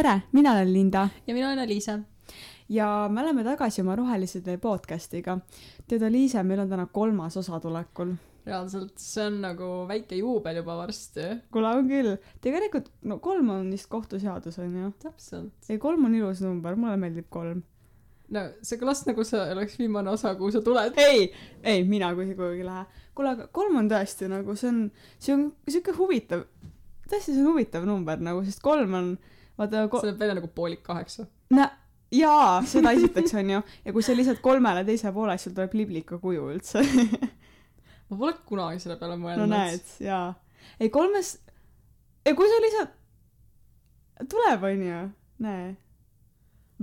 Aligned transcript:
tere, 0.00 0.20
mina 0.32 0.52
olen 0.52 0.72
Linda 0.72 1.08
ja 1.26 1.34
mina 1.34 1.50
olen 1.50 1.68
Liisa. 1.68 1.98
ja 2.68 3.08
me 3.12 3.20
oleme 3.20 3.44
tagasi 3.44 3.82
oma 3.82 3.96
Rohelise 3.96 4.40
tee 4.40 4.56
podcast'iga. 4.56 5.38
tead, 5.88 6.04
Liise, 6.12 6.42
meil 6.42 6.60
on 6.60 6.68
täna 6.68 6.86
kolmas 6.86 7.36
osa 7.36 7.60
tulekul. 7.60 8.14
reaalselt, 8.46 8.94
see 8.96 9.26
on 9.26 9.40
nagu 9.42 9.66
väike 9.88 10.16
juubel 10.16 10.56
juba 10.56 10.76
varsti. 10.78 11.26
kuule, 11.52 11.68
on 11.68 11.88
küll. 11.88 12.16
tegelikult 12.40 12.88
no 13.02 13.18
kolm 13.18 13.50
on 13.50 13.68
vist 13.70 13.90
kohtuseadus 13.92 14.58
on 14.58 14.78
ju. 14.82 14.92
täpselt. 15.02 15.52
ei, 15.68 15.78
kolm 15.78 16.04
on 16.04 16.14
ilus 16.14 16.40
number, 16.40 16.76
mulle 16.76 16.96
meeldib 16.96 17.28
kolm. 17.28 17.60
no 18.28 18.44
see 18.62 18.80
kõlas 18.80 19.04
nagu 19.04 19.24
see 19.24 19.42
oleks 19.52 19.76
viimane 19.78 20.10
osa, 20.10 20.32
kuhu 20.38 20.54
sa 20.54 20.62
tuled. 20.64 20.96
ei, 20.96 21.28
ei, 21.62 21.84
mina 21.84 22.14
kuhugi 22.14 22.38
kuhugi 22.38 22.62
ei 22.64 22.70
lähe. 22.70 22.86
kuule, 23.14 23.34
aga 23.36 23.50
kolm 23.52 23.76
on 23.82 23.92
tõesti 23.92 24.30
nagu 24.32 24.56
see 24.56 24.72
on, 24.72 24.80
see 25.18 25.36
on 25.36 25.44
siuke 25.68 25.92
huvitav, 25.98 26.46
tõesti, 27.04 27.34
see 27.34 27.44
on 27.44 27.52
huvitav 27.52 27.84
number 27.84 28.16
nagu, 28.30 28.40
sest 28.48 28.64
kolm 28.64 28.96
on, 28.96 29.12
vaata 29.60 29.86
ko-, 29.92 30.00
see 30.02 30.12
näeb 30.12 30.24
välja 30.24 30.38
nagu 30.40 30.50
poolik 30.54 30.82
kaheksa. 30.86 31.26
nä-, 31.54 31.70
jaa, 32.14 32.62
seda 32.66 32.92
esiteks 32.96 33.34
on 33.38 33.50
ju. 33.56 33.62
ja 33.84 33.92
kui 33.92 34.02
sa 34.02 34.16
lisad 34.16 34.40
kolmele 34.42 34.84
teise 34.88 35.12
poole, 35.12 35.36
siis 35.36 35.50
sul 35.50 35.56
tuleb 35.58 35.76
liblika 35.82 36.18
kuju 36.22 36.48
üldse. 36.54 36.84
ma 38.10 38.16
pole 38.16 38.38
kunagi 38.46 38.82
selle 38.82 38.98
peale 39.00 39.18
mõelnud. 39.20 39.46
no 39.46 39.50
näed, 39.50 39.92
jaa. 40.04 40.32
ei 40.80 40.90
kolmes, 40.94 41.36
ei 42.26 42.36
kui 42.38 42.50
sa 42.50 42.62
lisad, 42.64 42.96
tuleb 44.30 44.66
onju, 44.72 45.04
näe. 45.46 45.68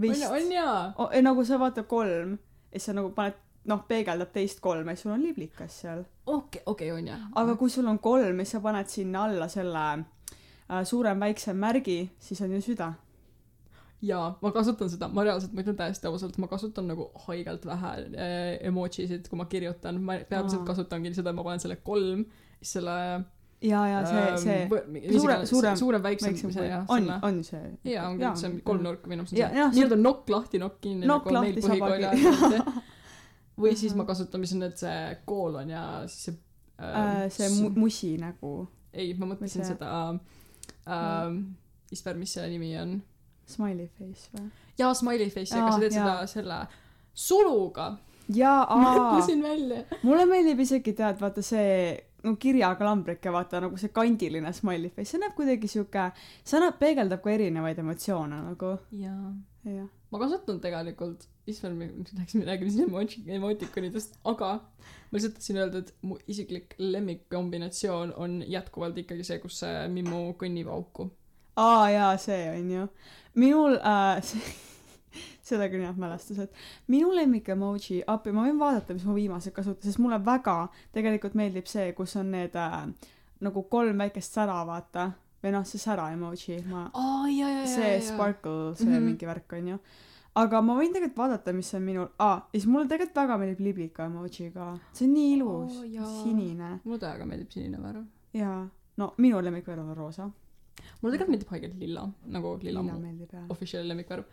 vist. 0.02 0.30
on 0.30 0.54
jaa. 0.54 1.10
ei 1.12 1.26
nagu 1.26 1.46
sa 1.46 1.60
vaata 1.60 1.84
kolm 1.84 2.38
ja 2.38 2.80
siis 2.80 2.92
sa 2.92 2.98
nagu 2.98 3.12
paned, 3.16 3.40
noh, 3.68 3.82
peegeldab 3.88 4.32
teist 4.32 4.62
kolme 4.64 4.96
sul 4.96 5.12
on 5.18 5.26
liblikas 5.26 5.82
seal. 5.84 6.06
okei, 6.26 6.64
okei 6.66 6.92
on 6.96 7.10
jaa. 7.12 7.20
aga 7.36 7.58
kui 7.60 7.74
sul 7.74 7.88
on 7.88 8.00
kolm 8.00 8.40
ja 8.40 8.54
sa 8.54 8.64
paned 8.64 8.94
sinna 8.94 9.26
alla 9.28 9.50
selle 9.52 9.88
suurem-väiksem 10.84 11.56
märgi, 11.58 12.00
siis 12.20 12.42
on 12.42 12.52
ju 12.58 12.62
süda. 12.62 12.94
jaa, 14.02 14.28
ma 14.42 14.52
kasutan 14.54 14.90
seda, 14.94 15.08
ma 15.10 15.24
reaalselt, 15.26 15.54
ma 15.58 15.64
ütlen 15.64 15.78
täiesti 15.80 16.06
ausalt, 16.10 16.36
ma 16.38 16.48
kasutan 16.52 16.86
nagu 16.92 17.08
haigelt 17.28 17.64
vähe 17.66 17.94
äh, 18.14 18.68
emojisid, 18.70 19.26
kui 19.32 19.40
ma 19.40 19.46
kirjutan, 19.50 19.98
ma 20.06 20.20
peamiselt 20.30 20.66
kasutangi 20.68 21.14
seda, 21.18 21.34
ma 21.34 21.44
panen 21.48 21.60
selle 21.64 21.80
kolm, 21.82 22.26
siis 22.62 22.76
selle 22.78 22.98
ja, 23.66 23.80
ja 23.90 24.04
see, 24.06 24.26
see 24.44 24.58
suurem, 25.18 25.46
suurem- 25.50 25.80
suurem, 25.82 26.04
väiksem, 26.06 26.30
väiksem 26.36 26.52
see 26.54 26.68
jah, 26.70 26.86
on 26.94 27.10
on 27.26 27.40
see. 27.48 27.64
jaa, 27.90 28.06
ongi 28.12 28.30
see 28.38 28.52
on 28.52 28.60
kolmnurk 28.68 29.08
minu 29.10 29.24
arust 29.26 29.34
on 29.34 29.40
see. 29.40 29.50
see- 29.50 29.70
nii-öelda 29.80 29.98
nokk 30.04 30.30
lahti, 30.30 30.62
nokk 30.62 30.78
kinni 30.84 31.10
Nokk 31.10 31.32
nagu 31.34 31.48
lahti, 31.50 31.66
ajal. 31.82 32.62
või 33.62 33.74
siis 33.80 33.96
ma 33.98 34.06
kasutan, 34.06 34.44
mis 34.46 34.54
on 34.54 34.62
need 34.68 34.78
see 34.78 35.18
koolon 35.26 35.74
ja 35.74 35.84
siis 36.06 36.28
see 36.28 36.38
äh, 36.86 37.24
see 37.34 37.50
mu-, 37.64 37.74
musi 37.82 38.14
nägu, 38.22 38.68
ei, 38.94 39.16
ma 39.18 39.26
mõtlesin 39.34 39.64
see- 39.66 39.74
seda 39.74 39.90
äh,, 40.12 40.20
issand, 41.92 42.20
mis 42.20 42.34
selle 42.38 42.50
nimi 42.54 42.74
on? 42.82 42.98
smiley 43.48 43.88
face 43.88 44.32
või? 44.34 44.50
jaa, 44.80 44.92
smiley 44.98 45.30
face, 45.32 45.56
aga 45.56 45.72
sa 45.72 45.80
teed 45.82 45.96
jaa. 45.96 46.04
seda 46.04 46.28
selle 46.32 46.60
suluga. 47.18 47.88
jaa, 48.34 48.60
aa, 48.74 48.82
mõtlesin 48.82 49.44
välja. 49.46 49.84
mulle 50.04 50.28
meeldib 50.30 50.62
isegi 50.66 50.94
tead, 50.98 51.20
vaata 51.22 51.44
see 51.46 51.70
no 52.26 52.36
kirjakambrike, 52.42 53.32
vaata 53.34 53.62
nagu 53.64 53.80
see 53.80 53.94
kandiline 53.96 54.52
smiley 54.56 54.92
face, 54.94 55.14
see 55.14 55.22
näeb 55.22 55.36
kuidagi 55.38 55.70
sihuke, 55.72 56.10
see 56.44 56.60
annab, 56.60 56.78
peegeldab 56.82 57.24
ka 57.24 57.34
erinevaid 57.34 57.80
emotsioone 57.84 58.44
nagu, 58.50 58.76
jaa. 59.04 59.32
jah. 59.68 59.90
ma 60.12 60.24
kasutan 60.24 60.62
tegelikult, 60.64 61.28
issand, 61.52 61.78
me 61.78 61.90
läksime, 62.20 62.46
räägime 62.46 62.72
siin 62.74 62.90
emotsi-, 62.90 63.24
emotikonidest, 63.38 64.20
aga 64.28 64.52
ma 64.58 65.16
lihtsalt 65.18 65.38
tahtsin 65.38 65.62
öelda, 65.62 65.84
et 65.84 65.94
mu 66.02 66.18
isiklik 66.28 66.76
lemmikkombinatsioon 66.78 68.14
on 68.16 68.40
jätkuvalt 68.48 68.98
ikkagi 69.04 69.26
see, 69.28 69.40
kus 69.44 69.62
see 69.64 69.88
Mimmu 69.94 70.22
kõnnib 70.42 70.72
auku. 70.72 71.10
aa 71.56 71.90
jaa, 71.92 72.14
see 72.22 72.42
on 72.52 72.72
ju. 72.72 72.88
minul 73.36 73.78
äh, 73.80 74.22
sellega 75.48 75.78
on 75.78 75.86
head 75.88 76.02
mälestused. 76.02 76.50
minu 76.88 77.14
lemmik 77.16 77.50
emoji, 77.50 78.02
appi, 78.08 78.34
ma 78.36 78.48
võin 78.48 78.60
vaadata, 78.60 78.96
mis 78.98 79.06
ma 79.08 79.16
viimased 79.16 79.56
kasutasin, 79.56 79.92
sest 79.92 80.04
mulle 80.04 80.20
väga 80.26 80.58
tegelikult 80.96 81.38
meeldib 81.40 81.70
see, 81.72 81.92
kus 81.98 82.16
on 82.20 82.32
need 82.36 82.58
äh, 82.60 82.82
nagu 83.46 83.64
kolm 83.72 84.04
väikest 84.04 84.38
sära, 84.40 84.60
vaata. 84.68 85.12
või 85.44 85.54
noh, 85.54 85.66
see 85.70 85.80
sära 85.80 86.10
emoji, 86.16 86.58
ma, 86.68 86.88
aa, 86.98 87.28
jaa, 87.30 87.50
jaa, 87.60 87.66
see 87.70 87.98
sparkle, 88.10 88.76
see 88.76 88.88
mm. 88.88 88.94
-hmm. 88.94 89.10
mingi 89.12 89.30
värk 89.30 89.54
on 89.54 89.68
ju. 89.74 89.80
Aga 90.42 90.62
ma 90.62 90.76
võin 90.80 90.92
tegelikult 90.94 91.18
vaadata, 91.24 91.54
mis 91.58 91.70
on 91.78 91.82
minul, 91.88 92.08
aa, 92.24 92.36
ja 92.54 92.60
siis 92.60 92.68
mulle 92.72 92.88
tegelikult 92.92 93.16
väga 93.24 93.38
meeldib 93.42 93.62
liblika 93.68 94.06
emoji 94.10 94.50
ka. 94.54 94.72
see 94.94 95.08
on 95.08 95.14
nii 95.18 95.30
ilus 95.38 95.78
jaa. 95.94 96.10
sinine 96.24 96.72
mulle 96.84 97.00
täiega 97.06 97.26
meeldib 97.30 97.52
sinine 97.56 97.80
värv. 97.86 98.04
ja 98.38 98.52
no 98.98 99.14
minu 99.24 99.40
lemmikvärv 99.46 99.84
on 99.90 99.96
roosa. 99.98 100.28
mulle 101.02 101.14
tegelikult 101.16 101.32
meeldib 101.36 101.54
haigelt 101.56 101.80
lilla, 101.84 102.04
nagu 102.36 102.58
lilla 102.64 102.82
lilla 102.86 103.00
meeldib 103.06 103.32
jah. 103.34 103.46
official 103.56 103.88
lemmikvärv, 103.92 104.26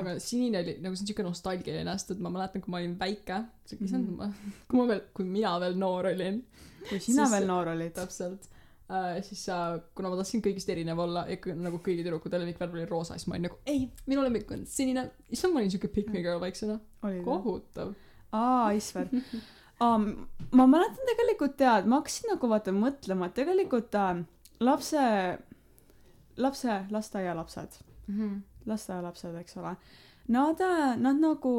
aga 0.00 0.18
sinine 0.28 0.58
oli 0.64 0.74
nagu 0.84 0.96
see 0.96 1.04
on 1.06 1.12
siuke 1.12 1.22
nostalgiline, 1.30 1.92
sest 1.98 2.10
et 2.16 2.20
ma 2.26 2.30
mäletan, 2.36 2.62
kui 2.64 2.70
ma 2.74 2.82
olin 2.82 2.98
väike, 3.00 3.38
issand 3.72 4.08
Mhm. 4.10 4.16
ma, 4.16 4.32
kui 4.68 4.78
ma 4.82 4.86
veel, 4.92 5.02
kui 5.14 5.24
mina 5.38 5.54
veel 5.62 5.76
noor 5.84 6.10
olin, 6.12 6.42
kui 6.88 7.00
sina 7.00 7.24
siis- 7.24 7.32
veel 7.38 7.46
noor 7.48 7.68
olid. 7.76 7.92
täpselt 7.96 8.48
äh,, 8.90 9.18
siis 9.26 9.42
äh, 9.52 9.80
kuna 9.96 10.10
ma 10.12 10.18
tahtsin 10.20 10.42
kõigist 10.44 10.70
erinev 10.72 11.00
olla, 11.02 11.24
ikka 11.32 11.54
nagu 11.58 11.80
kõigi 11.84 12.04
tüdrukute 12.04 12.40
lemmikvärv 12.40 12.76
oli 12.78 12.86
roosa, 12.90 13.16
siis 13.16 13.28
ma 13.30 13.36
olin 13.36 13.48
nagu 13.48 13.58
ei, 13.66 13.86
minu 14.06 14.24
lemmik 14.24 14.50
on 14.54 14.64
sinine, 14.70 15.08
issand, 15.30 15.54
ma 15.54 15.62
olin 15.62 15.72
siuke 15.74 15.90
pick 15.92 16.12
me 16.14 16.22
girl 16.24 16.40
väiksena, 16.42 16.78
kohutav. 17.26 17.92
aa, 18.32 18.70
Isver. 18.76 19.10
aa, 19.84 19.98
ma 19.98 20.68
mäletan 20.70 21.12
tegelikult 21.12 21.58
tead, 21.60 21.90
ma 21.90 22.00
hakkasin 22.00 22.32
nagu 22.34 22.50
vaata 22.52 22.74
mõtlema, 22.76 23.30
et 23.30 23.38
tegelikult 23.40 23.98
äh, 24.00 24.24
lapse, 24.60 25.04
lapse, 26.36 26.80
lasteaialapsed, 26.90 27.78
lasteaialapsed, 28.66 29.38
eks 29.42 29.56
ole, 29.60 29.76
nad, 30.28 30.62
nad 31.02 31.22
nagu, 31.22 31.54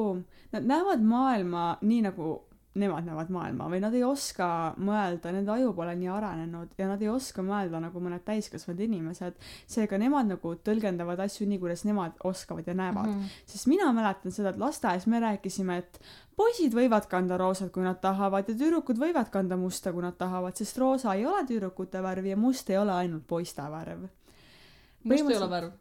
nad 0.52 0.68
näevad 0.68 1.04
maailma 1.04 1.70
nii 1.82 2.02
nagu 2.10 2.47
nemad 2.78 3.06
näevad 3.08 3.32
maailma 3.34 3.68
või 3.72 3.80
nad 3.84 3.96
ei 3.98 4.04
oska 4.06 4.48
mõelda, 4.78 5.32
nende 5.34 5.52
aju 5.54 5.74
pole 5.78 5.96
nii 5.98 6.10
arenenud 6.14 6.78
ja 6.80 6.88
nad 6.90 7.02
ei 7.02 7.10
oska 7.12 7.44
mõelda 7.46 7.82
nagu 7.84 8.02
mõned 8.04 8.24
täiskasvanud 8.28 8.84
inimesed. 8.86 9.36
seega 9.68 9.98
nemad 9.98 10.30
nagu 10.32 10.54
tõlgendavad 10.70 11.20
asju 11.26 11.48
nii, 11.48 11.60
kuidas 11.62 11.84
nemad 11.88 12.18
oskavad 12.24 12.68
ja 12.68 12.74
näevad. 12.78 13.10
Mhm. 13.10 13.34
sest 13.46 13.68
mina 13.68 13.92
mäletan 13.94 14.32
seda, 14.32 14.50
et 14.50 14.62
lasteaias 14.62 15.08
me 15.08 15.20
rääkisime, 15.20 15.78
et 15.78 16.00
poisid 16.36 16.74
võivad 16.74 17.08
kanda 17.10 17.38
roosat, 17.38 17.72
kui 17.72 17.84
nad 17.84 18.00
tahavad 18.02 18.50
ja 18.50 18.56
tüdrukud 18.56 19.00
võivad 19.02 19.32
kanda 19.34 19.58
musta, 19.58 19.94
kui 19.94 20.06
nad 20.06 20.18
tahavad, 20.18 20.56
sest 20.56 20.78
roosa 20.78 21.14
ei 21.18 21.26
ole 21.26 21.44
tüdrukute 21.50 22.02
värv 22.04 22.26
ja 22.26 22.38
must 22.38 22.70
ei 22.70 22.78
ole 22.78 22.94
ainult 22.94 23.28
poiste 23.28 23.62
värv. 23.62 24.08
must 25.04 25.30
ei 25.30 25.38
ole 25.38 25.50
värv, 25.50 25.72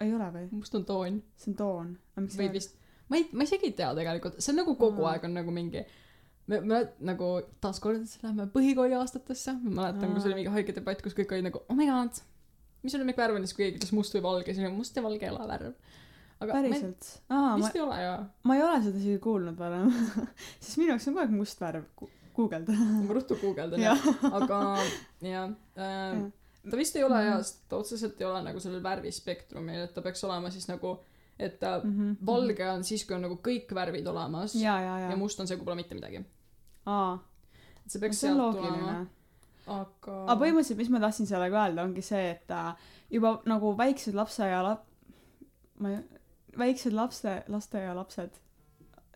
ei 0.00 0.14
ole 0.14 0.30
või? 0.36 0.46
must 0.50 0.74
on 0.74 0.84
toon 0.84 1.22
see 1.36 1.52
on 1.52 1.56
toon. 1.56 1.98
või 2.16 2.52
vist, 2.52 2.76
ma 3.12 3.20
ei, 3.20 3.28
ma 3.36 3.44
isegi 3.48 3.68
ei 3.70 3.76
tea 3.78 3.90
tegelikult, 3.98 4.40
see 4.42 4.54
on 4.54 4.60
nagu 4.62 4.74
kogu 4.80 5.04
Aa. 5.04 5.14
aeg 5.18 5.28
on 5.28 5.36
nagu 5.36 5.52
mingi 5.54 5.84
me, 6.50 6.58
me 6.66 6.80
nagu 7.12 7.28
taaskord 7.62 8.04
lähme 8.24 8.48
põhikooli 8.56 8.96
aastatesse, 8.98 9.54
ma 9.62 9.76
mäletan, 9.82 10.14
kus 10.16 10.24
Aa. 10.24 10.30
oli 10.32 10.40
mingi 10.40 10.54
haige 10.56 10.74
debatt, 10.80 11.02
kus 11.04 11.14
kõik 11.18 11.34
olid 11.36 11.46
nagu 11.50 11.60
oh 11.68 11.76
my 11.78 11.86
god, 11.90 12.22
mis 12.82 12.96
on 12.96 13.04
lemmikvärv 13.04 13.36
on, 13.38 13.44
siis 13.46 13.54
kui 13.58 13.66
keegi 13.68 13.78
ütles 13.82 13.92
must 13.94 14.16
või 14.16 14.24
valge, 14.26 14.54
siis 14.56 14.64
oli 14.66 14.74
must 14.80 14.96
ja 14.98 15.04
valge 15.04 15.28
ei 15.28 15.34
ole 15.36 15.46
värv. 15.52 15.76
aga 16.42 16.56
päriselt? 16.58 17.12
vist, 17.62 17.76
ei 17.78 17.84
ole 17.84 18.00
jaa, 18.02 18.18
ma 18.50 18.56
ei 18.58 18.64
ole 18.66 18.80
seda 18.88 18.98
isegi 19.04 19.20
kuulnud 19.22 19.60
varem. 19.60 19.92
sest 20.64 20.80
minu 20.80 20.90
jaoks 20.94 21.06
on 21.06 21.14
kogu 21.14 21.24
aeg 21.26 21.36
must 21.38 21.60
värv. 21.62 21.84
guugelda. 22.34 22.74
ma 23.06 23.14
ruttu 23.18 23.36
guugeldan 23.42 23.82
jah 23.84 24.06
aga 24.32 24.58
jah 25.22 25.50
äh,, 25.78 26.22
ta 26.70 26.78
vist 26.80 26.96
ei 26.96 27.04
ole 27.06 27.18
Mhm. 27.20 27.28
hea, 27.28 27.38
sest 27.44 27.62
ta 27.68 27.76
otseselt 27.78 28.20
ei 28.22 28.26
ole 28.26 28.40
nagu 28.48 28.60
sellel 28.62 28.82
värvispektrumil, 28.82 29.82
et 29.86 29.94
ta 29.94 30.02
peaks 30.02 30.24
olema 30.26 30.50
siis 30.50 30.66
nagu, 30.70 30.96
et 31.38 31.58
ta 31.60 31.78
Mhm. 31.84 32.16
valge 32.26 32.68
on 32.70 32.84
siis, 32.84 33.04
kui 33.06 33.14
on 33.16 33.22
nagu 33.22 33.36
kõik 33.42 33.72
värvid 33.74 34.06
olemas 34.06 34.54
ja, 34.54 34.80
ja, 34.80 34.98
ja, 34.98 35.10
ja 35.10 35.16
must 35.16 35.40
on 35.40 35.46
see, 35.48 35.56
kui 35.56 35.64
pole 35.64 35.76
mitte 35.76 35.94
midagi. 35.94 36.24
aa, 36.86 37.18
et 37.84 37.90
see 37.90 38.00
peaks 38.00 38.24
on 38.24 38.36
sealt 38.36 38.56
tulema, 38.56 39.06
aga 39.66 40.16
aga 40.26 40.36
põhimõtteliselt, 40.44 40.76
mis 40.76 40.90
ma 40.90 41.00
tahtsin 41.00 41.26
sellega 41.26 41.64
öelda, 41.64 41.82
ongi 41.82 42.02
see, 42.02 42.30
et 42.30 42.50
äh, 42.50 42.74
juba 43.10 43.40
nagu 43.46 43.74
väiksed 43.78 44.14
lapseaia 44.14 44.62
lap-, 44.62 44.86
ma 45.78 45.90
ei, 45.90 45.98
väiksed 46.58 46.92
lapse, 46.92 47.42
lasteaialapsed, 47.48 48.30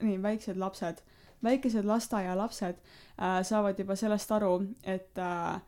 nii, 0.00 0.18
väiksed 0.22 0.56
lapsed, 0.56 1.02
väikesed 1.44 1.84
lasteaialapsed 1.84 2.76
äh, 3.20 3.42
saavad 3.44 3.78
juba 3.78 3.96
sellest 3.96 4.32
aru, 4.32 4.54
et 4.82 5.18
äh, 5.18 5.60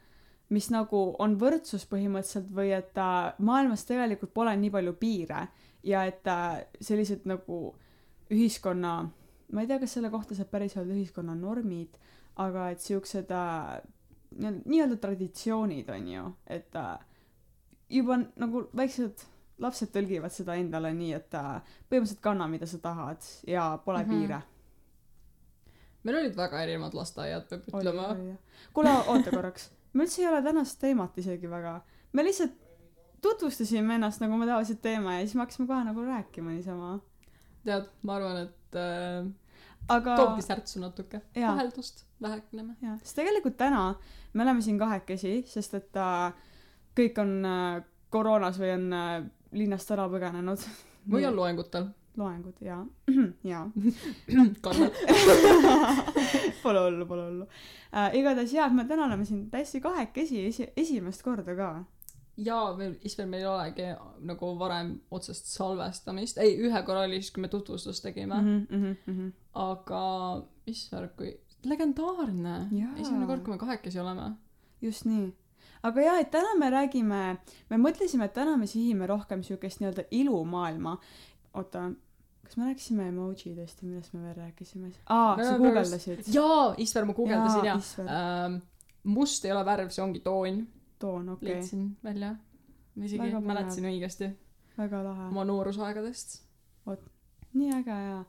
mis 0.49 0.71
nagu 0.73 1.15
on 1.19 1.37
võrdsus 1.39 1.85
põhimõtteliselt 1.91 2.49
või 2.57 2.73
et 2.73 2.97
äh, 2.99 3.33
maailmas 3.39 3.85
tegelikult 3.85 4.33
pole 4.35 4.57
nii 4.57 4.71
palju 4.73 4.95
piire 4.97 5.43
ja 5.89 6.05
et 6.09 6.27
äh, 6.29 6.61
sellised 6.85 7.25
nagu 7.29 7.61
ühiskonna, 8.33 8.95
ma 9.53 9.65
ei 9.65 9.71
tea, 9.71 9.81
kas 9.81 9.97
selle 9.97 10.11
kohta 10.13 10.37
saab 10.37 10.51
päris 10.53 10.77
öelda 10.77 10.97
ühiskonna 10.97 11.37
normid, 11.39 11.97
aga 12.45 12.69
et 12.75 12.85
siuksed 12.85 13.33
äh, 13.35 13.79
nii- 14.37 14.63
nii-öelda 14.65 14.99
traditsioonid 15.01 15.89
on 15.95 16.13
ju, 16.13 16.27
et 16.59 16.77
äh, 16.77 16.93
juba 17.99 18.21
nagu 18.37 18.67
väiksed 18.77 19.25
lapsed 19.59 19.91
tõlgivad 19.95 20.31
seda 20.31 20.55
endale 20.61 20.93
nii, 20.95 21.15
et 21.17 21.33
põhimõtteliselt 21.33 22.23
kanna, 22.23 22.47
mida 22.51 22.69
sa 22.71 22.79
tahad 22.83 23.25
ja 23.49 23.73
pole 23.85 24.05
mm. 24.05 24.11
-hmm. 24.11 24.21
piire. 24.21 24.43
meil 26.05 26.17
olid 26.21 26.37
väga 26.37 26.63
erinevad 26.63 26.95
lasteaiad, 26.95 27.49
peab 27.49 27.67
ütlema. 27.69 28.15
kuule, 28.73 28.93
oota 29.07 29.31
korraks, 29.31 29.71
me 29.93 30.05
üldse 30.05 30.23
ei 30.23 30.29
ole 30.29 30.43
tänast 30.43 30.79
teemat 30.81 31.19
isegi 31.19 31.51
väga, 31.51 31.81
me 32.13 32.25
lihtsalt 32.25 32.68
tutvustasime 33.23 33.99
ennast 33.99 34.23
nagu 34.23 34.37
me 34.39 34.47
tavaliselt 34.47 34.83
teeme 34.83 35.19
ja 35.19 35.27
siis 35.27 35.35
me 35.35 35.45
hakkasime 35.45 35.67
kohe 35.67 35.85
nagu 35.85 36.07
rääkima 36.07 36.55
niisama 36.55 36.99
tead, 37.69 37.89
ma 38.07 38.17
arvan, 38.19 38.41
et 38.47 38.79
äh, 38.79 39.29
aga 39.93 40.17
toobki 40.21 40.45
särtsu 40.45 40.83
natuke. 40.83 41.21
Jaa. 41.35 41.53
vaheldust 41.53 42.05
vähekene. 42.23 42.77
jah, 42.83 42.99
sest 43.03 43.21
tegelikult 43.21 43.57
täna 43.61 43.83
me 44.33 44.45
oleme 44.45 44.63
siin 44.65 44.79
kahekesi, 44.81 45.43
sest 45.49 45.79
et 45.79 46.01
äh, 46.01 46.33
kõik 46.99 47.21
on 47.23 47.39
äh, 47.49 47.79
koroonas 48.13 48.59
või 48.61 48.75
on 48.75 48.91
äh, 48.97 49.15
linnast 49.57 49.91
ära 49.95 50.09
põgenenud. 50.11 50.67
või 51.13 51.27
on 51.29 51.37
loengutel. 51.39 51.91
loengud 52.19 52.65
ja, 52.65 52.81
ja 53.47 53.67
kannad. 54.65 54.97
pole 56.65 56.81
hullu, 56.87 57.07
pole 57.07 57.29
hullu 57.29 57.47
äh,. 57.93 58.17
igatahes 58.19 58.53
jah, 58.57 58.73
me 58.75 58.85
täna 58.89 59.07
oleme 59.07 59.25
siin 59.25 59.47
täiesti 59.53 59.81
kahekesi 59.81 60.43
esi-, 60.49 60.73
esimest 60.77 61.23
korda 61.23 61.55
ka. 61.57 61.71
Ja 62.45 62.59
veel, 62.79 62.95
Isvel, 63.07 63.27
meil 63.31 63.43
ei 63.43 63.51
olegi 63.51 63.89
nagu 64.29 64.53
varem 64.59 64.95
otsest 65.11 65.51
salvestamist. 65.51 66.39
ei, 66.39 66.55
ühe 66.63 66.83
korra 66.87 67.07
oli 67.09 67.21
siis, 67.23 67.33
kui 67.35 67.43
me 67.43 67.51
tutvustust 67.53 68.03
tegime 68.05 68.41
mm. 68.41 68.67
Mm 68.71 68.83
-hmm, 68.83 68.97
mm 69.07 69.19
-hmm. 69.19 69.33
aga 69.55 70.03
mis 70.67 70.89
värk, 70.93 71.17
kui 71.17 71.33
legendaarne. 71.67 72.57
Esimene 72.97 73.27
kord, 73.27 73.43
kui 73.45 73.55
me 73.55 73.59
kahekesi 73.59 74.01
oleme. 74.01 74.33
just 74.83 75.05
nii. 75.05 75.35
aga 75.83 76.01
jaa, 76.01 76.19
et 76.23 76.31
täna 76.31 76.55
me 76.59 76.71
räägime, 76.71 77.23
me 77.71 77.77
mõtlesime, 77.77 78.25
et 78.25 78.35
täna 78.35 78.57
me 78.57 78.67
sihime 78.67 79.07
rohkem 79.07 79.43
siukest 79.43 79.81
nii-öelda 79.81 80.05
ilumaailma. 80.11 80.99
oota, 81.55 81.91
kas 82.45 82.57
me 82.57 82.65
rääkisime 82.65 83.09
emojidest 83.09 83.83
ja 83.83 83.89
millest 83.89 84.13
me 84.13 84.23
veel 84.23 84.35
rääkisime? 84.37 84.93
aa, 85.07 85.37
sa 85.37 85.59
guugeldasid. 85.59 86.25
jaa, 86.35 86.75
Isver, 86.79 87.05
ma 87.05 87.15
guugeldasin 87.15 87.65
ja, 87.65 87.79
ja.. 87.99 88.47
Ähm, 88.47 88.61
must 89.05 89.45
ei 89.45 89.53
ole 89.53 89.65
värv, 89.65 89.91
see 89.91 90.05
ongi 90.05 90.21
toon. 90.21 90.67
toon, 90.99 91.29
okei 91.29 91.49
okay., 91.49 91.55
leidsin 91.55 91.97
välja. 92.05 92.37
ma 92.95 93.05
isegi 93.05 93.23
Väga 93.23 93.39
põnev. 93.39 93.47
mäletasin 93.53 93.89
õigesti 93.91 94.31
väga 94.79 95.03
lahe. 95.05 95.29
oma 95.29 95.45
noorusaegadest. 95.45 96.43
nii 97.55 97.71
äge 97.75 97.91
jaa. 97.91 98.25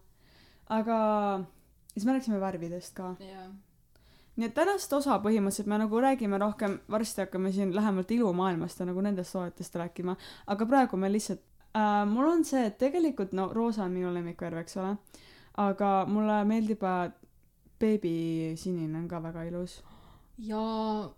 aga 0.69 0.97
siis 1.93 2.05
me 2.05 2.15
rääkisime 2.15 2.39
värvidest 2.39 2.95
ka. 2.95 3.15
jaa. 3.19 3.47
nii 4.35 4.47
et 4.47 4.55
tänast 4.55 4.93
osa 4.93 5.19
põhimõtteliselt 5.23 5.69
me 5.69 5.77
nagu 5.81 6.01
räägime 6.01 6.39
rohkem, 6.41 6.79
varsti 6.89 7.25
hakkame 7.25 7.51
siin 7.51 7.75
lähemalt 7.75 8.11
ilumaailmast 8.11 8.79
ja 8.79 8.89
nagu 8.89 9.01
nendest 9.01 9.33
toodetest 9.35 9.75
rääkima, 9.75 10.15
aga 10.47 10.65
praegu 10.65 10.97
me 10.97 11.11
lihtsalt 11.11 11.41
äh,, 11.75 12.05
mul 12.07 12.31
on 12.31 12.45
see, 12.45 12.65
et 12.65 12.77
tegelikult 12.77 13.33
no 13.33 13.49
roosa 13.53 13.83
on 13.83 13.91
minu 13.91 14.13
lemmikvärv, 14.13 14.63
eks 14.63 14.77
ole, 14.77 14.95
aga 15.57 15.93
mulle 16.07 16.43
meeldib 16.45 16.83
äh, 16.83 17.11
beebisinine 17.79 18.97
on 18.97 19.07
ka 19.07 19.21
väga 19.23 19.43
ilus. 19.47 19.83
Ja 20.39 20.59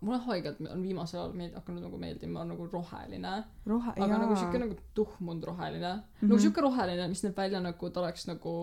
mulle 0.00 0.18
haigelt 0.26 0.60
on 0.66 0.82
viimasel 0.82 1.20
ajal 1.20 1.34
meeld-, 1.38 1.54
hakanud 1.54 1.86
nagu 1.86 1.98
meeldima 1.98 2.44
nagu 2.48 2.66
roheline. 2.72 3.32
rohe, 3.66 3.94
aga 3.96 4.08
jaa. 4.10 4.20
nagu 4.24 4.36
siuke 4.36 4.62
nagu 4.62 4.76
tuhmunud 4.94 5.44
roheline 5.50 5.92
mm. 5.94 5.98
-hmm. 5.98 6.22
Mhm. 6.22 6.30
nagu 6.30 6.40
siuke 6.46 6.60
roheline, 6.60 7.08
mis 7.08 7.24
näeb 7.24 7.36
välja 7.36 7.60
nagu 7.60 7.90
ta 7.90 8.00
oleks 8.00 8.26
nagu 8.26 8.54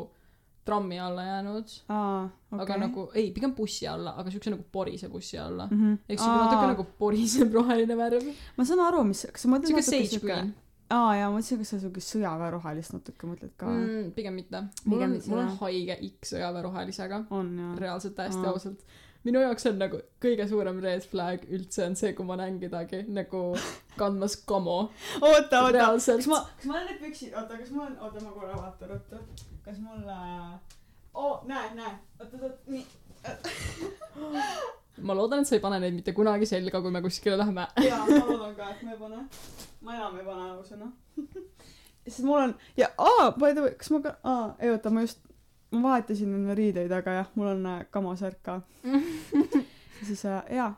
trammi 0.65 1.00
alla 1.00 1.23
jäänud 1.23 1.67
aa, 1.89 2.29
okay.. 2.51 2.63
aga. 2.63 2.77
nagu, 2.77 3.09
ei, 3.13 3.31
pigem 3.31 3.56
bussi 3.56 3.88
alla, 3.88 4.15
aga 4.21 4.31
siukse 4.31 4.51
nagu 4.53 4.63
porise 4.71 5.09
bussi 5.09 5.38
alla 5.38 5.67
mm. 5.71 5.77
Mhm. 5.77 5.94
-hmm. 5.94 5.97
ehk 6.09 6.19
siuke 6.19 6.39
natuke 6.39 6.71
nagu 6.73 6.88
porisem 7.00 7.53
roheline 7.57 7.97
värv. 7.97 8.33
ma 8.57 8.65
saan 8.65 8.79
aru, 8.79 9.03
mis, 9.03 9.27
kas 9.31 9.41
sa 9.41 9.50
mõtled 9.50 9.67
siuke 9.67 9.81
natuke 9.81 10.09
siuke 10.15 10.41
aa 10.89 11.09
jaa, 11.15 11.29
ma 11.29 11.38
mõtlesin, 11.38 11.59
kas 11.61 11.71
sa 11.73 11.79
siukest 11.83 12.15
sõjaväerohelist 12.15 12.95
natuke 12.95 13.29
mõtled 13.29 13.51
ka 13.61 13.67
mm.. 13.69 14.13
pigem 14.15 14.33
mitte. 14.39 14.63
Mul 14.89 15.06
on 15.06 15.19
mul 15.27 15.44
on 15.44 15.51
haige 15.61 15.97
ikk 16.07 16.25
sõjaväerohelisega. 16.31 17.21
reaalselt 17.77 18.15
täiesti 18.17 18.47
ausalt. 18.50 18.81
Minu 19.27 19.42
jaoks 19.44 19.68
on 19.69 19.80
nagu 19.81 20.00
kõige 20.24 20.48
suurem 20.50 20.80
red 20.83 21.04
flag 21.12 21.44
üldse 21.51 21.86
on 21.86 21.95
see, 22.00 22.13
kui 22.16 22.27
ma 22.27 22.38
näen 22.39 22.60
kedagi 22.62 23.01
nagu 23.12 23.44
kandmas 24.00 24.38
kamo. 24.48 24.80
oota, 25.19 25.63
oota, 25.66 25.88
kas. 25.92 26.27
ma, 26.31 26.42
kas 26.56 26.69
ma 26.69 26.77
olen 26.77 26.88
need 26.92 27.01
püksid, 27.04 27.33
oota, 27.36 27.60
kas 27.60 27.71
mul 27.75 27.86
on, 27.88 27.95
oota, 28.00 28.24
ma 28.24 28.36
korra 28.36 28.56
vaatan 28.56 28.94
ruttu. 28.94 29.21
kas 29.66 29.80
mul 29.83 30.07
oo, 31.13 31.33
näe, 31.50 31.71
näe, 31.75 31.94
oot, 32.19 32.33
oot, 32.33 32.44
oot, 32.44 32.57
nii. 32.68 32.86
ma 35.07 35.16
loodan, 35.16 35.44
et 35.44 35.51
sa 35.51 35.57
ei 35.57 35.63
pane 35.63 35.81
neid 35.83 35.98
mitte 36.00 36.16
kunagi 36.16 36.48
selga, 36.48 36.81
kui 36.81 36.92
me 36.95 37.04
kuskile 37.04 37.38
lähme. 37.39 37.68
jaa, 37.83 38.04
ma 38.06 38.25
loodan 38.31 38.56
ka, 38.56 38.71
et 38.71 38.83
ma 38.88 38.95
ei 38.95 39.01
pane. 39.04 39.24
ma 39.81 39.98
enam 40.00 40.19
ei 40.19 40.27
pane 40.31 40.51
ausõna. 40.54 40.92
sest 42.10 42.25
mul 42.25 42.39
on, 42.48 42.56
ja 42.80 42.88
aa, 42.98 43.31
by 43.36 43.51
the 43.54 43.68
way, 43.68 43.75
kas 43.80 43.92
ma 43.94 44.01
ka, 44.06 44.16
aa, 44.24 44.45
ei 44.63 44.71
oota, 44.71 44.94
ma 44.94 45.04
just, 45.04 45.19
ma 45.71 45.81
vahetasin 45.88 46.36
enne 46.36 46.56
riideid, 46.57 46.92
aga 46.92 47.18
jah, 47.21 47.31
mul 47.36 47.54
on 47.54 47.66
äh, 47.66 47.80
kamosärk 47.92 48.44
ka. 48.44 48.62
siis 50.07 50.25
äh, 50.25 50.44
jaa. 50.56 50.71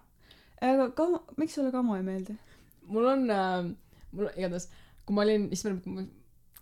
aga 0.61 0.89
kamo, 0.97 1.23
miks 1.37 1.55
sulle 1.55 1.71
kamo 1.71 1.95
ei 1.95 2.03
meeldi 2.03 2.37
mul 2.91 3.05
on 3.05 3.29
äh,, 3.29 3.71
mul 4.11 4.29
igatahes, 4.35 4.67
kui 5.05 5.15
ma 5.15 5.25
olin, 5.25 5.47
issand, 5.55 5.85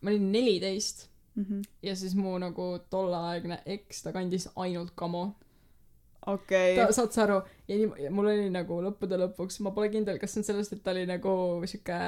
ma 0.02 0.12
olin 0.12 0.32
neliteist 0.32 1.08
mm 1.36 1.44
-hmm.? 1.44 1.62
ja 1.84 1.96
siis 1.96 2.16
mu 2.16 2.38
nagu 2.38 2.80
tolleaegne 2.90 3.62
eks, 3.66 4.04
ta 4.04 4.14
kandis 4.14 4.50
ainult 4.56 4.92
kamo. 4.96 5.36
okei 6.26 6.74
okay., 6.82 6.94
saad 6.94 7.12
sa 7.12 7.24
aru, 7.24 7.42
ja 7.68 7.76
nii, 7.76 8.10
mul 8.10 8.28
oli 8.34 8.50
nagu 8.50 8.82
lõppude 8.86 9.18
lõpuks, 9.24 9.62
ma 9.64 9.72
pole 9.72 9.90
kindel, 9.90 10.20
kas 10.20 10.34
see 10.34 10.42
on 10.42 10.50
sellest, 10.52 10.74
et 10.74 10.84
ta 10.84 10.92
oli 10.92 11.06
nagu 11.06 11.34
sihuke, 11.66 12.00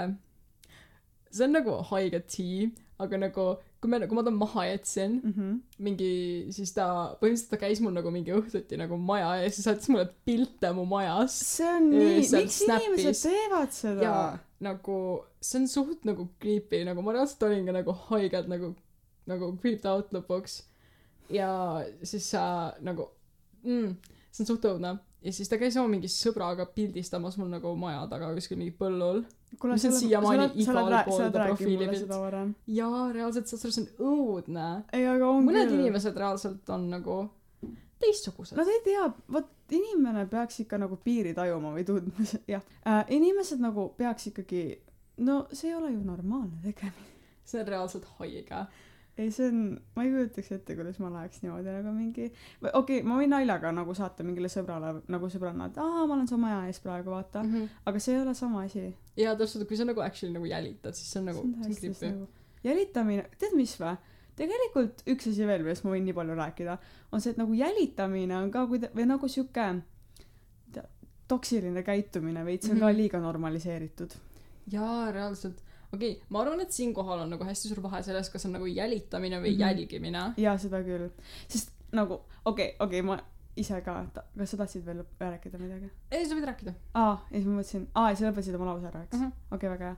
see 1.31 1.45
on 1.45 1.53
nagu 1.57 1.77
haige 1.91 2.19
tea, 2.19 2.69
aga 2.99 3.17
nagu 3.17 3.45
kui 3.81 3.89
me, 3.89 3.97
kui 4.05 4.17
ma 4.17 4.23
ta 4.25 4.31
maha 4.33 4.65
jätsin, 4.67 5.15
mm 5.23 5.33
-hmm. 5.33 5.53
mingi, 5.85 6.11
siis 6.53 6.73
ta, 6.75 6.85
põhimõtteliselt 7.21 7.49
ta 7.49 7.57
käis 7.63 7.81
mul 7.81 7.95
nagu 7.95 8.11
mingi 8.13 8.33
õhtuti 8.35 8.77
nagu 8.77 8.97
maja 8.97 9.31
ees 9.41 9.57
ja 9.57 9.63
saatis 9.63 9.89
mulle 9.89 10.05
pilte 10.25 10.71
mu 10.77 10.85
majast. 10.85 11.45
see 11.55 11.71
on 11.77 11.89
nii, 11.89 12.19
miks 12.21 12.59
Snapis. 12.61 12.87
inimesed 12.87 13.31
teevad 13.31 13.73
seda 13.73 14.03
ja 14.03 14.15
nagu 14.61 14.97
see 15.41 15.59
on 15.61 15.67
suht 15.67 16.05
nagu 16.05 16.27
creepy, 16.39 16.83
nagu 16.85 17.01
ma 17.01 17.15
reaalselt 17.15 17.43
olin 17.49 17.65
ka 17.65 17.77
nagu 17.79 17.97
haigelt 18.09 18.47
nagu, 18.53 18.75
nagu 19.25 19.53
creeped 19.61 19.89
out 19.89 20.13
lõpuks. 20.13 20.61
ja 21.29 21.49
siis 22.03 22.29
sa 22.29 22.73
nagu 22.81 23.09
mm,, 23.63 23.95
see 24.31 24.43
on 24.43 24.51
suht 24.53 24.65
õudne. 24.69 24.97
ja 25.25 25.33
siis 25.33 25.49
ta 25.49 25.57
käis 25.57 25.77
oma 25.77 25.89
mingi 25.95 26.07
sõbraga 26.07 26.69
pildistamas 26.75 27.37
mul 27.37 27.49
nagu 27.49 27.73
maja 27.75 28.05
taga 28.13 28.33
kuskil 28.35 28.61
mingi 28.61 28.77
põllul. 28.77 29.25
kuule, 29.59 29.75
mis 29.75 29.85
on 29.85 29.93
siiamaani 29.97 30.47
igal 30.63 30.89
pool 31.05 31.29
ta 31.31 31.45
profiilipilt. 31.45 32.11
jaa, 32.67 33.03
reaalselt, 33.11 33.47
see 33.51 33.71
on 33.83 33.89
õudne. 34.11 34.67
mõned 34.93 35.69
küll. 35.69 35.79
inimesed 35.79 36.17
reaalselt 36.17 36.69
on 36.69 36.89
nagu 36.93 37.17
teistsugused. 38.01 38.57
Nad 38.57 38.69
ei 38.71 38.81
tea, 38.85 39.07
vot 39.31 39.49
inimene 39.71 40.25
peaks 40.29 40.61
ikka 40.63 40.79
nagu 40.81 40.97
piiri 41.03 41.33
tajuma 41.37 41.73
või 41.75 41.85
tundma, 41.87 42.27
jah 42.53 42.63
äh,. 42.87 43.03
inimesed 43.17 43.61
nagu 43.63 43.89
peaks 43.97 44.31
ikkagi, 44.31 44.63
no 45.27 45.45
see 45.51 45.71
ei 45.71 45.77
ole 45.77 45.91
ju 45.93 46.01
normaalne 46.05 46.61
tegemine. 46.63 47.09
see 47.45 47.61
on 47.61 47.67
reaalselt 47.67 48.07
haige. 48.19 48.65
ei, 49.17 49.31
see 49.31 49.47
on, 49.51 49.61
ma 49.95 50.05
ei 50.05 50.11
kujutaks 50.13 50.51
ette, 50.55 50.75
kuidas 50.75 50.99
ma 51.03 51.11
läheks 51.13 51.41
niimoodi 51.43 51.73
nagu 51.75 51.93
mingi, 51.95 52.27
okei 52.61 52.71
okay,, 52.79 53.01
ma 53.07 53.17
võin 53.19 53.33
naljaga 53.33 53.73
nagu 53.75 53.95
saata 53.97 54.25
mingile 54.27 54.51
sõbrale 54.51 54.93
nagu 55.11 55.31
sõbranna, 55.33 55.67
et 55.71 55.81
aa, 55.83 56.05
ma 56.05 56.15
olen 56.15 56.29
su 56.29 56.39
maja 56.41 56.61
ees 56.69 56.79
praegu, 56.83 57.11
vaata. 57.11 57.43
Mhm. 57.43 57.81
aga 57.85 57.99
see 57.99 58.15
ei 58.15 58.21
ole 58.21 58.35
sama 58.37 58.63
asi. 58.67 58.87
jaa, 59.19 59.35
täpselt, 59.35 59.67
kui 59.67 59.77
sa 59.79 59.87
nagu 59.89 60.01
actually 60.05 60.33
nagu 60.35 60.47
jälitad, 60.49 60.97
siis 60.97 61.11
see 61.11 61.21
on 61.21 61.29
nagu, 61.31 61.45
nagu 61.65 62.27
jälitamine, 62.63 63.29
tead 63.37 63.55
mis 63.57 63.75
vä? 63.81 63.97
tegelikult 64.41 65.03
üks 65.11 65.27
asi 65.29 65.45
veel, 65.45 65.61
millest 65.65 65.83
ma 65.85 65.91
võin 65.93 66.05
nii 66.07 66.15
palju 66.17 66.35
rääkida, 66.37 66.77
on 67.11 67.21
see, 67.21 67.33
et 67.35 67.41
nagu 67.41 67.53
jälitamine 67.53 68.37
on 68.37 68.51
ka 68.53 68.63
kuida-, 68.69 68.89
või 68.95 69.09
nagu 69.09 69.27
sihuke 69.29 69.65
toksiline 71.31 71.83
käitumine 71.87 72.45
veits 72.45 72.69
on 72.69 72.75
mm 72.75 72.77
-hmm. 72.77 72.79
ka 72.79 72.91
Mhm. 72.91 72.97
liiga 72.97 73.19
normaliseeritud. 73.19 74.11
jaa, 74.71 75.11
reaalselt. 75.11 75.63
Okei 75.93 76.11
okay,, 76.11 76.29
ma 76.29 76.41
arvan, 76.41 76.61
et 76.63 76.71
siinkohal 76.71 77.25
on 77.25 77.33
nagu 77.35 77.47
hästi 77.47 77.71
suur 77.71 77.83
vahe 77.83 78.03
selles, 78.05 78.29
kas 78.33 78.45
on 78.47 78.55
nagu 78.57 78.69
jälitamine 78.69 79.41
või 79.41 79.53
mm 79.53 79.57
-hmm. 79.57 79.67
jälgimine. 79.67 80.23
jaa, 80.37 80.57
seda 80.57 80.83
küll. 80.87 81.09
sest 81.47 81.73
nagu, 81.91 82.21
okei 82.45 82.75
okay,, 82.75 82.87
okei 82.87 83.01
okay,, 83.01 83.07
ma 83.07 83.19
ise 83.61 83.79
ka, 83.85 83.95
kas 84.13 84.53
sa 84.53 84.59
tahtsid 84.61 84.85
veel 84.85 85.01
rääkida 85.19 85.61
midagi? 85.61 85.89
ei, 86.11 86.25
sa 86.25 86.37
võid 86.37 86.47
rääkida 86.49 86.73
aa, 86.93 87.15
ja 87.29 87.35
siis 87.37 87.47
ma 87.47 87.57
mõtlesin, 87.59 87.87
aa, 87.93 88.13
sa 88.15 88.27
lõpetasid 88.27 88.57
oma 88.59 88.69
lause 88.71 88.87
ära, 88.91 89.03
eks 89.07 89.17
mm. 89.17 89.25
okei 89.25 89.31
-hmm. 89.31 89.57
okay,, 89.57 89.69
väga 89.69 89.89
hea 89.89 89.97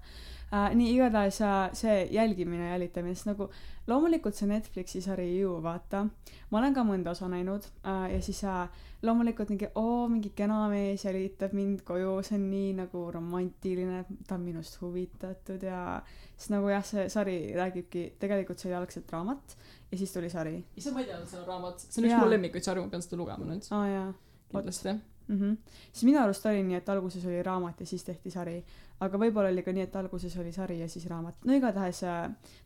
äh,. 0.54 0.76
nii, 0.80 0.90
igatahes 0.96 1.42
äh, 1.42 1.60
see 1.78 2.08
jälgimine, 2.14 2.70
jälitamine, 2.72 3.16
sest 3.16 3.32
nagu 3.32 3.50
loomulikult 3.88 4.36
see 4.36 4.50
Netflixi 4.50 5.02
sari 5.02 5.30
You, 5.40 5.62
vaata. 5.64 6.08
ma 6.52 6.60
olen 6.60 6.74
ka 6.74 6.84
mõnda 6.88 7.16
osa 7.16 7.30
näinud 7.32 7.70
äh, 7.86 8.12
ja 8.14 8.22
siis 8.22 8.44
äh, 8.44 8.68
loomulikult 9.04 9.50
mingi, 9.50 9.68
oo, 9.76 10.08
mingi 10.10 10.32
kena 10.36 10.68
mees 10.72 11.04
jälitab 11.06 11.54
mind 11.54 11.82
koju, 11.88 12.22
see 12.24 12.38
on 12.40 12.50
nii 12.50 12.74
nagu 12.78 13.08
romantiline, 13.12 14.06
ta 14.28 14.36
on 14.36 14.46
minust 14.48 14.80
huvitatud 14.82 15.64
ja 15.64 16.02
siis 16.38 16.50
nagu 16.54 16.70
jah, 16.70 16.84
see 16.86 17.08
sari 17.10 17.38
räägibki, 17.56 18.04
tegelikult 18.20 18.60
see 18.60 18.72
oli 18.72 18.80
algselt 18.82 19.12
raamat 19.12 19.58
ja 19.92 19.98
siis 19.98 20.14
tuli 20.14 20.30
sari. 20.30 20.58
issand, 20.76 20.98
ma 20.98 21.02
ei 21.04 21.10
teadnud 21.12 21.30
seda 21.30 21.46
raamat, 21.48 21.86
see 21.86 22.02
on 22.02 22.10
üks 22.10 22.20
mu 22.20 22.30
lemmikuid 22.34 22.66
sarju, 22.66 22.86
ma 22.86 22.94
pean 22.94 23.06
seda 23.06 23.20
lugema 23.20 23.50
nüüd 23.50 23.68
jaa 23.70 24.14
kindlasti. 24.54 24.94
mm. 25.28 25.40
-hmm. 25.40 25.58
siis 25.92 26.04
minu 26.04 26.20
arust 26.20 26.46
oli 26.46 26.64
nii, 26.64 26.76
et 26.76 26.90
alguses 26.90 27.26
oli 27.26 27.44
raamat 27.44 27.80
ja 27.80 27.86
siis 27.86 28.04
tehti 28.04 28.32
sari. 28.32 28.64
aga 29.00 29.18
võib-olla 29.18 29.52
oli 29.52 29.64
ka 29.64 29.72
nii, 29.72 29.84
et 29.84 29.96
alguses 29.96 30.38
oli 30.38 30.52
sari 30.52 30.80
ja 30.80 30.90
siis 30.90 31.06
raamat. 31.06 31.36
no 31.46 31.54
igatahes, 31.54 32.02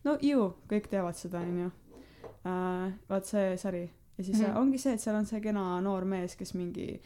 no 0.03 0.17
ju, 0.21 0.53
kõik 0.69 0.89
teavad 0.89 1.15
seda, 1.15 1.39
onju. 1.39 1.71
vaat 3.09 3.25
see 3.25 3.57
sari. 3.57 3.89
ja 4.17 4.23
siis 4.23 4.39
mm. 4.39 4.45
-hmm. 4.45 4.57
ongi 4.57 4.77
see, 4.77 4.93
et 4.93 5.01
seal 5.01 5.15
on 5.15 5.25
see 5.25 5.41
kena 5.41 5.81
noor 5.81 6.05
mees, 6.05 6.35
kes 6.35 6.53
mingi 6.53 7.01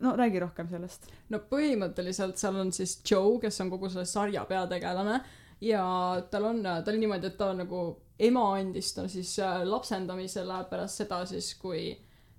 no 0.00 0.16
räägi 0.16 0.40
rohkem 0.40 0.68
sellest 0.68 1.06
no 1.28 1.38
põhimõtteliselt 1.38 2.36
seal 2.36 2.56
on 2.56 2.72
siis 2.72 3.00
Joe 3.10 3.38
kes 3.40 3.60
on 3.60 3.70
kogu 3.70 3.88
selle 3.88 4.06
sarja 4.06 4.44
peategelane 4.44 5.20
ja 5.60 5.84
tal 6.30 6.44
on 6.44 6.62
ta 6.62 6.90
oli 6.90 6.98
niimoodi 6.98 7.26
et 7.26 7.36
ta 7.38 7.50
on 7.50 7.62
nagu 7.64 7.82
ema 8.18 8.44
andis 8.54 8.94
ta 8.94 9.08
siis 9.08 9.38
äh, 9.38 9.62
lapsendamisele 9.66 10.64
pärast 10.70 11.02
seda 11.02 11.24
siis 11.26 11.54
kui 11.60 11.92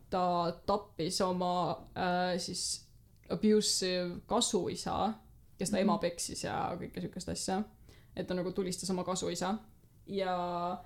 ta 0.10 0.52
tappis 0.66 1.22
oma 1.22 1.54
äh, 1.98 2.38
siis 2.40 2.86
abusive 3.30 4.22
kasuisa 4.26 5.14
kes 5.58 5.70
ta 5.72 5.78
Mhm. 5.78 5.82
ema 5.82 5.98
peksis 5.98 6.44
ja 6.44 6.76
kõike 6.80 7.02
siukest 7.02 7.30
asja 7.30 7.64
et 8.16 8.28
ta 8.28 8.34
nagu 8.34 8.52
tulistas 8.52 8.90
oma 8.90 9.04
kasuisa 9.04 9.56
ja 10.08 10.78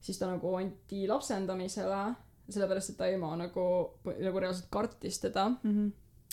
siis 0.00 0.18
ta 0.18 0.26
nagu 0.26 0.54
anti 0.56 1.06
lapsendamisele 1.08 2.14
sellepärast 2.50 2.90
et 2.90 2.96
ta 2.96 3.06
ema 3.06 3.36
nagu 3.36 3.66
nagu 4.04 4.40
reaalselt 4.40 4.70
kartis 4.70 5.20
teda 5.20 5.48
mm 5.48 5.70
-hmm. 5.70 5.92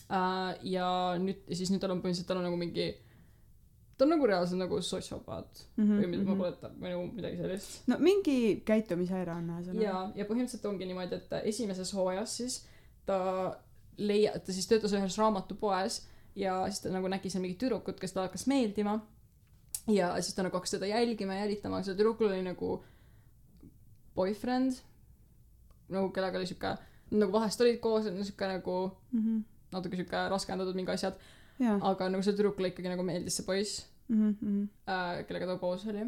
äh, 0.10 0.58
ja 0.62 1.16
nüüd 1.20 1.44
siis 1.54 1.72
nüüd 1.72 1.80
tal 1.80 1.92
on 1.92 2.02
põhimõtteliselt 2.02 2.28
tal 2.28 2.38
on 2.38 2.44
nagu 2.44 2.58
mingi 2.58 3.07
ta 3.98 4.06
on 4.06 4.10
nagu 4.14 4.28
reaalselt 4.30 4.60
nagu 4.60 4.82
sotsiopaat 4.82 5.64
Mm 5.78 5.84
-hmm. 5.88 6.02
või 6.02 6.08
mida 6.08 6.24
ma 6.24 6.36
kujutan 6.36 6.72
või 6.82 6.90
nagu 6.94 7.08
midagi 7.16 7.38
sellist 7.38 7.88
no 7.88 7.98
mingi 8.00 8.62
käitumishäire 8.66 9.32
on 9.32 9.50
ühesõnaga 9.50 9.84
ja 9.84 10.12
ja 10.16 10.26
põhimõtteliselt 10.26 10.66
ongi 10.70 10.86
niimoodi 10.86 11.16
et 11.16 11.34
esimeses 11.44 11.94
hooajas 11.94 12.38
siis 12.38 12.66
ta 13.06 13.18
leia- 13.98 14.40
ta 14.40 14.54
siis 14.54 14.68
töötas 14.68 14.94
ühes 14.94 15.18
raamatupoes 15.18 16.02
ja 16.36 16.66
siis 16.70 16.80
ta 16.82 16.90
nagu 16.90 17.08
nägi 17.08 17.30
seal 17.30 17.42
mingit 17.42 17.58
tüdrukut 17.64 18.00
kes 18.00 18.14
talle 18.14 18.28
hakkas 18.28 18.48
meeldima 18.48 19.00
ja 19.88 20.22
siis 20.22 20.36
ta 20.36 20.44
nagu 20.44 20.56
hakkas 20.58 20.72
teda 20.72 20.86
jälgima 20.86 21.34
ja 21.34 21.40
jälitama 21.46 21.84
sellel 21.84 21.98
tüdrukul 21.98 22.28
oli 22.28 22.44
nagu 22.44 22.84
boyfriend 24.16 24.74
nagu 25.90 26.10
kellega 26.12 26.38
oli 26.38 26.48
siuke 26.50 26.76
nagu 27.12 27.32
vahest 27.32 27.62
olid 27.62 27.80
koos 27.80 28.04
siuke 28.04 28.48
nagu 28.48 28.92
mm 29.12 29.22
-hmm. 29.24 29.44
natuke 29.72 29.96
siuke 29.96 30.30
raskendatud 30.30 30.76
mingi 30.76 30.92
asjad 30.92 31.14
ja 31.14 31.37
aga 31.60 32.10
nagu 32.10 32.24
sellele 32.24 32.38
tüdrukule 32.38 32.72
ikkagi 32.72 32.90
nagu 32.90 33.04
meeldis 33.04 33.38
see 33.40 33.46
poiss 33.46 33.86
mm 34.08 34.32
-hmm. 34.32 34.68
äh, 34.94 35.26
kellega 35.28 35.46
ta 35.46 35.58
koos 35.58 35.86
oli 35.88 36.06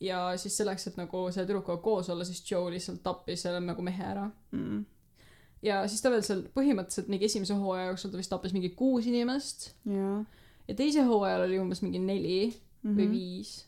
ja 0.00 0.36
siis 0.36 0.56
selleks 0.56 0.86
et 0.86 0.96
nagu 0.96 1.30
selle 1.30 1.46
tüdrukuga 1.46 1.76
koos 1.82 2.10
olla 2.10 2.24
siis 2.24 2.50
Joe 2.50 2.70
lihtsalt 2.70 3.02
tappis 3.02 3.42
selle 3.42 3.60
nagu 3.60 3.82
mehe 3.82 4.04
ära 4.04 4.30
Mm 4.52 4.64
-hmm. 4.64 4.84
ja 5.62 5.88
siis 5.88 6.02
ta 6.02 6.10
veel 6.10 6.22
seal 6.22 6.42
põhimõtteliselt 6.42 7.08
mingi 7.08 7.24
esimese 7.24 7.54
hooaja 7.54 7.86
jooksul 7.86 8.10
ta 8.10 8.16
vist 8.16 8.30
tappis 8.30 8.52
mingi 8.52 8.70
kuus 8.70 9.06
inimest 9.06 9.74
ja 10.68 10.74
teise 10.74 11.02
hooajal 11.02 11.42
oli 11.42 11.58
umbes 11.58 11.82
mingi 11.82 11.98
neli 11.98 12.62
mm 12.82 12.96
või 12.96 13.06
-hmm. 13.06 13.10
viis 13.10 13.67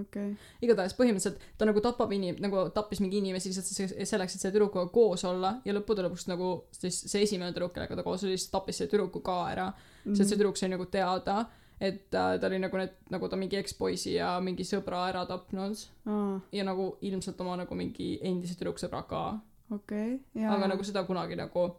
okei. 0.00 0.36
Igatahes 0.62 0.94
põhimõtteliselt 0.98 1.38
ta 1.58 1.64
nagu 1.68 1.80
tapab 1.80 2.10
inim- 2.12 2.40
nagu 2.40 2.68
tappis 2.70 3.00
mingi 3.00 3.18
inimesi 3.18 3.48
lihtsalt 3.50 3.66
se- 3.66 4.06
selleks 4.06 4.34
et 4.34 4.40
selle 4.40 4.54
tüdrukuga 4.56 4.90
koos 4.92 5.24
olla 5.24 5.60
ja 5.64 5.72
lõppude 5.74 6.02
lõpuks 6.06 6.28
nagu 6.28 6.64
siis 6.72 7.02
see 7.10 7.22
esimene 7.22 7.52
tüdruk 7.52 7.72
kellega 7.74 7.96
ta 7.96 8.02
koos 8.02 8.24
oli 8.24 8.36
siis 8.38 8.50
tappis 8.50 8.76
selle 8.78 8.90
tüdruku 8.90 9.22
ka 9.22 9.48
ära. 9.50 9.72
Mhm. 10.06 10.14
sest 10.16 10.30
see 10.30 10.36
tüdruk 10.38 10.56
sai 10.56 10.68
nagu 10.68 10.84
teada 10.86 11.46
et 11.80 12.14
äh, 12.14 12.38
ta 12.40 12.46
oli 12.46 12.58
nagu 12.58 12.76
need 12.76 12.90
nagu 13.10 13.28
ta 13.28 13.36
mingi 13.36 13.56
ekspoisi 13.58 14.14
ja 14.14 14.38
mingi 14.40 14.62
sõbra 14.62 15.08
ära 15.10 15.26
tapnud. 15.26 15.76
Aa. 16.06 16.40
Ja 16.52 16.64
nagu 16.64 16.96
ilmselt 17.02 17.40
oma 17.40 17.56
nagu 17.56 17.74
mingi 17.74 18.18
endise 18.22 18.54
tüdruksõbra 18.54 19.02
ka. 19.08 19.40
Okei 19.72 20.20
jaa. 20.34 20.52
Aga 20.54 20.68
nagu 20.68 20.82
seda 20.84 21.02
kunagi 21.04 21.34
nagu 21.36 21.74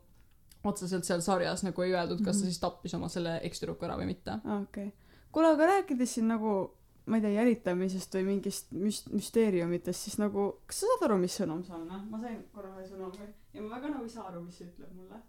otseselt 0.63 1.05
seal 1.05 1.21
sarjas 1.21 1.63
nagu 1.63 1.81
ei 1.83 1.91
öeldud 1.91 2.23
kas 2.23 2.37
ta 2.37 2.43
Mhm. 2.43 2.49
siis 2.51 2.59
tappis 2.59 2.93
oma 2.93 3.07
selle 3.09 3.39
ekstüdruku 3.43 3.83
ära 3.85 3.97
või 3.97 4.05
mitte. 4.07 4.39
Okei. 4.61 4.91
Kuule 5.31 5.47
aga 5.53 5.65
rääkides 5.67 6.09
siin 6.13 6.27
nagu 6.27 6.71
ma 7.05 7.17
ei 7.17 7.21
tea 7.25 7.33
jälitamisest 7.35 8.13
või 8.15 8.23
mingist 8.29 8.71
müst- 8.71 9.09
müsteeriumitest 9.11 10.05
siis 10.07 10.17
nagu 10.21 10.45
kas 10.67 10.79
sa 10.83 10.87
saad 10.91 11.03
aru 11.09 11.17
mis 11.23 11.35
sõnum 11.39 11.63
see 11.67 11.75
on 11.75 11.83
noh 11.89 12.01
ma 12.11 12.19
sain 12.21 12.39
korra 12.55 12.69
ühe 12.79 12.87
sõnumi 12.87 13.27
ja 13.53 13.61
ma 13.61 13.75
väga 13.75 13.89
nagu 13.91 14.03
ei 14.07 14.09
saa 14.13 14.27
aru 14.29 14.41
mis 14.45 14.57
see 14.61 14.69
ütleb 14.69 14.93
mulle. 14.95 15.19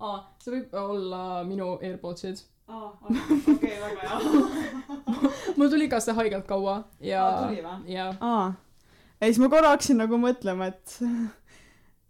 Aa 0.00 0.18
see 0.44 0.52
võib 0.54 0.74
olla 0.78 1.22
minu 1.48 1.70
AirPodsid. 1.82 2.44
Aa 2.68 2.90
okei 3.54 3.78
väga 3.80 4.00
hea. 4.04 4.18
Mul 5.58 5.70
tuli 5.72 5.88
ka 5.90 5.98
see 6.04 6.14
haigelt 6.14 6.46
kaua 6.46 6.76
ja 7.00 7.24
Aa, 7.24 7.46
tuli 7.48 7.62
või? 7.64 7.92
ja. 7.96 8.10
Aa. 8.20 8.52
Ja 9.20 9.26
siis 9.26 9.40
ma 9.42 9.48
korra 9.50 9.72
hakkasin 9.72 9.98
nagu 9.98 10.20
mõtlema 10.20 10.68
et 10.74 10.98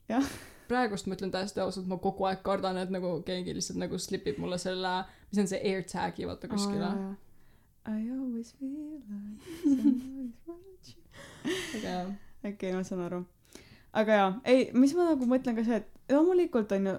praegust 0.68 1.06
ma 1.08 1.16
ütlen 1.16 1.30
täiesti 1.32 1.62
ausalt 1.64 1.86
ma 1.88 1.96
kogu 2.02 2.26
aeg 2.28 2.42
kardan 2.44 2.76
et 2.82 2.90
nagu 2.92 3.14
keegi 3.24 3.54
lihtsalt 3.56 3.78
nagu 3.80 3.96
slipib 4.02 4.36
mulle 4.42 4.58
selle 4.60 4.90
mis 5.30 5.40
on 5.40 5.48
see 5.48 5.60
AirTagi 5.72 6.26
vaata 6.28 6.48
kuskile. 6.50 6.84
Jaa, 6.84 7.00
jaa. 7.06 7.14
I 7.88 8.10
always 8.12 8.52
feel 8.52 9.00
like 9.08 9.40
somebody's 9.64 10.36
watching. 10.46 11.04
Aga 11.74 11.82
jah. 11.82 12.10
Okei 12.44 12.72
ma 12.76 12.82
saan 12.84 13.00
aru. 13.06 13.20
Aga 13.96 14.18
jaa 14.20 14.32
ei 14.44 14.66
mis 14.76 14.92
ma 14.96 15.06
nagu 15.08 15.28
mõtlen 15.30 15.56
ka 15.56 15.64
see 15.64 15.78
et 15.80 16.12
loomulikult 16.12 16.72
on 16.76 16.90
ju 16.90 16.96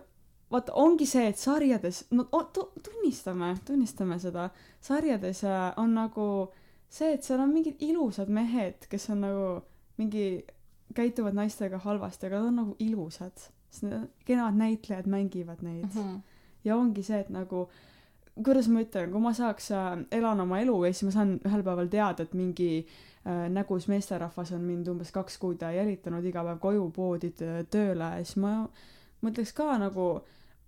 vaata 0.50 0.74
ongi 0.82 1.06
see 1.06 1.28
et 1.30 1.38
sarjades 1.38 2.00
no 2.12 2.26
tu, 2.54 2.66
tunnistame 2.86 3.52
tunnistame 3.66 4.18
seda. 4.20 4.50
Sarjades 4.82 5.44
äh, 5.46 5.68
on 5.78 5.94
nagu 5.94 6.26
see 6.90 7.14
et 7.14 7.24
seal 7.24 7.44
on 7.46 7.54
mingid 7.54 7.78
ilusad 7.86 8.32
mehed 8.34 8.90
kes 8.90 9.10
on 9.14 9.22
nagu 9.28 9.46
mingi 10.02 10.26
käituvad 10.98 11.38
naistega 11.38 11.78
halvasti 11.86 12.26
aga 12.26 12.42
nad 12.42 12.50
on 12.50 12.60
nagu 12.64 12.76
ilusad. 12.82 13.38
Sest 13.70 13.86
need 13.86 14.10
kenad 14.26 14.58
näitlejad 14.58 15.06
mängivad 15.06 15.62
neid. 15.62 15.86
Mhm. 15.94 16.18
ja 16.66 16.76
ongi 16.76 17.04
see 17.06 17.20
et 17.22 17.30
nagu 17.30 17.68
kuidas 18.36 18.68
ma 18.72 18.82
ütlen 18.86 19.12
kui 19.12 19.22
ma 19.22 19.34
saaks 19.36 19.72
äh, 19.76 19.98
elan 20.16 20.40
oma 20.46 20.60
elu 20.64 20.76
ja 20.86 20.94
siis 20.94 21.08
ma 21.10 21.12
saan 21.18 21.38
ühel 21.46 21.64
päeval 21.64 21.88
teada 21.92 22.24
et 22.24 22.34
mingi 22.34 22.70
äh, 23.26 23.48
nägus 23.52 23.88
meesterahvas 23.92 24.52
on 24.56 24.62
mind 24.64 24.88
umbes 24.88 25.12
kaks 25.16 25.38
kuud 25.42 25.62
jälitanud 25.62 26.26
iga 26.26 26.44
päev 26.48 26.60
koju 26.64 26.90
poodi 26.96 27.34
tö- 27.42 27.64
tööle 27.72 28.12
siis 28.24 28.38
ma 28.38 28.54
mõtleks 29.26 29.52
ka 29.58 29.78
nagu 29.82 30.06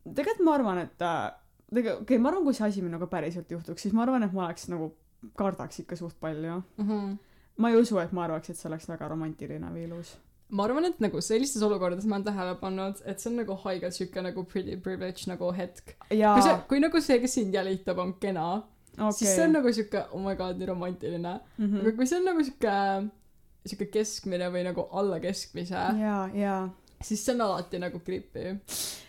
tegelikult 0.03 0.45
ma 0.45 0.55
arvan 0.57 0.77
et 0.83 1.01
äh, 1.05 1.31
tegelikult 1.71 2.01
okei 2.03 2.17
okay, 2.17 2.23
ma 2.23 2.29
arvan 2.33 2.43
kui 2.49 2.53
see 2.57 2.67
asi 2.67 2.81
minuga 2.83 3.07
päriselt 3.07 3.51
juhtuks 3.51 3.81
siis 3.87 3.93
ma 3.95 4.03
arvan 4.03 4.23
et 4.27 4.33
ma 4.35 4.45
oleks 4.49 4.67
nagu 4.73 4.91
kardaks 5.37 5.79
ikka 5.85 5.95
suht 5.95 6.17
palju 6.19 6.61
Mhm. 6.77 7.15
ma 7.57 7.69
ei 7.69 7.75
usu 7.79 7.99
et 8.01 8.11
ma 8.11 8.23
arvaks 8.25 8.49
et 8.49 8.57
see 8.57 8.67
oleks 8.69 8.89
väga 8.89 9.07
romantiline 9.07 9.69
või 9.71 9.83
ilus 9.87 10.17
ma 10.51 10.65
arvan 10.67 10.85
et 10.89 10.99
nagu 11.03 11.21
sellistes 11.23 11.63
olukordades 11.63 12.05
ma 12.09 12.17
olen 12.17 12.25
tähele 12.27 12.55
pannud 12.59 12.99
et 13.07 13.23
see 13.23 13.29
on 13.31 13.37
nagu 13.39 13.55
haigelt 13.63 13.95
siuke 13.95 14.23
nagu 14.25 14.43
pretty 14.51 14.75
privilege 14.83 15.29
nagu 15.31 15.51
hetk. 15.55 15.95
Kui 16.09 16.43
see 16.45 16.57
kui 16.71 16.83
nagu 16.83 17.01
see 17.01 17.19
kes 17.23 17.37
sind 17.39 17.55
jälitab 17.55 17.99
on 18.03 18.13
kena 18.19 18.47
okei. 18.57 19.13
siis 19.19 19.35
see 19.35 19.45
on 19.47 19.55
nagu 19.57 19.71
siuke 19.73 20.03
oh 20.11 20.19
my 20.23 20.35
god 20.35 20.59
nii 20.59 20.69
romantiline. 20.73 21.37
Mhm. 21.57 21.81
aga 21.81 21.95
kui 21.97 22.07
see 22.11 22.19
on 22.19 22.27
nagu 22.31 22.43
siuke 22.47 22.75
siuke 23.71 23.87
keskmine 23.93 24.49
või 24.53 24.65
nagu 24.67 24.87
alla 24.91 25.19
keskmise 25.23 25.77
jaa 26.01 26.23
jaa. 26.35 26.61
siis 27.01 27.23
see 27.25 27.35
on 27.35 27.45
alati 27.47 27.79
nagu 27.79 27.99
creepy. 28.03 28.57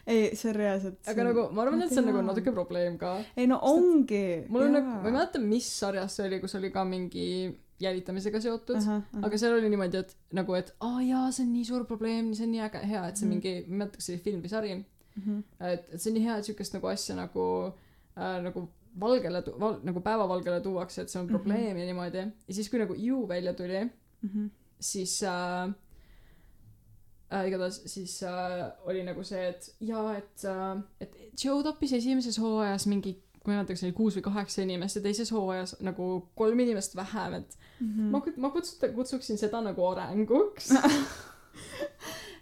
Ei 0.07 0.37
see 0.37 0.51
on 0.51 0.57
reaalselt 0.59 1.11
aga 1.11 1.27
nagu 1.31 1.49
ma 1.55 1.67
arvan 1.67 1.83
et 1.83 1.91
see 1.91 2.03
on 2.05 2.09
nagu 2.13 2.23
natuke 2.29 2.55
probleem 2.55 2.99
ka. 3.03 3.17
Ei 3.37 3.51
no 3.51 3.59
ongi 3.67 4.45
mul 4.49 4.69
on 4.69 4.79
nagu 4.79 4.97
ma 5.01 5.11
ei 5.11 5.19
mäleta 5.19 5.43
mis 5.43 5.69
sarjas 5.81 6.19
see 6.19 6.29
oli 6.31 6.41
kus 6.45 6.55
oli 6.61 6.71
ka 6.75 6.85
mingi 6.87 7.29
jälitamisega 7.83 8.41
seotud. 8.41 8.77
Aga 9.23 9.39
seal 9.39 9.57
oli 9.59 9.69
niimoodi 9.73 9.97
et 10.01 10.17
nagu 10.39 10.55
et 10.59 10.75
aa 10.81 11.01
jaa 11.03 11.31
see 11.33 11.45
on 11.47 11.53
nii 11.53 11.65
suur 11.69 11.85
probleem 11.91 12.33
see 12.35 12.47
on 12.47 12.53
nii 12.57 12.63
äge 12.69 12.83
hea 12.93 13.07
et 13.09 13.17
see 13.17 13.27
Mhm. 13.27 13.35
mingi 13.35 13.53
ma 13.67 13.73
ei 13.75 13.79
mäleta 13.83 13.97
kas 13.99 14.07
see 14.07 14.15
oli 14.17 14.23
film 14.29 14.43
või 14.43 14.49
sari. 14.55 14.73
Et 15.61 15.89
et 15.93 16.01
see 16.01 16.11
on 16.11 16.15
nii 16.19 16.25
hea 16.29 16.37
et 16.39 16.45
siukest 16.51 16.75
nagu 16.79 16.87
asja 16.93 17.17
nagu 17.19 17.47
äh, 18.17 18.39
nagu 18.49 18.69
valgele 19.01 19.41
tu- 19.43 19.55
val, 19.61 19.79
nagu 19.83 20.01
päevavalgele 20.01 20.61
tuuakse 20.61 21.03
et 21.03 21.09
see 21.11 21.21
on 21.21 21.27
Mhm. 21.27 21.35
probleem 21.37 21.77
ja 21.77 21.85
niimoodi. 21.87 22.27
Ja 22.49 22.55
siis 22.55 22.69
kui 22.71 22.79
nagu 22.79 22.95
You 22.95 23.27
välja 23.29 23.55
tuli 23.55 23.91
siis 24.81 25.23
äh, 25.23 25.71
äh, 27.33 27.47
igatahes 27.49 27.83
siis 27.87 28.23
äh, 28.23 28.73
oli 28.85 29.03
nagu 29.07 29.25
see 29.25 29.49
et 29.49 29.69
jaa 29.81 30.17
et 30.19 30.45
äh, 30.45 30.83
et 31.01 31.15
Joe 31.45 31.63
tappis 31.65 31.93
esimeses 31.93 32.39
hooajas 32.39 32.87
mingi 32.87 33.15
kui 33.45 33.55
ma 33.57 33.65
see 33.67 33.89
oli 33.89 33.97
kuus 33.97 34.15
või 34.17 34.23
kaheksa 34.23 34.63
inimest 34.63 34.97
ja 34.97 35.03
teises 35.03 35.31
hooajas 35.35 35.77
nagu 35.83 36.29
kolm 36.39 36.61
inimest 36.63 36.95
vähem 36.97 37.35
et 37.41 37.57
ma 38.13 38.21
kut- 38.21 38.37
ma 38.39 38.51
kutsuta- 38.55 38.93
kutsuksin 38.95 39.39
seda 39.39 39.61
nagu 39.61 39.83
arenguks. 39.89 40.71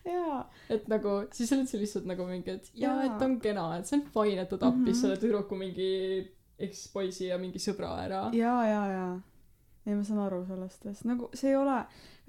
Jaa. 0.04 0.42
Et 0.72 0.86
nagu 0.88 1.08
siis 1.34 1.50
olid 1.52 1.68
see 1.68 1.80
lihtsalt 1.82 2.06
nagu 2.08 2.24
mingi 2.28 2.50
et 2.54 2.70
jaa 2.74 2.94
Jaa. 3.02 3.08
et 3.16 3.22
on 3.26 3.34
kena 3.42 3.64
et 3.78 3.86
see 3.88 3.98
on 3.98 4.04
fine 4.14 4.40
et 4.44 4.48
ta 4.48 4.56
tappis 4.58 4.94
Mhm. 4.96 5.00
selle 5.00 5.16
tüdruku 5.20 5.56
mingi 5.58 5.88
ekspoisi 6.58 7.26
ja 7.28 7.38
mingi 7.38 7.58
sõbra 7.60 7.90
ära. 8.06 8.22
Jaa 8.36 8.62
jaa 8.68 8.86
jaa. 8.92 9.20
Ei 9.86 9.94
ma 9.94 10.04
saan 10.04 10.20
aru 10.26 10.44
sellest 10.46 10.82
sest 10.82 11.04
nagu 11.08 11.28
see 11.34 11.50
ei 11.50 11.56
ole 11.56 11.76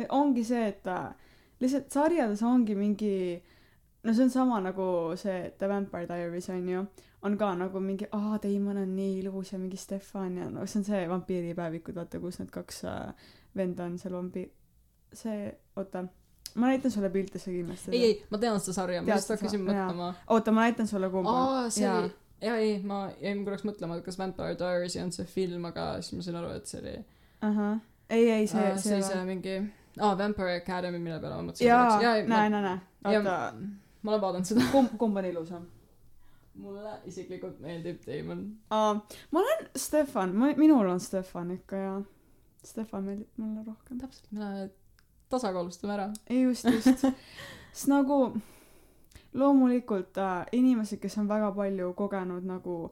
ongi 0.09 0.43
see 0.47 0.67
et 0.67 0.87
äh, 0.87 1.13
lihtsalt 1.61 1.91
sarjades 1.91 2.41
ongi 2.43 2.75
mingi 2.75 3.41
no 4.03 4.13
see 4.13 4.23
on 4.23 4.29
sama 4.29 4.59
nagu 4.61 5.15
see 5.15 5.51
The 5.57 5.67
Vampire 5.69 6.07
Diaries 6.07 6.49
on 6.49 6.69
ju 6.69 6.85
on 7.21 7.37
ka 7.37 7.51
nagu 7.55 7.79
mingi 7.79 8.07
aa 8.11 8.37
Damon 8.43 8.77
on 8.77 8.95
nii 8.95 9.19
ilus 9.19 9.51
ja 9.53 9.59
mingi 9.59 9.77
Stefan 9.77 10.37
ja 10.37 10.49
no 10.49 10.65
see 10.65 10.79
on 10.79 10.85
see 10.85 11.03
vampiiripäevikud 11.09 11.95
vaata 11.95 12.19
kus 12.19 12.39
need 12.39 12.49
kaks 12.53 12.83
äh, 12.85 13.13
venda 13.57 13.83
on 13.85 13.97
seal 13.99 14.13
vampiir 14.17 14.49
see 15.13 15.51
oota 15.75 16.03
ma 16.55 16.67
näitan 16.71 16.91
sulle 16.91 17.09
pilte 17.09 17.39
sa 17.39 17.51
kindlasti 17.51 17.91
ei 17.91 18.03
ei 18.05 18.15
ma 18.29 18.37
tean 18.37 18.59
seda 18.59 18.73
sarja 18.79 19.01
ma 19.01 19.17
seda? 19.17 19.35
hakkasin 19.37 19.65
mõtlema. 19.67 20.13
oota 20.27 20.51
ma 20.51 20.61
näitan 20.67 20.87
sulle 20.87 21.09
kumba 21.09 21.35
aa 21.43 21.69
see 21.69 21.85
Jaa. 21.85 22.09
jaa 22.41 22.55
ei 22.57 22.79
ma 22.83 23.03
jäin 23.21 23.43
korraks 23.45 23.63
mõtlema 23.69 23.97
et 23.99 24.05
kas 24.05 24.17
Vampire 24.19 24.55
Diaries 24.59 24.97
on 25.03 25.11
see 25.11 25.25
film 25.25 25.65
aga 25.69 25.91
siis 26.01 26.17
ma 26.17 26.25
sain 26.27 26.39
aru 26.41 26.49
et 26.55 26.65
see 26.65 26.81
oli 26.81 26.95
ahah. 27.41 27.77
Ei 28.09 28.29
ei 28.31 28.47
see 28.47 28.59
aa, 28.71 28.77
see 28.77 28.97
see 29.01 29.11
see 29.11 29.25
mingi 29.29 29.59
aa 29.99 30.17
Vampire 30.17 30.55
Academy 30.63 30.99
mille 30.99 31.19
peale 31.19 31.35
ma 31.37 31.45
mõtlesin 31.51 31.67
jaa 31.69 32.01
jaa 32.01 32.15
ei, 32.15 32.25
näe 32.27 32.49
ma, 32.49 32.61
näe. 32.65 32.79
näe 33.05 33.17
oota. 33.19 33.37
ma 34.01 34.11
olen 34.11 34.21
vaadanud 34.25 34.49
seda. 34.49 34.65
Kumb 34.71 34.97
kumb 34.97 35.17
on 35.21 35.25
ilusam 35.29 35.69
mulle 36.61 36.95
isiklikult 37.09 37.59
meeldib 37.63 38.05
Damon. 38.05 38.45
aa, 38.69 38.93
ma 39.31 39.43
olen 39.43 39.67
Stefan, 39.75 40.35
ma, 40.35 40.53
minul 40.57 40.89
on 40.89 40.99
Stefan 40.99 41.51
ikka 41.57 41.75
ja 41.75 41.93
Stefan 42.63 43.03
meeldib 43.03 43.41
mulle 43.41 43.65
rohkem. 43.67 43.99
täpselt, 44.01 44.31
me 44.31 44.69
tasakaalustame 45.29 45.93
ära. 45.93 46.09
ei 46.29 46.43
just, 46.43 46.65
just. 46.65 47.05
sest 47.73 47.87
nagu 47.91 48.23
loomulikult 49.33 50.17
äh, 50.17 50.45
inimesed, 50.51 50.99
kes 50.99 51.17
on 51.17 51.29
väga 51.29 51.51
palju 51.55 51.93
kogenud 51.93 52.45
nagu 52.45 52.91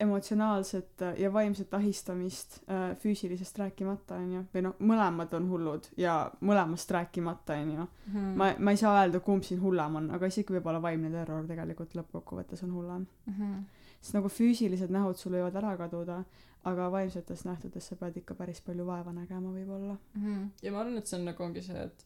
emotsionaalset 0.00 1.02
äh, 1.02 1.14
ja 1.20 1.32
vaimset 1.32 1.74
ahistamist 1.74 2.58
äh, 2.70 2.96
füüsilisest 3.02 3.58
rääkimata 3.58 4.14
onju 4.20 4.44
või 4.54 4.62
noh 4.66 4.74
mõlemad 4.80 5.34
on 5.36 5.48
hullud 5.50 5.88
ja 5.96 6.30
mõlemast 6.40 6.90
rääkimata 6.96 7.58
onju 7.62 7.86
Hmm. 8.10 8.34
ma 8.36 8.46
ma 8.58 8.70
ei 8.70 8.76
saa 8.76 9.02
öelda 9.04 9.20
kumb 9.20 9.42
siin 9.46 9.60
hullem 9.62 9.96
on 9.96 10.10
aga 10.10 10.26
isegi 10.26 10.52
võib-olla 10.56 10.80
vaimne 10.82 11.10
terror 11.10 11.44
tegelikult 11.46 11.92
lõppkokkuvõttes 11.94 12.62
on 12.64 12.72
hullem 12.74 13.06
Mhm. 13.26 13.52
sest 14.00 14.14
nagu 14.14 14.28
füüsilised 14.28 14.90
nähud 14.90 15.16
sul 15.16 15.32
võivad 15.32 15.56
ära 15.56 15.76
kaduda 15.76 16.24
aga 16.64 16.90
vaimsetes 16.92 17.44
nähtudes 17.44 17.86
sa 17.88 17.96
pead 17.96 18.16
ikka 18.16 18.34
päris 18.34 18.60
palju 18.60 18.86
vaeva 18.86 19.12
nägema 19.12 19.52
võib-olla 19.52 19.96
Mhm. 20.14 20.46
ja 20.62 20.72
ma 20.72 20.80
arvan, 20.80 20.98
et 20.98 21.06
see 21.06 21.18
on 21.18 21.24
nagu 21.24 21.42
ongi 21.44 21.62
see, 21.62 21.82
et 21.84 22.04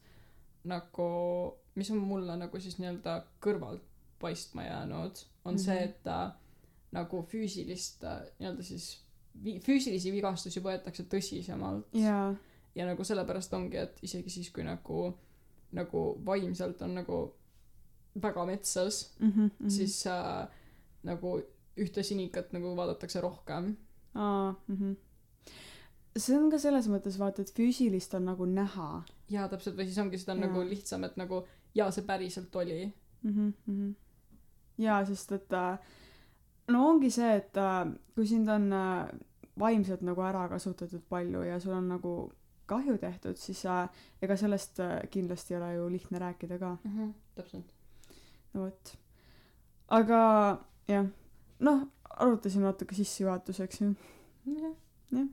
nagu, 0.65 1.53
mis 1.75 1.91
on 1.91 1.97
mulle 1.97 2.37
nagu 2.37 2.59
siis 2.59 2.77
nii-öelda 2.79 3.23
kõrvalt 3.41 3.81
paistma 4.21 4.63
jäänud, 4.63 5.11
on 5.45 5.53
mm 5.53 5.57
-hmm. 5.57 5.63
see, 5.65 5.75
Mhm. 5.75 5.83
et 5.83 6.07
äh, 6.07 6.31
nagu 6.95 7.21
füüsilist 7.29 8.03
äh, 8.07 8.23
nii-öelda 8.39 8.63
siis 8.63 8.89
vi-, 9.43 9.59
füüsilisi 9.63 10.13
vigastusi 10.15 10.63
võetakse 10.63 11.05
tõsisemalt. 11.11 11.87
Jaa. 11.99 12.33
Ja 12.75 12.87
nagu 12.87 13.03
sellepärast 13.07 13.53
ongi, 13.55 13.79
et 13.79 13.99
isegi 14.03 14.31
siis, 14.31 14.51
kui 14.51 14.65
nagu, 14.67 15.09
nagu 15.75 16.05
vaimselt 16.27 16.81
on 16.83 16.97
nagu 16.99 17.19
väga 18.21 18.45
metsas 18.45 19.15
mm, 19.19 19.29
-hmm. 19.29 19.49
mhm. 19.59 19.69
siis 19.69 20.07
äh, 20.07 20.47
nagu 21.03 21.41
ühte 21.77 22.03
sinikat 22.03 22.53
nagu 22.53 22.75
vaadatakse 22.75 23.21
rohkem. 23.21 23.75
aa 24.13 24.53
mhm. 24.67 24.93
See 26.17 26.37
on 26.37 26.49
ka 26.51 26.57
selles 26.57 26.87
mõttes 26.87 27.17
vaata 27.19 27.41
et 27.41 27.51
füüsilist 27.51 28.13
on 28.15 28.25
nagu 28.25 28.45
näha. 28.45 29.03
Jaa, 29.29 29.47
täpselt, 29.51 29.75
või 29.75 29.83
siis 29.83 29.97
ongi 29.97 30.17
seda 30.17 30.31
on 30.31 30.39
Jaa. 30.39 30.47
nagu 30.47 30.61
lihtsam, 30.69 31.03
et 31.03 31.17
nagu 31.17 31.41
jaa, 31.75 31.91
see 31.91 32.03
päriselt 32.03 32.55
oli. 32.55 32.93
Mhm 33.23 33.49
mhm. 33.65 33.91
Jaa 34.77 35.05
sest 35.05 35.31
et 35.31 35.53
äh, 35.53 35.79
no 36.67 36.87
ongi 36.89 37.11
see 37.13 37.35
et 37.39 37.57
äh, 37.61 37.85
kui 38.15 38.27
sind 38.27 38.49
on 38.49 38.71
äh, 38.73 39.05
vaimselt 39.59 40.01
nagu 40.05 40.23
ära 40.25 40.47
kasutatud 40.51 41.03
palju 41.09 41.43
ja 41.45 41.59
sul 41.59 41.75
on 41.77 41.89
nagu 41.89 42.15
kahju 42.69 42.97
tehtud 43.01 43.37
siis 43.39 43.65
äh, 43.69 43.87
ega 44.21 44.37
sellest 44.37 44.81
kindlasti 45.13 45.53
ei 45.53 45.59
ole 45.59 45.73
ju 45.75 45.89
lihtne 45.93 46.19
rääkida 46.19 46.59
ka 46.59 46.77
mm. 46.83 46.91
-hmm. 46.97 47.13
täpselt. 47.35 47.73
no 48.53 48.61
vot 48.65 48.97
aga 49.87 50.21
jah 50.87 51.05
noh 51.59 51.87
arutasime 52.09 52.65
natuke 52.65 52.95
sissejuhatuseks 52.95 53.81
ju 53.81 53.95
jah. 54.45 54.73
Jah. 55.11 55.27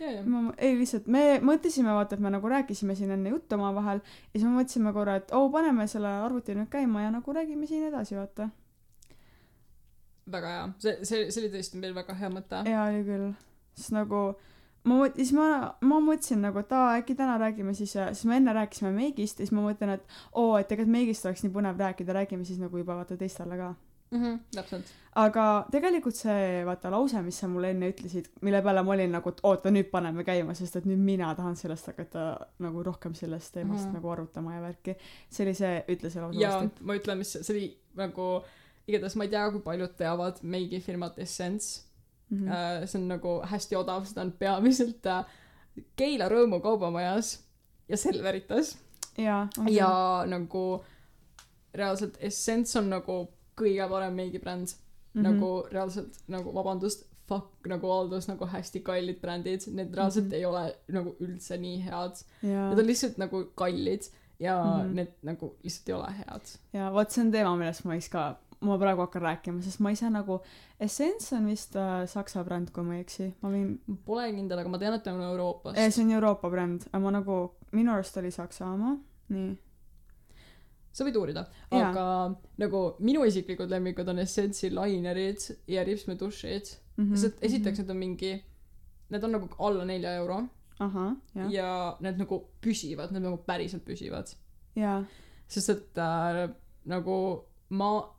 ja, 0.00 0.10
ja. 0.10 0.22
ma 0.26 0.52
ei 0.58 0.78
lihtsalt 0.78 1.06
me 1.06 1.38
mõtlesime 1.38 1.94
vaata 1.94 2.16
et 2.16 2.20
me 2.20 2.30
nagu 2.30 2.48
rääkisime 2.48 2.94
siin 2.94 3.10
enne 3.10 3.30
juttu 3.30 3.54
omavahel 3.54 4.00
ja 4.02 4.40
siis 4.40 4.44
me 4.44 4.56
mõtlesime 4.58 4.92
korra 4.92 5.16
et 5.16 5.32
oo 5.32 5.50
paneme 5.50 5.86
selle 5.86 6.08
arvuti 6.08 6.54
nüüd 6.54 6.68
käima 6.68 7.02
ja 7.02 7.10
nagu 7.10 7.32
räägime 7.32 7.66
siin 7.66 7.84
edasi 7.84 8.16
vaata 8.16 8.50
väga 10.32 10.48
hea, 10.54 10.66
see, 10.82 10.98
see, 11.04 11.30
see 11.30 11.42
oli 11.44 11.52
tõesti 11.54 11.80
meil 11.82 11.94
väga 11.94 12.14
hea 12.18 12.30
mõte. 12.32 12.62
jaa 12.70 12.84
oli 12.90 13.02
küll 13.06 13.32
sest 13.76 13.92
nagu 13.94 14.22
ma 14.84 15.00
mõt- 15.02 15.16
siis 15.20 15.32
ma 15.36 15.48
ma 15.80 16.00
mõtlesin 16.00 16.40
nagu 16.46 16.58
et 16.62 16.72
aa 16.72 16.96
äkki 17.00 17.14
täna 17.18 17.38
räägime 17.42 17.74
siis 17.74 17.92
siis 17.96 18.24
me 18.24 18.36
enne 18.36 18.52
rääkisime 18.56 18.92
meigist 18.94 19.40
ja 19.40 19.46
siis 19.46 19.52
ma 19.56 19.62
mõtlen 19.68 19.94
et 19.94 20.06
oo 20.32 20.56
et 20.58 20.68
tegelikult 20.68 20.92
meigist 20.98 21.26
oleks 21.26 21.42
nii 21.44 21.52
põnev 21.58 21.78
rääkida 21.78 22.12
räägime 22.20 22.44
siis 22.44 22.58
nagu 22.62 22.78
juba 22.78 22.96
vaata 23.02 23.16
teistele 23.16 23.56
ka 23.56 23.74
Mhm, 24.10 24.36
täpselt. 24.54 24.90
aga 25.18 25.66
tegelikult 25.72 26.14
see 26.14 26.60
vaata 26.66 26.90
lause 26.94 27.18
mis 27.26 27.38
sa 27.42 27.48
mulle 27.50 27.72
enne 27.74 27.88
ütlesid 27.90 28.28
mille 28.46 28.60
peale 28.62 28.82
ma 28.86 28.92
olin 28.94 29.10
nagu 29.16 29.32
et 29.32 29.40
oota 29.42 29.72
nüüd 29.74 29.88
paneme 29.90 30.22
käima 30.24 30.54
sest 30.54 30.76
et 30.76 30.86
nüüd 30.86 31.00
mina 31.02 31.32
tahan 31.34 31.56
sellest 31.58 31.86
hakata 31.90 32.26
nagu 32.62 32.84
rohkem 32.86 33.14
sellest 33.18 33.52
teemast 33.54 33.80
mm. 33.84 33.88
-hmm. 33.90 33.94
nagu 33.98 34.10
arutama 34.10 34.54
ja 34.54 34.60
värki 34.62 34.94
see 35.28 35.46
oli 35.46 35.54
see 35.54 35.84
ütle 35.88 36.10
see 36.10 36.22
lause 36.22 36.38
ja 36.38 36.52
varsti 36.54 36.84
ma 36.86 36.94
ütlen, 37.00 37.18
mis 37.18 37.32
see 37.32 37.42
see 37.42 37.56
oli 37.56 37.66
nagu, 37.96 38.28
igatahes 38.86 39.16
ma 39.16 39.24
ei 39.24 39.30
tea, 39.30 39.50
kui 39.50 39.60
paljud 39.64 39.96
teavad 39.98 40.42
meigi 40.42 40.80
firmat 40.80 41.18
Essence 41.18 41.82
mm 42.30 42.38
mm.. 42.38 42.48
-hmm. 42.48 42.86
see 42.86 43.00
on 43.00 43.08
nagu 43.08 43.40
hästi 43.44 43.76
odav, 43.76 44.04
seda 44.04 44.20
on 44.20 44.32
peamiselt 44.32 45.06
äh, 45.06 45.24
Keila 45.96 46.28
Rõõmu 46.28 46.60
kaubamajas 46.62 47.36
ja 47.88 47.96
Selveritas 47.96 48.76
jaa 49.18 49.48
ja 49.70 50.24
nagu 50.26 50.84
reaalselt 51.74 52.16
Essence 52.20 52.78
on 52.78 52.90
nagu 52.90 53.18
kõige 53.56 53.88
parem 53.88 54.14
meigibränd 54.14 54.68
mm. 54.68 54.76
-hmm. 55.14 55.22
nagu 55.22 55.66
reaalselt 55.72 56.18
nagu 56.28 56.54
vabandust, 56.54 57.06
fuck 57.28 57.68
nagu 57.68 57.88
those 58.10 58.32
nagu 58.32 58.46
hästi 58.46 58.80
kallid 58.80 59.20
brändid, 59.20 59.66
need 59.72 59.94
reaalselt 59.94 60.24
mm. 60.24 60.30
-hmm. 60.30 60.34
ei 60.34 60.44
ole 60.44 60.76
nagu 60.88 61.16
üldse 61.20 61.58
nii 61.58 61.82
head. 61.82 62.24
jaa 62.42 62.68
Need 62.68 62.78
on 62.78 62.86
lihtsalt 62.86 63.18
nagu 63.18 63.44
kallid 63.54 64.02
ja 64.40 64.64
mm. 64.64 64.80
-hmm. 64.80 64.94
need 64.94 65.12
nagu 65.22 65.56
lihtsalt 65.62 65.88
ei 65.88 65.94
ole 65.94 66.12
head. 66.12 66.58
ja 66.72 66.92
vot 66.92 67.10
see 67.10 67.24
on 67.24 67.32
teema 67.32 67.56
millest 67.56 67.84
ma 67.84 67.94
võiks 67.94 68.10
ka 68.10 68.36
ma 68.60 68.78
praegu 68.80 69.04
hakkan 69.04 69.22
rääkima 69.22 69.62
sest 69.64 69.80
ma 69.84 69.92
ise 69.92 70.08
nagu 70.10 70.40
Essence 70.80 71.36
on 71.36 71.46
vist 71.50 71.76
äh, 71.76 72.06
saksa 72.08 72.44
bränd 72.44 72.72
kui 72.72 72.84
ma 72.86 72.96
ei 72.96 73.04
eksi 73.04 73.28
ma 73.42 73.52
võin 73.52 73.76
pole 74.06 74.30
kindel, 74.32 74.62
aga 74.62 74.72
ma 74.72 74.80
tean, 74.80 74.96
et 74.96 75.04
ta 75.04 75.12
on 75.12 75.22
Euroopast 75.26 75.80
see 75.90 76.04
on 76.04 76.16
Euroopa 76.16 76.50
bränd 76.52 76.88
aga 76.92 77.02
ma 77.04 77.14
nagu 77.18 77.38
minu 77.76 77.92
arust 77.92 78.16
oli 78.22 78.32
saksa 78.34 78.70
oma 78.72 78.96
nii 79.28 79.54
sa 80.96 81.04
võid 81.04 81.16
uurida, 81.20 81.44
aga 81.76 82.04
nagu 82.62 82.82
minu 83.04 83.24
isiklikud 83.28 83.68
lemmikud 83.68 84.08
on 84.08 84.22
Essence'i 84.22 84.70
lainerid 84.72 85.44
ja 85.68 85.84
ripsmedušid 85.84 86.70
mm. 86.70 87.02
mm 87.02 87.10
-hmm. 87.10 87.20
sest 87.20 87.42
esiteks 87.44 87.82
need 87.82 87.90
on 87.92 88.00
mingi, 88.00 88.32
need 89.12 89.24
on 89.24 89.36
nagu 89.36 89.48
alla 89.58 89.84
nelja 89.84 90.14
euro 90.22 90.46
ja. 91.34 91.48
ja 91.50 91.96
need 92.00 92.18
nagu 92.20 92.40
püsivad, 92.60 93.12
need 93.12 93.22
nagu 93.22 93.36
päriselt 93.46 93.84
püsivad. 93.84 94.32
sest 95.48 95.70
et 95.70 95.98
äh, 95.98 96.50
nagu 96.84 97.44
ma 97.68 98.15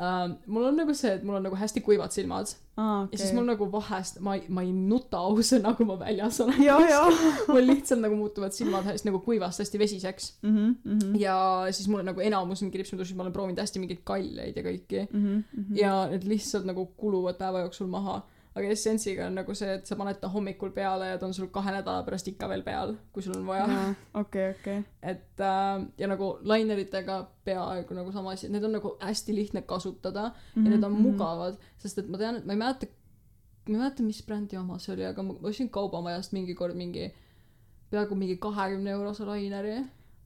äh,, 0.00 0.24
mul 0.46 0.70
on 0.70 0.76
nagu 0.78 0.94
see, 0.94 1.12
et 1.18 1.26
mul 1.26 1.38
on 1.38 1.46
nagu 1.48 1.58
hästi 1.58 1.82
kuivad 1.84 2.14
silmad 2.14 2.54
aa 2.78 3.02
okay. 3.02 3.12
ja 3.12 3.18
siis 3.18 3.34
mul 3.34 3.46
nagu 3.48 3.66
vahest, 3.72 4.20
ma 4.24 4.36
ei, 4.38 4.44
ma 4.54 4.62
ei 4.62 4.70
nuta 4.72 5.20
ausõna, 5.26 5.74
kui 5.78 5.86
ma 5.88 5.96
väljas 5.98 6.38
olen. 6.44 6.60
mul 7.50 7.66
lihtsalt 7.66 8.02
nagu 8.04 8.18
muutuvad 8.18 8.54
silmad 8.54 8.86
hästi 8.86 9.10
nagu 9.10 9.20
kuivast 9.26 9.64
hästi 9.64 9.82
vesiseks. 9.82 10.32
mhm 10.42 10.74
mhm 10.84 11.18
ja 11.18 11.36
siis 11.74 11.88
mul 11.90 12.04
nagu 12.06 12.22
enamus 12.22 12.62
mingi 12.62 12.82
ripsmedušid, 12.82 13.18
ma 13.18 13.26
olen 13.26 13.34
proovinud 13.34 13.62
hästi 13.62 13.82
mingeid 13.82 14.04
kalleid 14.06 14.56
ja 14.58 14.66
kõiki. 14.66 15.06
mhm 15.10 15.38
mhm 15.62 15.78
ja 15.82 15.94
need 16.12 16.26
lihtsalt 16.30 16.68
nagu 16.68 16.86
kuluvad 16.96 17.40
päeva 17.40 17.66
jooksul 17.66 17.90
maha. 17.90 18.20
Aga 18.58 18.74
Essence'iga 18.74 19.26
on 19.30 19.38
nagu 19.40 19.54
see, 19.56 19.78
et 19.78 19.86
sa 19.88 19.96
paned 19.96 20.20
ta 20.20 20.28
hommikul 20.28 20.74
peale 20.76 21.12
ja 21.12 21.18
ta 21.18 21.26
on 21.26 21.34
sul 21.34 21.48
kahe 21.54 21.72
nädala 21.72 22.04
pärast 22.04 22.28
ikka 22.28 22.50
veel 22.52 22.66
peal, 22.66 22.96
kui 23.12 23.24
sul 23.24 23.38
on 23.38 23.46
vaja. 23.48 23.66
okei 24.22 24.50
okei 24.50 24.84
et 25.02 25.40
äh, 25.40 25.88
ja 25.98 26.10
nagu 26.10 26.34
laineritega 26.42 27.22
peaaegu 27.48 27.96
nagu 27.96 28.12
sama 28.12 28.36
asi, 28.36 28.52
need 28.52 28.64
on 28.64 28.76
nagu 28.76 28.96
hästi 29.00 29.34
lihtne 29.34 29.62
kasutada 29.62 30.28
mm 30.28 30.34
-hmm. 30.34 30.64
ja 30.64 30.70
need 30.70 30.84
on 30.84 30.98
Mhm, 30.98 31.06
mhm. 31.06 31.16
mugavad, 31.16 31.58
sest 31.78 32.02
et 32.02 32.08
ma 32.10 32.18
tean, 32.20 32.40
et 32.40 32.46
ma 32.46 32.54
ei 32.54 32.60
mäleta, 32.60 32.88
ma 33.68 33.74
ei 33.74 33.80
mäleta, 33.80 34.06
mis 34.06 34.20
brändi 34.26 34.58
oma 34.58 34.78
see 34.82 34.94
oli, 34.94 35.06
aga 35.08 35.24
ma 35.24 35.36
ostsin 35.50 35.70
kaubamajast 35.72 36.34
mingi 36.36 36.56
kord 36.58 36.76
mingi 36.78 37.08
peaaegu 37.92 38.18
mingi 38.18 38.36
kahekümne 38.42 38.94
eurose 38.96 39.26
laineri 39.28 39.76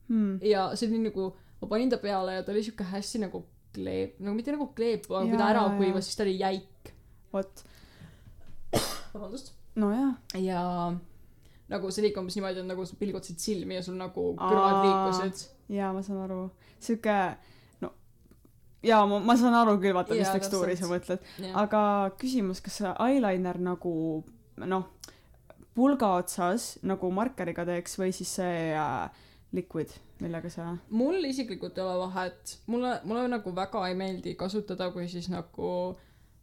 hmm. 0.09 0.39
ja 0.43 0.69
see 0.75 0.89
oli 0.89 1.03
nagu, 1.07 1.29
ma 1.61 1.69
panin 1.71 1.91
ta 1.93 1.99
peale 2.01 2.39
ja 2.39 2.45
ta 2.45 2.53
oli 2.55 2.63
siuke 2.65 2.87
hästi 2.93 3.25
nagu 3.25 3.45
kleep, 3.75 4.17
nagu 4.21 4.35
mitte 4.37 4.55
nagu 4.55 4.69
kleep, 4.77 5.07
aga 5.09 5.27
kui 5.29 5.39
ta 5.39 5.51
ära 5.53 5.67
kuivas, 5.77 6.09
siis 6.09 6.19
ta 6.19 6.25
oli 6.27 6.39
jäik. 6.39 6.93
vot 7.33 7.63
vabandust. 9.13 9.53
nojah. 9.75 10.13
Ja 10.41 10.61
nagu 11.71 11.91
see 11.91 12.09
ikka 12.09 12.21
umbes 12.21 12.37
niimoodi, 12.37 12.61
et 12.61 12.69
nagu 12.69 12.85
sa 12.85 12.99
pilgutasid 12.99 13.41
silmi 13.41 13.79
ja 13.79 13.85
sul 13.85 13.97
nagu 13.99 14.29
kõrvad 14.39 14.79
liikusid. 14.83 15.47
jaa 15.73 15.91
ma 15.95 16.03
saan 16.05 16.23
aru. 16.25 16.41
Siuke 16.83 17.17
no 17.81 17.93
jaa 18.85 19.03
ma 19.09 19.19
ma 19.23 19.37
saan 19.39 19.57
aru 19.61 19.77
küll 19.81 19.95
vaata 19.97 20.17
mis 20.17 20.33
tekstuuri 20.35 20.77
sa 20.79 20.91
mõtled. 20.91 21.23
Aga 21.53 21.83
küsimus 22.21 22.61
kas 22.63 22.81
see 22.81 22.95
eyeliner 23.07 23.61
nagu 23.63 23.93
noh 24.57 24.89
pulga 25.73 26.15
otsas 26.19 26.75
nagu 26.85 27.09
markeriga 27.11 27.65
teeks 27.65 27.97
või 27.97 28.13
siis 28.13 28.35
see 28.37 28.57
äh, 28.77 29.23
liquid 29.57 29.93
millega 30.21 30.49
sa 30.53 30.71
mul 30.93 31.17
isiklikult 31.27 31.77
ei 31.77 31.83
ole 31.83 31.95
vahet, 32.05 32.57
mulle, 32.71 32.93
mulle 33.09 33.25
nagu 33.31 33.53
väga 33.55 33.87
ei 33.89 33.97
meeldi 33.97 34.35
kasutada, 34.39 34.91
kui 34.93 35.07
siis 35.11 35.29
nagu 35.33 35.69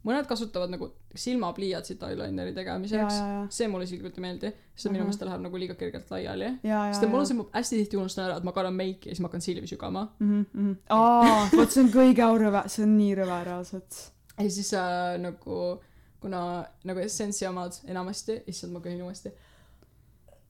mõned 0.07 0.25
kasutavad 0.29 0.71
nagu 0.73 0.87
silmapliiatsit 1.15 2.01
eyelineri 2.07 2.53
tegemiseks. 2.55 3.19
see 3.53 3.67
mulle 3.69 3.85
isiklikult 3.85 4.17
ei 4.17 4.25
meeldi, 4.25 4.53
sest 4.75 4.89
minu 4.91 5.03
meelest 5.05 5.21
ta 5.21 5.27
läheb 5.29 5.43
nagu 5.45 5.61
liiga 5.61 5.75
kergelt 5.77 6.09
laiali. 6.13 6.55
sest 6.63 7.05
mul 7.09 7.21
on 7.21 7.29
see, 7.29 7.37
ma 7.37 7.45
hästi 7.53 7.83
tihti 7.83 7.99
unustan 8.01 8.25
ära, 8.29 8.39
et 8.41 8.47
ma 8.47 8.55
kannan 8.55 8.77
meiki 8.77 9.09
ja 9.11 9.15
siis 9.15 9.21
ma 9.21 9.29
hakkan 9.29 9.45
silmi 9.45 9.69
sügama. 9.69 10.07
mhm 10.19 10.41
mhm 10.53 10.73
aa 10.89 11.45
vot 11.53 11.71
see 11.71 11.83
on 11.85 11.93
kõige 11.93 12.31
rõve 12.45 12.65
see 12.67 12.87
on 12.87 12.97
nii 12.97 13.13
rõve 13.21 13.43
reaalselt 13.51 14.01
ja 14.43 14.49
siis 14.49 14.73
äh, 14.73 15.17
nagu, 15.21 15.81
kuna 16.19 16.65
nagu 16.83 16.99
Essence'i 16.99 17.47
omad 17.49 17.77
enamasti, 17.87 18.41
issand, 18.47 18.73
ma 18.73 18.79
köhin 18.83 19.03
uuesti. 19.03 19.31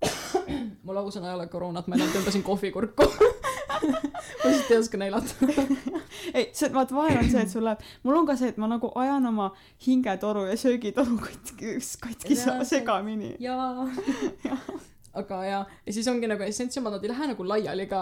mul 0.86 0.98
ausõna 0.98 1.30
ei 1.30 1.38
ole 1.38 1.48
koroonat, 1.52 1.88
ma 1.88 1.98
enam 2.00 2.10
tõmbasin 2.16 2.44
kohvikurku. 2.46 3.06
ma 4.42 4.52
lihtsalt 4.52 4.72
ei 4.72 4.78
oska 4.78 5.02
näidata. 5.02 5.50
ei, 6.38 6.50
see, 6.54 6.72
vaata 6.74 6.96
vahel 6.96 7.22
on 7.24 7.32
see, 7.32 7.46
et 7.46 7.54
sul 7.54 7.66
läheb, 7.68 7.84
mul 8.04 8.22
on 8.22 8.30
ka 8.30 8.38
see, 8.40 8.54
et 8.54 8.62
ma 8.62 8.70
nagu 8.72 8.92
ajan 9.02 9.28
oma 9.32 9.52
hingetoru 9.88 10.46
ja 10.50 10.58
söögitoru 10.60 11.20
katki, 11.26 11.76
katki 12.06 12.40
segamini. 12.70 13.36
jaa. 13.40 13.88
aga 15.20 15.38
jaa, 15.44 15.62
ja 15.86 15.94
siis 15.94 16.08
ongi 16.08 16.28
nagu 16.30 16.44
essentsiomad, 16.46 16.94
nad 16.96 17.04
ei 17.04 17.12
lähe 17.12 17.28
nagu 17.34 17.46
laiali 17.48 17.86
ka. 17.92 18.02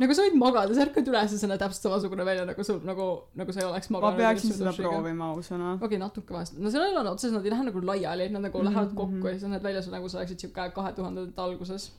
nagu 0.00 0.14
sa 0.14 0.26
võid 0.26 0.36
magada, 0.38 0.76
sa 0.76 0.84
ärkad 0.84 1.08
üles 1.10 1.34
ja 1.34 1.38
sa 1.40 1.50
näed 1.50 1.62
täpselt 1.62 1.88
samasugune 1.88 2.26
välja 2.26 2.44
nagu 2.46 2.66
sul 2.66 2.78
nagu, 2.86 3.08
nagu 3.38 3.54
sa 3.54 3.62
ei 3.62 3.66
oleks 3.66 3.90
ma 3.90 3.98
maganud. 3.98 4.22
peaksin 4.22 4.54
seda. 4.54 4.74
proovima 4.78 5.32
ausõna. 5.34 5.74
okei 5.74 5.88
okay,, 5.88 6.02
natuke 6.04 6.36
vahest. 6.36 6.58
no 6.58 6.70
seal 6.70 6.86
ei 6.86 6.94
ole 6.94 7.10
otseselt, 7.10 7.38
nad 7.38 7.48
ei 7.48 7.54
lähe 7.56 7.66
nagu 7.70 7.82
laiali, 7.90 8.28
nad 8.34 8.46
nagu 8.46 8.62
Mhm, 8.62 8.68
lähevad 8.70 8.92
mhm. 8.92 8.96
kokku 9.00 9.28
ja 9.28 9.38
siis 9.38 9.50
näed 9.50 9.66
välja 9.66 9.82
sul 9.82 9.96
nagu 9.96 10.08
sa 10.08 10.20
oleksid 10.20 10.46
siuke 10.46 10.68
kahe 10.76 10.92
tuhandete 10.92 11.42
alguses. 11.42 11.90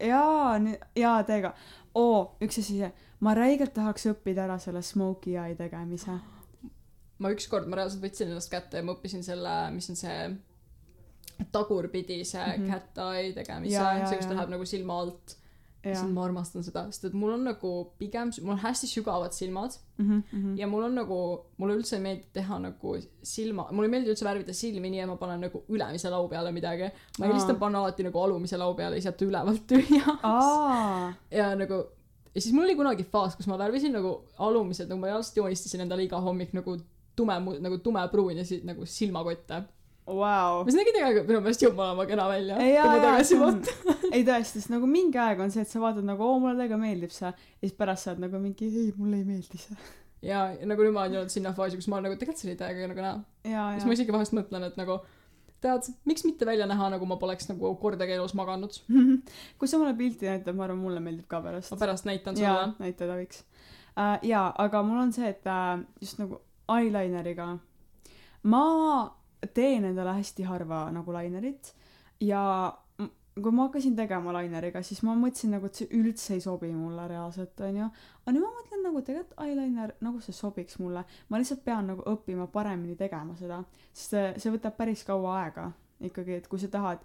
jaa, 0.00 0.60
jaa, 0.96 1.22
teiega. 1.24 1.54
oo, 1.94 2.36
üks 2.42 2.58
asi, 2.58 2.80
ma 3.20 3.34
räigelt 3.34 3.74
tahaks 3.74 4.06
õppida 4.10 4.44
ära 4.48 4.58
selle 4.58 4.82
smoky 4.82 5.36
eye 5.36 5.54
tegemise. 5.54 6.18
ma 7.18 7.30
ükskord, 7.30 7.68
ma 7.70 7.76
reaalselt 7.76 8.02
võtsin 8.02 8.28
ennast 8.28 8.50
kätte 8.50 8.76
ja 8.76 8.82
ma 8.82 8.92
õppisin 8.96 9.22
selle, 9.22 9.70
mis 9.70 9.88
on 9.90 9.96
see 9.96 10.36
tagurpidise 11.52 12.38
mm 12.38 12.52
Mhm. 12.52 12.64
-hmm. 12.64 12.72
cat 12.72 12.98
eye 13.16 13.32
tegemise 13.32 14.06
see, 14.08 14.16
kus 14.18 14.26
ta 14.26 14.34
läheb 14.34 14.50
nagu 14.50 14.66
silma 14.66 15.00
alt. 15.00 15.36
siis. 15.92 16.12
ma 16.16 16.24
armastan 16.24 16.64
seda, 16.64 16.86
sest 16.90 17.04
et 17.10 17.14
mul 17.14 17.32
on 17.34 17.44
nagu 17.44 17.72
pigem, 17.98 18.30
mul 18.42 18.54
on 18.56 18.62
hästi 18.64 18.86
sügavad 18.90 19.32
silmad 19.36 19.76
Mhm, 19.98 20.56
ja 20.58 20.66
mul 20.66 20.82
on 20.88 20.94
nagu, 20.98 21.16
mulle 21.58 21.76
üldse 21.78 21.94
ei 21.96 22.02
meeldi 22.02 22.24
teha 22.34 22.56
nagu 22.58 22.94
silma, 23.22 23.68
mulle 23.70 23.86
ei 23.86 23.90
meeldi 23.92 24.10
üldse 24.10 24.24
värvida 24.26 24.52
silmi 24.52 24.90
nii, 24.90 25.02
et 25.04 25.08
ma 25.08 25.14
panen 25.20 25.44
nagu 25.46 25.60
ülemise 25.70 26.10
lau 26.10 26.24
peale 26.28 26.50
midagi. 26.52 26.88
ma 27.18 27.26
eelistan 27.28 27.56
panna 27.60 27.78
alati 27.84 28.02
nagu 28.02 28.18
alumise 28.18 28.56
lau 28.58 28.72
peale, 28.74 28.96
lihtsalt 28.96 29.22
ülevalt 29.22 29.66
tühja. 29.70 30.16
aa, 30.22 31.12
ja 31.30 31.52
nagu 31.54 31.84
ja 32.34 32.40
siis 32.40 32.52
mul 32.54 32.64
oli 32.64 32.74
kunagi 32.74 33.04
faas, 33.04 33.36
kus 33.36 33.46
ma 33.46 33.58
värvisin 33.60 33.92
nagu 33.94 34.16
alumised, 34.38 34.88
nagu 34.90 34.98
ma 35.00 35.06
reaalselt 35.12 35.36
joonistasin 35.36 35.84
endale 35.86 36.02
iga 36.08 36.18
hommik 36.20 36.52
nagu 36.56 36.74
tume, 37.16 37.36
nagu 37.62 37.78
tumepruun 37.78 38.36
ja 38.40 38.44
siis 38.44 38.64
nagu 38.66 38.86
silmakotte. 38.86 39.62
vau. 40.06 40.62
mis 40.66 40.76
nägi 40.76 40.92
tegelikult 40.94 41.28
minu 41.30 41.40
meelest 41.44 41.64
jumala 41.64 42.06
kena 42.08 42.28
välja. 42.28 42.58
ei, 44.10 44.22
tõesti, 44.28 44.60
sest 44.60 44.72
nagu 44.72 44.88
mingi 44.90 45.20
aeg 45.20 45.40
on 45.40 45.52
see, 45.54 45.64
et 45.64 45.70
sa 45.70 45.82
vaatad 45.82 46.06
nagu, 46.06 46.24
oo, 46.26 46.38
mulle 46.42 46.58
täiega 46.60 46.78
meeldib 46.80 47.12
see. 47.14 47.32
ja 47.32 47.66
siis 47.66 47.76
pärast 47.78 48.06
sa 48.06 48.12
oled 48.14 48.26
nagu 48.26 48.40
mingi, 48.42 48.68
ei, 48.68 48.92
mulle 48.98 49.22
ei 49.22 49.28
meeldi 49.28 49.60
see. 49.60 49.76
ja 50.28 50.46
nagu 50.68 50.86
nüüd 50.86 50.96
ma 50.96 51.06
olen 51.06 51.18
jõudnud 51.18 51.34
sinna 51.34 51.54
faasi, 51.56 51.80
kus 51.80 51.88
ma 51.88 51.98
olen 51.98 52.10
nagu 52.10 52.20
tegelikult 52.20 52.42
see 52.42 52.52
oli 52.52 52.60
täiega 52.60 52.90
nagu 52.92 53.06
näha. 53.06 53.66
siis 53.76 53.88
ma 53.88 53.96
isegi 53.96 54.16
vahest 54.16 54.36
mõtlen, 54.36 54.68
et 54.68 54.80
nagu 54.80 55.00
tead, 55.64 55.90
miks 56.08 56.24
mitte 56.28 56.46
välja 56.48 56.68
näha, 56.68 56.90
nagu 56.92 57.08
ma 57.08 57.16
poleks 57.20 57.48
nagu 57.48 57.72
kordagi 57.80 58.16
elus 58.18 58.36
maganud. 58.36 58.76
kui 59.58 59.70
sa 59.70 59.80
mulle 59.80 59.96
pilti 59.96 60.28
näitad, 60.28 60.56
ma 60.56 60.68
arvan, 60.68 60.82
mulle 60.84 61.00
meeldib 61.04 61.28
ka 61.30 61.40
pärast 61.44 61.72
ma. 61.72 61.80
pärast 61.80 62.08
näitan 62.08 62.36
sulle., 62.36 62.72
näitada 62.82 63.16
võiks 63.20 63.44
uh,. 63.96 64.18
jaa, 64.26 64.48
aga 64.66 64.84
mul 64.84 65.06
on 65.06 65.16
see, 65.16 65.32
et 65.32 65.48
uh, 65.48 65.78
just 66.02 66.20
nagu 66.20 66.42
eyelineriga, 66.74 67.54
ma 68.52 68.64
teen 69.46 69.84
endale 69.90 70.16
hästi 70.18 70.46
harva 70.48 70.86
nagu 70.94 71.12
lainerit 71.12 71.74
ja 72.20 72.44
kui 73.42 73.50
ma 73.50 73.66
hakkasin 73.66 73.96
tegema 73.98 74.32
laineriga, 74.34 74.82
siis 74.86 75.00
ma 75.02 75.14
mõtlesin 75.18 75.56
nagu, 75.56 75.66
et 75.66 75.80
see 75.80 75.88
üldse 75.98 76.36
ei 76.36 76.42
sobi 76.42 76.70
mulle 76.70 77.06
reaalselt, 77.10 77.58
onju. 77.66 77.88
aga 78.22 78.34
nüüd 78.34 78.44
ma 78.44 78.50
mõtlen 78.54 78.84
nagu 78.86 79.02
tegelikult 79.02 79.40
eyeliner, 79.42 79.94
nagu 80.06 80.20
see 80.22 80.36
sobiks 80.36 80.78
mulle. 80.78 81.02
ma 81.28 81.40
lihtsalt 81.40 81.64
pean 81.64 81.90
nagu 81.90 82.04
õppima 82.12 82.46
paremini 82.52 82.94
tegema 82.96 83.34
seda, 83.38 83.64
sest 83.90 84.14
see, 84.14 84.28
see 84.44 84.54
võtab 84.54 84.78
päris 84.78 85.02
kaua 85.08 85.40
aega 85.40 85.72
ikkagi, 86.04 86.38
et 86.38 86.46
kui 86.50 86.62
sa 86.62 86.70
tahad, 86.70 87.02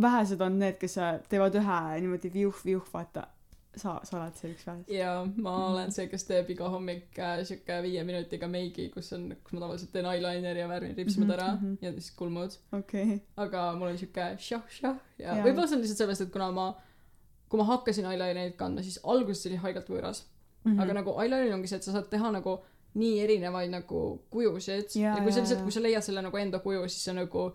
vähesed 0.00 0.42
on 0.42 0.58
need, 0.58 0.78
kes 0.80 0.98
teevad 1.30 1.54
ühe 1.60 1.80
niimoodi 2.00 2.32
viuh-viuh, 2.34 2.84
vaata. 2.92 3.28
sa, 3.76 4.00
sa 4.04 4.16
oled 4.20 4.34
see 4.38 4.50
üks 4.54 4.66
vähest. 4.66 4.90
ja 4.90 5.12
ma 5.36 5.54
olen 5.70 5.92
see, 5.92 6.06
kes 6.08 6.24
teeb 6.28 6.50
iga 6.54 6.68
hommik 6.72 7.18
äh, 7.18 7.42
siuke 7.48 7.78
viie 7.82 8.04
minutiga 8.04 8.48
meigi, 8.48 8.88
kus 8.94 9.12
on, 9.16 9.28
kus 9.44 9.52
ma 9.56 9.60
tavaliselt 9.66 9.92
teen 9.92 10.06
eyelineri 10.10 10.60
ja 10.60 10.68
värvin 10.68 10.96
ripsmed 10.96 11.26
Mhm, 11.28 11.34
ära 11.38 11.48
mhm. 11.54 11.76
ja 11.82 11.92
siis 11.92 12.10
kulmud. 12.18 12.56
okay.. 12.72 13.18
aga 13.36 13.72
mul 13.78 13.88
on 13.92 13.98
siuke 13.98 14.28
šah-šah 14.48 14.96
ja 15.18 15.34
Jaa. 15.36 15.44
võib-olla 15.44 15.66
see 15.68 15.76
on 15.76 15.82
lihtsalt 15.86 15.98
sellest, 16.04 16.20
et 16.28 16.32
kuna 16.32 16.50
ma, 16.52 16.68
kui 17.48 17.58
ma 17.58 17.64
hakkasin 17.72 18.04
eyelinerit 18.12 18.56
kandma, 18.60 18.82
siis 18.82 19.00
alguses 19.02 19.46
oli 19.50 19.56
haigelt 19.66 19.88
võõras 19.90 20.22
mm, 20.24 20.30
Mhm. 20.64 20.72
-hmm. 20.78 20.82
aga 20.82 20.92
nagu 21.00 21.10
eyeliner 21.20 21.54
ongi 21.54 21.68
see, 21.68 21.76
et 21.76 21.82
sa 21.84 21.92
saad 21.92 22.06
teha 22.10 22.30
nagu 22.32 22.58
nii 22.94 23.20
erinevaid 23.24 23.70
nagu 23.70 24.00
kujusid 24.30 24.94
Jaa, 24.94 25.16
ja 25.16 25.22
kui 25.22 25.32
sa 25.32 25.38
jaa, 25.38 25.44
lihtsalt, 25.44 25.58
jaa. 25.58 25.62
kui 25.66 25.72
sa 25.72 25.80
leiad 25.82 26.02
selle 26.06 26.22
nagu 26.22 26.36
enda 26.38 26.58
kuju, 26.62 26.84
siis 26.88 27.04
see 27.04 27.12
nagu 27.14 27.48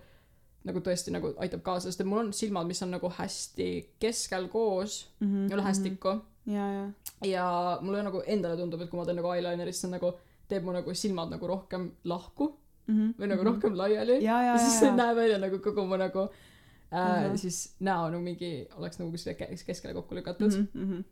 nagu 0.68 0.82
tõesti 0.84 1.14
nagu 1.16 1.32
aitab 1.40 1.62
kaasa, 1.64 1.88
sest 1.88 2.02
et 2.04 2.08
mul 2.10 2.26
on 2.26 2.34
silmad, 2.36 2.68
mis 2.68 2.82
on 2.84 2.92
nagu 2.92 3.12
hästi 3.18 3.70
keskel 4.00 4.48
koos 4.48 5.10
mm 5.20 5.28
-hmm. 5.28 5.36
mm 5.36 5.48
-hmm. 5.48 5.58
lähestikku 5.58 6.10
ja, 6.46 6.66
ja, 6.74 6.90
ja 7.26 7.80
mulle 7.82 8.04
nagu 8.04 8.22
endale 8.26 8.58
tundub, 8.58 8.82
et 8.82 8.90
kui 8.90 9.00
ma 9.00 9.06
teen 9.06 9.16
nagu 9.16 9.32
eyelinerit, 9.32 9.76
siis 9.76 9.82
see 9.82 9.92
nagu 9.92 10.14
teeb 10.50 10.64
mu 10.66 10.72
nagu 10.72 10.94
silmad 10.94 11.30
nagu 11.30 11.48
rohkem 11.48 11.92
lahku 12.04 12.60
mm. 12.88 12.96
-hmm. 12.96 13.14
või 13.20 13.28
nagu 13.28 13.44
rohkem 13.44 13.78
laiali 13.78 14.24
ja, 14.24 14.42
ja, 14.42 14.54
ja 14.54 14.58
siis 14.58 14.74
ja, 14.74 14.80
see 14.80 14.90
ja, 14.90 14.96
näeb 14.96 15.16
välja 15.16 15.38
nagu 15.38 15.60
kogu 15.60 15.86
mu 15.86 15.98
nagu 15.98 16.20
äh, 16.20 17.00
uh. 17.00 17.32
-huh. 17.32 17.38
siis 17.38 17.76
näo 17.80 18.10
nagu 18.10 18.24
mingi 18.24 18.68
oleks 18.76 19.00
nagu 19.00 19.12
kuskile 19.12 19.36
ke- 19.36 19.66
keskele 19.66 19.94
kokku 19.94 20.16
lükatud 20.16 20.52
mm. 20.52 20.68
-hmm. 20.74 20.86
Mhm. 20.86 21.04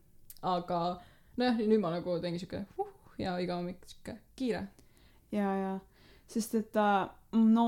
aga 0.41 1.01
nojah, 1.37 1.57
nüüd 1.57 1.79
ma 1.79 1.91
nagu 1.91 2.19
teengi 2.19 2.39
siuke 2.39 2.65
uh, 2.77 2.87
ja 3.17 3.37
iga 3.37 3.55
hommik 3.55 3.85
siuke 3.85 4.17
kiire. 4.35 4.67
ja, 5.31 5.55
ja, 5.57 5.79
sest 6.27 6.55
et 6.55 6.75
äh, 6.75 7.09
no 7.53 7.67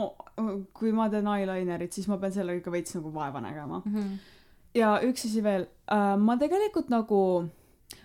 kui 0.73 0.91
ma 0.95 1.09
teen 1.11 1.27
eyelinerit, 1.27 1.93
siis 1.93 2.09
ma 2.09 2.17
pean 2.21 2.33
sellega 2.35 2.61
ikka 2.61 2.73
veits 2.73 2.95
nagu 2.97 3.13
vaeva 3.13 3.41
nägema. 3.43 3.81
ja 4.75 4.97
üks 5.05 5.25
asi 5.25 5.43
veel 5.43 5.67
äh,, 5.91 6.15
ma 6.17 6.37
tegelikult 6.41 6.91
nagu, 6.93 7.21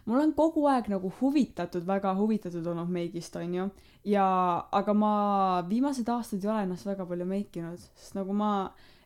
mul 0.05 0.23
on 0.23 0.33
kogu 0.37 0.67
aeg 0.71 0.89
nagu 0.93 1.13
huvitatud, 1.21 1.85
väga 1.87 2.15
huvitatud 2.19 2.67
olnud 2.67 2.91
meigist, 2.91 3.37
onju. 3.37 3.69
ja, 4.05 4.27
aga 4.73 4.95
ma 4.95 5.15
viimased 5.69 6.09
aastad 6.09 6.45
ei 6.45 6.51
ole 6.51 6.67
ennast 6.69 6.87
väga 6.87 7.07
palju 7.07 7.29
meikinud, 7.29 7.81
sest 7.95 8.19
nagu 8.19 8.37
ma 8.37 8.51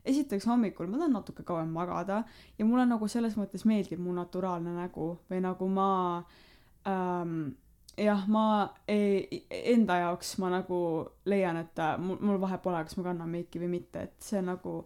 esiteks 0.08 0.46
hommikul 0.48 0.88
ma 0.88 0.98
tahan 1.00 1.16
natuke 1.18 1.44
kauem 1.44 1.70
magada 1.74 2.22
ja 2.58 2.66
mulle 2.66 2.86
nagu 2.88 3.08
selles 3.10 3.36
mõttes 3.36 3.66
meeldib 3.68 4.00
mu 4.00 4.14
naturaalne 4.16 4.72
nägu 4.76 5.10
või 5.30 5.42
nagu 5.44 5.68
ma 5.68 5.88
ähm, 6.88 7.50
jah, 8.04 8.24
ma 8.28 8.44
ei, 8.88 9.44
enda 9.50 9.96
jaoks 10.02 10.36
ma 10.38 10.50
nagu 10.50 10.78
leian, 11.26 11.56
et 11.56 11.78
äh, 11.78 11.98
mul, 11.98 12.16
mul 12.20 12.40
vahet 12.40 12.62
pole, 12.62 12.80
kas 12.84 12.96
ma 12.96 13.04
kannan 13.10 13.28
meiki 13.30 13.58
või 13.62 13.68
mitte, 13.78 14.02
et 14.08 14.14
see 14.22 14.42
nagu 14.42 14.80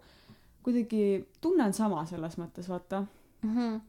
kuidagi 0.63 1.03
tunnen 1.41 1.73
sama 1.75 2.05
selles 2.07 2.37
mõttes, 2.39 2.69
vaata. 2.71 3.05
mm. 3.43 3.55
-hmm. 3.57 3.81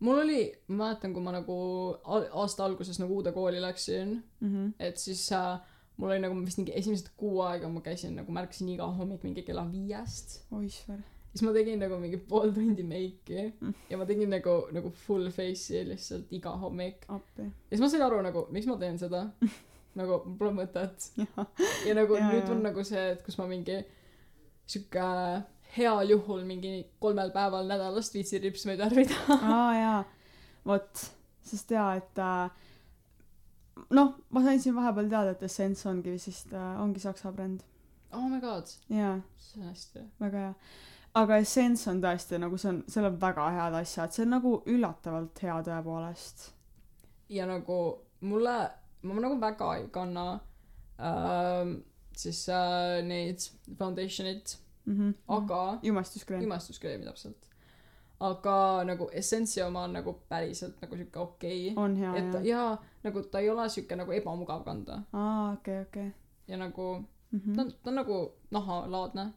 mul 0.00 0.18
oli, 0.24 0.42
ma 0.68 0.84
mäletan, 0.84 1.12
kui 1.14 1.22
ma 1.22 1.32
nagu 1.32 1.56
aasta 2.04 2.64
alguses 2.64 2.98
nagu 3.00 3.14
uude 3.20 3.32
kooli 3.32 3.60
läksin, 3.60 4.22
Mhm. 4.40 4.68
et 4.78 4.96
siis 4.98 5.32
äh, 5.32 5.58
mul 5.96 6.10
oli 6.10 6.20
nagu 6.20 6.40
vist 6.44 6.58
mingi 6.58 6.72
esimesed 6.74 7.08
kuu 7.16 7.40
aega 7.42 7.68
ma 7.68 7.80
käisin 7.80 8.14
nagu 8.16 8.32
märkasin 8.32 8.68
iga 8.68 8.86
hommik 8.86 9.22
mingi 9.24 9.42
kella 9.42 9.64
viiest 9.72 10.44
oisver. 10.52 10.98
Siis 11.38 11.46
ma 11.46 11.52
tegin 11.54 11.78
nagu 11.84 11.96
mingi 12.02 12.18
pool 12.30 12.50
tundi 12.56 12.82
meiki 12.82 13.44
Mm. 13.60 13.74
ja 13.90 13.96
ma 14.00 14.04
tegin 14.08 14.30
nagu 14.34 14.56
nagu 14.74 14.90
full 15.06 15.30
face'i 15.30 15.84
lihtsalt 15.92 16.32
iga 16.34 16.50
hommik 16.64 17.06
ja 17.08 17.20
siis 17.70 17.80
ma 17.80 17.88
sain 17.92 18.02
aru 18.02 18.18
nagu 18.26 18.46
miks 18.50 18.66
ma 18.66 18.76
teen 18.82 18.98
seda. 18.98 19.24
Nagu 19.98 20.18
mul 20.26 20.34
pole 20.38 20.52
mõtet. 20.54 21.06
Ja 21.88 21.94
nagu 21.96 22.14
Ja, 22.14 22.26
nüüd 22.30 22.50
on 22.52 22.60
nagu 22.62 22.82
see 22.86 23.00
et 23.14 23.22
kus 23.26 23.38
ma 23.40 23.46
mingi 23.50 23.80
sihuke 24.68 25.06
heal 25.74 26.10
juhul 26.12 26.44
mingi 26.46 26.84
kolmel 27.02 27.32
päeval 27.34 27.66
nädalast 27.66 28.14
viitsin 28.14 28.42
ripsmeid 28.44 28.78
värvida 28.78 29.16
aa 29.40 29.72
jaa, 29.74 29.98
vot, 30.68 31.02
sest 31.42 31.72
jaa, 31.74 31.96
et 31.98 32.20
äh, 32.22 32.50
noh, 33.96 34.12
ma 34.30 34.42
sain 34.44 34.60
siin 34.62 34.76
vahepeal 34.76 35.08
teada, 35.10 35.34
et 35.34 35.42
Essence 35.48 35.88
ongi 35.88 36.14
vist 36.14 36.52
äh,, 36.52 36.80
ongi 36.84 37.00
saksa 37.02 37.32
bränd. 37.32 37.64
oh 38.12 38.28
my 38.28 38.38
god. 38.44 38.70
Jaa, 38.92 39.16
see 39.38 39.60
on 39.62 39.68
hästi 39.72 40.04
väga 40.20 40.44
hea. 40.46 40.54
Aga 41.14 41.36
Essence 41.36 41.90
on 41.90 42.00
tõesti 42.02 42.38
nagu 42.38 42.56
see 42.58 42.68
on, 42.68 42.82
seal 42.88 43.04
on 43.08 43.18
väga 43.20 43.48
head 43.50 43.74
asjad, 43.80 44.12
see 44.12 44.22
on 44.22 44.30
nagu 44.36 44.62
üllatavalt 44.66 45.38
hea 45.42 45.56
tõepoolest. 45.66 46.50
ja 47.28 47.46
nagu 47.46 47.78
mulle 48.20 48.70
ma 49.02 49.14
nagu 49.20 49.40
väga 49.40 49.74
ei 49.76 49.88
kanna 49.92 50.40
ähm, 51.00 51.74
siis 52.16 52.48
äh, 52.48 53.02
neid 53.06 53.38
foundation'it 53.78 54.56
Mhm. 54.88 55.10
aga 55.28 55.78
jumestuskreem. 55.82 56.42
imestuskreemi 56.42 57.04
täpselt 57.04 57.44
aga 58.20 58.84
nagu 58.84 59.08
Essence'i 59.12 59.62
oma 59.66 59.82
on 59.84 59.92
nagu 59.92 60.14
päriselt 60.28 60.80
nagu 60.82 60.96
sihuke 60.96 61.18
okei 61.20 61.74
okay. 61.76 62.18
et 62.18 62.30
ta, 62.32 62.40
jaa 62.42 62.78
nagu 63.04 63.22
ta 63.22 63.38
ei 63.38 63.50
ole 63.50 63.68
sihuke 63.68 63.96
nagu 63.96 64.12
ebamugav 64.12 64.64
kanda 64.64 65.02
aa, 65.12 65.52
okei, 65.52 65.80
okei. 65.82 66.12
ja 66.48 66.56
nagu 66.56 67.04
Mhm. 67.32 67.54
ta 67.54 67.62
on 67.62 67.72
ta 67.82 67.90
on 67.90 67.94
nagu 67.94 68.32
nahalaadne 68.50 69.32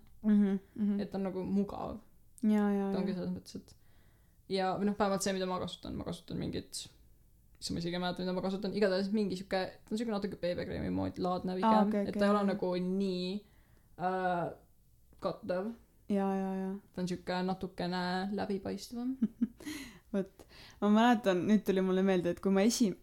et 1.02 1.12
ta 1.12 1.18
on 1.18 1.30
nagu 1.30 1.44
mugav. 1.44 2.00
Ta 2.42 3.00
ongi 3.00 3.14
ja. 3.14 3.20
selles 3.20 3.34
mõttes 3.36 3.56
et 3.60 3.76
ja 4.52 4.74
või 4.78 4.90
noh 4.90 4.98
vähemalt 5.00 5.24
see 5.26 5.36
mida 5.36 5.48
ma 5.50 5.60
kasutan. 5.62 5.96
Ma 5.98 6.08
kasutan 6.08 6.40
mingit 6.42 6.82
issand 7.62 7.76
ma 7.78 7.84
isegi 7.84 7.96
ei 7.98 8.02
mäleta 8.02 8.24
mida 8.24 8.34
ma 8.34 8.44
kasutan. 8.46 8.74
Igatahes 8.78 9.12
mingi 9.14 9.38
sihuke 9.40 9.62
ta 9.70 9.94
on 9.94 10.00
sihuke 10.00 10.14
natuke 10.16 10.40
beebekreemi 10.42 10.90
moodi 10.94 11.24
laadne 11.24 11.58
pigem. 11.60 11.70
Aa, 11.70 11.86
okei, 11.86 12.08
et 12.10 12.18
ta 12.18 12.26
ei 12.26 12.34
ole 12.34 12.42
jah. 12.42 12.50
nagu 12.50 12.74
nii 12.88 13.30
äh, 14.10 14.48
kattev. 15.24 15.72
Ja, 16.12 16.28
ja, 16.36 16.50
ja. 16.64 16.72
ta 16.94 17.04
on 17.04 17.12
sihuke 17.12 17.44
natukene 17.48 18.04
läbipaistvam. 18.38 19.16
Vot. 20.14 20.48
Ma 20.82 20.90
mäletan 20.92 21.46
nüüd 21.48 21.64
tuli 21.64 21.86
mulle 21.86 22.04
meelde 22.04 22.34
et 22.34 22.42
kui 22.44 22.52
ma 22.52 22.66
esi- 22.68 22.96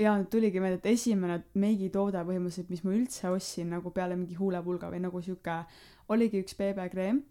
jaa 0.00 0.16
tuligi 0.30 0.60
meelde 0.60 0.78
et 0.80 0.88
esimene 0.94 1.40
meigitoode 1.58 2.22
põhimõtteliselt 2.28 2.70
mis 2.72 2.84
ma 2.84 2.94
üldse 2.96 3.28
ostsin 3.32 3.74
nagu 3.74 3.90
peale 3.96 4.16
mingi 4.16 4.38
huulepulga 4.38 4.90
või 4.92 5.02
nagu 5.04 5.20
siuke 5.24 5.58
oligi 6.08 6.42
üks 6.44 6.56
BB-kreem 6.58 7.22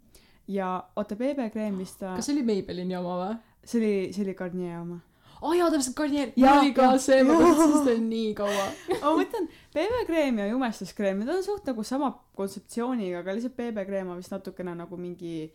ja 0.51 0.69
oota 0.95 1.17
BB-kreem 1.19 1.77
vist 1.79 1.99
ta 1.99 2.15
kas 2.15 2.29
see 2.29 2.38
oli 2.38 2.45
Maybellini 2.47 2.97
oma 2.99 3.17
või? 3.21 3.35
See 3.65 3.81
oli 3.81 3.93
see 4.13 4.25
oli 4.25 4.35
Garnier 4.38 4.79
oma. 4.79 4.99
Aa 5.35 5.49
oh, 5.49 5.53
jaa 5.57 5.67
täpselt 5.73 5.97
Garnier. 5.97 6.31
Mul 6.38 6.51
oli 6.51 6.73
ka 6.77 6.89
see 7.01 7.23
ma 7.25 7.35
kasutasin 7.41 7.85
seda 7.85 7.95
nii 8.05 8.33
kaua. 8.38 8.67
Ma 9.01 9.13
mõtlen 9.19 9.49
BB-kreem 9.75 10.41
ja 10.41 10.47
jumestuskreem 10.51 11.21
need 11.21 11.33
on 11.33 11.43
suht 11.45 11.67
nagu 11.69 11.85
sama 11.88 12.11
kontseptsiooniga 12.38 13.23
aga 13.23 13.35
lihtsalt 13.35 13.57
BB-kreem 13.57 14.13
on 14.13 14.21
vist 14.21 14.33
natukene 14.33 14.75
nagu 14.77 14.97
mingi 14.99 15.51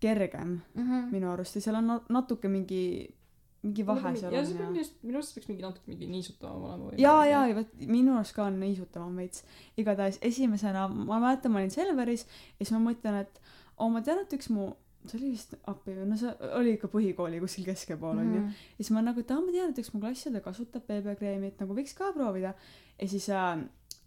kergem 0.00 0.60
mm 0.74 0.82
-hmm. 0.82 1.08
minu 1.12 1.32
arust. 1.32 1.56
Ja 1.56 1.62
seal 1.68 1.76
on 1.76 1.86
na- 1.86 2.04
natuke 2.08 2.48
mingi 2.48 3.14
mingi 3.62 3.84
vahe 3.86 4.12
seal 4.16 4.34
on 4.34 4.52
ja 4.76 4.84
minu 5.02 5.18
arust 5.18 5.34
peaks 5.36 5.48
mingi 5.50 5.64
natuke 5.64 5.92
mingi 5.92 6.08
niisutavam 6.08 6.62
olema 6.68 6.90
või 6.90 7.00
jaa 7.02 7.24
jaa 7.28 7.46
ja 7.50 7.56
vot 7.58 7.72
minu 7.86 8.14
arust 8.16 8.36
ka 8.36 8.46
on 8.48 8.60
niisutavam 8.60 9.16
veits. 9.20 9.44
Igatahes 9.80 10.20
esimesena 10.24 10.86
ma 10.88 11.18
mäletan 11.20 11.52
ma 11.52 11.60
olin 11.60 11.74
Selveris 11.74 12.24
ja 12.24 12.62
siis 12.62 12.72
ma 12.76 12.80
mõtlen 12.90 13.20
et 13.20 13.42
oo 13.76 13.90
ma 13.92 14.00
tean 14.06 14.22
et 14.22 14.32
üks 14.36 14.48
mu 14.54 14.70
see 15.06 15.16
oli 15.16 15.32
vist 15.32 15.54
appi 15.68 15.94
või 15.96 16.06
no 16.10 16.16
see 16.20 16.32
oli 16.56 16.74
ikka 16.76 16.88
põhikooli 16.92 17.40
kuskil 17.40 17.66
keskepool 17.68 18.20
onju. 18.20 18.40
Mhm. 18.40 18.62
ja 18.78 18.84
siis 18.84 18.92
ma 18.96 19.04
nagu 19.04 19.20
et 19.20 19.34
aa 19.34 19.40
ma 19.44 19.52
tean 19.52 19.74
et 19.74 19.82
üks 19.82 19.92
mu 19.94 20.00
klassiõde 20.00 20.42
kasutab 20.44 20.86
BB-kreemi 20.88 21.52
et 21.52 21.60
nagu 21.60 21.76
võiks 21.76 21.96
ka 21.96 22.12
proovida. 22.16 22.54
Ja 23.00 23.08
siis 23.08 23.28
äh, 23.32 23.58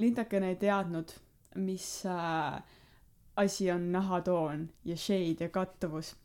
Lindakene 0.02 0.54
ei 0.54 0.58
teadnud 0.62 1.14
mis 1.62 2.06
äh, 2.10 2.64
asi 3.36 3.72
on 3.72 3.92
nahatoon 3.92 4.70
ja 4.86 4.98
shade 4.98 5.46
ja 5.46 5.50
kattuvus 5.50 6.16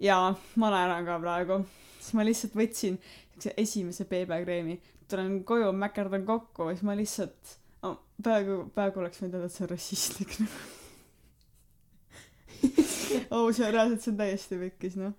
ja 0.00 0.34
ma 0.56 0.70
naeran 0.70 1.06
ka 1.06 1.20
praegu. 1.20 1.62
Siis 2.00 2.14
ma 2.14 2.24
lihtsalt 2.24 2.54
võtsin 2.54 2.98
siukse 3.36 3.54
esimese 3.56 4.04
BB-kreemi 4.04 4.80
tulen 5.08 5.44
koju 5.44 5.72
mäkerdan 5.72 6.24
kokku 6.26 6.68
siis 6.70 6.82
ma 6.82 6.96
lihtsalt 6.96 7.58
oh, 7.82 7.98
peaaegu 8.22 8.70
peaaegu 8.74 9.00
oleks 9.00 9.20
võinud 9.22 9.34
öelda 9.36 9.46
et 9.46 9.54
see 9.54 9.64
on 9.66 9.70
rassistlik 9.70 10.32
nagu 10.40 10.58
oh 13.36 13.52
see 13.52 13.66
on 13.66 13.72
reaalselt 13.74 14.02
see 14.02 14.12
on 14.12 14.18
täiesti 14.22 14.58
pekkis 14.58 14.96
noh. 15.00 15.12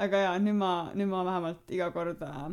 Aga 0.00 0.16
jaa 0.24 0.38
nüüd 0.40 0.56
ma 0.56 0.72
nüüd 0.96 1.10
ma 1.10 1.24
vähemalt 1.26 1.74
iga 1.76 1.90
kord 1.92 2.22
äh, 2.24 2.48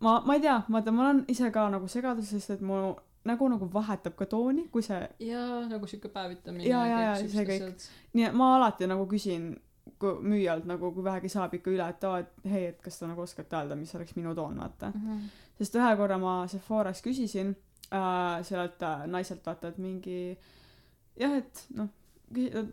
ma 0.00 0.16
ma 0.24 0.38
ei 0.38 0.42
tea 0.42 0.56
vaata 0.68 0.94
ma 0.94 1.04
olen 1.04 1.24
ise 1.28 1.52
ka 1.54 1.68
nagu 1.70 1.88
segaduses 1.92 2.50
et 2.56 2.64
mu 2.64 2.96
nägu 3.28 3.48
nagu 3.52 3.68
vahetab 3.72 4.16
ka 4.16 4.26
tooni 4.26 4.68
kui 4.72 4.82
see 4.82 5.02
jaa 5.28 5.66
nagu 5.68 5.86
siuke 5.86 6.08
päevitamine 6.08 6.64
Jaa, 6.64 6.86
jaa, 6.88 7.00
jaa, 7.10 7.16
see 7.28 7.46
kõik. 7.52 7.88
nii 8.16 8.30
et 8.30 8.38
ma 8.40 8.54
alati 8.56 8.88
nagu 8.88 9.04
küsin 9.10 9.52
müüjalt 10.22 10.64
nagu 10.66 10.92
kui 10.94 11.04
vähegi 11.04 11.28
saab 11.28 11.54
ikka 11.54 11.70
üle 11.70 11.88
et 11.88 12.04
aa 12.04 12.18
et 12.24 12.32
hei 12.52 12.66
et 12.66 12.80
kas 12.82 12.98
te 12.98 13.06
nagu 13.06 13.20
oskate 13.22 13.56
öelda 13.56 13.76
mis 13.76 13.94
oleks 13.94 14.16
minu 14.16 14.34
toon 14.34 14.56
vaata 14.60 14.92
Mhm. 14.94 15.18
sest 15.58 15.74
ühe 15.74 15.96
korra 15.96 16.18
ma 16.18 16.46
Sephoras 16.46 17.02
küsisin 17.02 17.54
äh, 17.92 18.42
sellelt 18.42 18.82
äh, 18.82 19.06
naiselt 19.06 19.46
vaata 19.46 19.68
et 19.68 19.78
mingi 19.78 20.36
jah 21.18 21.36
et 21.38 21.66
noh 21.74 21.88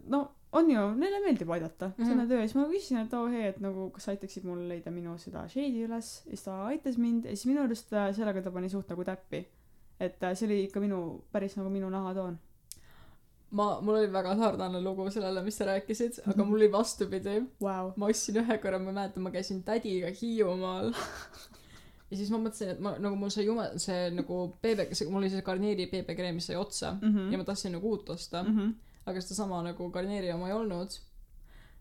no 0.07 0.19
on 0.55 0.69
ju 0.71 0.81
neile 0.95 1.19
meeldib 1.25 1.49
aidata 1.51 1.87
mm 1.87 1.93
-hmm. 1.97 2.05
see 2.05 2.21
on 2.21 2.27
töö 2.27 2.39
ja 2.41 2.47
siis 2.47 2.55
ma 2.55 2.67
küsisin 2.67 2.97
et 3.01 3.13
oo 3.13 3.27
hei 3.27 3.43
et 3.47 3.59
nagu 3.59 3.89
kas 3.89 4.09
aitaksid 4.09 4.43
mul 4.43 4.67
leida 4.69 4.91
minu 4.91 5.17
seda 5.17 5.47
shade'i 5.47 5.85
üles 5.87 6.09
ja 6.25 6.29
siis 6.31 6.43
ta 6.43 6.65
aitas 6.65 6.97
mind 6.97 7.25
ja 7.25 7.29
siis 7.31 7.45
minu 7.45 7.61
arust 7.63 7.93
äh, 7.93 8.15
sellega 8.15 8.41
ta 8.41 8.51
pani 8.51 8.69
suht 8.69 8.89
nagu 8.89 9.03
täppi 9.03 9.45
et 9.99 10.23
äh, 10.23 10.33
see 10.35 10.45
oli 10.47 10.63
ikka 10.63 10.79
minu 10.79 11.23
päris 11.31 11.57
nagu 11.57 11.69
minu 11.69 11.89
nahatoon 11.89 12.37
ma 13.55 13.65
mul 13.81 13.95
oli 14.01 14.07
väga 14.11 14.33
sarnane 14.39 14.79
lugu 14.83 15.05
sellele 15.13 15.41
mis 15.45 15.57
sa 15.59 15.65
rääkisid 15.69 16.21
aga 16.31 16.43
mul 16.43 16.57
oli 16.59 16.67
vastupidi 16.73 17.35
Vau. 17.61 17.93
ma 17.95 18.05
ostsin 18.11 18.39
ühe 18.41 18.57
korra 18.63 18.79
ma 18.79 18.91
mäletan 18.97 19.23
ma 19.23 19.31
käisin 19.31 19.61
tädiga 19.67 20.09
Hiiumaal 20.21 20.89
ja 22.09 22.17
siis 22.19 22.29
ma 22.33 22.37
mõtlesin 22.43 22.73
et 22.75 22.79
ma 22.85 22.95
nagu 23.01 23.15
mul 23.19 23.31
sai 23.33 23.45
jume 23.47 23.67
see 23.81 24.09
nagu 24.17 24.39
BB 24.63 24.89
see 24.93 25.07
mul 25.09 25.23
oli 25.23 25.29
see 25.33 25.41
Garnieri 25.47 25.87
BB 25.93 26.15
kreem 26.19 26.35
mis 26.39 26.47
sai 26.51 26.55
otsa 26.59 26.95
Mhm. 27.01 27.31
ja 27.31 27.37
ma 27.41 27.43
tahtsin 27.47 27.71
nagu 27.77 27.91
uut 27.95 28.09
osta 28.09 28.43
Mhm. 28.43 28.73
aga 29.05 29.21
sedasama 29.21 29.61
nagu 29.69 29.89
Garnieri 29.91 30.31
oma 30.33 30.47
ei 30.51 30.53
olnud 30.57 30.91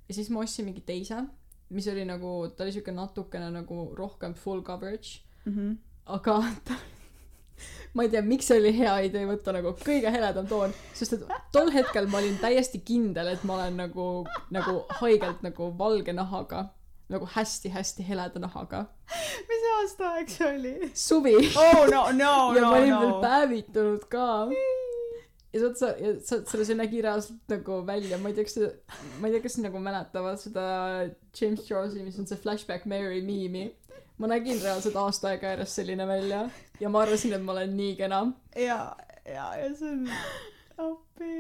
ja 0.09 0.15
siis 0.15 0.31
ma 0.31 0.41
ostsin 0.45 0.65
mingi 0.69 0.81
teise 0.87 1.25
mis 1.71 1.87
oli 1.89 2.05
nagu 2.05 2.49
ta 2.57 2.65
oli 2.65 2.73
siuke 2.73 2.93
natukene 2.93 3.51
nagu 3.51 3.91
rohkem 3.97 4.35
full 4.35 4.63
coverage 4.63 5.21
Mhm. 5.47 5.73
aga 6.07 6.39
ta 6.65 6.75
ma 7.95 8.07
ei 8.07 8.13
tea 8.13 8.23
miks 8.27 8.51
see 8.51 8.61
oli 8.61 8.73
hea 8.77 8.95
idee 9.09 9.27
võtta 9.29 9.57
nagu 9.57 9.75
kõige 9.83 10.13
heledam 10.15 10.49
toon 10.51 10.75
sest 10.93 11.19
et 11.19 11.27
tol 11.55 11.73
hetkel 11.75 12.09
ma 12.11 12.23
olin 12.23 12.39
täiesti 12.43 12.83
kindel 12.85 13.35
et 13.35 13.45
ma 13.45 13.59
olen 13.59 13.77
nagu 13.85 14.09
nagu 14.55 14.81
haigelt 15.01 15.45
nagu 15.47 15.73
valge 15.79 16.17
nahaga 16.17 16.69
nagu 17.09 17.29
hästi-hästi 17.29 18.07
heleda 18.09 18.41
nahaga. 18.41 18.85
Mis 19.49 19.67
aastaaeg 19.75 20.31
see 20.33 20.49
oli? 20.49 20.75
Suvi. 20.97 21.35
Oh 21.61 21.85
no 21.91 22.07
no 22.17 22.35
ja 22.57 22.63
no 22.63 22.71
ma 22.71 22.79
olin 22.79 22.95
no. 22.95 23.01
veel 23.03 23.15
päevitunud 23.25 24.09
ka. 24.13 24.29
Ja 25.55 25.61
sa, 25.61 25.69
sa, 25.79 25.91
ja 26.01 26.15
sa, 26.19 26.41
selle, 26.49 26.65
see 26.67 26.79
nägi 26.79 27.03
reaalselt 27.05 27.53
nagu 27.53 27.79
välja, 27.87 28.19
ma 28.19 28.33
ei 28.33 28.39
tea, 28.39 28.47
kas 28.49 28.57
sa, 28.59 28.71
ma 29.21 29.29
ei 29.29 29.37
tea, 29.37 29.45
kas 29.45 29.59
nagu 29.63 29.83
mäletavad 29.83 30.41
seda 30.43 30.65
James 31.37 31.63
Charles'i, 31.69 32.03
mis 32.03 32.19
on 32.19 32.27
see 32.27 32.41
Flashback 32.41 32.89
Mary 32.91 33.23
miimi. 33.23 33.69
ma 34.19 34.31
nägin 34.31 34.61
reaalselt 34.63 34.97
aasta 34.99 35.33
aega 35.33 35.53
järjest 35.53 35.81
selline 35.81 36.05
välja 36.07 36.45
ja 36.81 36.91
ma 36.91 37.05
arvasin, 37.05 37.37
et 37.37 37.45
ma 37.45 37.55
olen 37.55 37.77
nii 37.77 37.95
kena. 38.01 38.25
ja, 38.57 38.81
ja, 39.27 39.47
ja 39.61 39.71
see 39.79 39.93
on 39.93 40.09
appi. 40.89 41.31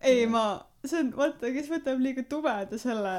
ei, 0.00 0.26
ma, 0.26 0.44
see 0.84 1.02
on, 1.04 1.12
vaata, 1.16 1.50
kes 1.54 1.70
võtab 1.70 2.00
liiga 2.02 2.24
tumeda 2.28 2.78
selle 2.80 3.14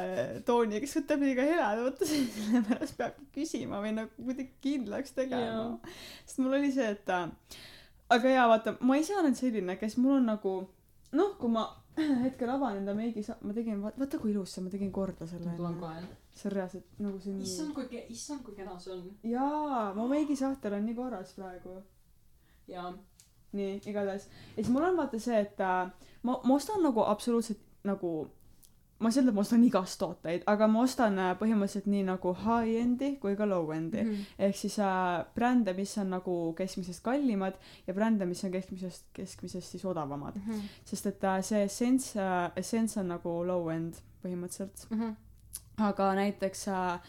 tooni 0.47 0.77
ja 0.77 0.83
kes 0.83 0.97
võtab 0.99 1.25
liiga 1.25 1.45
heleda, 1.47 1.85
vaata 1.85 2.09
sellepärast 2.09 2.97
peabki 2.99 3.27
küsima 3.41 3.81
või 3.83 3.93
nagu 3.99 4.29
kuidagi 4.29 4.51
kindlaks 4.63 5.15
tegema. 5.17 5.93
sest 6.25 6.41
mul 6.43 6.59
oli 6.59 6.73
see, 6.75 6.89
et 6.97 7.13
äh, 7.13 7.29
aga 8.11 8.35
jaa, 8.35 8.47
vaata, 8.51 8.75
ma 8.85 8.99
ise 8.99 9.15
olen 9.19 9.37
selline, 9.37 9.77
kes 9.79 9.97
mul 10.01 10.19
on 10.19 10.31
nagu 10.33 10.55
noh, 11.17 11.35
kui 11.39 11.51
ma 11.51 11.67
hetkel 12.25 12.51
avan 12.51 12.81
enda 12.81 12.95
meigi 12.97 13.23
ma 13.43 13.55
tegin, 13.55 13.81
vaata 13.83 14.19
kui 14.19 14.33
ilus 14.33 14.55
see, 14.55 14.65
ma 14.65 14.73
tegin 14.73 14.91
korda 14.95 15.27
selle. 15.29 15.47
ma 15.49 15.57
tulen 15.59 15.79
kohe. 15.79 16.03
See 16.33 16.49
on 16.49 16.55
reaalselt 16.55 16.99
nagu 16.99 17.19
see 17.19 17.33
on 17.33 17.41
issand, 17.45 17.73
kui, 17.75 18.03
issand, 18.09 18.43
kui 18.45 18.55
kena 18.55 18.77
see 18.79 18.93
on. 18.95 19.07
jaa, 19.23 19.93
mu 19.95 20.07
meigisahtel 20.11 20.77
on 20.77 20.85
nii 20.85 20.95
korras 20.95 21.33
praegu. 21.37 21.79
jaa. 22.67 22.93
nii, 23.51 23.81
igatahes. 23.85 24.29
ja 24.55 24.63
siis 24.63 24.73
mul 24.73 24.89
on 24.89 24.97
vaata 24.97 25.19
see, 25.19 25.39
et 25.47 25.59
äh, 25.59 25.91
ma, 26.23 26.39
ma 26.43 26.55
ostan 26.55 26.83
nagu 26.83 27.03
absoluutselt 27.07 27.67
nagu 27.83 28.29
ma 29.01 29.09
ei 29.09 29.13
saa 29.13 29.21
öelda, 29.21 29.31
et 29.31 29.35
ma 29.35 29.41
ostan 29.41 29.63
igast 29.65 29.97
tooteid, 29.99 30.43
aga 30.49 30.67
ma 30.69 30.83
ostan 30.85 31.17
äh, 31.17 31.31
põhimõtteliselt 31.39 31.87
nii 31.89 32.03
nagu 32.05 32.33
high-end'i 32.43 33.15
kui 33.23 33.33
ka 33.39 33.47
low-end'i 33.49 34.03
mm.. 34.03 34.27
ehk 34.47 34.59
siis 34.59 34.77
äh, 34.85 35.23
brände, 35.35 35.73
mis 35.77 35.95
on 36.01 36.13
nagu 36.13 36.35
keskmisest 36.57 37.01
kallimad 37.05 37.57
ja 37.87 37.95
brände, 37.97 38.27
mis 38.29 38.43
on 38.45 38.53
keskmisest, 38.53 39.09
keskmisest 39.17 39.73
siis 39.73 39.85
odavamad. 39.89 40.37
Mm 40.37 40.51
-hmm. 40.51 40.69
sest 40.85 41.09
et 41.09 41.23
äh, 41.23 41.41
see 41.41 41.63
Essence 41.63 42.19
äh,, 42.19 42.51
Essence 42.55 42.99
on 42.99 43.07
nagu 43.15 43.35
low-end 43.47 43.97
põhimõtteliselt. 44.23 44.85
Mm 44.89 45.01
-hmm. 45.01 45.15
Aga 45.81 46.13
näiteks 46.15 46.67
äh, 46.67 46.99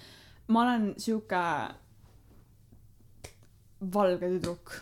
ma 0.48 0.62
olen 0.62 0.94
sihuke 0.98 1.42
valge 3.94 4.28
tüdruk 4.28 4.72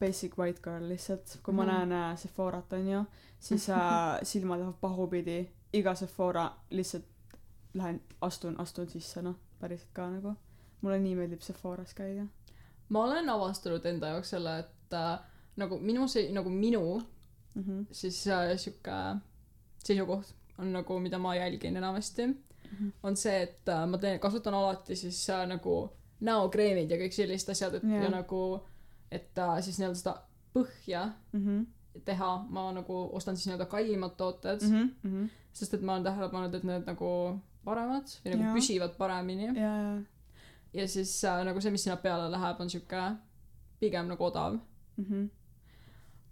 basic 0.00 0.38
white 0.38 0.60
girl 0.62 0.88
lihtsalt 0.88 1.38
kui 1.42 1.54
ma 1.54 1.64
Mhm. 1.64 1.70
näen 1.72 1.92
äh, 1.92 2.18
Sephorat 2.18 2.72
onju 2.72 3.04
siis 3.40 3.68
äh, 3.70 4.18
silmad 4.30 4.58
lähevad 4.58 4.80
pahupidi 4.80 5.48
iga 5.72 5.94
Sephora 5.94 6.50
lihtsalt 6.70 7.04
lähen 7.74 8.00
astun 8.20 8.60
astun 8.60 8.88
sisse 8.88 9.22
noh 9.22 9.36
päriselt 9.60 9.92
ka 9.92 10.10
nagu 10.10 10.34
mulle 10.80 10.98
nii 10.98 11.14
meeldib 11.14 11.40
Sephoras 11.40 11.94
käia 11.94 12.26
ma 12.88 13.04
olen 13.04 13.28
avastanud 13.30 13.84
enda 13.86 14.06
jaoks 14.14 14.30
selle, 14.34 14.58
et 14.58 14.94
äh, 14.94 15.18
nagu 15.56 15.78
minu 15.78 16.08
see, 16.08 16.32
nagu 16.32 16.50
minu 16.50 17.00
mm 17.54 17.62
-hmm. 17.62 17.86
siis 17.92 18.26
äh, 18.26 18.56
sihuke 18.56 18.96
seisukoht 19.84 20.34
on 20.58 20.72
nagu, 20.72 20.98
mida 20.98 21.18
ma 21.18 21.34
jälgin 21.34 21.76
enamasti 21.76 22.26
mm. 22.26 22.34
On 23.02 23.16
see, 23.16 23.42
et 23.42 23.68
äh, 23.68 23.86
ma 23.86 23.98
teen, 23.98 24.20
kasutan 24.20 24.54
alati 24.54 24.96
siis 24.96 25.30
äh, 25.30 25.46
nagu 25.46 25.90
näokreemid 26.20 26.90
ja 26.90 26.96
kõik 27.00 27.12
sellised 27.16 27.50
asjad, 27.50 27.74
et 27.74 27.84
Jaa. 27.84 28.02
ja 28.04 28.10
nagu, 28.10 28.60
et 29.10 29.38
äh, 29.38 29.60
siis 29.64 29.78
nii-öelda 29.78 29.98
seda 29.98 30.16
põhja 30.54 31.12
Mm 31.32 31.46
-hmm. 31.46 31.66
teha, 32.04 32.46
ma 32.48 32.72
nagu 32.72 33.10
ostan 33.12 33.36
siis 33.36 33.46
nii-öelda 33.46 33.66
kallimad 33.66 34.16
tooted 34.16 34.62
mm, 34.62 34.90
Mm 35.02 35.10
-hmm. 35.24 35.28
sest 35.52 35.74
et 35.74 35.82
ma 35.82 35.92
olen 35.92 36.04
tähele 36.04 36.28
pannud, 36.28 36.54
et 36.54 36.64
need 36.64 36.86
nagu 36.86 37.40
paremad 37.64 38.04
või 38.24 38.30
nagu 38.34 38.42
Jaa. 38.42 38.54
püsivad 38.54 38.96
paremini 38.98 39.46
ja 39.46 39.52
ja 39.54 40.02
ja 40.74 40.88
siis 40.88 41.24
äh, 41.24 41.44
nagu 41.44 41.60
see, 41.60 41.70
mis 41.70 41.82
sinna 41.82 41.96
peale 41.96 42.30
läheb, 42.30 42.60
on 42.60 42.70
sihuke 42.70 43.02
pigem 43.80 44.06
nagu 44.06 44.24
odav 44.24 44.58
mm 44.96 45.04
-hmm. 45.04 45.28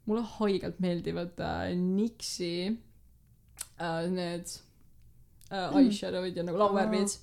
mulle 0.06 0.22
haigelt 0.22 0.80
meeldivad 0.80 1.40
äh, 1.40 1.74
NYX-i 1.76 2.78
äh, 3.80 4.10
need 4.10 4.46
äh, 5.52 5.70
Mm. 5.70 5.78
eyeshadow'id 5.80 6.36
ja 6.36 6.42
nagu 6.42 6.58
lauvärvid 6.58 7.16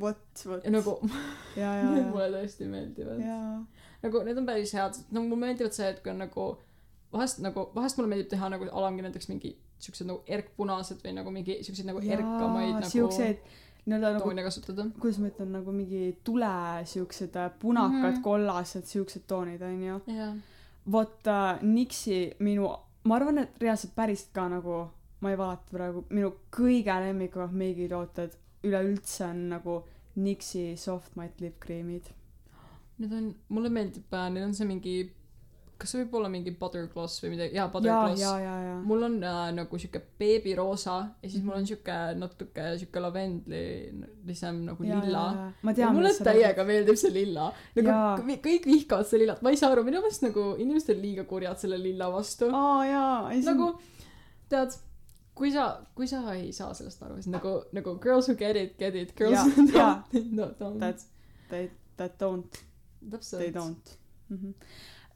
vot 0.00 0.44
vot 0.46 0.64
ja 0.64 0.70
nagu 0.70 0.98
ja 1.62 1.74
ja 1.80 1.90
need 1.90 2.04
ja 2.04 2.10
mulle 2.10 2.28
tõesti 2.36 2.68
meeldivad 2.68 3.20
ja 3.24 3.40
nagu 4.02 4.22
need 4.26 4.38
on 4.38 4.46
päris 4.46 4.74
head 4.74 5.02
nagu 5.10 5.26
mulle 5.28 5.46
meeldivad 5.46 5.76
see 5.76 5.88
et 5.88 6.00
kui 6.02 6.12
on 6.12 6.22
nagu 6.24 6.46
vahest 7.12 7.42
nagu 7.44 7.68
vahest 7.74 7.98
mulle 7.98 8.10
meeldib 8.12 8.32
teha 8.32 8.48
nagu 8.52 8.68
alangi 8.70 9.06
näiteks 9.06 9.28
mingi 9.32 9.54
siuksed 9.84 10.08
nagu 10.08 10.22
erkpunased 10.26 11.04
või 11.04 11.14
nagu 11.18 11.34
mingi 11.34 11.60
siukseid 11.66 11.88
nagu 11.90 12.02
erkamaid 12.16 12.74
nagu 12.78 12.90
siukseid 12.90 13.44
nii-öelda 13.84 14.14
nagu 14.16 14.24
toone 14.24 14.42
kasutada. 14.46 14.86
kuidas 15.00 15.20
ma 15.20 15.28
ütlen 15.28 15.52
nagu 15.58 15.72
mingi 15.72 16.16
tule 16.24 16.50
siuksed 16.88 17.36
äh, 17.36 17.50
punakad 17.60 18.00
mm. 18.00 18.16
-hmm. 18.16 18.22
kollased 18.22 18.86
siuksed 18.88 19.26
toonid 19.28 19.62
onju 19.62 20.00
jah. 20.06 20.34
vot 20.92 21.26
äh, 21.26 21.62
Nixi 21.62 22.36
minu 22.38 22.70
ma 23.04 23.16
arvan 23.16 23.38
et 23.38 23.60
reaalselt 23.60 23.94
päriselt 23.94 24.32
ka 24.32 24.48
nagu 24.48 24.86
ma 25.24 25.32
ei 25.32 25.40
valeta 25.40 25.72
praegu 25.72 26.04
minu 26.12 26.30
kõige 26.54 26.98
lemmikumad 27.06 27.56
meigitooted 27.64 28.36
üleüldse 28.68 29.26
on 29.30 29.48
nagu 29.56 29.80
Nixi 30.14 30.76
soft 30.78 31.16
matte 31.18 31.42
lipkreemid 31.42 32.12
Need 33.02 33.10
on, 33.10 33.30
mulle 33.50 33.70
meeldib, 33.74 34.12
neil 34.30 34.44
on 34.46 34.52
see 34.54 34.66
mingi, 34.68 34.92
kas 35.80 35.90
see 35.90 36.04
võib 36.04 36.12
olla 36.20 36.28
mingi 36.30 36.52
butter 36.54 36.84
gloss 36.92 37.18
või 37.24 37.32
midagi, 37.32 37.56
jaa, 37.56 37.64
ja 37.64 37.72
butter 37.72 37.90
gloss. 37.90 38.20
ja 38.22 38.34
ja 38.38 38.52
ja 38.62 38.76
mul 38.86 39.02
on 39.08 39.16
äh, 39.26 39.40
nagu 39.56 39.80
siuke 39.82 39.98
beebiroosa 40.22 40.94
ja 41.24 41.30
siis 41.32 41.42
mul 41.42 41.56
on 41.56 41.66
siuke 41.66 41.96
natuke 42.20 42.68
siuke 42.78 43.02
lavendlilisem 43.02 44.62
nagu 44.68 44.86
ja, 44.86 45.00
lilla. 45.02 45.24
ja, 45.40 45.48
ja. 45.72 45.74
ja 45.82 45.90
mulle 45.96 46.14
täiega 46.14 46.68
meeldib 46.68 47.00
see 47.02 47.10
lilla. 47.16 47.48
nagu 47.80 47.98
kõ- 48.22 48.38
kõik 48.46 48.70
vihkavad 48.70 49.10
seda 49.10 49.24
lillat, 49.24 49.42
ma 49.42 49.50
ei 49.50 49.58
saa 49.58 49.74
aru, 49.74 49.82
minu 49.90 50.04
meelest 50.04 50.22
nagu 50.28 50.52
inimesed 50.62 50.94
on 50.94 51.02
liiga 51.02 51.26
kurjad 51.34 51.58
selle 51.66 51.82
lilla 51.82 52.12
vastu. 52.14 52.52
aa 52.54 52.80
jaa 52.92 53.12
on 53.32 53.44
nagu 53.50 53.72
tead, 54.54 54.78
kui 55.34 55.50
sa, 55.52 55.80
kui 55.94 56.06
sa 56.06 56.20
ei 56.34 56.52
saa 56.52 56.74
sellest 56.74 57.02
aru, 57.02 57.14
siis 57.22 57.26
nagu, 57.32 57.62
nagu 57.72 57.96
girls 57.98 58.28
who 58.28 58.34
get 58.38 58.56
it, 58.56 58.76
get 58.78 58.94
it, 58.94 59.14
girls 59.16 59.34
Jaa, 59.34 59.44
who 59.56 59.66
don't, 59.72 60.32
no 60.32 60.46
don't. 60.60 60.78
That's- 60.80 61.06
they 61.50 61.70
that 61.96 62.18
don't 62.18 62.50
they 63.02 63.10
täpselt. 63.10 63.54
don't 63.54 63.96
mm 64.28 64.36
-hmm. 64.38 64.54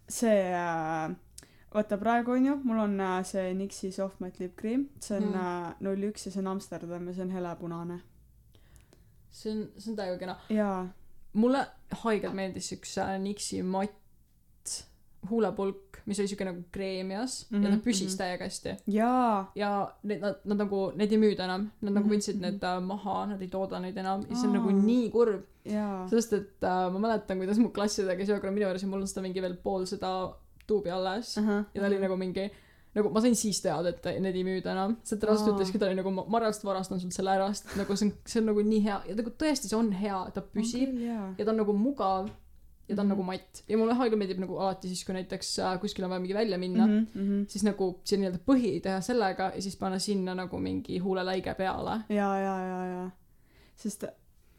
see 0.09 0.43
äh, 0.53 1.15
vaata 1.75 1.97
praegu 1.99 2.31
onju 2.31 2.57
mul 2.65 2.79
on 2.79 3.01
äh, 3.01 3.23
see 3.25 3.55
Nixi 3.55 3.93
soft 3.93 4.21
matte 4.21 4.43
lipkreem 4.45 4.89
see 5.01 5.17
on 5.17 5.23
Mm. 5.25 5.35
äh, 5.35 5.75
null 5.81 6.03
üks 6.11 6.27
ja 6.27 6.33
see 6.33 6.41
on 6.41 6.47
Amsterdam 6.47 7.07
ja 7.09 7.15
see 7.15 7.23
on 7.25 7.31
helepunane 7.31 8.01
see 9.31 9.53
on, 9.53 9.69
see 9.79 9.91
on 9.93 9.97
täiega 9.97 10.19
kena. 10.19 10.37
jaa 10.49 10.89
mulle 11.33 11.67
haigelt 12.05 12.35
meeldis 12.35 12.73
üks 12.73 12.99
äh, 12.99 13.19
Nixi 13.21 13.63
matt 13.63 13.93
huulepulk, 15.31 15.99
mis 16.07 16.19
oli 16.21 16.29
siuke 16.31 16.45
nagu 16.49 16.63
kreemias 16.73 17.47
mm 17.51 17.57
-hmm. 17.59 17.65
ja 17.65 17.71
ta 17.71 17.77
Mhm, 17.77 17.85
püsis 17.85 18.13
mhm. 18.15 18.19
täiega 18.19 18.45
hästi. 18.45 18.77
jaa. 18.87 19.53
Ja 19.55 19.93
need, 20.03 20.21
nad, 20.21 20.37
nad 20.45 20.59
nagu, 20.59 20.93
neid 20.97 21.13
ei 21.13 21.19
müüda 21.19 21.45
enam, 21.45 21.71
nad 21.81 21.93
nagu 21.93 22.07
Mhm, 22.07 22.15
võtsid 22.15 22.35
mhm. 22.35 22.43
need 22.43 22.63
äh, 22.65 22.81
maha, 22.83 23.27
nad 23.27 23.43
ei 23.43 23.49
tooda 23.49 23.81
neid 23.81 23.97
enam. 23.97 24.25
Ja 24.31 24.37
see 24.37 24.49
on 24.49 24.55
nagu 24.55 24.71
nii 24.71 25.11
kurb, 25.11 25.43
sest 26.11 26.33
et 26.33 26.63
äh, 26.63 26.93
ma 26.93 26.99
mäletan, 26.99 27.37
kuidas 27.39 27.59
mu 27.59 27.69
klassiõde 27.69 28.17
käis 28.17 28.29
ühe 28.29 28.41
korra 28.41 28.53
minu 28.53 28.67
juures 28.67 28.83
ja 28.83 28.89
mul 28.89 29.01
on 29.01 29.07
seda 29.09 29.23
mingi 29.23 29.41
veel 29.43 29.57
pool 29.63 29.85
seda 29.87 30.33
tuubi 30.67 30.91
alles. 30.91 31.39
Ahah 31.39 31.65
ja 31.75 31.81
ta 31.81 31.87
oli 31.87 31.99
nagu 31.99 32.17
mingi 32.17 32.51
nagu 32.95 33.11
ma 33.13 33.21
sain 33.21 33.35
siis 33.37 33.61
teada, 33.63 33.89
et 33.89 34.05
neid 34.21 34.35
ei 34.35 34.43
müüda 34.45 34.73
enam, 34.73 34.97
sest 35.05 35.23
Aa. 35.25 35.35
ütleski, 35.53 35.79
ta 35.79 35.87
oli 35.87 35.95
nagu 35.95 36.11
ma 36.11 36.25
ma 36.29 36.39
reaalselt 36.41 36.65
varastan 36.65 37.01
sul 37.01 37.11
selle 37.11 37.31
ära, 37.31 37.53
sest 37.53 37.77
nagu 37.77 37.97
see 37.97 38.07
on, 38.09 38.13
see 38.27 38.41
on 38.41 38.47
nagu 38.47 38.63
nii 38.63 38.81
hea. 38.83 39.03
Ja 39.09 39.15
nagu 39.15 39.31
tõesti, 39.31 39.69
see 39.69 39.77
on 39.79 39.93
hea, 39.93 40.31
ta 40.35 40.41
püsib. 40.41 40.97
Jaa. 40.99 41.35
Ja 41.39 41.45
ta 41.45 41.51
on 41.51 41.57
nagu 41.57 41.73
mugav 41.73 42.29
ja 42.89 42.97
ta 42.97 43.03
on 43.03 43.11
nagu 43.13 43.25
matt 43.27 43.63
ja 43.69 43.79
mulle 43.79 43.97
haigelt 43.99 44.21
meeldib 44.21 44.41
nagu 44.43 44.59
alati 44.59 44.91
siis, 44.91 45.05
kui 45.07 45.17
näiteks 45.17 45.51
äh, 45.65 45.75
kuskil 45.83 46.07
on 46.07 46.15
vaja 46.15 46.25
mingi 46.25 46.37
välja 46.37 46.59
minna 46.59 46.87
mm, 46.87 47.07
-hmm. 47.15 47.45
siis 47.49 47.65
nagu 47.65 47.91
see 48.05 48.21
nii-öelda 48.21 48.41
põhi 48.47 48.73
teha 48.85 49.01
sellega 49.05 49.51
ja 49.55 49.63
siis 49.63 49.77
panna 49.77 49.99
sinna 49.99 50.35
nagu 50.35 50.59
mingi 50.59 50.99
huuleläige 50.99 51.55
peale. 51.55 52.01
jaa 52.09 52.39
jaa 52.41 52.61
jaa 52.67 52.87
jaa 52.87 53.11
sest 53.77 54.05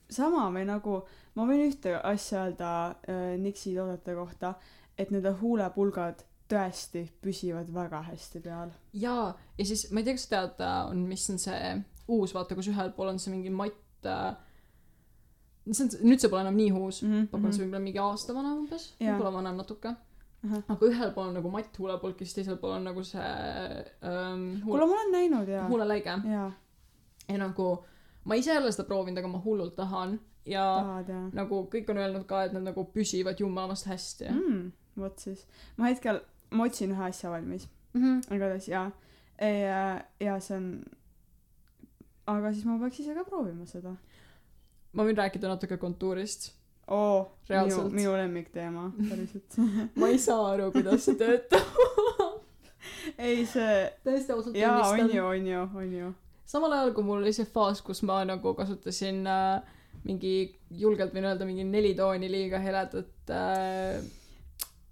sama 0.09 0.49
või 0.53 0.65
nagu 0.65 1.01
ma 1.35 1.45
võin 1.45 1.67
ühte 1.67 1.95
asja 2.03 2.45
öelda 2.45 2.71
äh, 3.09 3.37
Nixi 3.37 3.75
toodete 3.75 4.15
kohta 4.15 4.53
et 4.97 5.11
nende 5.11 5.31
huulepulgad 5.41 6.25
tõesti 6.49 7.05
püsivad 7.21 7.69
väga 7.73 8.01
hästi 8.09 8.41
peal 8.45 8.71
jaa, 8.93 9.33
ja 9.57 9.65
siis 9.65 9.91
ma 9.91 10.01
ei 10.01 10.07
tea, 10.07 10.17
kas 10.17 10.27
sa 10.27 10.35
tead, 10.35 10.61
on, 10.91 11.07
mis 11.07 11.29
on 11.29 11.41
see 11.41 11.73
uus, 12.09 12.33
vaata, 12.33 12.55
kus 12.57 12.69
ühel 12.71 12.91
pool 12.95 13.11
on 13.13 13.19
see 13.21 13.33
mingi 13.33 13.53
matt 13.53 14.05
äh, 14.09 14.35
see 15.77 15.85
on, 15.85 15.89
nüüd 16.09 16.21
see 16.21 16.31
pole 16.31 16.43
enam 16.45 16.57
nii 16.59 16.71
uus 16.71 17.01
mm, 17.03 17.11
-hmm. 17.11 17.27
pakun 17.33 17.53
see 17.53 17.63
võib-olla 17.63 17.83
mingi 17.83 18.01
aasta 18.03 18.35
vana 18.37 18.53
umbes, 18.55 18.93
Jaa. 18.99 19.11
võib-olla 19.11 19.33
vanem 19.39 19.59
natuke. 19.63 19.95
Ahah. 20.39 20.63
aga 20.71 20.87
ühel 20.87 21.09
pool 21.11 21.27
on 21.27 21.33
nagu 21.35 21.49
matt 21.51 21.77
huulepulk 21.77 22.21
ja 22.21 22.25
siis 22.25 22.37
teisel 22.37 22.57
pool 22.61 22.77
on 22.77 22.85
nagu 22.87 23.01
see 23.03 23.19
ähm, 24.07 24.45
kuule 24.63 24.85
huule, 24.85 24.85
ma 24.85 24.93
olen 24.95 25.11
näinud 25.11 25.49
jaa 25.51 25.65
huuleläige 25.67 26.13
jaa 26.31 26.51
ja 27.27 27.39
nagu 27.41 27.65
ma 28.23 28.37
ise 28.39 28.53
ei 28.53 28.61
ole 28.61 28.71
seda 28.71 28.85
proovinud, 28.87 29.19
aga 29.19 29.27
ma 29.27 29.41
hullult 29.43 29.75
tahan 29.75 30.15
ja 30.47 30.63
tahad 30.77 31.11
jaa 31.11 31.25
nagu 31.41 31.59
kõik 31.73 31.91
on 31.91 31.99
öelnud 31.99 32.23
ka, 32.29 32.45
et 32.47 32.55
nad 32.55 32.63
nagu 32.69 32.85
püsivad 32.93 33.43
jumalast 33.43 33.89
hästi 33.91 34.29
mm, 34.31 34.63
vot 35.03 35.19
siis 35.19 35.43
ma 35.75 35.91
hetkel 35.91 36.21
ma 36.55 36.69
otsin 36.71 36.95
ühe 36.95 37.03
asja 37.09 37.33
valmis 37.35 37.67
mm. 37.67 38.01
-hmm. 38.01 38.35
igatahes 38.37 38.71
jaa 38.71 38.87
ja 39.41 39.83
ja 40.23 40.39
see 40.39 40.57
on 40.57 40.71
aga 42.27 42.53
siis 42.53 42.65
ma 42.65 42.79
peaks 42.79 42.99
ise 43.03 43.15
ka 43.17 43.27
proovima 43.27 43.65
seda 43.65 43.95
ma 44.93 45.05
võin 45.07 45.17
rääkida 45.17 45.51
natuke 45.51 45.77
kontuurist. 45.81 46.51
oo 46.87 47.31
minu 47.49 47.89
minu 47.93 48.13
lemmikteema 48.17 48.87
päriselt 49.09 49.59
ma 49.95 50.09
ei 50.09 50.19
saa 50.19 50.47
aru, 50.53 50.71
kuidas 50.73 51.05
see 51.05 51.17
töötab. 51.19 51.67
ei 53.29 53.45
see 53.45 53.75
täiesti 54.03 54.33
ausalt 54.33 54.57
jaa 54.57 54.79
on 54.89 55.13
ju 55.13 55.25
on 55.25 55.47
ju 55.47 55.65
on 55.75 55.91
ju 55.93 56.13
samal 56.49 56.73
ajal, 56.73 56.93
kui 56.97 57.05
mul 57.05 57.21
oli 57.21 57.33
see 57.35 57.45
faas, 57.45 57.81
kus 57.85 58.01
ma 58.07 58.23
nagu 58.25 58.53
kasutasin 58.57 59.21
äh, 59.29 59.59
mingi, 60.07 60.55
julgelt 60.71 61.13
võin 61.13 61.27
öelda, 61.29 61.45
mingi 61.45 61.65
neli 61.67 61.91
tooni 61.97 62.29
liiga 62.31 62.61
heledat 62.63 63.33
äh, 63.33 63.99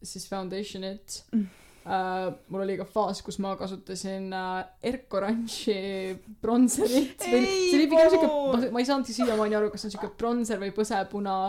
siis 0.04 0.28
foundation'it 0.30 1.24
Mm. 1.34 1.48
äh,. 1.88 2.28
mul 2.52 2.65
oli 2.65 2.76
ka 2.82 2.86
faas, 2.86 3.23
kus 3.23 3.39
ma 3.43 3.56
kasutasin 3.60 4.28
äh, 4.36 4.91
Erk 4.91 5.13
Orange'i 5.19 6.17
bronzerit. 6.43 7.23
See 7.23 7.80
oli 7.80 7.88
pigem 7.88 8.12
siuke 8.13 8.71
ma 8.76 8.84
ei 8.84 8.89
saanudki 8.91 9.15
siiamaani 9.15 9.58
aru, 9.62 9.71
kas 9.71 9.86
see 9.86 9.91
on 9.91 9.97
siuke 9.97 10.12
bronzer 10.19 10.60
või 10.62 10.76
põsepuna. 10.76 11.39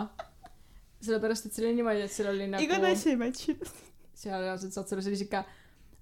sellepärast, 1.03 1.45
et 1.47 1.55
see 1.55 1.63
oli 1.65 1.77
niimoodi, 1.77 2.07
et 2.07 2.11
seal 2.15 2.33
oli 2.33 2.49
nagu 2.51 2.63
igatahes 2.63 3.05
ei 3.07 3.19
match 3.19 3.53
inud 3.53 3.77
seal 4.19 4.43
reaalselt 4.43 4.75
saad 4.75 4.89
selle, 4.89 5.03
see 5.03 5.13
oli 5.13 5.21
siuke 5.21 5.43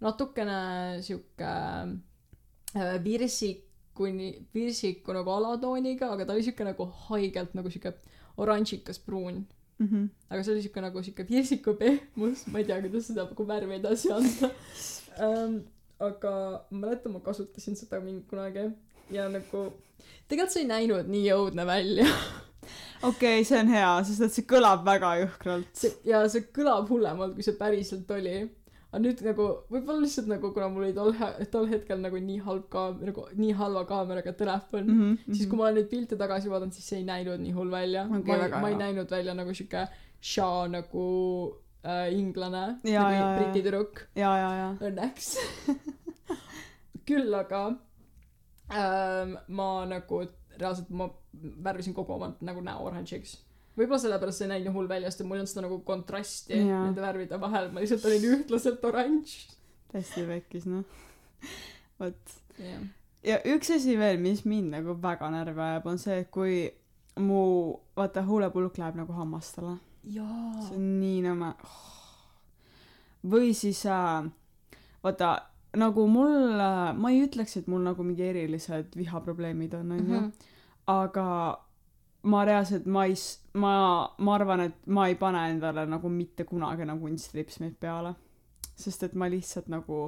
natukene 0.04 0.58
siuke 1.06 1.52
äh, 2.78 2.95
virsikuni, 3.04 4.32
virsiku 4.54 5.15
nagu 5.17 5.34
alatooniga, 5.36 6.12
aga 6.13 6.26
ta 6.26 6.36
oli 6.36 6.45
siuke 6.45 6.65
nagu 6.67 6.89
haigelt 7.08 7.56
nagu 7.58 7.71
siuke 7.73 7.93
oranžikas 8.41 9.00
pruun. 9.02 9.43
Mhm. 9.80 10.10
aga 10.30 10.44
see 10.44 10.54
oli 10.56 10.62
siuke 10.66 10.82
nagu 10.82 11.04
siuke 11.06 11.26
virsiku 11.30 11.74
pehmus, 11.78 12.48
ma 12.52 12.60
ei 12.60 12.66
tea, 12.66 12.80
kuidas 12.82 13.08
seda 13.12 13.28
nagu 13.30 13.48
värvi 13.48 13.76
edasi 13.78 14.12
anda 14.13 14.50
ähm,. 15.22 15.60
aga 16.00 16.32
ma 16.72 16.80
mäletan, 16.86 17.13
ma 17.13 17.20
kasutasin 17.26 17.76
seda 17.78 18.00
mingi 18.02 18.24
kunagi 18.30 18.68
ja 19.13 19.28
nagu 19.30 19.68
tegelikult 20.28 20.54
see 20.54 20.63
ei 20.66 20.70
näinud 20.72 21.10
nii 21.13 21.32
õudne 21.36 21.66
välja. 21.70 22.08
okei 23.10 23.46
see 23.48 23.60
on 23.60 23.70
hea 23.72 23.92
sest 24.10 24.26
et 24.28 24.34
see 24.36 24.48
kõlab 24.50 24.86
väga 24.86 25.13
jõhkralt 25.22 25.86
ja 26.06 26.24
see 26.32 26.48
kõlab 26.58 26.90
hullemalt, 26.90 27.36
kui 27.38 27.46
see 27.46 27.58
päriselt 27.60 28.12
oli. 28.18 28.40
Aga 28.91 29.00
nüüd 29.04 29.21
nagu 29.26 29.45
võib-olla 29.73 30.00
lihtsalt 30.06 30.30
nagu 30.32 30.52
kuna 30.56 30.67
mul 30.71 30.86
oli 30.88 30.93
tol 30.95 31.12
he- 31.19 31.45
tol 31.52 31.67
hetkel 31.71 32.00
nagu 32.00 32.19
nii 32.30 32.38
halb 32.45 32.67
kaam- 32.73 33.02
nagu 33.10 33.26
nii 33.36 33.52
halva 33.60 33.84
kaameraga 33.89 34.34
telefon 34.41 34.86
mm, 34.88 34.97
mm 34.97 35.15
-hmm. 35.17 35.34
siis 35.36 35.50
kui 35.50 35.58
ma 35.60 35.63
olen 35.67 35.76
neid 35.82 35.89
pilte 35.91 36.15
tagasi 36.21 36.50
vaadanud, 36.54 36.73
siis 36.73 36.88
see 36.89 37.00
ei 37.00 37.06
näinud 37.06 37.39
nii 37.43 37.52
hull 37.58 37.71
välja. 37.71 38.06
Okay,. 38.19 38.38
ma 38.38 38.45
ei, 38.45 38.62
ma 38.62 38.69
ei 38.69 38.76
näinud 38.84 39.12
välja 39.12 39.34
nagu 39.34 39.54
siuke 39.54 39.88
Shaw 40.21 40.67
nagu 40.71 41.04
äh, 41.86 42.13
inglane 42.13 42.63
Jaa, 42.84 43.04
nagu 43.04 43.15
jaa, 43.15 43.36
briti 43.38 43.62
tüdruk. 43.62 44.00
Ja 44.15 44.32
ja 44.38 44.52
ja 44.62 44.69
õnneks. 44.82 45.36
Küll 47.08 47.34
aga 47.34 47.62
ähm, 48.71 49.36
ma 49.47 49.86
nagu 49.86 50.23
reaalselt 50.58 50.89
ma 50.89 51.10
värvisin 51.63 51.93
kogu 51.93 52.13
oma 52.13 52.32
nagu 52.41 52.62
näo 52.62 52.84
oranžiks 52.88 53.38
võib-olla 53.78 54.00
sellepärast 54.02 54.38
see 54.42 54.48
ei 54.48 54.54
näinud 54.56 54.74
hull 54.76 54.88
välja 54.90 55.12
sest 55.12 55.24
mul 55.26 55.38
ei 55.38 55.42
olnud 55.44 55.52
seda 55.52 55.66
nagu 55.68 55.80
kontrasti 55.86 56.58
Jaa. 56.58 56.84
nende 56.88 57.02
värvide 57.04 57.40
vahel. 57.42 57.70
Ma 57.72 57.80
lihtsalt 57.84 58.06
olin 58.10 58.26
ühtlaselt 58.34 58.84
oranž. 58.90 59.36
Täiesti 59.92 60.26
pekkis 60.28 60.66
noh. 60.66 60.84
Vot. 62.00 62.38
Ja 63.28 63.38
üks 63.46 63.70
asi 63.76 63.98
veel 64.00 64.18
mis 64.22 64.44
mind 64.46 64.72
nagu 64.74 64.96
väga 65.02 65.30
närvi 65.34 65.62
ajab 65.62 65.86
on 65.92 65.98
see 66.02 66.20
et 66.24 66.32
kui 66.32 66.58
mu 67.20 67.42
vaata 67.98 68.22
huulepulk 68.26 68.78
läheb 68.78 68.96
nagu 69.00 69.13
hammastele. 69.13 69.78
See 70.08 70.76
on 70.78 70.89
nii 71.01 71.22
nõme. 71.26 71.54
Või 73.28 73.54
siis 73.58 73.82
äh, 73.89 74.28
vaata 75.04 75.32
nagu 75.78 76.06
mul 76.10 76.54
äh, 76.62 76.93
ma 76.95 77.12
ei 77.12 77.24
ütleks 77.26 77.58
et 77.60 77.68
mul 77.68 77.82
nagu 77.86 78.04
mingi 78.06 78.24
erilised 78.30 78.95
vihaprobleemid 78.97 79.74
on 79.78 79.91
onju 79.97 80.22
Mhm. 80.22 80.32
aga 80.88 81.26
ma 82.32 82.43
reaalselt 82.45 82.86
ma 82.95 83.05
ei 83.09 83.15
ma 83.63 83.71
ma 84.25 84.34
arvan 84.36 84.59
et 84.67 84.75
ma 84.95 85.07
ei 85.07 85.15
pane 85.15 85.41
endale 85.51 85.86
nagu 85.89 86.09
mitte 86.09 86.43
kunagi 86.49 86.86
nagu 86.86 87.01
kunstripsmeid 87.07 87.75
peale 87.80 88.15
sest 88.75 89.03
et 89.07 89.13
ma 89.15 89.25
lihtsalt 89.34 89.67
nagu 89.73 89.99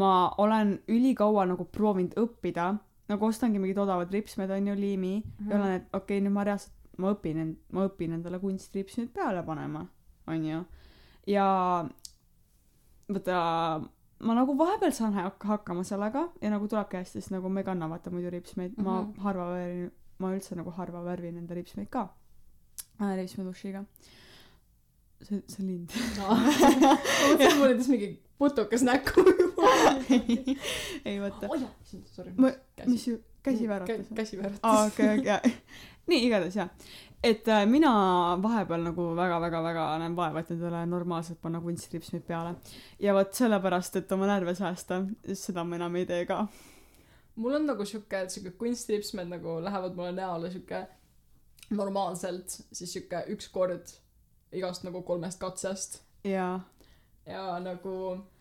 ma 0.00 0.10
olen 0.38 0.76
ülikaua 0.88 1.46
nagu 1.50 1.64
proovinud 1.76 2.14
õppida 2.24 2.66
nagu 3.10 3.26
ostangi 3.26 3.58
mingid 3.58 3.78
odavad 3.84 4.12
ripsmed 4.14 4.50
onju 4.56 4.74
liimi 4.84 5.14
Mhm. 5.22 5.50
ja 5.50 5.56
olen 5.56 5.72
et 5.78 5.86
okei 5.92 6.18
okay, 6.18 6.20
nüüd 6.26 6.32
ma 6.36 6.44
reaalselt 6.44 6.76
ma 6.98 7.12
õpin 7.14 7.36
end- 7.44 7.58
ma 7.72 7.86
õpin 7.88 8.12
endale 8.18 8.38
kunstripsmeid 8.38 9.10
peale 9.16 9.42
panema 9.42 9.86
onju 10.28 10.64
ja 11.26 11.46
vaata 13.12 13.38
ma 14.26 14.34
nagu 14.36 14.54
vahepeal 14.58 14.92
saan 14.92 15.14
hak- 15.16 15.44
hakkama 15.52 15.82
sellega 15.84 16.26
ja 16.42 16.50
nagu 16.52 16.68
tulebki 16.68 16.96
hästi 17.00 17.20
sest 17.20 17.30
nagu 17.34 17.48
ma 17.48 17.60
ei 17.60 17.64
kanna 17.70 17.88
vaata 17.88 18.10
muidu 18.10 18.30
ripsmeid 18.30 18.72
mm 18.76 18.84
-hmm. 18.84 19.00
Mhm. 19.00 19.16
ma 19.16 19.22
harva 19.24 19.46
wearin 19.54 19.90
ma 20.20 20.32
üldse 20.36 20.56
nagu 20.58 20.72
harva 20.76 21.02
värvin 21.04 21.40
enda 21.40 21.56
lipsmeid 21.58 21.90
ka. 21.92 22.08
Äh, 23.00 23.16
lipsmedušiga 23.20 23.84
see 25.20 25.42
see 25.52 25.66
lind. 25.66 25.92
Ma 26.16 26.36
mõtlesin 26.38 27.58
mul 27.58 27.74
endast 27.74 27.92
mingi 27.92 28.12
putukas 28.40 28.84
näkku. 28.86 29.24
Ei 31.08 31.18
vaata. 31.20 31.50
Oh 31.50 31.66
sorry. 32.14 32.32
Ma- 32.40 32.56
mis 32.86 33.08
ju 33.08 33.18
käsi 33.44 33.68
vääratas 33.68 34.08
või? 34.08 34.16
käsi 34.16 34.38
vääratas 34.40 34.60
aa 34.62 34.86
okei 34.88 35.20
okei 35.20 35.54
nii 36.10 36.24
igatahes 36.26 36.56
jah 36.58 36.68
et 37.24 37.48
äh, 37.52 37.66
mina 37.68 37.90
vahepeal 38.42 38.84
nagu 38.84 39.10
väga-väga-väga 39.16 39.86
näen 40.02 40.16
vaeva 40.16 40.42
et 40.42 40.52
endale 40.54 40.82
normaalselt 40.88 41.40
panna 41.42 41.60
kunstilipsmeid 41.60 42.24
peale. 42.24 42.54
Ja 43.00 43.14
vot 43.16 43.32
sellepärast 43.36 44.00
et 44.00 44.12
oma 44.16 44.28
närve 44.30 44.54
säästa 44.56 45.02
seda 45.36 45.64
ma 45.64 45.76
enam 45.76 45.96
ei 46.00 46.08
tee 46.08 46.24
ka 46.28 46.46
mul 47.40 47.54
on 47.56 47.66
nagu 47.70 47.84
siuke 47.88 48.18
et 48.26 48.30
siuke 48.34 48.50
kunstilipsmed 48.60 49.30
nagu 49.32 49.58
lähevad 49.64 49.96
mulle 49.96 50.12
näole 50.16 50.50
siuke 50.52 50.82
normaalselt 51.70 52.48
siis 52.72 52.92
siuke 52.96 53.22
üks 53.34 53.48
kord 53.54 53.92
igast 54.52 54.84
nagu 54.86 55.02
kolmest 55.06 55.40
katsest. 55.40 56.00
Ja 56.26 56.60
ja 57.26 57.58
nagu 57.62 57.92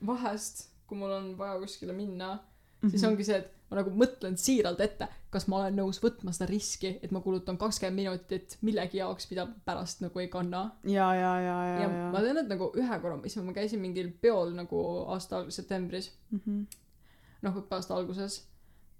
vahest 0.05 0.67
kui 0.89 0.97
mul 0.97 1.11
on 1.13 1.33
vaja 1.37 1.59
kuskile 1.61 1.93
minna 1.93 2.35
mm 2.35 2.45
Mhm. 2.79 2.89
siis 2.93 3.03
ongi 3.03 3.23
see 3.27 3.35
et 3.35 3.47
ma 3.69 3.75
nagu 3.75 3.91
mõtlen 3.91 4.37
siiralt 4.39 4.79
ette 4.81 5.07
kas 5.33 5.47
ma 5.51 5.57
olen 5.57 5.75
nõus 5.75 5.97
võtma 5.99 6.31
seda 6.31 6.45
riski 6.47 6.93
et 7.03 7.11
ma 7.11 7.19
kulutan 7.19 7.57
kakskümmend 7.59 7.95
minutit 7.99 8.55
millegi 8.63 9.01
jaoks 9.01 9.27
mida 9.29 9.43
pärast 9.65 9.99
nagu 10.01 10.19
ei 10.23 10.29
kanna. 10.31 10.61
Ja 10.87 11.09
ja 11.13 11.33
ja 11.43 11.57
ja 11.67 11.81
ja 11.81 12.11
ma 12.13 12.21
tean 12.23 12.37
et 12.39 12.47
nagu 12.47 12.71
ühe 12.79 12.99
korra 13.03 13.19
issand 13.27 13.45
ma 13.49 13.53
käisin 13.57 13.81
mingil 13.83 14.13
peol 14.21 14.53
nagu 14.55 14.79
aasta 15.11 15.43
septembris. 15.51 16.07
Mhm. 16.31 16.63
noh 17.41 17.59
õppeaasta 17.61 17.95
alguses 17.99 18.45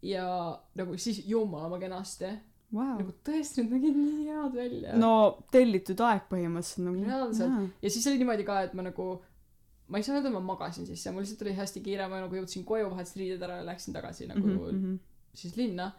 ja 0.02 0.60
nagu 0.76 0.98
siis 0.98 1.24
jumala 1.28 1.70
ma 1.70 1.80
kenasti. 1.82 2.32
Vau. 2.70 3.00
nagu 3.00 3.16
tõesti 3.26 3.64
need 3.64 3.72
nägid 3.74 3.96
nii 3.98 4.26
head 4.28 4.54
välja. 4.54 4.98
No 5.02 5.14
tellitud 5.50 6.02
aeg 6.06 6.28
põhimõtteliselt 6.30 6.86
nagu 6.86 7.08
Reaalselt. 7.08 7.72
ja 7.82 7.90
siis 7.90 8.06
oli 8.12 8.22
niimoodi 8.22 8.46
ka 8.46 8.60
et 8.68 8.76
ma 8.78 8.86
nagu 8.86 9.08
ma 9.90 9.98
ei 9.98 10.06
saa 10.06 10.20
öelda 10.20 10.30
et 10.30 10.36
ma 10.36 10.44
magasin 10.52 10.86
sisse 10.86 11.10
mul 11.10 11.26
lihtsalt 11.26 11.42
oli 11.48 11.56
hästi 11.58 11.82
kiire 11.82 12.06
ma 12.12 12.22
nagu 12.22 12.38
jõudsin 12.38 12.68
koju 12.70 12.92
vahetasin 12.92 13.24
riided 13.24 13.48
ära 13.48 13.58
ja 13.64 13.66
läksin 13.72 13.98
tagasi 13.98 14.30
nagu 14.30 14.46
mm 14.46 14.78
-hmm. 14.78 15.00
siis 15.34 15.58
linna. 15.58 15.92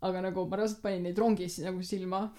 Aga 0.00 0.22
nagu 0.28 0.46
ma 0.46 0.56
reaalselt 0.56 0.82
panin 0.82 1.02
neid 1.02 1.18
rongis 1.18 1.58
nagu 1.58 1.82
silma. 1.82 2.30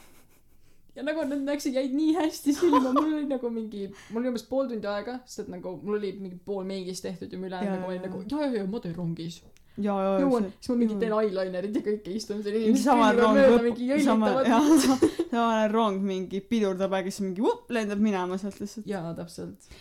Ja 0.95 1.03
nagu 1.03 1.27
need 1.27 1.43
läksid 1.51 1.75
jäid 1.75 1.93
nii 1.93 2.15
hästi 2.15 2.53
silma. 2.53 2.93
Mul 2.93 3.13
oli 3.19 3.27
nagu 3.27 3.49
mingi 3.49 3.89
mul 4.09 4.21
oli 4.21 4.31
umbes 4.31 4.47
pool 4.47 4.67
tundi 4.67 4.87
aega 4.87 5.19
sest 5.25 5.39
et 5.39 5.47
nagu 5.47 5.75
mul 5.83 5.99
oli 5.99 6.13
mingi 6.13 6.39
pool 6.45 6.63
meigist 6.63 7.03
tehtud 7.03 7.33
ja 7.33 7.39
ma 7.39 7.47
ülejäänud 7.47 7.67
Jaa, 7.67 7.79
nagu 7.79 7.91
olin 7.91 8.01
nagu 8.01 8.23
ja 8.31 8.45
ja 8.45 8.63
ja 8.63 8.67
ma 8.67 8.79
teen 8.79 8.95
rongis 8.95 9.43
jõuan 9.79 10.49
siis 10.57 10.71
ma 10.71 10.75
mingi 10.81 10.95
jaa. 10.95 11.01
teen 11.03 11.13
eyelinerit 11.15 11.77
ja 11.77 11.83
kõike 11.85 12.15
istun 12.17 12.41
seal 12.43 12.57
inimesed 12.59 12.83
sama 12.83 13.11
kõnnivad 13.11 13.21
rong 13.23 13.37
mööda 13.39 13.61
mingi 13.67 13.87
jõllitavad 13.91 14.49
sama 15.31 15.61
rong 15.71 16.01
mingi 16.05 16.41
pidurdab 16.43 16.97
ja 16.97 17.03
siis 17.07 17.21
mingi 17.23 17.45
vup 17.45 17.71
lendab 17.71 18.01
minema 18.03 18.39
sealt 18.41 18.59
lihtsalt. 18.59 18.89
Jaa 18.89 19.13
täpselt. 19.17 19.71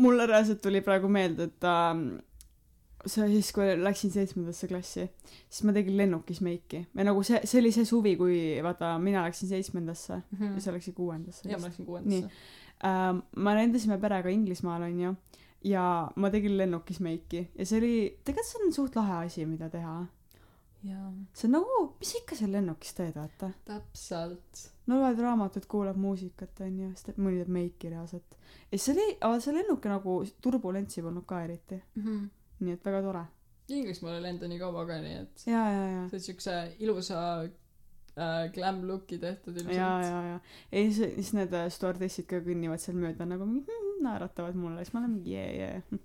Mulle 0.00 0.28
reaalselt 0.30 0.62
tuli 0.64 0.80
praegu 0.86 1.10
meelde 1.10 1.48
et 1.50 1.68
ähm, 1.68 2.06
see 3.04 3.26
siis 3.34 3.50
kui 3.54 3.66
läksin 3.78 4.12
seitsmendasse 4.14 4.70
klassi. 4.70 5.08
Siis 5.48 5.66
ma 5.68 5.74
tegin 5.76 5.98
lennukis 5.98 6.40
meiki. 6.44 6.86
Või 6.96 7.08
nagu 7.10 7.24
see 7.26 7.42
see 7.44 7.60
oli 7.60 7.74
see 7.74 7.88
suvi 7.88 8.14
kui 8.20 8.38
vaata 8.64 8.94
mina 9.02 9.26
läksin 9.26 9.52
seitsmendasse 9.52 10.22
ja 10.40 10.54
sa 10.64 10.74
läksid 10.74 10.96
kuuendasse 10.96 11.50
ja 11.50 11.60
ma 11.60 11.68
läksin 11.68 11.88
kuuendasse. 11.88 12.32
Ähm, 12.88 13.20
ma 13.36 13.52
lendasime 13.58 13.98
perega 14.00 14.30
Inglismaal 14.30 14.86
onju 14.86 15.16
ja 15.64 16.10
ma 16.16 16.30
tegin 16.30 16.56
lennukis 16.56 17.00
meiki 17.00 17.48
ja 17.58 17.66
see 17.66 17.78
oli 17.78 17.94
tegelikult 18.24 18.46
see 18.52 18.64
on 18.66 18.72
suht 18.72 18.96
lahe 18.96 19.24
asi 19.26 19.46
mida 19.46 19.68
teha. 19.72 20.06
See 21.34 21.48
on 21.48 21.52
nagu 21.56 21.78
mis 21.98 22.12
sa 22.12 22.18
ikka 22.20 22.36
seal 22.38 22.52
lennukis 22.54 22.94
teed 22.94 23.16
vaata. 23.18 23.50
Täpselt. 23.66 24.68
No 24.86 25.00
loed 25.00 25.18
raamatut 25.18 25.66
kuulad 25.66 25.96
muusikat 25.98 26.60
onju 26.66 26.92
siis 26.92 27.08
teed 27.08 27.18
mõni 27.18 27.40
teeb 27.42 27.50
meiki 27.56 27.90
reaalselt. 27.90 28.36
Ja 28.70 28.78
siis 28.78 28.84
see 28.86 28.94
oli 28.94 29.40
see 29.42 29.56
lennuk 29.56 29.88
nagu 29.90 30.20
turbulentsi 30.44 31.02
polnud 31.02 31.26
ka 31.26 31.42
eriti. 31.44 31.82
Mm 31.96 32.04
-hmm. 32.04 32.28
nii 32.60 32.72
et 32.78 32.84
väga 32.84 33.02
tore. 33.02 33.24
Inglismaal 33.68 34.14
ei 34.14 34.22
lenda 34.22 34.48
nii 34.48 34.58
kaua 34.58 34.86
ka 34.86 35.00
nii 35.02 35.16
et 35.22 35.42
ja 35.46 35.64
ja 35.72 35.88
ja. 35.90 36.04
sa 36.08 36.16
oled 36.16 36.24
siukse 36.24 36.52
ilusa 36.78 37.18
äh, 37.42 38.52
glam 38.54 38.80
look'i 38.88 39.18
tehtud 39.18 39.56
ja 39.56 39.60
ilmselt. 39.60 39.76
Ja 39.76 40.22
ja 40.28 40.40
ei 40.72 40.92
see- 40.92 41.14
siis 41.14 41.32
need 41.34 41.52
äh, 41.52 41.68
stjuardessid 41.68 42.26
ka 42.26 42.40
kõnnivad 42.46 42.78
seal 42.78 42.96
mööda 42.96 43.26
nagu 43.26 43.46
mingi 43.46 43.87
mm, 43.98 44.04
naeratavad 44.06 44.56
mulle 44.58 44.84
siis 44.84 44.94
ma 44.94 45.02
olen 45.02 45.16
mingi 45.16 45.34
jee 45.34 45.50
jee. 45.58 45.98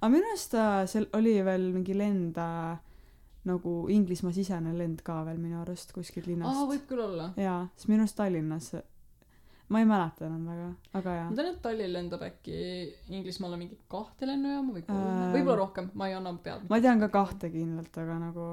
Aga 0.00 0.10
minu 0.12 0.28
arust 0.32 0.58
äh, 0.58 0.82
seal 0.90 1.08
oli 1.18 1.38
veel 1.46 1.70
mingi 1.74 1.96
lend 1.96 2.38
äh, 2.42 2.76
nagu 3.46 3.76
Inglismaa 3.92 4.34
sisene 4.34 4.74
lend 4.76 5.02
ka 5.06 5.22
veel 5.28 5.38
minu 5.40 5.60
arust 5.62 5.94
kuskilt 5.94 6.26
aa 6.26 6.32
linnast 6.32 6.68
võib 6.72 6.84
küll 6.90 7.06
olla. 7.06 7.30
Jaa 7.40 7.64
siis 7.76 7.90
minu 7.92 8.04
arust 8.04 8.18
Tallinnas. 8.18 8.70
Ma 9.66 9.80
ei 9.82 9.86
mäleta 9.88 10.28
enam 10.28 10.44
väga 10.46 10.68
aga 10.94 11.16
jaa. 11.16 11.26
Ma 11.30 11.36
tean 11.40 11.50
et 11.50 11.60
Tallinn 11.62 11.94
lendab 11.96 12.22
äkki 12.22 12.58
Inglismaale 13.10 13.58
mingi 13.58 13.78
kahte 13.90 14.28
lennujaama 14.28 14.76
või 14.76 14.86
kolme. 14.86 15.10
Ähm. 15.10 15.34
võib-olla 15.34 15.58
rohkem 15.64 15.90
ma 15.94 16.10
ei 16.10 16.14
anna 16.18 16.34
pead. 16.42 16.68
ma 16.70 16.80
tean 16.82 17.02
ka 17.02 17.10
kahte 17.14 17.50
kindlalt 17.50 18.02
aga 18.02 18.18
nagu 18.22 18.46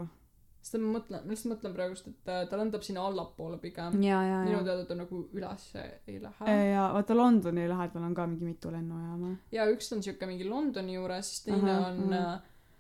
sest 0.64 0.80
ma 0.80 0.94
mõtlen 0.96 1.26
ma 1.26 1.34
lihtsalt 1.34 1.52
mõtlen 1.52 1.76
praegust 1.76 2.08
et 2.08 2.32
äh, 2.32 2.44
ta 2.50 2.60
lendab 2.60 2.86
sinna 2.86 3.04
allapoole 3.10 3.60
pigem. 3.62 3.98
Minu 4.00 4.62
teada 4.64 4.86
ta 4.88 4.96
nagu 4.98 5.24
üles 5.36 5.66
ei 6.08 6.20
lähe. 6.24 6.58
Ja 6.72 6.88
vaata 6.96 7.18
Londoni 7.18 7.68
lähedal 7.70 8.08
on 8.08 8.16
ka 8.16 8.28
mingi 8.32 8.48
mitu 8.48 8.72
lennujaama. 8.72 9.36
Ja 9.52 9.68
üks 9.72 9.92
on 9.96 10.04
siuke 10.06 10.30
mingi 10.30 10.48
Londoni 10.48 10.96
juures 10.96 11.32
siis 11.34 11.46
teine 11.50 11.74
Ahah, 11.76 11.90
on 11.92 12.18
äh, 12.18 12.34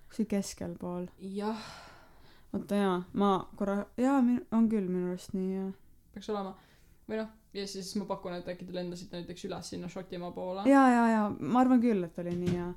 kuskil 0.07 0.29
keskel 0.37 0.77
pool 0.79 1.09
jah. 1.19 1.67
Oota 2.53 2.79
jaa 2.79 2.97
ma 3.19 3.35
korra 3.59 3.81
jaa 3.99 4.19
on 4.19 4.69
küll 4.71 4.87
minu 4.87 5.11
arust 5.11 5.35
nii 5.35 5.55
jaa. 5.57 5.71
Peaks 6.13 6.29
olema. 6.31 6.53
Või 7.09 7.19
noh 7.19 7.33
ja 7.53 7.65
siis 7.67 7.91
ma 7.99 8.07
pakun 8.09 8.37
et 8.37 8.47
äkki 8.49 8.65
te 8.65 8.73
lendasite 8.73 9.19
näiteks 9.19 9.43
üles 9.49 9.73
sinna 9.75 9.89
Šotimaa 9.91 10.31
poole. 10.31 10.63
Jaa 10.69 10.87
jaa 10.89 11.09
jaa 11.11 11.27
ma 11.39 11.65
arvan 11.65 11.83
küll 11.83 12.07
et 12.07 12.23
oli 12.23 12.37
nii 12.39 12.55
jaa. 12.55 12.71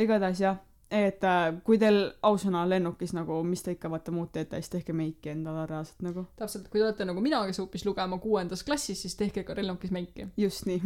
Igatahes 0.00 0.42
jah 0.42 0.58
et 0.90 1.22
äh, 1.24 1.54
kui 1.64 1.78
teil 1.78 2.00
ausõna 2.26 2.64
lennukis 2.68 3.12
nagu 3.14 3.42
mis 3.46 3.62
te 3.62 3.72
ikka 3.76 3.90
vaata 3.90 4.10
muud 4.10 4.32
teete 4.34 4.58
siis 4.58 4.70
tehke 4.72 4.92
meiki 4.92 5.30
endale 5.30 5.66
reaalselt 5.70 6.02
nagu. 6.02 6.24
täpselt 6.36 6.68
kui 6.68 6.80
te 6.80 6.84
olete 6.88 7.04
nagu 7.06 7.20
mina 7.22 7.44
kes 7.46 7.60
õppis 7.62 7.84
lugema 7.86 8.18
kuuendas 8.18 8.64
klassis 8.66 9.02
siis 9.02 9.14
tehke 9.16 9.44
ka 9.44 9.54
lennukis 9.54 9.90
meiki. 9.94 10.26
Just 10.36 10.66
nii. 10.66 10.80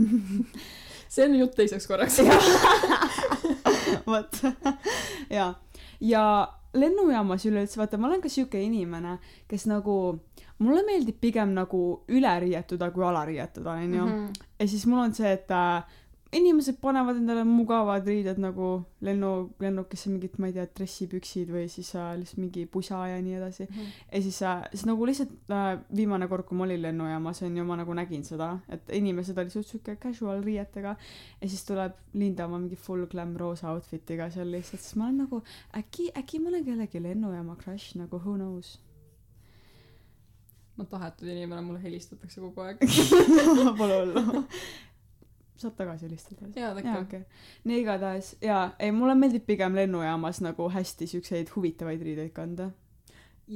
See 1.14 1.24
on 1.24 1.34
jutt 1.38 1.54
teiseks 1.56 1.86
korraks. 1.86 2.20
Vot. 4.06 4.40
Jaa. 5.36 5.54
Ja 6.00 6.24
lennujaamas 6.74 7.44
üleüldse 7.46 7.78
vaata 7.80 7.98
ma 7.98 8.08
olen 8.10 8.20
ka 8.24 8.28
siuke 8.28 8.58
inimene 8.60 9.18
kes 9.48 9.66
nagu 9.70 9.94
mulle 10.58 10.82
meeldib 10.86 11.20
pigem 11.22 11.52
nagu 11.54 11.80
üle 12.10 12.32
riietuda 12.42 12.88
kui 12.94 13.04
ala 13.06 13.22
riietuda 13.28 13.76
onju 13.78 14.04
Mhm. 14.04 14.24
ja 14.58 14.66
siis 14.68 14.86
mul 14.86 14.98
on 15.04 15.14
see 15.14 15.30
et 15.32 15.50
äh, 15.54 15.84
inimesed 16.34 16.78
panevad 16.82 17.18
endale 17.20 17.44
mugavad 17.46 18.06
riided 18.08 18.38
nagu 18.42 18.68
lennu 19.06 19.30
lennukisse 19.62 20.10
mingid 20.10 20.36
ma 20.42 20.48
ei 20.50 20.54
tea 20.56 20.66
dressipüksid 20.78 21.50
või 21.54 21.66
siis 21.72 21.92
äh, 21.98 22.12
lihtsalt 22.18 22.40
mingi 22.42 22.64
pusa 22.70 23.00
ja 23.10 23.20
nii 23.22 23.36
edasi. 23.38 23.66
Ja 24.10 24.22
siis 24.22 24.40
äh, 24.42 24.64
siis 24.72 24.86
nagu 24.88 25.06
lihtsalt 25.06 25.52
äh, 25.54 25.66
viimane 25.96 26.28
kord 26.30 26.48
kui 26.48 26.58
ma 26.58 26.66
olin 26.66 26.82
lennujaamas 26.82 27.42
onju 27.46 27.66
ma 27.68 27.78
nagu 27.80 27.96
nägin 27.96 28.24
seda 28.26 28.50
et 28.72 28.90
inimesed 28.98 29.38
olid 29.38 29.54
suht 29.54 29.70
siuke 29.70 29.96
casual 30.02 30.42
riietega. 30.44 30.96
Ja 31.40 31.50
siis 31.50 31.66
tuleb 31.68 32.00
Linda 32.14 32.48
oma 32.48 32.58
mingi 32.62 32.78
full 32.78 33.06
glam 33.10 33.36
roosa 33.38 33.70
outfit'iga 33.74 34.30
seal 34.34 34.50
lihtsalt 34.54 34.82
siis 34.82 34.96
ma 34.98 35.08
olen 35.10 35.22
nagu 35.26 35.42
äkki 35.78 36.10
äkki 36.18 36.42
ma 36.42 36.50
olen 36.52 36.66
kellegi 36.66 37.02
lennujaama 37.02 37.58
crush 37.62 37.94
nagu 38.00 38.18
who 38.24 38.34
knows. 38.40 38.78
Ma 40.74 40.88
tahetud 40.90 41.28
inimene 41.30 41.62
mulle 41.62 41.78
helistatakse 41.82 42.42
kogu 42.42 42.64
aeg. 42.64 42.82
Pole 43.78 44.00
hullu 44.00 44.42
saad 45.56 45.76
tagasi 45.78 46.06
helistada 46.06 46.50
jaa 46.56 46.72
ikka 46.78 46.98
okei 46.98 47.20
okay. 47.20 47.22
nii 47.64 47.80
igatahes 47.84 48.36
jaa 48.42 48.64
ei 48.78 48.92
mulle 48.92 49.14
meeldib 49.14 49.46
pigem 49.46 49.74
lennujaamas 49.80 50.40
nagu 50.46 50.68
hästi 50.76 51.06
siukseid 51.14 51.52
huvitavaid 51.56 52.02
riideid 52.08 52.32
kanda 52.38 52.70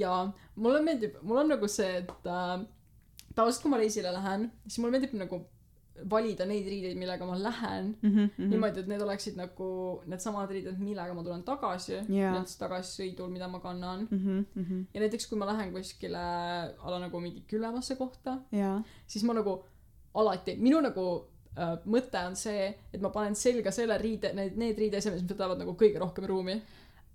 jaa 0.02 0.22
mulle 0.56 0.82
meeldib 0.88 1.20
mul 1.22 1.44
on 1.44 1.54
nagu 1.54 1.68
see 1.68 1.92
et 2.00 2.32
äh, 2.38 2.56
tavaliselt 3.34 3.62
kui 3.62 3.74
ma 3.74 3.80
reisile 3.82 4.12
lähen 4.18 4.50
siis 4.66 4.78
mulle 4.82 4.96
meeldib 4.96 5.16
nagu 5.22 5.44
valida 6.10 6.46
neid 6.46 6.66
riideid 6.70 6.98
millega 6.98 7.26
ma 7.26 7.36
lähen 7.38 7.86
mm 8.02 8.10
-hmm, 8.10 8.18
mm 8.18 8.30
-hmm. 8.38 8.48
niimoodi 8.50 8.80
et 8.80 8.86
need 8.86 9.02
oleksid 9.06 9.36
nagu 9.36 9.68
needsamad 10.06 10.50
riided 10.50 10.78
millega 10.78 11.14
ma 11.14 11.22
tulen 11.22 11.42
tagasi 11.42 11.92
Jaa. 11.92 12.32
näiteks 12.34 12.58
tagasisõidul 12.58 13.30
mida 13.30 13.48
ma 13.48 13.60
kannan 13.60 14.06
mm 14.10 14.18
-hmm, 14.18 14.44
mm 14.54 14.64
-hmm. 14.64 14.84
ja 14.94 15.00
näiteks 15.00 15.26
kui 15.26 15.38
ma 15.38 15.46
lähen 15.46 15.72
kuskile 15.72 16.18
a 16.84 16.90
la 16.90 16.98
nagu 16.98 17.20
mingi 17.20 17.42
külemasse 17.50 17.96
kohta 17.96 18.38
jaa 18.52 18.82
siis 19.06 19.24
ma 19.24 19.34
nagu 19.34 19.64
alati 20.14 20.56
minu 20.56 20.80
nagu 20.80 21.04
mõte 21.86 22.20
on 22.26 22.36
see 22.36 22.66
et 22.92 23.00
ma 23.00 23.08
panen 23.14 23.34
selga 23.34 23.70
selle 23.74 23.98
riide 23.98 24.32
need 24.34 24.56
need 24.56 24.78
riideesemed 24.78 25.22
mis 25.22 25.30
võtavad 25.32 25.58
nagu 25.58 25.74
kõige 25.74 25.98
rohkem 26.02 26.24
ruumi. 26.30 26.58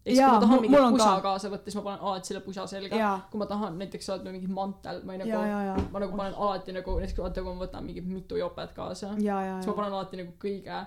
Ehk 0.05 0.15
siis 0.17 0.19
kui 0.19 0.33
ma 0.35 0.39
tahan 0.43 0.55
mul- 0.57 0.61
mingi 0.61 0.75
mul 0.75 0.85
on 0.85 0.93
pusa 0.97 1.11
ka. 1.15 1.21
kaasa 1.21 1.49
võtta 1.53 1.63
siis 1.71 1.75
ma 1.79 1.81
panen 1.85 1.99
alati 2.07 2.27
selle 2.27 2.41
pusa 2.43 2.65
selga. 2.67 2.95
Kui 3.31 3.39
ma 3.39 3.45
tahan 3.45 3.77
näiteks 3.79 4.05
saada 4.09 4.31
mingi 4.31 4.47
mantel 4.51 4.99
ma 5.05 5.13
ei 5.13 5.19
nagu 5.19 5.29
ma 5.93 5.99
nagu 6.03 6.17
panen 6.17 6.33
alati 6.35 6.71
nagu 6.75 6.97
näiteks 6.99 7.19
vaata 7.23 7.41
kui 7.45 7.53
ma 7.55 7.65
võtan 7.65 7.85
mingi 7.87 8.01
mitu 8.01 8.35
jopet 8.35 8.73
kaasa 8.75 9.13
siis 9.61 9.67
ma 9.71 9.73
panen 9.79 9.93
alati 9.93 10.17
nagu 10.17 10.33
kõige 10.43 10.81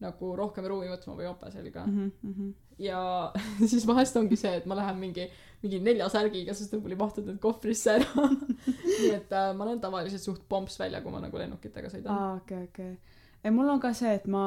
nagu 0.00 0.36
rohkem 0.36 0.64
ruumi 0.66 0.88
võtma 0.88 1.12
või 1.16 1.24
jope 1.28 1.50
selga. 1.50 1.84
Mm 1.86 2.10
-hmm. 2.24 2.52
Ja 2.78 3.32
siis 3.70 3.86
vahest 3.86 4.16
ongi 4.16 4.38
see, 4.38 4.52
et 4.58 4.66
ma 4.66 4.76
lähen 4.78 4.98
mingi, 4.98 5.26
mingi 5.62 5.80
nelja 5.84 6.08
särgiga, 6.12 6.54
sest 6.56 6.74
mul 6.78 6.94
ei 6.94 7.00
mahtunud 7.00 7.32
need 7.32 7.40
kohvrisse 7.42 7.98
ära. 7.98 8.28
nii 8.66 9.14
et 9.14 9.32
äh, 9.32 9.50
ma 9.56 9.66
olen 9.66 9.80
tavaliselt 9.82 10.24
suht 10.24 10.44
pomps 10.48 10.78
välja, 10.80 11.02
kui 11.04 11.14
ma 11.14 11.22
nagu 11.22 11.40
lennukitega 11.40 11.92
sõidan. 11.92 12.12
aa, 12.12 12.34
okei, 12.42 12.66
okei. 12.70 12.92
ei, 13.42 13.54
mul 13.54 13.70
on 13.76 13.82
ka 13.82 13.94
see, 13.96 14.14
et 14.18 14.26
ma 14.30 14.44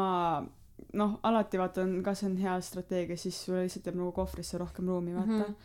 noh, 0.98 1.18
alati 1.28 1.60
vaatan, 1.62 1.98
kas 2.06 2.24
on 2.28 2.38
hea 2.42 2.58
strateegia, 2.62 3.18
siis 3.20 3.40
sulle 3.46 3.66
lihtsalt 3.66 3.90
jääb 3.90 3.98
nagu 4.00 4.12
kohvrisse 4.16 4.60
rohkem 4.62 4.92
ruumi, 4.92 5.16
vaata 5.16 5.32
mm. 5.32 5.56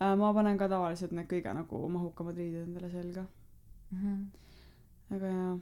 -hmm. 0.00 0.16
ma 0.20 0.34
panen 0.34 0.58
ka 0.58 0.68
tavaliselt 0.68 1.12
need 1.16 1.28
kõige 1.30 1.54
nagu 1.54 1.88
mahukamad 1.88 2.36
riided 2.36 2.68
endale 2.68 2.90
selga. 2.90 3.24
aga 5.10 5.26
jaa, 5.26 5.58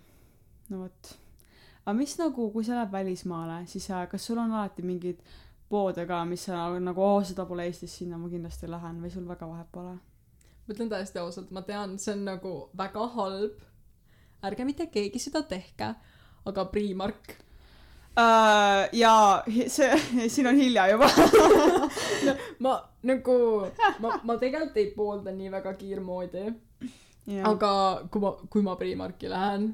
no 0.68 0.78
vot. 0.78 1.14
aga 1.86 1.96
mis 1.96 2.18
nagu, 2.18 2.50
kui 2.52 2.64
sa 2.64 2.74
lähed 2.74 2.92
välismaale, 2.92 3.66
siis 3.66 3.90
äh, 3.90 4.09
kas 4.09 4.26
sul 4.26 4.38
on 4.38 4.52
alati 4.52 4.82
mingid 4.82 5.22
poode 5.68 6.06
ka, 6.08 6.22
mis 6.24 6.46
sa 6.48 6.68
nagu, 6.80 7.02
oo, 7.04 7.24
seda 7.24 7.44
pole 7.48 7.66
Eestis, 7.68 7.96
sinna 8.00 8.18
ma 8.20 8.30
kindlasti 8.32 8.70
lähen 8.70 9.02
või 9.02 9.12
sul 9.12 9.26
väga 9.28 9.48
vahet 9.48 9.68
pole? 9.72 9.98
ma 10.68 10.74
ütlen 10.76 10.90
täiesti 10.92 11.20
ausalt, 11.22 11.50
ma 11.56 11.62
tean, 11.64 11.96
see 11.96 12.12
on 12.12 12.26
nagu 12.28 12.54
väga 12.76 13.06
halb. 13.14 13.60
ärge 14.44 14.64
mitte 14.68 14.86
keegi 14.92 15.18
seda 15.18 15.40
tehke, 15.48 15.94
aga 16.46 16.64
Primark. 16.72 17.32
Uh, 18.18 18.84
jaa, 18.92 19.42
see, 19.70 19.88
siin 20.34 20.46
on 20.50 20.60
hilja 20.60 20.88
juba. 20.92 21.08
ma 22.64 22.74
nagu, 23.08 23.38
ma, 24.04 24.20
ma 24.22 24.36
tegelikult 24.36 24.76
ei 24.76 24.90
poolda 24.92 25.32
nii 25.32 25.52
väga 25.56 25.72
kiirmoodi, 25.80 26.44
aga 27.38 27.52
aga 27.54 27.72
kui 28.12 28.24
ma, 28.24 28.34
kui 28.50 28.66
ma 28.66 28.76
Primarki 28.76 29.32
lähen. 29.32 29.70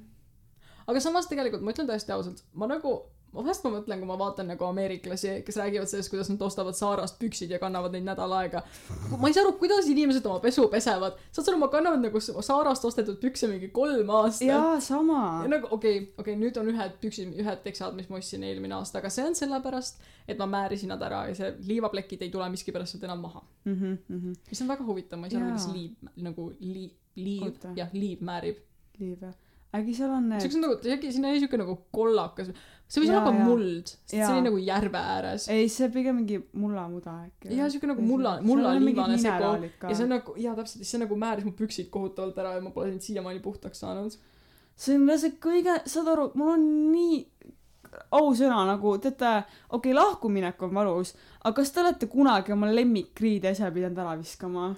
aga 0.87 1.01
samas 1.01 1.27
tegelikult 1.27 1.65
ma 1.65 1.75
ütlen 1.75 1.91
täiesti 1.91 2.15
ausalt, 2.15 2.45
ma 2.55 2.71
nagu, 2.71 2.95
ma 3.35 3.43
vahest 3.43 3.67
ma 3.67 3.73
mõtlen, 3.77 4.01
kui 4.01 4.09
ma 4.09 4.17
vaatan 4.21 4.49
nagu 4.53 4.67
ameeriklasi, 4.69 5.35
kes 5.47 5.59
räägivad 5.61 5.91
sellest, 5.91 6.13
kuidas 6.13 6.31
nad 6.33 6.43
ostavad 6.47 6.79
Zara's 6.79 7.15
püksid 7.19 7.53
ja 7.55 7.61
kannavad 7.63 7.95
neid 7.97 8.07
nädal 8.07 8.33
aega. 8.39 8.65
ma 9.19 9.29
ei 9.29 9.37
saa 9.37 9.45
aru, 9.45 9.57
kuidas 9.61 9.89
inimesed 9.91 10.27
oma 10.31 10.41
pesu 10.45 10.67
pesevad. 10.73 11.19
saad 11.31 11.47
sa 11.47 11.53
aru, 11.53 11.61
ma 11.63 11.71
kannavad 11.73 12.05
nagu 12.05 12.21
Zara's 12.21 12.85
ostetud 12.85 13.21
pükse 13.23 13.51
mingi 13.51 13.71
kolm 13.75 14.11
aastat. 14.21 14.49
jaa, 14.49 14.81
sama 14.81 15.21
ja. 15.45 15.53
nagu 15.57 15.71
okei 15.71 15.99
okay,, 15.99 16.11
okei 16.19 16.35
okay,, 16.35 16.41
nüüd 16.41 16.61
on 16.61 16.73
ühed 16.73 16.99
püksid, 17.03 17.35
ühed 17.43 17.63
teksad, 17.67 17.97
mis 17.99 18.11
ma 18.11 18.21
ostsin 18.23 18.45
eelmine 18.47 18.79
aasta, 18.79 19.01
aga 19.03 19.13
see 19.13 19.27
on 19.29 19.39
sellepärast, 19.39 20.03
et 20.29 20.41
ma 20.41 20.49
määrisin 20.51 20.93
nad 20.95 21.03
ära 21.05 21.25
ja 21.31 21.39
see 21.39 21.55
liivaplekid 21.69 22.23
ei 22.25 22.33
tule 22.33 22.49
miskipärast 22.53 22.95
sealt 22.95 23.07
enam 23.09 23.25
maha. 23.25 23.43
Mhm, 23.65 23.97
mhm. 24.09 24.37
mis 24.51 24.63
on 24.63 24.71
väga 24.71 24.87
huvitav, 24.87 25.21
ma 25.21 25.29
ei 25.29 25.35
saa 25.35 25.43
aru, 25.43 25.51
kuidas 25.53 25.67
Jaa. 25.69 25.79
liiv 25.79 26.23
nagu 26.29 26.51
liiv, 26.61 26.93
liiv 27.17 27.67
jah, 27.79 27.91
liiv 27.93 28.23
määrib. 28.25 28.63
liiv 29.01 29.27
jah. 29.29 29.35
äkki 29.75 29.97
seal 29.97 30.13
on 30.15 30.29
need 30.31 30.45
siukse 30.45 30.61
nagu, 30.63 30.79
äkki 30.97 31.13
siin 31.13 31.27
oli 31.31 31.43
siuke 31.43 31.59
nagu 31.61 31.77
kollakas, 31.95 32.53
see 32.89 33.03
võis 33.03 33.11
Jaa, 33.11 33.21
olla 33.21 33.31
ka 33.31 33.47
muld, 33.49 33.91
sest 33.91 34.13
see 34.13 34.21
Jaa. 34.21 34.31
oli 34.35 34.45
nagu 34.47 34.61
järve 34.61 35.01
ääres. 35.15 35.49
ei, 35.53 35.69
see 35.73 35.89
pigem 35.95 36.21
mingi 36.21 36.39
mullamuda 36.53 37.17
äkki. 37.25 37.51
Jaa, 37.57 37.71
siuke 37.73 37.91
nagu 37.91 38.05
mulla- 38.05 38.37
mullaliivane 38.45 39.19
segu. 39.19 39.71
ja 39.89 39.95
see 39.95 40.07
on 40.07 40.15
nagu, 40.17 40.37
jaa 40.41 40.55
täpselt, 40.59 40.85
ja 40.85 40.91
see 40.93 41.03
nagu 41.03 41.19
määris 41.25 41.49
mu 41.49 41.55
püksid 41.59 41.91
kohutavalt 41.95 42.39
ära 42.39 42.55
ja 42.59 42.63
ma 42.65 42.71
pole 42.75 42.93
neid 42.93 43.07
siiamaani 43.07 43.43
puhtaks 43.45 43.81
saanud. 43.85 44.17
see 44.77 44.97
on 44.99 45.19
see 45.19 45.37
kõige, 45.41 45.81
saad 45.87 46.13
aru, 46.13 46.31
mul 46.35 46.55
on 46.57 46.67
nii 46.93 47.21
ausõna 48.15 48.65
nagu, 48.69 48.97
teate, 49.03 49.45
okei 49.71 49.93
okay,, 49.93 49.95
lahkuminek 49.95 50.63
on 50.67 50.75
valus, 50.75 51.15
aga 51.43 51.55
kas 51.61 51.71
te 51.73 51.83
olete 51.83 52.09
kunagi 52.11 52.55
oma 52.55 52.71
lemmikriide 52.73 53.53
ise 53.55 53.71
pidanud 53.75 54.01
ära 54.05 54.17
viskama? 54.19 54.75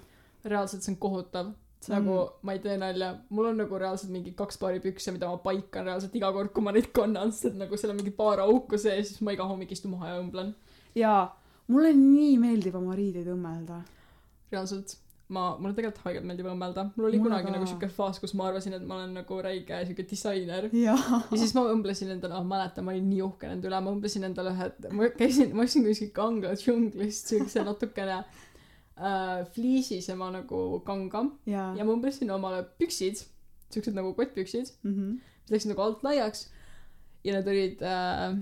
reaalselt 0.46 0.84
see 0.84 0.92
on 0.92 0.98
kohutav. 1.02 1.48
On- 1.91 1.97
nagu 1.97 2.16
ma 2.43 2.53
ei 2.57 2.59
tee 2.64 2.76
nalja, 2.80 3.12
mul 3.30 3.47
on 3.53 3.57
nagu 3.62 3.78
reaalselt 3.78 4.11
mingi 4.12 4.32
kaks 4.39 4.59
paari 4.59 4.80
pükse, 4.84 5.12
mida 5.14 5.28
ma 5.30 5.37
paikan 5.39 5.84
reaalselt 5.87 6.14
iga 6.18 6.32
kord, 6.32 6.53
kui 6.53 6.62
ma 6.66 6.72
neid 6.72 6.91
kannan, 6.93 7.32
sest 7.32 7.53
et 7.53 7.59
nagu 7.62 7.76
seal 7.76 7.93
on 7.95 7.97
mingi 8.03 8.11
paar 8.16 8.41
auku 8.45 8.78
sees, 8.78 9.09
siis 9.12 9.20
ma 9.22 9.32
iga 9.37 9.45
hommik 9.49 9.72
istun 9.72 9.93
maha 9.97 10.14
ja 10.14 10.20
õmblen. 10.22 10.55
jaa, 10.97 11.24
mulle 11.68 11.93
nii 11.97 12.39
meeldib 12.39 12.74
oma 12.78 12.95
riideid 12.99 13.26
õmmelda. 13.34 13.82
reaalselt, 14.53 14.97
ma, 15.34 15.57
mulle 15.59 15.74
tegelikult 15.74 16.05
haigelt 16.07 16.24
meeldib 16.28 16.47
õmmelda. 16.47 16.84
mul 16.97 17.09
oli 17.09 17.18
Mulle 17.18 17.28
kunagi 17.30 17.47
ka. 17.49 17.53
nagu 17.57 17.66
siuke 17.66 17.89
faas, 17.91 18.18
kus 18.22 18.34
ma 18.39 18.47
arvasin, 18.49 18.74
et 18.78 18.84
ma 18.87 18.95
olen 19.01 19.14
nagu 19.18 19.39
räige 19.43 19.80
siuke 19.89 20.05
disainer. 20.11 20.68
ja 20.72 20.95
siis 21.34 21.55
ma 21.57 21.64
õmblesin 21.72 22.12
endale, 22.14 22.34
ma 22.45 22.57
mäletan, 22.57 22.84
ma 22.87 22.93
olin 22.95 23.09
nii 23.11 23.22
uhke 23.26 23.49
nende 23.51 23.66
üle, 23.68 23.80
ma 23.82 23.91
õmblesin 23.95 24.24
endale 24.28 24.53
ühe, 24.55 24.68
ma 24.95 25.09
käisin, 25.18 25.55
ma 25.55 25.62
ostsin 25.66 25.84
kuskil 25.89 26.12
kanga 26.14 26.55
džunglist 26.55 27.32
siukse 27.34 27.64
natukene 27.66 28.20
äh, 28.99 29.44
fliisisema 29.55 30.30
nagu 30.30 30.80
kanga 30.86 31.24
jaa 31.47 31.74
ja. 31.76 31.84
ma 31.84 31.92
õmblesin 31.97 32.30
omale 32.34 32.62
püksid, 32.80 33.24
siuksed 33.70 33.94
nagu 33.94 34.14
kottpüksid, 34.14 34.70
Mhm. 34.84 35.11
mis 35.47 35.51
läksid 35.57 35.70
nagu 35.74 35.82
alt 35.82 36.03
laiaks 36.07 36.49
ja 37.24 37.34
need 37.34 37.49
olid 37.49 37.82
äh,, 37.82 38.36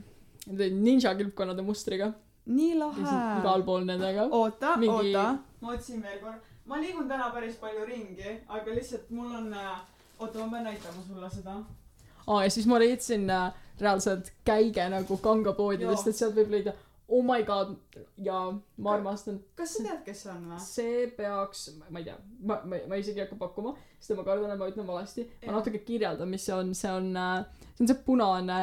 need 0.46 0.60
olid 0.60 0.72
ninja 0.82 1.14
kilpkonnade 1.18 1.62
mustriga 1.62 2.12
nii 2.46 2.74
ja 2.78 2.90
siis 2.94 3.08
igal 3.08 3.44
lahe. 3.44 3.62
pool 3.64 3.84
nendega. 3.88 4.28
oota 4.30 4.74
Mingi- 4.76 5.14
oota, 5.16 5.38
ma 5.60 5.72
otsin 5.72 6.02
veel 6.02 6.18
korra. 6.20 6.38
ma 6.66 6.76
liigun 6.80 7.08
täna 7.08 7.30
päris 7.32 7.56
palju 7.56 7.84
ringi, 7.86 8.40
aga 8.48 8.70
lihtsalt 8.74 9.10
mul 9.10 9.32
on, 9.34 9.54
oota, 10.18 10.38
ma 10.38 10.50
pean 10.50 10.64
näitama 10.64 11.02
sulle 11.08 11.30
seda. 11.30 11.54
aa 12.26 12.42
ja 12.44 12.50
siis 12.50 12.66
ma 12.66 12.78
leidsin 12.78 13.30
äh, 13.30 13.52
reaalselt 13.80 14.32
käige 14.44 14.84
nagu 14.90 15.16
kangapoodidest, 15.16 16.06
et 16.08 16.16
sealt 16.16 16.34
võib 16.36 16.50
leida 16.50 16.72
oh 17.14 17.22
my 17.22 17.42
god 17.46 17.76
ja 18.16 18.38
ma 18.76 18.94
armastan, 18.96 19.38
kas 19.58 19.76
sa 19.76 19.84
tead, 19.86 20.00
kes 20.06 20.22
see 20.24 20.32
on 20.32 20.46
või? 20.50 20.60
see 20.64 21.04
peaks, 21.18 21.64
ma 21.86 22.00
ei 22.00 22.08
tea, 22.08 22.16
ma, 22.40 22.58
ma, 22.66 22.80
ma 22.90 22.98
isegi 22.98 23.20
ei 23.20 23.26
hakka 23.26 23.38
pakkuma, 23.40 23.74
sest 23.98 24.16
ma 24.18 24.26
kardan, 24.26 24.54
et 24.54 24.60
ma 24.60 24.68
ütlen 24.72 24.88
valesti. 24.88 25.26
ma 25.46 25.56
natuke 25.58 25.82
kirjeldan, 25.86 26.30
mis 26.30 26.46
see 26.48 26.56
on, 26.56 26.72
see 26.78 26.90
on, 26.90 27.10
see 27.76 27.84
on 27.84 27.92
see 27.92 28.00
punane 28.06 28.58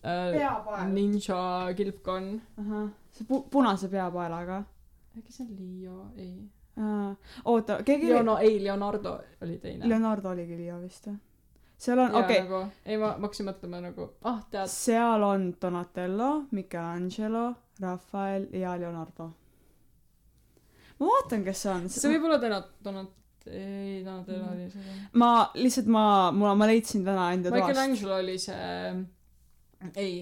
äh, 0.00 0.80
ninja 0.92 1.42
kilpkonn. 1.76 2.32
ahah, 2.64 2.88
see 3.18 3.28
pu-, 3.28 3.44
punase 3.52 3.92
peapaelaga. 3.92 4.62
äkki 5.18 5.36
see 5.36 5.44
on 5.44 5.54
Leo, 5.60 6.00
ei. 6.16 6.32
oota, 7.52 7.82
keegi 7.86 8.10
Leona, 8.10 8.40
ei, 8.40 8.58
Leonardo 8.64 9.18
oli 9.44 9.60
teine. 9.62 9.88
Leonardo 9.88 10.32
oligi 10.32 10.58
Leo 10.64 10.80
vist 10.82 11.12
või? 11.12 11.20
seal 11.84 11.98
on, 11.98 12.14
okei 12.14 12.38
okay., 12.38 12.48
nagu, 12.48 12.62
ei 12.86 12.96
ma, 12.96 13.12
ma 13.18 13.28
hakkasin 13.28 13.48
mõtlema 13.50 13.82
nagu, 13.84 14.08
ah 14.30 14.40
tead, 14.50 14.70
seal 14.72 15.26
on 15.26 15.50
Donatello, 15.60 16.30
Michelangelo, 16.54 17.50
Rafael 17.80 18.46
ja 18.52 18.76
Leonardo. 18.80 19.30
ma 20.98 21.06
vaatan, 21.06 21.42
kes 21.44 21.62
see 21.64 21.72
on. 21.72 21.88
see 21.90 22.12
võib 22.14 22.28
olla 22.28 22.38
täna, 22.42 22.60
Donat-, 22.84 23.16
ei 23.50 24.04
Donatello 24.04 24.52
oli 24.52 24.70
see. 24.70 24.94
ma 25.20 25.32
lihtsalt 25.58 25.90
ma, 25.90 26.06
mul, 26.32 26.54
ma 26.56 26.68
leidsin 26.70 27.04
täna 27.04 27.32
enda 27.34 27.50
toast. 27.50 27.66
Michelangelo 27.66 28.16
oli 28.22 28.38
see, 28.38 28.70
ei. 29.96 30.14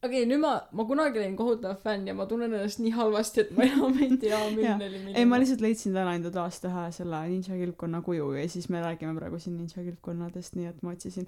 okei 0.00 0.22
okay,, 0.22 0.28
nüüd 0.30 0.40
ma, 0.44 0.54
ma 0.72 0.86
kunagi 0.88 1.20
olin 1.20 1.34
kohutav 1.36 1.80
fänn 1.82 2.06
ja 2.08 2.14
ma 2.16 2.28
tunnen 2.30 2.54
ennast 2.54 2.80
nii 2.84 2.94
halvasti, 2.96 3.44
et 3.44 3.50
ma 3.56 3.66
enam 3.66 3.98
ei 3.98 4.14
tea, 4.22 4.38
milline 4.54 4.76
oli 4.76 4.94
milline. 4.94 5.16
ei, 5.18 5.28
ma 5.28 5.40
lihtsalt 5.42 5.64
leidsin 5.64 5.96
täna 5.96 6.14
enda 6.18 6.32
toast 6.34 6.70
ühe 6.70 6.86
selle 6.96 7.24
ninja 7.32 7.58
kilpkonna 7.64 8.04
kuju 8.06 8.30
ja 8.38 8.46
siis 8.48 8.70
me 8.70 8.84
räägime 8.84 9.18
praegu 9.18 9.42
siin 9.42 9.58
ninja 9.58 9.82
kilpkonnadest, 9.82 10.56
nii 10.56 10.70
et 10.70 10.86
ma 10.86 10.94
otsisin. 10.94 11.26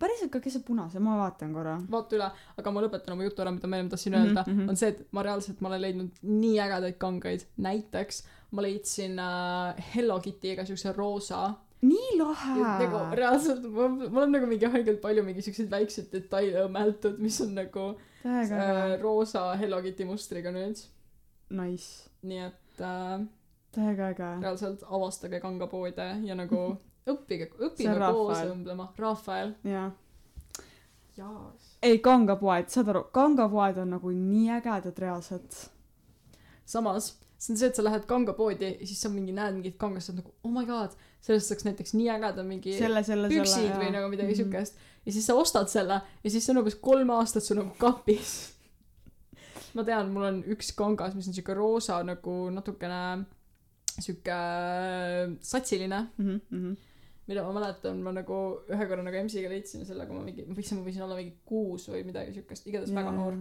Päriselt 0.00 0.30
ka, 0.32 0.40
kes 0.40 0.56
see 0.58 0.62
punase, 0.66 0.98
ma 1.04 1.16
vaatan 1.20 1.52
korra. 1.56 1.76
vaata 1.90 2.16
üle, 2.18 2.28
aga 2.58 2.70
ma 2.74 2.82
lõpetan 2.84 3.12
oma 3.14 3.24
jutu 3.28 3.42
ära, 3.44 3.52
mida 3.54 3.68
ma 3.68 3.76
ennem 3.78 3.90
tahtsin 3.92 4.14
Mhm, 4.16 4.20
öelda 4.26 4.44
mm. 4.46 4.58
-hmm. 4.58 4.68
on 4.72 4.76
see, 4.76 4.88
et 4.94 5.06
ma 5.12 5.22
reaalselt, 5.26 5.60
ma 5.60 5.68
olen 5.68 5.82
leidnud 5.86 6.10
nii 6.22 6.58
ägedaid 6.66 6.98
kangaid, 6.98 7.46
näiteks 7.56 8.22
ma 8.52 8.62
leidsin 8.62 9.18
äh, 9.18 9.84
Hello 9.94 10.20
Kitty'ga 10.20 10.64
siukse 10.66 10.92
roosa 10.96 11.42
nii 11.82 12.18
lahe 12.18 12.54
nagu. 12.60 12.98
reaalselt 13.16 13.62
mul 13.62 13.88
mul 14.10 14.22
on 14.26 14.32
nagu 14.32 14.46
mingi 14.46 14.66
haigelt 14.68 15.00
palju 15.00 15.22
mingi 15.24 15.42
siukseid 15.42 15.70
väikseid 15.70 16.10
detaile 16.12 16.66
õmmeldud 16.66 17.18
mis 17.18 17.38
on 17.40 17.54
nagu 17.56 17.84
täiega 18.22 18.56
äh, 18.56 18.96
roosa 19.02 19.44
Hello 19.56 19.78
Kitty 19.82 20.04
mustriga 20.04 20.50
nüüd 20.52 20.76
Nice. 21.50 22.10
nii 22.22 22.38
et 22.48 22.80
äh, 22.84 23.22
täiega 23.72 24.10
äge. 24.12 24.28
reaalselt 24.42 24.82
avastage 24.90 25.40
kangapoode 25.40 26.08
ja 26.26 26.34
nagu 26.34 26.76
õppige 27.08 27.50
on 27.88 28.02
koos 28.12 28.44
õmblema 28.44 28.90
Rafael 28.98 29.54
jaa. 31.16 31.52
ei, 31.82 31.98
kangapoed, 31.98 32.68
saad 32.72 32.92
aru, 32.92 33.06
kangapoed 33.14 33.80
on 33.82 33.96
nagu 33.96 34.12
nii 34.14 34.50
ägedad 34.58 34.98
reaalselt. 34.98 35.66
samas 36.64 37.14
see 37.40 37.54
on 37.54 37.58
see 37.58 37.70
et 37.70 37.76
sa 37.78 37.84
lähed 37.84 38.04
kangapoodi 38.08 38.68
ja 38.68 38.86
siis 38.86 39.00
sa 39.00 39.08
mingi 39.08 39.32
näed 39.32 39.56
mingit 39.56 39.78
kangast 39.80 40.08
sa 40.08 40.12
oled 40.12 40.20
nagu 40.20 40.32
oh 40.44 40.52
my 40.52 40.66
god 40.68 40.96
sellest 41.24 41.48
saaks 41.48 41.64
näiteks 41.64 41.94
nii 41.96 42.10
ägeda 42.12 42.44
mingi 42.44 42.76
selle, 42.76 43.02
selle, 43.06 43.30
selle. 43.32 43.44
püksid 43.46 43.76
või 43.80 43.92
nagu 43.94 44.10
midagi 44.12 44.36
siukest 44.42 44.76
ja 45.06 45.14
siis 45.14 45.28
sa 45.30 45.36
ostad 45.40 45.72
selle 45.72 46.00
ja 46.04 46.32
siis 46.32 46.44
see 46.44 46.52
on 46.52 46.60
umbes 46.60 46.76
kolm 46.84 47.12
aastat 47.16 47.46
sul 47.46 47.62
nagu 47.62 47.72
kapis 47.80 48.34
ma 49.76 49.86
tean 49.88 50.12
mul 50.12 50.28
on 50.28 50.42
üks 50.52 50.74
kangas 50.76 51.16
mis 51.16 51.30
on 51.30 51.36
siuke 51.36 51.56
roosa 51.56 52.02
nagu 52.04 52.36
natukene 52.52 53.00
siuke 53.96 54.38
satsiline 55.40 56.06
mm. 56.18 56.40
-hmm. 56.50 56.76
Mida 57.30 57.44
ma 57.46 57.54
mäletan 57.54 58.02
ma 58.02 58.12
nagu 58.14 58.36
ühe 58.66 58.86
korra 58.90 59.04
nagu 59.06 59.18
EMS-iga 59.20 59.50
leidsin 59.52 59.86
selle 59.86 60.06
kui 60.08 60.18
ma 60.18 60.26
mingi 60.26 60.44
ma 60.48 60.56
võiksin 60.56 60.80
ma 60.80 60.86
võisin 60.86 61.06
olla 61.06 61.18
mingi 61.18 61.36
kuus 61.46 61.86
või 61.92 62.02
midagi 62.08 62.34
siukest 62.34 62.66
igatahes 62.66 62.94
väga 62.96 63.14
noor. 63.14 63.38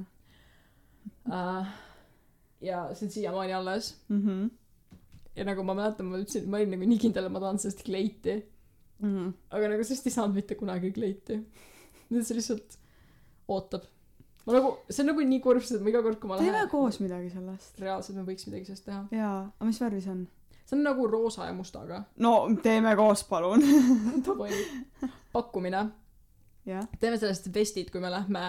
Uh, 1.26 1.70
ja 2.62 2.84
see 2.94 3.08
on 3.08 3.14
siiamaani 3.16 3.56
alles. 3.58 3.92
Mm. 4.10 4.22
-hmm. 4.26 4.50
ja 5.36 5.46
nagu 5.50 5.64
ma 5.66 5.78
mäletan 5.82 6.06
ma 6.12 6.22
ütlesin 6.22 6.50
ma 6.50 6.62
olin 6.62 6.76
nagu 6.76 6.90
nii 6.94 7.02
kindel 7.06 7.30
et 7.30 7.34
ma 7.34 7.44
tahan 7.46 7.62
sellest 7.62 7.86
kleiti. 7.88 8.38
Mm 9.00 9.16
-hmm. 9.16 9.34
aga 9.50 9.74
nagu 9.74 9.84
sellest 9.84 10.12
ei 10.12 10.18
saanud 10.18 10.36
mitte 10.36 10.56
kunagi 10.60 10.92
kleiti. 10.92 11.42
Nüüd 12.10 12.26
see 12.26 12.38
lihtsalt 12.38 12.78
ootab. 13.48 13.90
Ma 14.46 14.54
nagu 14.54 14.76
see 14.90 15.04
on 15.04 15.14
nagu 15.14 15.30
nii 15.34 15.42
kurb 15.46 15.66
sest 15.66 15.80
et 15.80 15.86
ma 15.86 15.90
iga 15.90 16.04
kord 16.06 16.20
kui 16.22 16.30
ma 16.30 16.38
teeme 16.38 16.58
lähen 16.58 16.70
koos 16.70 17.00
midagi 17.00 17.30
sellest. 17.34 17.80
Reaalselt 17.80 18.18
me 18.22 18.28
võiks 18.30 18.46
midagi 18.50 18.70
sellest 18.70 18.86
teha. 18.86 19.08
Jaa 19.12 19.40
aga 19.48 19.66
mis 19.72 19.82
värvi 19.82 20.02
see 20.06 20.14
on 20.18 20.28
see 20.70 20.78
on 20.78 20.84
nagu 20.86 21.08
roosa 21.10 21.48
ja 21.50 21.54
mustaga. 21.58 22.04
No 22.22 22.34
teeme 22.64 22.96
koos 22.96 23.24
palun. 23.26 23.64
Davai 24.26 24.52
pakkumine. 25.34 25.86
Teeme 27.00 27.18
sellest 27.18 27.50
vestid 27.54 27.90
kui 27.90 28.02
me 28.04 28.12
lähme 28.14 28.42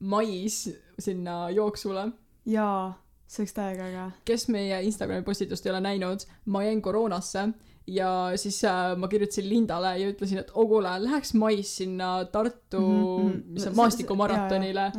mais 0.00 0.68
sinna 0.98 1.50
jooksule. 1.50 2.08
Jaa 2.46 2.92
see 3.32 3.42
oleks 3.42 3.54
täiega 3.56 3.84
äge. 3.88 4.06
Kes 4.28 4.48
meie 4.52 4.82
Instagrami 4.84 5.24
postitust 5.24 5.66
ei 5.66 5.70
ole 5.72 5.80
näinud 5.80 6.24
ma 6.52 6.62
jäin 6.66 6.82
koroonasse 6.84 7.46
ja 7.86 8.10
siis 8.36 8.58
äh, 8.68 8.92
ma 8.96 9.08
kirjutasin 9.08 9.48
Lindale 9.48 9.94
ja 9.98 10.10
ütlesin 10.12 10.38
et 10.42 10.50
oo 10.54 10.66
kuule 10.68 10.90
läheks 11.02 11.32
mais 11.34 11.70
sinna 11.80 12.24
Tartu 12.32 12.82
Mhm, 12.82 13.26
mhm. 13.28 13.40
mis 13.56 13.66
on 13.66 13.72
jaa, 13.72 13.78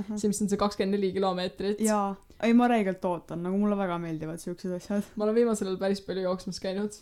ahah. 0.01 0.17
see 0.17 0.27
mis 0.33 0.41
on 0.41 0.49
see 0.49 0.57
kakskümmend 0.57 0.97
neli 0.97 1.11
kilomeetrit. 1.13 1.79
Jaa 1.85 2.15
ei 2.47 2.53
ma 2.57 2.67
räigelt 2.71 3.05
ootan 3.07 3.43
nagu 3.45 3.57
mulle 3.59 3.77
väga 3.79 3.97
meeldivad 4.01 4.41
siuksed 4.41 4.75
asjad. 4.77 5.09
Ma 5.15 5.27
olen 5.27 5.37
viimasel 5.39 5.69
ajal 5.69 5.81
päris 5.81 6.01
palju 6.05 6.25
jooksmas 6.27 6.59
käinud. 6.63 6.99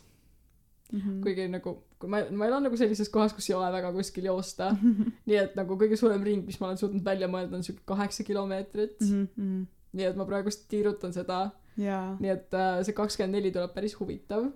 Mm 0.91 0.99
-hmm. 0.99 1.19
kuigi 1.23 1.47
nagu 1.47 1.73
kui 1.99 2.09
ma 2.11 2.19
ma 2.35 2.47
elan 2.49 2.65
nagu 2.67 2.77
sellises 2.77 3.09
kohas 3.09 3.33
kus 3.33 3.49
ei 3.49 3.55
ole 3.55 3.71
väga 3.71 3.91
kuskil 3.95 4.25
joosta. 4.27 4.71
Nii 5.27 5.37
et 5.43 5.55
nagu 5.55 5.77
kõige 5.83 5.99
suurem 5.99 6.23
ring 6.23 6.45
mis 6.45 6.59
ma 6.59 6.67
olen 6.67 6.81
suutnud 6.81 7.05
välja 7.05 7.27
mõelda 7.27 7.55
on 7.59 7.63
siuke 7.63 7.81
kaheksa 7.85 8.23
kilomeetrit. 8.23 8.99
Mm 9.01 9.27
-hmm. 9.27 9.65
nii 9.91 10.05
et 10.09 10.15
ma 10.15 10.25
praegust 10.25 10.67
tiirutan 10.67 11.13
seda. 11.13 11.39
Jaa. 11.77 12.17
Nii 12.19 12.29
et 12.31 12.53
äh, 12.53 12.83
see 12.83 12.93
kakskümmend 12.93 13.35
neli 13.35 13.51
tuleb 13.51 13.73
päris 13.73 13.95
huvitav. 13.99 14.51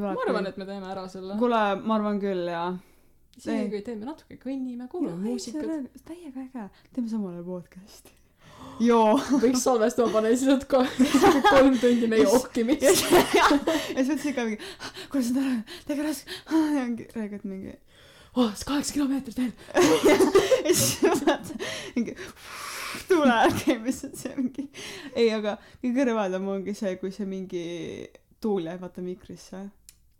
Ma 0.00 0.12
arvan 0.26 0.46
et 0.46 0.56
me 0.56 0.66
teeme 0.66 0.86
ära 0.86 1.08
selle. 1.08 1.38
Kuule 1.38 1.62
ma 1.84 1.94
arvan 1.94 2.20
küll 2.20 2.48
jaa. 2.50 2.78
Isegi 3.36 3.70
kui 3.70 3.82
teeme 3.82 4.04
natuke 4.04 4.38
kõnnime 4.44 4.88
kuulame 4.88 5.16
muusikat. 5.16 5.90
täiega 6.04 6.40
äge. 6.40 6.70
Teeme 6.92 7.08
samal 7.08 7.32
ajal 7.32 7.44
podcast'i 7.44 8.25
joo. 8.82 9.16
Võiks 9.40 9.64
salvestama 9.64 10.12
panna 10.12 10.32
ja 10.32 10.38
siis 10.40 10.52
on 10.52 10.62
ko- 10.68 10.84
kolm 11.48 11.78
tundi 11.80 12.10
meie 12.10 12.26
ja 12.26 12.32
ohkimist 12.36 12.84
siis 12.84 13.04
ja 13.40 13.48
siis 13.50 14.10
mõtlesin 14.10 14.36
ka 14.36 14.46
mingi 14.48 14.60
kuule 15.12 15.24
see 15.24 15.32
on 15.32 15.42
ära 15.42 15.80
täiega 15.88 16.08
raske. 16.08 16.38
Räägid 17.16 17.48
mingi 17.48 17.74
oh, 18.36 18.52
kaheksa 18.66 18.96
kilomeetrit 18.96 19.40
veel. 19.40 19.52
Ja 20.66 20.74
siis 20.74 21.02
vaata 21.26 21.56
mingi 21.94 22.16
tuule 23.08 23.32
all 23.32 23.56
käib 23.62 23.86
lihtsalt 23.86 24.16
see 24.18 24.36
mingi. 24.36 24.68
Ei 25.14 25.30
aga 25.34 25.56
kõige 25.80 25.96
kõrvedam 26.02 26.48
ongi 26.52 26.74
see 26.76 26.96
kui 27.00 27.12
see 27.14 27.28
mingi 27.28 27.64
tuul 28.42 28.66
jääb 28.68 28.82
vaata 28.82 29.04
mikrisse. 29.04 29.66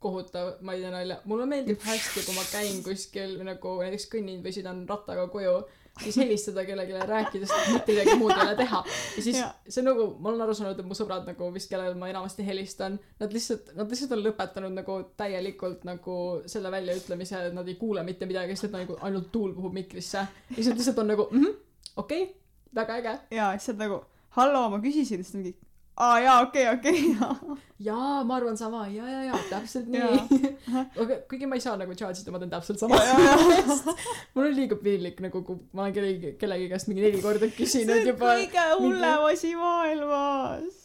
Kohutav 0.03 0.61
ma 0.65 0.77
ei 0.77 0.85
tee 0.85 0.93
nalja. 0.93 1.19
Mulle 1.27 1.49
meeldib 1.51 1.83
hästi 1.83 2.23
kui 2.27 2.37
ma 2.37 2.45
käin 2.51 2.83
kuskil 2.85 3.39
nagu 3.47 3.79
näiteks 3.83 4.09
kõnnin 4.13 4.45
või 4.45 4.55
sõidan 4.55 4.85
rattaga 4.89 5.27
koju 5.33 5.57
siis 6.03 6.17
helistada 6.21 6.65
kellelegi 6.69 7.07
rääkides 7.09 7.53
et 7.57 7.73
mitte 7.73 7.93
midagi 7.93 8.17
muud 8.21 8.35
ei 8.37 8.43
ole 8.47 8.57
teha. 8.59 8.83
Ja 9.17 9.23
siis 9.23 9.39
Jaa. 9.39 9.51
see 9.69 9.83
on 9.83 9.91
nagu 9.91 10.09
ma 10.19 10.33
olen 10.33 10.47
aru 10.47 10.55
saanud 10.55 10.81
et 10.81 10.89
mu 10.89 10.97
sõbrad 10.99 11.29
nagu 11.29 11.51
vist 11.55 11.71
kellele 11.73 11.99
ma 11.99 12.11
enamasti 12.13 12.47
helistan 12.47 12.99
nad 13.21 13.33
lihtsalt 13.33 13.73
nad 13.79 13.93
lihtsalt 13.93 14.17
on 14.17 14.25
lõpetanud 14.25 14.77
nagu 14.81 14.99
täielikult 15.17 15.87
nagu 15.89 16.17
selle 16.47 16.73
väljaütlemise 16.75 17.47
et 17.51 17.57
nad 17.57 17.69
ei 17.69 17.79
kuule 17.81 18.05
mitte 18.07 18.29
midagi 18.29 18.57
sest 18.57 18.71
et 18.71 18.81
nagu 18.81 18.99
ainult 19.09 19.31
tuul 19.33 19.55
puhub 19.57 19.77
mikrisse. 19.77 20.27
Ja 20.51 20.59
siis 20.59 20.73
nad 20.73 20.83
lihtsalt 20.83 21.05
on 21.05 21.15
nagu 21.15 21.31
mhm 21.31 21.55
okei 21.97 22.23
okay, 22.23 22.35
väga 22.75 23.01
äge. 23.01 23.19
Ja 23.31 23.51
siis 23.57 23.71
saad 23.71 23.81
nagu 23.81 24.01
hallo 24.37 24.69
ma 24.71 24.81
küsisin. 24.83 25.23
Siis 25.23 25.33
ta 25.33 25.39
mingi 25.39 25.57
aa 25.97 26.21
jaa 26.21 26.41
okei 26.45 26.67
okei 26.69 27.03
jaa. 27.13 27.57
Jaa 27.89 28.25
ma 28.25 28.37
arvan 28.37 28.57
sama. 28.57 28.87
Ja 28.89 29.09
ja 29.09 29.23
ja 29.25 29.39
täpselt 29.51 29.89
Jaa. 29.93 30.11
nii 30.31 30.51
aga 31.03 31.19
kuigi 31.31 31.49
ma 31.51 31.59
ei 31.59 31.65
saa 31.65 31.77
nagu 31.81 31.95
charge 32.01 32.23
ida 32.23 32.35
ma 32.35 32.41
teen 32.43 32.53
täpselt 32.55 32.83
sama. 32.83 33.01
Jaa, 33.05 33.21
jaa. 33.21 33.95
mul 34.35 34.49
on 34.49 34.57
liiga 34.57 34.79
piinlik 34.83 35.21
nagu 35.25 35.43
kui 35.49 35.61
ma 35.73 35.87
olen 35.87 35.97
kellegi 35.99 36.35
kellegi 36.41 36.69
käest 36.73 36.91
mingi 36.93 37.07
neli 37.07 37.23
korda 37.25 37.49
see 37.49 37.59
küsinud 37.61 37.97
on 37.97 38.11
juba 38.13 38.35
kõige 38.35 38.67
hullem 38.81 39.29
asi 39.33 39.55
maailmas. 39.61 40.83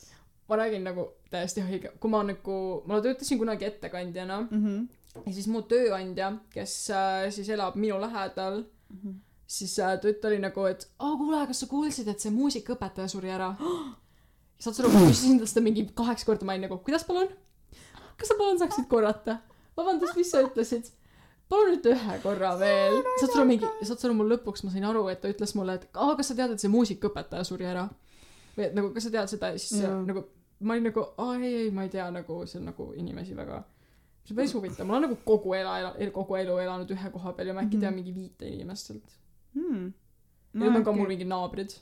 Ma 0.52 0.60
räägin 0.64 0.84
nagu 0.88 1.08
täiesti 1.32 1.64
õige. 1.64 1.94
Kui 2.00 2.12
ma 2.12 2.26
nagu 2.28 2.58
ma 2.88 3.00
töötasin 3.04 3.40
kunagi 3.40 3.68
ettekandjana 3.70 4.42
mhm. 4.50 4.84
ja 5.26 5.34
siis 5.36 5.48
mu 5.52 5.64
tööandja 5.64 6.34
kes 6.54 6.76
äh, 6.96 7.26
siis 7.36 7.52
elab 7.56 7.80
minu 7.80 8.00
lähedal 8.04 8.64
Mhm. 8.92 9.12
siis 9.48 9.80
äh, 9.80 10.00
ta 10.22 10.28
oli 10.28 10.40
nagu 10.40 10.66
et 10.66 10.88
aa 11.00 11.16
kuule 11.18 11.48
kas 11.48 11.60
sa 11.64 11.68
kuulsid 11.68 12.08
et 12.12 12.20
see 12.20 12.32
muusikaõpetaja 12.36 13.08
suri 13.08 13.32
ära 13.32 13.54
saad 14.62 14.76
sa 14.78 14.84
aru 14.84 14.92
ma 14.94 15.02
küsisin 15.10 15.40
tast 15.42 15.58
mingi 15.66 15.88
kaheksa 15.98 16.26
korda 16.30 16.46
ma 16.48 16.54
olin 16.56 16.68
nagu 16.68 16.78
kuidas 16.86 17.04
palun? 17.10 17.30
Kas 18.18 18.30
sa 18.32 18.36
palun 18.40 18.60
saaksid 18.62 18.88
korrata? 18.92 19.40
Vabandust 19.78 20.18
mis 20.20 20.30
sa 20.32 20.42
ütlesid? 20.46 20.92
Palun 21.52 21.74
ütle 21.78 21.96
ühe 21.98 22.18
korra 22.24 22.52
veel. 22.60 23.00
saad 23.20 23.32
sa 23.34 23.40
aru 23.40 23.48
mingi 23.50 23.68
saad 23.88 24.00
sa 24.00 24.08
aru 24.08 24.16
mul 24.20 24.30
lõpuks 24.36 24.64
ma 24.66 24.72
sain 24.74 24.86
aru 24.92 25.02
et 25.12 25.22
ta 25.24 25.32
ütles 25.34 25.56
mulle 25.58 25.80
et 25.80 25.88
aa 26.06 26.14
kas 26.20 26.30
sa 26.32 26.38
tead 26.38 26.54
et 26.56 26.62
see 26.64 26.70
muusikaõpetaja 26.76 27.44
suri 27.50 27.66
ära? 27.74 27.88
Või 28.56 28.68
et 28.70 28.76
nagu 28.78 28.94
kas 28.96 29.08
sa 29.08 29.14
tead 29.18 29.32
seda? 29.34 29.50
Ja 29.56 29.60
siis 29.66 29.82
Jaa. 29.82 29.98
nagu 30.08 30.24
ma 30.62 30.76
olin 30.78 30.86
nagu 30.92 31.04
aa 31.26 31.36
ei 31.42 31.54
ei 31.66 31.72
ma 31.76 31.84
ei 31.88 31.90
tea 31.96 32.06
nagu 32.14 32.38
on 32.46 32.66
nagu 32.70 32.92
inimesi 33.02 33.36
väga. 33.36 33.64
See 34.26 34.34
on 34.36 34.38
päris 34.38 34.54
huvitav. 34.54 34.86
Ma 34.86 34.94
olen 35.00 35.08
nagu 35.10 35.18
kogu 35.26 35.56
ela, 35.58 35.80
ela 35.98 36.12
kogu 36.14 36.36
elu 36.38 36.58
elanud 36.62 36.92
ühe 36.94 37.10
koha 37.16 37.32
peal 37.34 37.48
ja 37.50 37.54
ma 37.58 37.62
äkki 37.66 37.76
Mhm. 37.80 37.82
tean 37.82 37.96
mingi 37.98 38.14
viite 38.16 38.46
inimest 38.54 38.88
sealt. 38.92 39.18
Ja 40.54 40.60
nad 40.68 40.76
on 40.78 40.84
ka 40.86 40.92
mul 40.94 41.08
mingid 41.10 41.28
naabrid. 41.32 41.74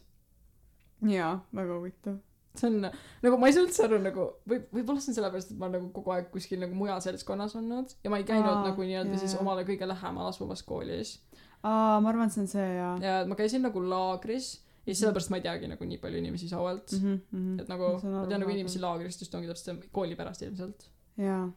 Jaa 1.03 1.33
väga 1.55 1.73
huvitav 1.77 2.15
see 2.59 2.69
on 2.69 2.85
nagu 3.23 3.39
ma 3.41 3.49
ei 3.49 3.55
saa 3.55 3.65
üldse 3.65 3.85
aru 3.85 3.99
nagu 4.03 4.25
või 4.49 4.61
võib-olla 4.75 5.01
see 5.03 5.13
on 5.13 5.17
sellepärast 5.19 5.53
et 5.53 5.59
ma 5.59 5.67
olen 5.67 5.79
nagu 5.79 5.91
kogu 5.95 6.13
aeg 6.15 6.29
kuskil 6.33 6.61
nagu 6.61 6.75
mujal 6.77 7.01
seltskonnas 7.05 7.55
olnud 7.59 7.93
ja 8.03 8.11
ma 8.13 8.19
ei 8.21 8.27
käinud 8.27 8.51
Aa, 8.51 8.63
nagu 8.69 8.85
nii-öelda 8.85 9.15
jaa, 9.15 9.21
siis 9.23 9.35
omale 9.39 9.65
kõige 9.67 9.87
lähemal 9.89 10.29
asuvas 10.31 10.63
koolis. 10.67 11.17
Aa 11.63 11.99
ma 12.03 12.11
arvan 12.11 12.29
et 12.29 12.35
see 12.35 12.43
on 12.45 12.51
see 12.51 12.67
jaa. 12.77 12.91
Ja 13.03 13.15
ma 13.29 13.37
käisin 13.39 13.65
nagu 13.65 13.81
laagris 13.83 14.51
ja 14.85 14.91
siis 14.91 15.01
sellepärast 15.03 15.31
ma 15.33 15.39
ei 15.39 15.45
teagi 15.47 15.71
nagu 15.71 15.85
nii 15.85 16.01
palju 16.03 16.21
inimesi 16.21 16.49
Sauelt 16.51 16.93
mhm 16.97 17.17
mhm. 17.31 17.59
Et 17.63 17.71
nagu 17.71 17.95
Ma 18.03 18.19
ma 18.19 18.27
tean 18.27 18.43
nagu 18.43 18.53
inimesi 18.53 18.81
laagrist 18.83 19.25
just 19.25 19.35
ongi 19.35 19.49
täpselt 19.51 19.71
see 19.71 19.89
kooli 19.95 20.15
pärast 20.19 20.45
ilmselt. 20.47 20.87
Jaa. 21.19 21.47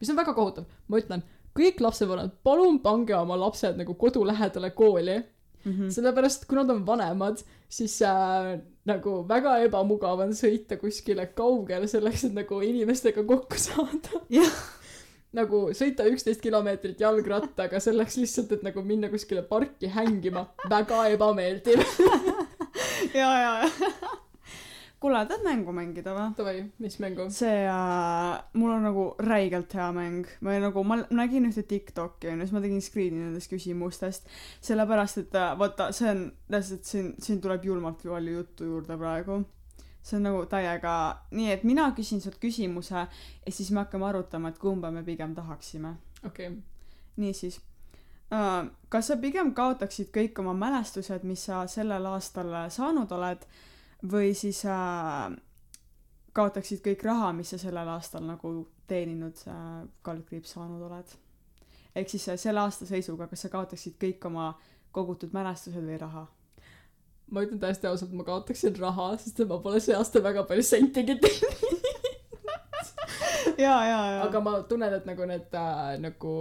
Mis 0.00 0.10
on 0.10 0.18
väga 0.18 0.34
kohutav. 0.34 0.66
Ma 0.88 0.98
ütlen 1.00 1.22
kõik 1.56 1.80
lapsevanemad 1.84 2.34
palun 2.44 2.80
pange 2.84 3.14
oma 3.16 3.36
lapsed 3.38 3.76
nagu 3.80 3.94
kodu 4.00 4.24
lähedale 4.26 4.70
kooli. 4.76 5.20
Mhm. 5.64 5.90
Sellepärast 5.94 6.46
kui 6.50 6.58
nad 6.58 6.70
on 6.74 6.84
vanemad 6.86 7.42
siis 7.70 8.00
äh, 8.02 8.56
nagu 8.88 9.22
väga 9.28 9.56
ebamugav 9.66 10.22
on 10.24 10.32
sõita 10.36 10.78
kuskile 10.80 11.28
kaugele 11.36 11.88
selleks 11.90 12.26
et 12.28 12.36
nagu 12.36 12.60
inimestega 12.66 13.24
kokku 13.26 13.60
saada. 13.60 14.22
Jah. 14.32 14.62
Nagu 15.32 15.70
sõita 15.72 16.04
üksteist 16.10 16.42
kilomeetrit 16.44 17.00
jalgrattaga 17.00 17.80
selleks 17.80 18.18
lihtsalt 18.20 18.52
et 18.58 18.66
nagu 18.66 18.82
minna 18.84 19.08
kuskile 19.12 19.44
parki 19.48 19.88
hängima. 19.94 20.44
Väga 20.68 21.06
ebameeldiv. 21.14 21.86
Jaa 23.20 23.38
jaa 23.40 24.18
kuule 25.02 25.22
tahad 25.26 25.42
mängu 25.44 25.72
mängida 25.74 26.14
või? 26.14 26.28
Davai 26.38 26.60
mis 26.82 26.98
mängu? 27.02 27.26
See 27.34 27.64
äh, 27.66 28.42
mul 28.58 28.70
on 28.76 28.84
nagu 28.86 29.06
räigelt 29.22 29.74
hea 29.74 29.88
mäng. 29.94 30.28
Ma 30.44 30.58
nagu 30.62 30.84
ma 30.86 31.00
nägin 31.10 31.48
ühte 31.48 31.64
Tiktoki 31.68 32.30
onju 32.30 32.46
siis 32.46 32.54
ma 32.54 32.62
tegin 32.62 32.84
screen'i 32.84 33.24
nendest 33.24 33.50
küsimustest. 33.50 34.30
Sellepärast 34.62 35.24
et 35.24 35.34
äh, 35.38 35.50
vaata 35.58 35.90
see 35.96 36.12
on 36.12 36.22
lihtsalt 36.54 36.86
siin 36.88 37.10
siin 37.22 37.42
tuleb 37.42 37.66
julmalt 37.66 38.04
palju 38.06 38.36
juttu 38.38 38.68
juurde 38.70 38.98
praegu. 39.00 39.42
See 40.02 40.18
on 40.18 40.26
nagu 40.26 40.44
täiega 40.50 40.94
nii 41.34 41.50
et 41.56 41.66
mina 41.66 41.88
küsin 41.96 42.22
sult 42.22 42.38
küsimuse 42.42 43.02
ja 43.02 43.52
siis 43.52 43.70
me 43.70 43.82
hakkame 43.82 44.08
arutama 44.08 44.54
et 44.54 44.62
kumba 44.62 44.90
me 44.90 45.02
pigem 45.06 45.34
tahaksime. 45.34 45.96
Okei. 46.26 46.48
Okay. 46.48 46.62
niisiis 47.16 47.58
äh, 48.32 48.70
kas 48.88 49.10
sa 49.10 49.18
pigem 49.18 49.50
kaotaksid 49.54 50.14
kõik 50.14 50.38
oma 50.38 50.54
mälestused 50.54 51.26
mis 51.26 51.50
sa 51.50 51.66
sellel 51.66 52.06
aastal 52.14 52.54
saanud 52.70 53.10
oled 53.18 53.46
või 54.10 54.34
siis 54.34 54.64
äh, 54.66 55.32
kaotaksid 56.34 56.82
kõik 56.84 57.04
raha 57.06 57.32
mis 57.36 57.52
sa 57.52 57.58
sellel 57.60 57.88
aastal 57.94 58.24
nagu 58.26 58.52
teeninud 58.90 59.44
äh, 59.48 59.82
kaldkriips 60.02 60.54
saanud 60.56 60.82
oled. 60.88 61.16
Ehk 61.94 62.10
siis 62.10 62.28
äh, 62.32 62.38
selle 62.40 62.64
aasta 62.64 62.88
seisuga 62.88 63.28
kas 63.30 63.46
sa 63.46 63.52
kaotaksid 63.52 63.98
kõik 64.00 64.24
oma 64.30 64.52
kogutud 64.92 65.34
mälestused 65.36 65.84
või 65.86 66.00
raha? 66.00 66.26
Ma 67.32 67.44
ütlen 67.46 67.60
täiesti 67.60 67.88
ausalt 67.88 68.12
ma 68.12 68.26
kaotaksin 68.26 68.76
raha 68.80 69.12
sest 69.20 69.40
ma 69.48 69.60
pole 69.62 69.80
see 69.80 69.96
aasta 69.96 70.20
väga 70.24 70.44
palju 70.48 70.64
sentigi 70.66 71.16
teeninud 71.22 71.80
jaa 73.64 73.80
jaa 73.86 74.04
jaa. 74.12 74.26
Aga 74.26 74.40
ma 74.40 74.58
tunnen 74.68 74.94
et 74.98 75.08
nagu 75.08 75.26
need 75.28 75.56
äh, 75.56 75.94
nagu 76.02 76.34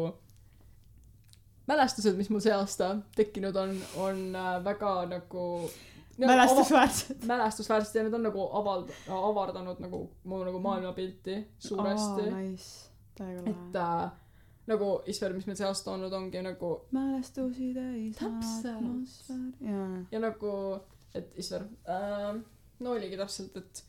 mälestused 1.70 2.18
mis 2.20 2.30
mul 2.34 2.44
see 2.44 2.54
aasta 2.56 2.96
tekkinud 3.16 3.56
on 3.56 3.78
on 3.96 4.22
äh, 4.36 4.58
väga 4.66 4.94
nagu 5.12 5.46
mälestusväärsed. 6.28 7.26
mälestusväärsed 7.28 7.96
ja 7.96 8.04
need 8.04 8.14
on 8.14 8.24
nagu 8.24 8.40
avald- 8.62 8.92
avardanud 9.10 9.80
nagu 9.80 10.00
mu 10.24 10.44
nagu 10.44 10.60
maailmapilti 10.60 11.48
suuresti. 11.60 12.30
Aa 12.30 12.38
nice. 12.42 12.90
Et 13.46 13.76
äh, 13.76 14.12
nagu 14.68 15.02
Isver 15.06 15.34
mis 15.34 15.46
meil 15.48 15.56
see 15.60 15.68
aasta 15.68 15.92
olnud 15.92 16.14
ongi 16.14 16.42
nagu 16.42 16.72
mälestusi 16.92 17.74
täis 17.74 18.18
atmosfäär 18.24 19.54
jaa. 19.62 20.06
Ja 20.12 20.20
nagu 20.20 20.52
et 21.16 21.34
Isver 21.38 21.62
äh, 21.90 22.42
no 22.80 22.92
oligi 22.92 23.18
täpselt 23.18 23.58
et 23.58 23.84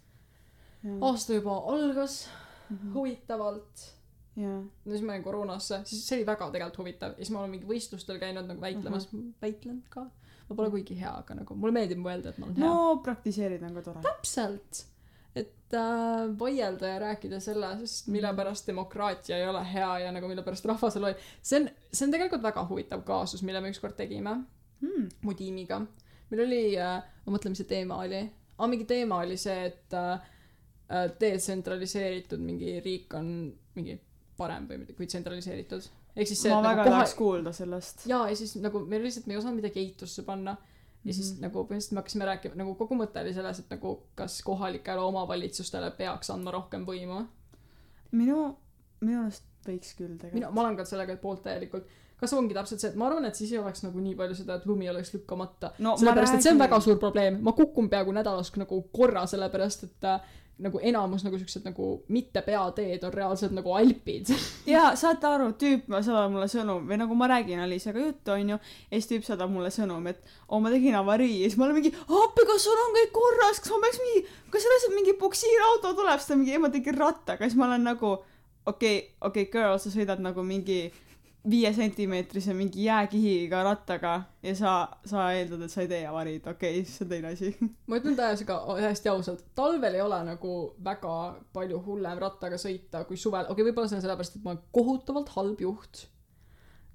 jaa. 0.84 0.98
aasta 1.00 1.32
juba 1.34 1.56
algas 1.74 2.28
Mhm. 2.72 2.92
huvitavalt. 2.94 3.80
Jaa. 4.36 4.60
No 4.84 4.90
siis 4.92 5.02
ma 5.04 5.12
jäin 5.12 5.22
koroonasse 5.24 5.80
siis 5.84 6.06
see 6.08 6.16
oli 6.18 6.26
väga 6.26 6.46
tegelikult 6.50 6.78
huvitav. 6.78 7.10
Ja 7.10 7.16
siis 7.16 7.30
ma 7.30 7.40
olen 7.40 7.50
mingi 7.50 7.66
võistlustel 7.68 8.18
käinud 8.18 8.46
nagu 8.48 8.60
väitlemas. 8.60 9.10
Mhm. 9.12 9.26
väitlenud 9.42 9.88
ka 9.92 10.06
ma 10.52 10.60
pole 10.60 10.70
kuigi 10.76 11.00
hea, 11.00 11.16
aga 11.24 11.40
nagu 11.40 11.58
mulle 11.58 11.76
meeldib 11.80 12.00
mõelda, 12.04 12.32
et 12.32 12.40
ma 12.40 12.48
olen 12.48 12.62
hea 12.62 12.70
no 12.70 12.96
praktiseerida 13.04 13.68
on 13.68 13.76
ka 13.80 13.84
tore. 13.88 14.06
täpselt, 14.06 14.84
et 15.42 15.76
äh, 15.80 16.24
vaielda 16.38 16.94
ja 16.94 17.02
rääkida 17.08 17.40
sellest, 17.42 18.08
mille 18.12 18.32
pärast 18.36 18.68
demokraatia 18.68 19.40
ei 19.40 19.48
ole 19.48 19.64
hea 19.72 19.92
ja 20.06 20.14
nagu 20.14 20.30
mille 20.30 20.44
pärast 20.46 20.68
rahvas 20.68 21.00
on 21.00 21.08
loll. 21.08 21.28
see 21.42 21.62
on, 21.62 21.70
see 21.90 22.06
on 22.06 22.16
tegelikult 22.18 22.44
väga 22.44 22.66
huvitav 22.68 23.06
kaasus, 23.08 23.42
mille 23.42 23.64
me 23.64 23.72
ükskord 23.72 23.96
tegime 23.98 24.42
Hmm. 24.82 25.08
mu 25.22 25.30
tiimiga. 25.34 25.78
meil 26.30 26.42
oli 26.42 26.62
äh,, 26.74 27.02
ma 27.24 27.34
mõtlen, 27.34 27.52
mis 27.54 27.60
see 27.62 27.68
teema 27.70 28.00
oli 28.02 28.18
ah,. 28.24 28.66
mingi 28.66 28.86
teema 28.88 29.20
oli 29.22 29.36
see, 29.38 29.68
et 29.68 29.94
äh, 29.94 30.24
äh, 30.90 31.04
detsentraliseeritud 31.20 32.42
mingi 32.42 32.80
riik 32.82 33.14
on 33.14 33.28
mingi 33.76 33.94
parem 34.36 34.66
või 34.66 34.96
kui 34.96 35.06
tsentraliseeritud. 35.06 35.86
Ehk 36.16 36.26
siis 36.28 36.42
see, 36.42 36.50
ma 36.52 36.58
et 36.60 36.64
väga 36.64 36.76
nagu 36.76 36.88
koha- 36.88 36.98
tahaks 36.98 37.14
kuulda 37.14 37.52
sellest. 37.52 38.06
jaa, 38.06 38.28
ja 38.28 38.36
siis 38.36 38.56
nagu 38.56 38.80
meil 38.86 39.02
lihtsalt, 39.02 39.26
me 39.26 39.34
ei 39.34 39.38
osanud 39.38 39.56
midagi 39.62 39.80
eitusse 39.80 40.22
panna. 40.22 40.56
ja 41.04 41.12
siis 41.14 41.32
Mhm. 41.34 41.40
nagu 41.42 41.64
põhimõtteliselt 41.64 41.92
me 41.92 42.00
hakkasime 42.00 42.24
rääkima, 42.24 42.54
nagu 42.56 42.74
kogu 42.74 42.94
mõte 42.94 43.20
oli 43.20 43.32
selles, 43.34 43.58
et 43.58 43.70
nagu 43.70 44.00
kas 44.14 44.42
kohalikele 44.42 45.00
omavalitsustele 45.00 45.90
peaks 45.96 46.30
andma 46.30 46.50
rohkem 46.50 46.84
võimu. 46.86 47.26
minu, 48.12 48.56
minu 49.00 49.22
arust 49.24 49.42
võiks 49.66 49.94
küll 49.96 50.08
mina, 50.14 50.18
tegelikult. 50.22 50.54
ma 50.54 50.60
olen 50.66 50.76
ka 50.76 50.84
sellega 50.84 51.16
poolt 51.16 51.42
täielikult. 51.42 51.84
kas 52.22 52.32
ongi 52.38 52.54
täpselt 52.54 52.78
see, 52.80 52.90
et 52.90 52.94
ma 52.96 53.08
arvan, 53.08 53.24
et 53.26 53.34
siis 53.34 53.50
ei 53.50 53.58
oleks 53.58 53.82
nagu 53.82 53.98
nii 53.98 54.14
palju 54.14 54.34
seda, 54.38 54.54
et 54.60 54.66
lumi 54.66 54.86
oleks 54.90 55.10
lükkamata. 55.14 55.72
no 55.82 55.96
sellepärast, 55.96 56.34
et 56.34 56.42
see 56.42 56.52
on 56.52 56.58
väga 56.58 56.78
suur 56.80 56.96
probleem. 56.98 57.40
ma 57.42 57.52
kukun 57.52 57.88
peaaegu 57.90 58.12
nädalas 58.14 58.52
nagu 58.56 58.82
korra, 58.92 59.24
sellepärast 59.26 59.84
et 59.84 60.04
äh, 60.04 60.20
nagu 60.62 60.80
enamus 60.84 61.24
nagu 61.24 61.38
siuksed 61.40 61.64
nagu 61.66 61.86
mitte 62.12 62.42
peateed 62.44 63.02
on 63.06 63.14
reaalselt 63.14 63.54
nagu 63.56 63.72
alpid. 63.74 64.30
jaa, 64.72 64.92
saate 64.98 65.26
aru, 65.26 65.50
tüüp 65.58 65.88
saadab 65.94 66.32
mulle 66.34 66.48
sõnum. 66.52 66.84
Või 66.88 66.98
nagu 67.00 67.16
ma 67.18 67.28
räägin 67.32 67.62
Aliisega 67.64 68.02
juttu, 68.02 68.34
onju, 68.36 68.58
ja 68.58 68.92
siis 69.00 69.08
tüüp 69.10 69.26
saadab 69.26 69.52
mulle 69.52 69.72
sõnum, 69.74 70.06
et 70.10 70.20
oo, 70.48 70.60
ma 70.62 70.72
tegin 70.74 70.98
avarii. 71.00 71.40
Ja 71.42 71.50
siis 71.50 71.58
ma 71.60 71.68
olen 71.68 71.80
mingi, 71.80 71.94
appi, 71.94 72.46
kas 72.48 72.66
sul 72.66 72.84
on 72.86 72.96
kõik 72.98 73.14
korras, 73.16 73.62
kas 73.62 73.74
ma 73.74 73.80
peaks 73.86 74.02
mingi, 74.04 74.26
kas 74.54 74.68
reaalselt 74.68 74.96
mingi 74.98 75.16
puksiirauto 75.20 75.94
tuleb, 75.98 76.20
siis 76.20 76.30
ta 76.30 76.38
mingi, 76.38 76.54
ei 76.54 76.62
ma 76.62 76.72
tegin 76.74 76.98
rattaga, 77.00 77.48
siis 77.48 77.58
ma 77.58 77.70
olen 77.70 77.88
nagu 77.90 78.12
okei 78.12 78.26
okay,, 78.66 78.98
okei 79.20 79.48
okay,, 79.48 79.50
girl, 79.50 79.78
sa 79.82 79.90
sõidad 79.90 80.22
nagu 80.22 80.44
mingi 80.46 80.84
viie 81.50 81.72
sentimeetrise 81.74 82.54
mingi 82.54 82.84
jääkihiga 82.84 83.62
rattaga 83.66 84.12
ja 84.42 84.54
sa, 84.54 84.72
sa 85.04 85.24
eeldad, 85.34 85.64
et 85.64 85.72
sa 85.72 85.82
ei 85.82 85.88
tee 85.90 86.04
avariid, 86.06 86.46
okei 86.46 86.78
okay,, 86.78 86.86
see 86.86 87.04
on 87.04 87.10
teine 87.10 87.32
asi. 87.34 87.50
ma 87.90 87.98
ütlen 87.98 88.16
täiesti, 88.18 88.46
täiesti 88.46 89.10
ausalt, 89.10 89.42
talvel 89.58 89.98
ei 89.98 90.04
ole 90.04 90.20
nagu 90.28 90.54
väga 90.84 91.16
palju 91.54 91.82
hullem 91.86 92.22
rattaga 92.22 92.60
sõita 92.62 93.02
kui 93.08 93.18
suvel, 93.18 93.48
okei 93.48 93.56
okay,, 93.56 93.68
võib-olla 93.70 93.90
see 93.90 93.98
on 93.98 94.04
sellepärast, 94.06 94.38
et 94.38 94.46
ma 94.46 94.54
olen 94.54 94.62
kohutavalt 94.78 95.34
halb 95.36 95.66
juht 95.66 96.04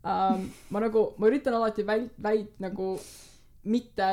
ähm,. 0.08 0.48
ma 0.72 0.84
nagu, 0.86 1.10
ma 1.20 1.32
üritan 1.32 1.60
alati 1.60 1.84
väl-, 1.88 2.12
väid- 2.24 2.56
nagu 2.64 2.94
mitte 3.68 4.12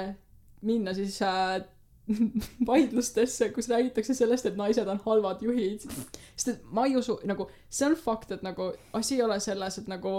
minna 0.66 0.95
siis 0.97 1.20
äh, 1.22 1.61
vaidlustesse, 2.68 3.48
kus 3.48 3.68
räägitakse 3.68 4.14
sellest, 4.14 4.46
et 4.46 4.57
naised 4.57 4.88
on 4.88 5.00
halvad 5.07 5.42
juhid. 5.42 5.84
sest 6.36 6.48
et 6.48 6.62
ma 6.70 6.86
ei 6.86 6.96
usu, 6.96 7.18
nagu 7.24 7.48
see 7.68 7.88
on 7.88 7.96
fakt, 7.96 8.34
et 8.36 8.42
nagu 8.44 8.72
asi 8.92 9.16
ei 9.18 9.22
ole 9.24 9.38
selles, 9.40 9.78
et 9.80 9.88
nagu, 9.88 10.14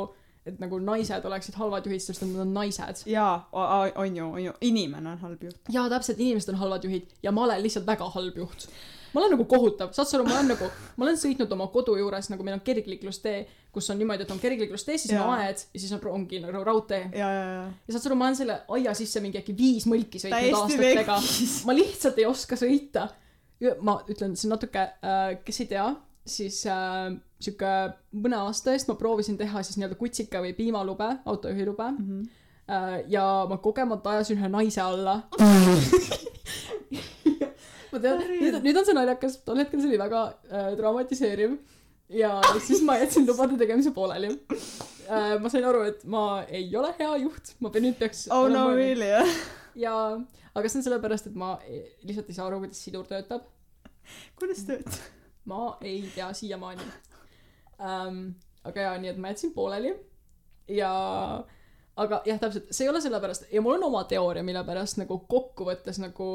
et 0.46 0.60
nagu 0.62 0.80
naised 0.82 1.26
oleksid 1.30 1.58
halvad 1.62 1.86
juhid, 1.86 2.02
sest 2.02 2.26
nad 2.26 2.42
on 2.42 2.54
naised. 2.58 3.06
jaa, 3.10 3.38
on 3.52 4.18
ju, 4.18 4.32
on 4.32 4.44
ju, 4.44 4.58
inimene 4.62 5.14
on 5.14 5.24
halb 5.28 5.44
juht. 5.44 5.62
jaa, 5.70 5.88
täpselt, 5.94 6.20
inimesed 6.20 6.54
on 6.56 6.62
halvad 6.64 6.90
juhid 6.90 7.14
ja 7.24 7.32
ma 7.32 7.46
olen 7.46 7.64
lihtsalt 7.64 7.88
väga 7.88 8.10
halb 8.18 8.38
juht. 8.42 8.68
ma 9.14 9.22
olen 9.22 9.38
nagu 9.38 9.46
kohutav, 9.46 9.94
saad 9.94 10.10
sa 10.10 10.18
aru, 10.18 10.26
ma 10.30 10.40
olen 10.40 10.56
nagu, 10.56 10.72
ma 10.98 11.06
olen 11.06 11.22
sõitnud 11.22 11.54
oma 11.54 11.70
kodu 11.74 12.00
juures, 12.02 12.32
nagu 12.34 12.44
meil 12.44 12.58
on 12.58 12.66
kergliiklustee, 12.66 13.46
kus 13.76 13.90
on 13.92 14.00
niimoodi, 14.00 14.24
et 14.24 14.32
on 14.32 14.40
kergliiklustee, 14.40 14.98
siis 15.02 15.14
on 15.20 15.34
aed 15.36 15.60
ja 15.74 15.82
siis 15.82 15.92
on 15.96 16.02
rongi 16.04 16.40
nagu 16.44 16.64
raudtee. 16.64 17.04
ja, 17.12 17.28
ja, 17.28 17.44
ja. 17.52 17.68
ja 17.68 17.94
saad 17.96 18.06
sa 18.06 18.10
aru, 18.10 18.18
ma 18.20 18.30
olen 18.30 18.40
selle 18.40 18.58
aia 18.78 18.94
sisse 18.98 19.22
mingi 19.24 19.42
äkki 19.42 19.56
viis 19.58 19.86
mõlki 19.92 20.22
sõitnud 20.24 20.60
aastatega. 20.62 21.20
ma 21.68 21.76
lihtsalt 21.78 22.20
ei 22.24 22.28
oska 22.30 22.58
sõita. 22.60 23.10
ma 23.82 24.00
ütlen, 24.12 24.36
see 24.36 24.48
on 24.50 24.56
natuke 24.56 24.82
äh,, 24.84 25.38
kes 25.46 25.62
ei 25.64 25.70
tea, 25.76 25.86
siis 26.26 26.62
äh, 26.72 27.12
sihuke 27.40 27.74
mõne 28.16 28.40
aasta 28.42 28.74
eest 28.74 28.90
ma 28.90 28.96
proovisin 29.00 29.38
teha 29.40 29.64
siis 29.64 29.78
nii-öelda 29.78 30.00
kutsika 30.00 30.42
või 30.44 30.56
piimalube, 30.58 31.12
autojuhilube 31.26 31.92
Mhm. 31.92 32.24
äh, 32.70 32.98
ja 33.12 33.46
ma 33.50 33.58
kogemata 33.58 34.16
ajasin 34.16 34.40
ühe 34.40 34.50
naise 34.50 34.82
alla. 34.82 35.22
ma 37.92 38.02
tean, 38.02 38.20
nüüd, 38.28 38.60
nüüd 38.64 38.78
on 38.80 38.88
see 38.88 38.96
naljakas, 38.98 39.40
tol 39.48 39.60
hetkel 39.62 39.82
see 39.82 39.92
oli 39.94 40.00
väga 40.02 40.22
äh, 40.50 40.70
traumatiseeriv 40.80 41.56
ja 42.10 42.42
siis 42.62 42.82
ma 42.86 42.98
jätsin 43.02 43.26
lubade 43.28 43.58
tegemise 43.58 43.92
pooleli 43.92 44.30
äh,. 45.10 45.36
ma 45.42 45.50
sain 45.50 45.66
aru, 45.66 45.82
et 45.90 46.04
ma 46.04 46.44
ei 46.48 46.70
ole 46.76 46.94
hea 47.00 47.16
juht, 47.24 47.56
ma 47.60 47.70
pean 47.74 47.88
nüüd 47.88 47.98
peaks 48.00 48.28
oh 48.34 48.48
no 48.52 48.68
really, 48.76 49.08
jah? 49.10 49.36
ja, 49.76 49.96
aga 50.54 50.70
see 50.70 50.80
on 50.82 50.86
sellepärast, 50.88 51.32
et 51.32 51.36
ma 51.40 51.56
ei- 51.66 51.84
lihtsalt 52.06 52.30
ei 52.30 52.38
saa 52.38 52.48
aru, 52.50 52.62
kuidas 52.66 52.84
sidur 52.86 53.08
töötab. 53.10 53.48
kuidas 54.40 54.64
töötab? 54.68 55.02
ma 55.46 55.78
ei 55.82 56.04
tea 56.16 56.32
siiamaani 56.34 56.86
ähm,. 57.82 58.24
aga 58.66 58.88
jaa, 58.88 58.96
nii 59.02 59.14
et 59.14 59.18
ma 59.22 59.34
jätsin 59.34 59.54
pooleli 59.54 59.96
ja 60.74 60.92
aga 61.96 62.22
jah, 62.26 62.40
täpselt, 62.42 62.70
see 62.74 62.86
ei 62.86 62.90
ole 62.94 63.02
sellepärast 63.02 63.50
ja 63.54 63.62
mul 63.62 63.78
on 63.78 63.90
oma 63.90 64.04
teooria, 64.10 64.44
mille 64.44 64.64
pärast 64.68 64.98
nagu 65.02 65.20
kokkuvõttes 65.30 66.00
nagu 66.02 66.30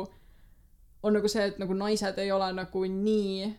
on 1.03 1.17
nagu 1.17 1.29
see, 1.33 1.47
et 1.51 1.59
nagu 1.63 1.75
naised 1.75 2.19
ei 2.19 2.31
ole 2.33 2.51
nagu 2.59 2.85
nii 2.91 3.51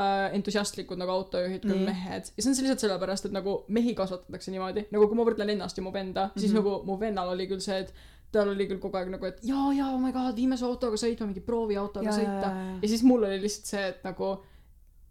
äh, 0.00 0.34
entusiastlikud 0.36 0.98
nagu 1.00 1.12
autojuhid 1.12 1.62
kui 1.66 1.76
Nii. 1.76 1.86
mehed 1.86 2.30
ja 2.36 2.42
see 2.42 2.50
on 2.50 2.56
lihtsalt 2.56 2.84
sellepärast, 2.86 3.28
et 3.28 3.36
nagu 3.36 3.58
mehi 3.68 3.94
kasvatatakse 3.98 4.50
niimoodi, 4.54 4.86
nagu 4.94 5.08
kui 5.08 5.18
ma 5.18 5.26
võrdlen 5.28 5.52
ennast 5.56 5.78
ja 5.78 5.84
mu 5.86 5.92
venda 5.92 6.26
mm, 6.26 6.32
-hmm. 6.34 6.40
siis 6.40 6.52
Mhm. 6.52 6.58
nagu 6.62 6.82
mu 6.88 6.98
vennal 7.00 7.28
oli 7.34 7.46
küll 7.50 7.60
see, 7.64 7.78
et 7.84 7.94
tal 8.32 8.48
oli 8.48 8.66
küll 8.70 8.78
kogu 8.78 8.96
aeg 8.96 9.08
nagu, 9.10 9.26
et 9.26 9.40
jaa, 9.42 9.72
jaa, 9.74 9.90
oh 9.94 9.98
my 10.00 10.12
god, 10.12 10.36
viime 10.36 10.56
su 10.56 10.66
autoga 10.66 10.96
sõitma, 10.96 11.26
mingi 11.26 11.40
prooviautoga 11.40 12.10
sõita. 12.14 12.50
ja 12.82 12.88
siis 12.88 13.02
mul 13.02 13.24
oli 13.26 13.40
lihtsalt 13.42 13.66
see, 13.66 13.88
et 13.88 14.04
nagu 14.04 14.36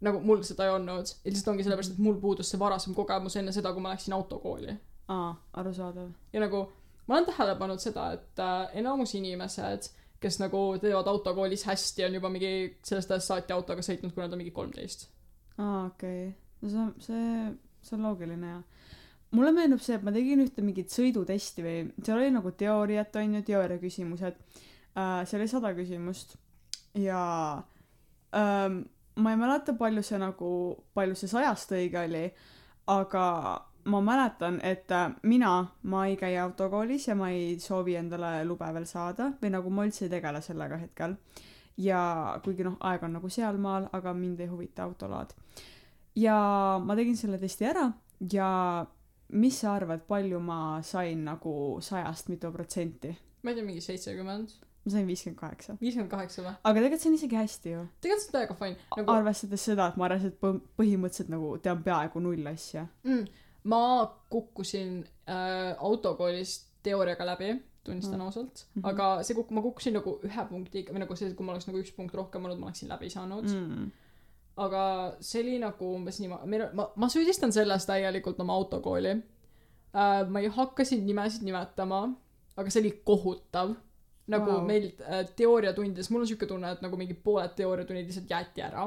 nagu 0.00 0.20
mul 0.24 0.40
seda 0.42 0.64
ei 0.64 0.70
olnud 0.72 1.06
ja 1.24 1.30
lihtsalt 1.30 1.48
ongi 1.52 1.62
sellepärast, 1.66 1.92
et 1.92 1.98
mul 1.98 2.14
puudus 2.20 2.48
see 2.50 2.58
varasem 2.60 2.94
kogemus 2.96 3.36
enne 3.36 3.52
seda, 3.52 3.72
kui 3.72 3.82
ma 3.82 3.90
läksin 3.92 4.14
autokooli 4.16 4.76
aa, 5.08 5.34
arusaadav. 5.52 6.08
ja 6.32 6.40
nagu 6.40 6.62
ma 7.06 7.14
olen 7.18 7.26
tähele 7.26 7.54
pannud 7.58 7.78
seda, 7.82 8.12
et 8.12 8.38
äh, 8.38 8.70
enamus 8.80 9.14
inimesed, 9.14 9.90
kes 10.20 10.38
nagu 10.42 10.60
teevad 10.82 11.08
autokoolis 11.08 11.64
hästi, 11.68 12.04
on 12.06 12.18
juba 12.18 12.30
mingi 12.32 12.52
sellest 12.86 13.14
ajast 13.14 13.32
saati 13.32 13.56
autoga 13.56 13.84
sõitnud, 13.84 14.12
kui 14.14 14.24
nad 14.24 14.36
on 14.36 14.42
mingi 14.42 14.54
kolmteist. 14.56 15.08
aa, 15.58 15.86
okei 15.86 16.28
okay.. 16.28 16.36
no 16.62 16.70
see, 16.70 17.06
see, 17.06 17.54
see 17.86 17.96
on 17.96 18.06
loogiline 18.08 18.54
ja 18.54 18.60
mulle 19.36 19.52
meenub 19.56 19.82
see, 19.84 19.96
et 19.96 20.06
ma 20.06 20.12
tegin 20.14 20.44
ühte 20.44 20.64
mingit 20.64 20.92
sõidutesti 20.92 21.64
või 21.64 21.76
seal 22.02 22.18
oli 22.18 22.30
nagu 22.34 22.52
teooriat 22.62 23.16
on 23.20 23.38
ju, 23.38 23.42
teooria 23.46 23.80
küsimused 23.82 24.36
äh,. 24.36 25.20
seal 25.24 25.40
oli 25.40 25.50
sada 25.50 25.74
küsimust 25.76 26.36
ja 26.98 27.22
ähm, 28.36 28.82
ma 29.20 29.34
ei 29.34 29.40
mäleta, 29.40 29.74
palju 29.78 30.02
see 30.06 30.20
nagu, 30.20 30.50
palju 30.94 31.18
see 31.18 31.30
sajast 31.30 31.74
õige 31.76 32.00
oli, 32.02 32.24
aga 32.90 33.24
ma 33.90 34.00
mäletan, 34.04 34.60
et 34.66 34.90
äh, 34.94 35.08
mina, 35.22 35.54
ma 35.82 36.04
ei 36.06 36.16
käi 36.20 36.36
autokoolis 36.38 37.08
ja 37.08 37.16
ma 37.18 37.30
ei 37.34 37.58
soovi 37.60 37.96
endale 38.00 38.44
lube 38.44 38.68
veel 38.74 38.86
saada 38.86 39.32
või 39.42 39.52
nagu 39.56 39.72
ma 39.74 39.86
üldse 39.88 40.06
ei 40.06 40.14
tegele 40.14 40.42
sellega 40.44 40.78
hetkel. 40.80 41.16
ja 41.80 42.00
kuigi 42.44 42.64
noh, 42.66 42.76
aeg 42.80 43.02
on 43.06 43.14
nagu 43.16 43.28
sealmaal, 43.28 43.88
aga 43.96 44.14
mind 44.14 44.40
ei 44.40 44.48
huvita 44.50 44.84
autolaad. 44.84 45.34
ja 46.16 46.38
ma 46.84 46.96
tegin 46.96 47.16
selle 47.16 47.38
testi 47.38 47.68
ära 47.70 47.90
ja 48.32 48.86
mis 49.32 49.60
sa 49.60 49.74
arvad, 49.74 50.02
palju 50.08 50.40
ma 50.42 50.80
sain 50.82 51.24
nagu 51.24 51.78
sajast, 51.82 52.28
mitu 52.28 52.50
protsenti? 52.52 53.14
ma 53.42 53.50
ei 53.50 53.56
tea, 53.56 53.64
mingi 53.64 53.80
seitsekümmend, 53.80 54.52
ma 54.84 54.92
sain 54.92 55.06
viiskümmend 55.08 55.38
kaheksa. 55.40 55.76
viiskümmend 55.80 56.10
kaheksa 56.12 56.42
või? 56.44 56.54
aga 56.62 56.74
tegelikult 56.80 57.04
see 57.04 57.10
on 57.10 57.18
isegi 57.18 57.38
hästi 57.38 57.74
ju. 57.74 57.84
tegelikult 58.00 58.24
see 58.24 58.32
on 58.32 58.38
täiega 58.38 58.56
fine. 58.58 58.88
nagu... 58.96 59.12
arvestades 59.14 59.66
seda, 59.70 59.90
et 59.92 60.00
ma 60.00 60.10
põ- 60.42 60.58
põhimõtteliselt 60.80 61.32
nagu 61.32 61.52
tean 61.62 61.84
peaaegu 61.86 62.24
null 62.24 62.50
asja. 62.52 62.86
mm, 63.06 63.24
ma 63.64 63.80
kukkusin 64.30 65.04
äh, 65.28 65.76
autokoolis 65.78 66.70
teooriaga 66.82 67.26
läbi, 67.26 67.54
tunnistan 67.84 68.18
Mm. 68.20 68.26
ausalt 68.26 68.66
mm. 68.74 68.82
-hmm. 68.82 68.88
aga 68.88 69.22
see 69.22 69.34
kuk-, 69.36 69.50
ma 69.50 69.62
kukkusin 69.62 69.94
nagu 69.94 70.18
ühe 70.24 70.44
punktiga 70.48 70.92
või 70.92 71.02
nagu 71.04 71.16
see, 71.16 71.34
kui 71.34 71.46
ma 71.46 71.52
oleks 71.52 71.66
nagu 71.68 71.80
üks 71.80 71.92
punkt 71.96 72.14
rohkem 72.14 72.44
olnud, 72.44 72.60
ma 72.60 72.70
oleksin 72.70 72.88
läbi 72.88 73.10
saanud 73.10 73.44
mm.. 73.48 73.90
Aga 74.60 75.16
see 75.24 75.40
oli 75.40 75.58
nagu 75.62 75.86
umbes 75.94 76.18
nii, 76.20 76.28
ma, 76.28 76.40
ma, 76.74 76.86
ma 76.96 77.08
süüdistan 77.08 77.52
selles 77.52 77.86
täielikult 77.88 78.40
oma 78.40 78.54
autokooli 78.54 79.12
äh,. 79.12 80.28
ma 80.28 80.40
ei 80.40 80.48
hakka 80.48 80.84
siin 80.84 81.06
nimesid 81.06 81.42
nimetama, 81.46 82.00
aga 82.56 82.70
see 82.70 82.82
oli 82.82 82.90
kohutav. 83.04 83.74
nagu 84.26 84.50
wow. 84.50 84.66
meil 84.66 84.92
äh, 85.00 85.24
teooriatundides, 85.36 86.10
mul 86.10 86.20
on 86.22 86.26
siuke 86.26 86.46
tunne, 86.46 86.72
et 86.72 86.82
nagu 86.82 86.96
mingi 86.96 87.14
pooled 87.14 87.56
teooriatunnid 87.56 88.06
lihtsalt 88.06 88.30
jäeti 88.30 88.62
ära 88.62 88.84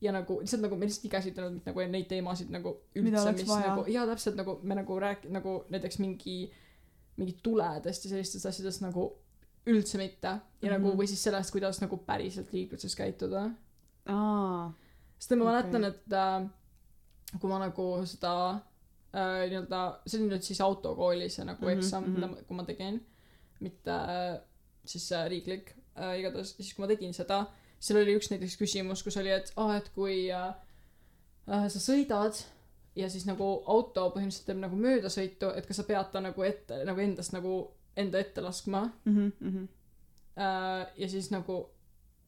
ja 0.00 0.12
nagu 0.12 0.40
lihtsalt 0.40 0.62
nagu 0.62 0.76
me 0.76 0.86
lihtsalt 0.86 1.04
ei 1.04 1.10
käsitlenud 1.10 1.52
mitte 1.56 1.70
nagu 1.72 1.80
neid 1.90 2.06
teemasid 2.08 2.50
nagu 2.54 2.76
üldse, 2.94 3.32
mis 3.32 3.48
vaja. 3.48 3.72
nagu 3.74 3.84
jaa 3.90 4.06
täpselt 4.06 4.36
nagu 4.38 4.58
me 4.62 4.74
nagu 4.78 4.98
rääk- 5.02 5.28
nagu 5.34 5.64
näiteks 5.70 5.98
mingi 5.98 6.52
mingi 7.16 7.34
tuledest 7.42 8.04
ja 8.04 8.10
sellistest 8.12 8.46
asjadest 8.46 8.80
nagu 8.84 9.08
üldse 9.66 9.98
mitte 9.98 10.36
ja 10.62 10.70
nagu 10.70 10.88
Mhm. 10.92 10.98
või 11.00 11.06
siis 11.10 11.22
sellest 11.24 11.50
kuidas 11.50 11.80
nagu 11.80 11.96
päriselt 12.06 12.52
liikluses 12.52 12.94
käituda 12.96 13.50
sest 15.18 15.34
ma 15.36 15.44
mäletan 15.50 15.84
et 15.84 16.12
äh, 16.12 16.46
kui 17.40 17.50
ma 17.50 17.58
nagu 17.58 17.88
seda 18.06 18.32
äh, 19.14 19.48
nii-öelda 19.50 19.80
see 20.06 20.20
oli 20.22 20.30
nüüd 20.30 20.42
siis 20.46 20.60
autokoolis 20.64 21.34
see 21.36 21.44
nagu 21.44 21.66
Mhm, 21.66 21.78
eksam 21.78 22.02
mhm. 22.04 22.14
mida 22.14 22.26
ma- 22.30 22.42
kui 22.48 22.56
ma 22.56 22.64
tegin 22.64 23.00
mitte 23.60 23.90
äh, 23.90 24.38
siis 24.84 25.10
äh, 25.12 25.26
riiklik 25.28 25.74
äh, 25.98 26.14
igatahes 26.20 26.54
siis 26.56 26.72
kui 26.74 26.84
ma 26.86 26.88
tegin 26.94 27.12
seda 27.12 27.46
seal 27.80 28.02
oli 28.02 28.16
üks 28.18 28.30
näiteks 28.32 28.58
küsimus 28.60 29.02
kus 29.06 29.16
oli 29.20 29.32
et 29.34 29.52
aa 29.56 29.76
et 29.78 29.90
kui 29.94 30.26
äh, 30.34 30.52
äh, 31.48 31.66
sa 31.70 31.82
sõidad 31.82 32.38
ja 32.98 33.08
siis 33.10 33.26
nagu 33.28 33.48
auto 33.66 34.08
põhimõtteliselt 34.14 34.48
teeb 34.50 34.62
nagu 34.62 34.78
möödasõitu 34.78 35.52
et 35.56 35.66
kas 35.66 35.80
sa 35.80 35.86
pead 35.88 36.12
ta 36.12 36.22
nagu 36.24 36.46
ette 36.46 36.82
nagu 36.88 37.02
endast 37.04 37.34
nagu 37.36 37.58
enda 37.98 38.20
ette 38.22 38.42
laskma? 38.42 38.84
Mhm, 39.04 39.32
mhm. 39.40 39.68
äh, 40.38 40.86
ja 40.96 41.08
siis 41.08 41.30
nagu 41.34 41.64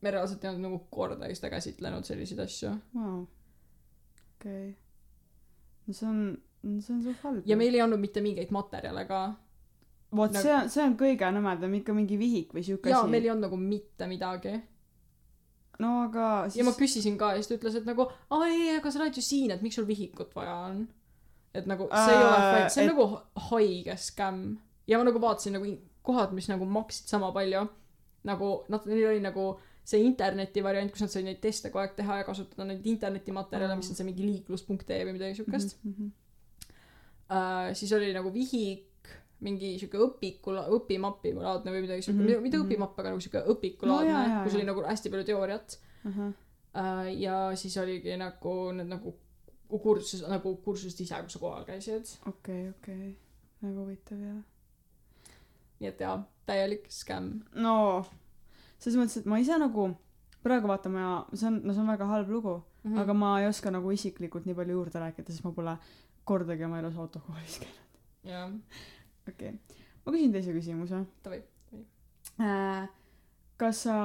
me 0.00 0.10
reaalselt 0.10 0.44
ei 0.44 0.50
olnud 0.50 0.66
nagu 0.68 0.78
kordagi 0.90 1.36
seda 1.36 1.50
käsitlenud 1.52 2.06
selliseid 2.08 2.40
asju. 2.40 2.70
Vau. 2.94 3.26
okei. 4.36 4.70
No 5.86 5.94
see 5.94 6.08
on 6.08 6.80
see 6.80 6.94
on 6.94 7.02
suht 7.04 7.22
halb. 7.24 7.46
Ja 7.46 7.56
meil 7.60 7.74
ei 7.74 7.82
olnud 7.84 8.00
mitte 8.00 8.22
mingeid 8.24 8.52
materjale 8.54 9.04
ka. 9.08 9.20
Vot 10.16 10.32
nagu- 10.32 10.42
see 10.42 10.54
on 10.54 10.70
see 10.72 10.84
on 10.84 10.96
kõige 10.98 11.28
nõmedam 11.34 11.74
ikka 11.78 11.94
mingi 11.94 12.18
vihik 12.18 12.54
või 12.56 12.64
siuke 12.66 12.90
jaa 12.90 13.02
asi. 13.04 13.10
meil 13.10 13.26
ei 13.26 13.30
olnud 13.30 13.48
nagu 13.48 13.56
mitte 13.60 14.08
midagi 14.10 14.56
no 15.80 15.90
aga 16.04 16.24
ja 16.44 16.54
siis 16.54 16.66
ma 16.66 16.72
küsisin 16.76 17.18
ka 17.20 17.32
ja 17.34 17.40
siis 17.42 17.50
ta 17.50 17.56
ütles 17.58 17.76
et 17.80 17.86
nagu 17.88 18.06
aa 18.30 18.48
ei 18.48 18.74
aga 18.76 18.90
sa 18.92 19.00
oled 19.02 19.16
ju 19.16 19.24
siin 19.24 19.54
et 19.54 19.62
miks 19.64 19.78
sul 19.80 19.88
vihikut 19.88 20.34
vaja 20.36 20.56
on? 20.70 20.82
Et 21.54 21.66
nagu 21.66 21.88
see 21.90 22.14
ei 22.14 22.24
ole 22.24 22.40
fake 22.52 22.74
see 22.74 22.82
on 22.84 22.90
et- 22.90 22.92
nagu 22.92 23.06
haige 23.50 23.96
skämm 23.98 24.44
ja 24.90 24.98
ma 25.00 25.06
nagu 25.08 25.22
vaatasin 25.22 25.56
nagu 25.58 25.72
kohad 26.06 26.32
mis 26.36 26.48
nagu 26.48 26.64
maksid 26.64 27.08
sama 27.12 27.32
palju. 27.32 27.66
Nagu 28.24 28.48
nad 28.68 28.86
neil 28.88 29.06
oli 29.08 29.20
nagu 29.24 29.44
see 29.84 30.02
interneti 30.04 30.62
variant 30.62 30.92
kus 30.92 31.00
nad 31.04 31.12
said 31.12 31.24
neid 31.24 31.40
teste 31.40 31.70
kogu 31.72 31.82
aeg 31.82 31.94
teha 31.96 32.20
ja 32.20 32.24
kasutada 32.26 32.66
neid 32.68 32.86
internetimaterjale 32.86 33.76
mis 33.78 33.90
on 33.90 33.96
see 33.98 34.06
mingi 34.08 34.26
liiklus.ee 34.26 35.00
või 35.06 35.14
midagi 35.16 35.38
siukest. 35.40 35.78
Mhm, 35.82 35.92
mhm. 35.92 36.10
äh, 37.30 37.70
siis 37.78 37.92
oli 37.96 38.12
nagu 38.16 38.32
vihik 38.34 38.89
mingi 39.44 39.72
siuke 39.80 39.98
õpiku 40.04 40.54
õpimapi 40.76 41.32
laadne 41.36 41.72
või 41.74 41.84
midagi 41.86 42.04
siuke 42.04 42.18
mm 42.18 42.26
-hmm. 42.26 42.44
mitte 42.44 42.58
mhm. 42.58 42.66
õpimapp 42.66 43.00
aga 43.00 43.14
nagu 43.14 43.24
siuke 43.24 43.42
õpiku 43.54 43.88
No 43.88 44.00
kus 44.44 44.54
oli 44.58 44.68
nagu 44.68 44.84
hästi 44.84 45.10
palju 45.10 45.24
teooriat. 45.24 45.78
Ahah. 46.08 46.32
Äh, 46.76 47.08
ja 47.20 47.50
siis 47.54 47.76
oligi 47.76 48.16
nagu 48.16 48.72
need 48.72 48.88
nagu 48.88 49.14
kursus 49.70 50.22
nagu 50.28 50.56
kursused 50.64 51.00
ise 51.00 51.22
kus 51.22 51.32
sa 51.32 51.38
kohal 51.38 51.64
käisid. 51.64 52.16
Okei 52.26 52.68
okei. 52.68 53.16
Väga 53.62 53.80
huvitav 53.80 54.18
jah. 54.18 54.42
Nii 55.80 55.88
et 55.88 56.00
jaa 56.00 56.18
täielik 56.50 56.86
skämm 56.92 57.40
no 57.54 58.04
selles 58.78 58.98
mõttes 58.98 59.20
et 59.20 59.28
ma 59.30 59.38
ise 59.40 59.56
nagu 59.60 59.90
praegu 60.44 60.70
vaata 60.70 60.92
ma 60.92 61.24
see 61.32 61.48
on 61.50 61.60
no 61.64 61.74
see 61.74 61.82
on 61.82 61.90
väga 61.92 62.08
halb 62.10 62.30
lugu 62.32 62.56
mm 62.58 62.70
mm. 62.84 62.98
aga 63.02 63.14
ma 63.14 63.34
ei 63.40 63.48
oska 63.48 63.72
nagu 63.74 63.92
isiklikult 63.92 64.46
nii 64.48 64.56
palju 64.56 64.78
juurde 64.78 65.02
rääkida 65.02 65.32
sest 65.32 65.44
ma 65.44 65.52
pole 65.56 65.76
kordagi 66.24 66.64
oma 66.64 66.80
elus 66.80 66.96
autokoolis 66.96 67.58
käinud. 67.62 68.00
Jah 68.24 68.50
okei 69.32 69.54
okay. 69.54 69.86
ma 70.04 70.12
küsin 70.14 70.32
teise 70.34 70.54
küsimuse 70.56 71.02
davai 71.24 71.42
äh, 72.40 72.88
kas 73.60 73.84
sa 73.86 73.96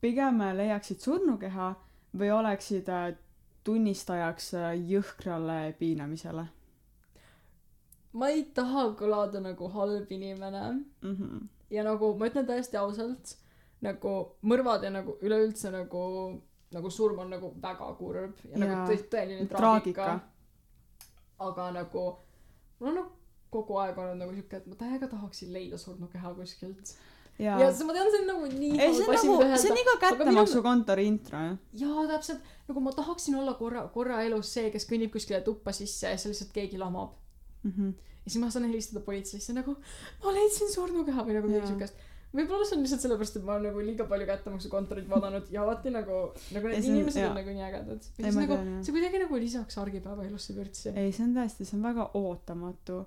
pigem 0.00 0.42
leiaksid 0.60 1.02
surnukeha 1.04 1.72
või 2.18 2.30
oleksid 2.34 2.88
äh, 2.92 3.10
tunnistajaks 3.64 4.54
äh, 4.54 4.70
jõhkrale 4.92 5.58
piinamisele 5.78 6.46
ma 8.18 8.30
ei 8.32 8.46
taha 8.54 8.88
kõlada 8.98 9.42
nagu 9.44 9.68
halb 9.74 10.12
inimene 10.12 10.64
mm 10.70 11.14
-hmm. 11.14 11.46
ja 11.70 11.84
nagu 11.84 12.14
ma 12.18 12.30
ütlen 12.30 12.46
täiesti 12.46 12.76
ausalt 12.76 13.36
nagu 13.84 14.14
mõrvad 14.42 14.82
ja 14.82 14.90
nagu 14.90 15.18
üleüldse 15.22 15.70
nagu 15.70 16.02
nagu 16.72 16.90
surm 16.90 17.18
on 17.18 17.30
nagu 17.30 17.52
väga 17.62 17.92
kurb 17.98 18.40
ja, 18.44 18.50
ja 18.50 18.58
nagu 18.58 18.92
tõ- 18.92 19.08
tõeline 19.12 19.46
Traagika. 19.48 20.04
traagika 20.04 20.20
aga 21.38 21.70
nagu 21.70 22.04
mul 22.80 22.88
on 22.88 22.94
nagu 22.94 23.17
kogu 23.50 23.78
aeg 23.82 23.98
olnud 23.98 24.18
nagu 24.22 24.34
siuke 24.36 24.56
et 24.60 24.66
ma 24.66 24.76
täiega 24.80 25.08
tahaksin 25.08 25.52
leida 25.52 25.78
surnukeha 25.78 26.34
kuskilt. 26.36 26.94
Ja, 27.38 27.54
ja 27.62 27.68
see 27.70 27.86
ma 27.86 27.94
tean 27.94 28.10
see 28.10 28.20
on 28.24 28.26
nagu 28.32 28.48
nii 28.50 28.80
ei 28.82 28.94
see 28.96 29.06
on 29.06 29.14
nagu 29.14 29.58
see 29.62 29.70
on 29.70 29.78
iga 29.84 29.94
kättemaksukontori 30.02 31.06
intro 31.06 31.38
jah. 31.44 31.56
Jaa 31.84 32.06
täpselt. 32.10 32.42
Nagu 32.68 32.82
ma 32.82 32.92
tahaksin 32.96 33.38
olla 33.38 33.54
korra 33.60 33.86
korra 33.94 34.20
elus 34.26 34.50
see 34.56 34.72
kes 34.74 34.88
kõnnib 34.90 35.14
kuskile 35.14 35.40
tuppa 35.46 35.72
sisse 35.76 36.10
ja 36.10 36.18
siis 36.18 36.32
lihtsalt 36.34 36.52
keegi 36.56 36.78
lamab. 36.82 37.14
Mm 37.62 37.72
-hmm. 37.76 37.92
ja 38.24 38.30
siis 38.30 38.42
ma 38.42 38.50
saan 38.50 38.66
helistada 38.66 39.00
politseisse 39.06 39.54
nagu 39.54 39.76
ma 40.24 40.34
leidsin 40.34 40.72
surnukeha 40.72 41.24
või 41.26 41.38
nagu 41.38 41.48
midagi 41.48 41.72
siukest. 41.72 41.94
Võib-olla 42.34 42.66
see 42.68 42.76
on 42.76 42.82
lihtsalt 42.84 43.00
sellepärast 43.00 43.36
et 43.38 43.44
ma 43.44 43.54
olen 43.54 43.70
nagu 43.70 43.80
liiga 43.86 44.04
palju 44.04 44.26
kättemaksukontorit 44.28 45.06
vaadanud 45.08 45.46
ja 45.50 45.62
alati 45.62 45.90
nagu 45.94 46.18
nagu 46.52 46.68
need 46.68 46.82
on- 46.82 46.90
inimesed 46.90 47.22
jaa. 47.22 47.30
on 47.30 47.38
nagu 47.40 47.54
nii 47.54 47.64
ägedad. 47.70 48.02
Siis 48.02 48.34
nagu 48.36 48.52
jah. 48.52 48.66
see 48.84 48.92
kuidagi 48.92 49.22
nagu 49.22 49.38
lisaks 49.44 49.78
argipäeva 49.78 50.26
elusse 50.26 50.54
vürtsi 50.58 50.92
ei 50.92 51.12
see 51.12 51.24
on 51.24 51.32
tõesti 51.38 51.64
see 51.64 51.78
on 51.78 51.86
väga 51.86 52.10
ootamatu 52.14 53.06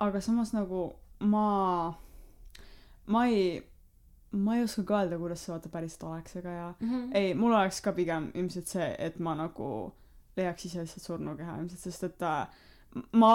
aga 0.00 0.20
samas 0.20 0.52
nagu 0.54 0.92
ma 1.20 1.94
ma 3.06 3.26
ei 3.26 3.62
ma 4.32 4.56
ei 4.56 4.62
oska 4.62 4.82
ka 4.84 4.98
öelda 5.02 5.18
kuidas 5.18 5.44
see 5.44 5.52
vaata 5.54 5.68
päriselt 5.72 6.02
oleks 6.10 6.36
aga 6.36 6.50
ja 6.56 6.74
Mhm. 6.80 7.12
ei 7.14 7.34
mul 7.34 7.52
oleks 7.52 7.80
ka 7.80 7.92
pigem 7.92 8.30
ilmselt 8.34 8.66
see 8.66 8.94
et 8.98 9.18
ma 9.18 9.34
nagu 9.34 9.92
leiaks 10.36 10.64
ise 10.64 10.80
lihtsalt 10.84 11.02
surnukeha 11.06 11.56
ilmselt 11.58 11.80
sest 11.80 12.04
et 12.04 12.22
äh, 12.22 12.46
ma 13.12 13.32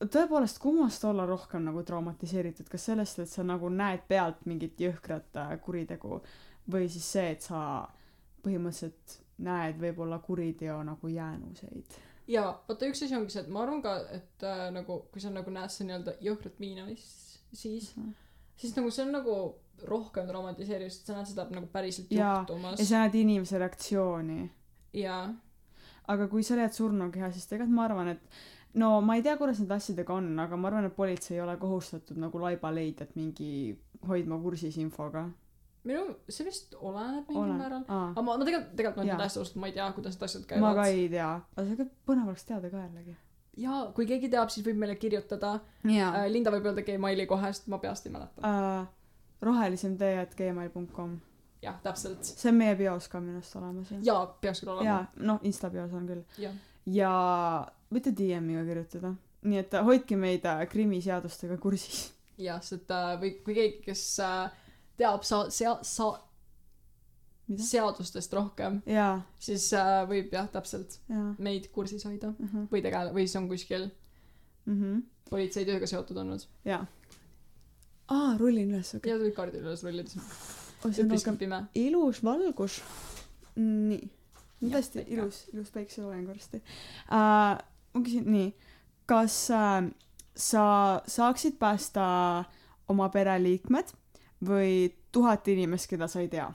tõepoolest 0.00 0.58
kummast 0.60 1.04
olla 1.04 1.26
rohkem 1.26 1.62
nagu 1.64 1.82
traumatiseeritud 1.82 2.68
kas 2.68 2.84
sellest 2.90 3.18
et 3.18 3.28
sa 3.28 3.42
nagu 3.44 3.68
näed 3.68 4.02
pealt 4.08 4.46
mingit 4.46 4.80
jõhkrat 4.80 5.36
äh, 5.36 5.52
kuritegu 5.60 6.22
või 6.72 6.88
siis 6.88 7.12
see 7.12 7.30
et 7.36 7.42
sa 7.42 7.60
põhimõtteliselt 8.44 9.20
näed 9.44 9.78
võib-olla 9.80 10.18
kuriteo 10.18 10.82
nagu 10.84 11.08
jäänuseid 11.08 11.94
ja 12.28 12.44
vaata 12.68 12.86
üks 12.88 13.02
asi 13.04 13.16
ongi 13.16 13.30
see 13.34 13.42
et 13.42 13.48
ma 13.52 13.62
arvan 13.62 13.82
ka 13.84 13.96
et 14.16 14.42
äh, 14.48 14.70
nagu 14.72 15.00
kui 15.12 15.20
sa 15.20 15.30
nagu 15.30 15.50
näed 15.52 15.70
seda 15.74 15.88
nii-öelda 15.90 16.14
jõhkrat 16.24 16.56
piinamist 16.58 17.38
siis 17.52 17.90
Mhm. 17.96 18.12
siis 18.56 18.76
nagu 18.76 18.90
see 18.90 19.04
on 19.04 19.12
nagu 19.12 19.34
rohkem 19.88 20.26
traumatiseeriv 20.28 20.88
sest 20.90 21.06
sa 21.06 21.16
näed 21.18 21.26
seda 21.32 21.44
nagu 21.50 21.66
päriselt 21.66 22.10
Jaa, 22.10 22.38
juhtumas. 22.40 22.78
Ja 22.80 22.86
sa 22.86 22.98
näed 23.04 23.14
inimese 23.20 23.58
reaktsiooni. 23.58 24.50
Ja 24.94 25.34
aga 26.08 26.28
kui 26.28 26.42
sa 26.46 26.54
leiad 26.56 26.72
surnukeha 26.72 27.30
siis 27.32 27.46
tegelikult 27.50 27.74
ma 27.76 27.84
arvan 27.88 28.08
et 28.14 28.20
no 28.74 29.00
ma 29.00 29.14
ei 29.16 29.22
tea 29.22 29.36
kuidas 29.36 29.58
nende 29.60 29.74
asjadega 29.74 30.14
on 30.14 30.38
aga 30.38 30.56
ma 30.56 30.68
arvan 30.68 30.84
et 30.88 30.96
politsei 30.96 31.36
ei 31.36 31.40
ole 31.44 31.56
kohustatud 31.56 32.16
nagu 32.20 32.38
laibaleidjat 32.40 33.16
mingi 33.16 33.76
hoidma 34.08 34.38
kursis 34.42 34.76
infoga 34.82 35.28
minu 35.84 36.04
see 36.28 36.46
vist 36.46 36.74
oleneb 36.78 37.28
mingil 37.28 37.52
määral. 37.58 37.84
aga 37.88 38.24
ma 38.24 38.36
no 38.38 38.46
tegelikult 38.48 38.76
tegelikult 38.78 38.96
ma 38.96 39.04
Jaa. 39.04 39.12
ütlen 39.12 39.22
täiesti 39.24 39.42
ausalt 39.42 39.60
ma 39.60 39.70
ei 39.70 39.76
tea 39.76 39.90
kuidas 39.98 40.16
need 40.16 40.26
asjad 40.28 40.44
ma 40.44 40.48
käivad. 40.54 40.80
ka 40.80 40.86
ei 40.88 41.06
tea. 41.12 41.28
Aga 41.56 41.66
see 41.68 41.88
põnev 42.08 42.32
oleks 42.32 42.48
teada 42.48 42.70
ka 42.72 42.82
jällegi. 42.86 43.16
Ja 43.64 43.82
kui 43.94 44.08
keegi 44.10 44.30
teab 44.32 44.50
siis 44.50 44.66
võib 44.66 44.80
meile 44.82 44.96
kirjutada. 44.98 45.52
Jaa. 45.86 46.10
Äh, 46.22 46.26
Linda 46.32 46.50
võib 46.54 46.66
öelda 46.70 46.82
Gmaili 46.86 47.28
kohe 47.30 47.52
sest 47.52 47.68
ma 47.70 47.78
peast 47.82 48.08
ei 48.08 48.14
mäleta. 48.14 48.48
Äh, 48.48 48.88
rohelisem 49.44 49.98
tee 50.00 50.16
at 50.22 50.34
gmail.com 50.38 51.20
jah 51.64 51.76
täpselt. 51.84 52.24
See 52.24 52.50
on 52.50 52.58
meie 52.60 52.74
bios 52.78 53.08
ka 53.12 53.20
minu 53.24 53.40
arust 53.40 53.56
olemas 53.60 53.92
jaa 54.04 54.24
peaks 54.40 54.64
küll 54.64 54.74
olema. 54.74 54.88
Jaa 54.88 55.28
noh 55.30 55.44
insta 55.48 55.70
bios 55.72 55.92
on 55.96 56.08
küll. 56.10 56.50
Ja 56.94 57.12
võite 57.92 58.12
DM-iga 58.16 58.64
kirjutada. 58.66 59.14
Nii 59.44 59.60
et 59.60 59.78
hoidke 59.86 60.16
meid 60.16 60.44
äh, 60.48 60.64
krimiseadustega 60.72 61.56
kursis. 61.60 62.10
Jah 62.40 62.60
sest 62.64 62.90
või 63.20 63.36
kui 63.44 63.54
keegi 63.54 63.82
kes 63.84 64.04
äh, 64.24 64.63
teab 65.00 65.24
sa- 65.24 65.50
sea- 65.50 65.82
sa- 65.82 66.20
mida? 67.48 67.62
seadustest 67.62 68.32
rohkem 68.32 68.80
siis 69.40 69.70
äh, 69.76 70.02
võib 70.08 70.32
jah 70.32 70.48
täpselt 70.52 70.98
jaa. 71.08 71.34
meid 71.38 71.70
kursis 71.72 72.04
hoida. 72.08 72.34
Mhm. 72.38 72.68
Või 72.72 72.82
tegele- 72.84 73.12
või 73.12 73.26
siis 73.26 73.36
on 73.40 73.48
kuskil 73.48 73.88
mhm. 74.66 75.00
politseitööga 75.30 75.86
seotud 75.90 76.16
olnud. 76.16 76.46
Jaa. 76.64 76.84
Aa 78.12 78.36
rullin 78.38 78.70
üles 78.72 78.94
okei. 78.96 79.10
Ja 79.12 79.18
sa 79.18 79.24
võid 79.24 79.34
kaardil 79.36 79.64
üles 79.64 79.84
rullida 79.84 80.12
siis 80.12 80.24
oh, 80.84 81.04
üpris 81.04 81.24
pime. 81.40 81.64
ilus 81.74 82.20
valgus. 82.24 82.82
Nii. 83.56 84.10
Tõesti 84.64 85.04
ilus 85.12 85.44
ilus 85.52 85.70
päikeseloeng 85.72 86.28
varsti. 86.28 86.60
Uh, 87.08 87.56
ma 87.94 88.02
küsin 88.04 88.28
nii. 88.28 88.52
Kas 89.08 89.36
uh, 89.52 89.84
sa 90.36 90.64
saaksid 91.06 91.58
päästa 91.60 92.04
oma 92.88 93.08
pereliikmed 93.12 93.92
või 94.42 94.94
tuhat 95.12 95.48
inimest 95.48 95.86
keda 95.90 96.08
sa 96.08 96.20
ei 96.20 96.28
tea 96.28 96.48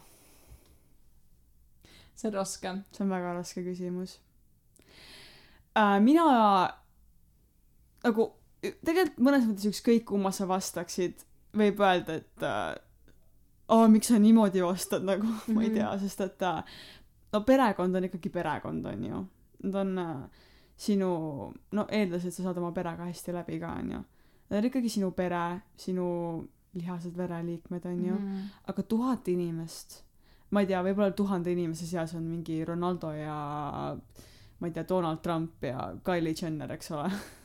see 2.16 2.28
on 2.30 2.34
raske 2.36 2.74
see 2.92 3.04
on 3.06 3.10
väga 3.14 3.34
raske 3.38 3.64
küsimus 3.64 4.18
uh, 5.78 5.98
mina 6.04 6.26
nagu 8.04 8.28
tegelikult 8.62 9.20
mõnes 9.24 9.48
mõttes 9.48 9.70
ükskõik 9.72 10.06
kumma 10.12 10.32
sa 10.36 10.48
vastaksid 10.50 11.24
võib 11.56 11.80
öelda 11.84 12.20
et 12.20 12.46
uh, 12.46 12.76
aa 13.70 13.88
miks 13.92 14.10
sa 14.12 14.20
niimoodi 14.20 14.64
vastad 14.66 15.06
nagu 15.08 15.24
mm 15.24 15.40
-hmm. 15.48 15.56
ma 15.56 15.64
ei 15.64 15.70
Mhm. 15.70 15.76
tea 15.78 15.98
sest 16.00 16.22
et 16.22 16.42
uh, 16.42 16.62
no 17.34 17.42
perekond 17.42 17.96
on 17.96 18.04
ikkagi 18.04 18.30
perekond 18.30 18.86
on 18.86 19.04
ju 19.06 19.26
nad 19.64 19.76
on 19.76 19.98
uh, 19.98 20.22
sinu 20.78 21.10
no 21.72 21.86
eeldades 21.92 22.26
et 22.26 22.34
sa 22.34 22.44
saad 22.44 22.58
oma 22.58 22.72
perega 22.72 23.06
hästi 23.06 23.34
läbi 23.34 23.60
ka 23.60 23.68
on 23.80 23.92
ju 23.92 24.04
nad 24.50 24.58
on 24.60 24.66
ikkagi 24.66 24.90
sinu 24.90 25.12
pere 25.12 25.62
sinu 25.78 26.06
lihased 26.74 27.16
vereliikmed 27.18 27.86
on 27.86 28.06
ju 28.06 28.14
Mhm. 28.16 28.44
aga 28.68 28.84
tuhat 28.84 29.28
inimest 29.28 30.04
ma 30.52 30.60
ei 30.62 30.66
tea 30.68 30.84
võib-olla 30.84 31.12
tuhande 31.16 31.52
inimese 31.52 31.86
seas 31.86 32.14
on 32.16 32.24
mingi 32.24 32.66
Ronaldo 32.66 33.12
ja 33.14 33.98
ma 34.60 34.68
ei 34.68 34.72
tea 34.74 34.84
Donald 34.90 35.22
Trump 35.22 35.64
ja 35.64 35.94
Kylie 36.04 36.34
Jenner 36.42 36.72
eks 36.72 36.92
ole 36.92 37.10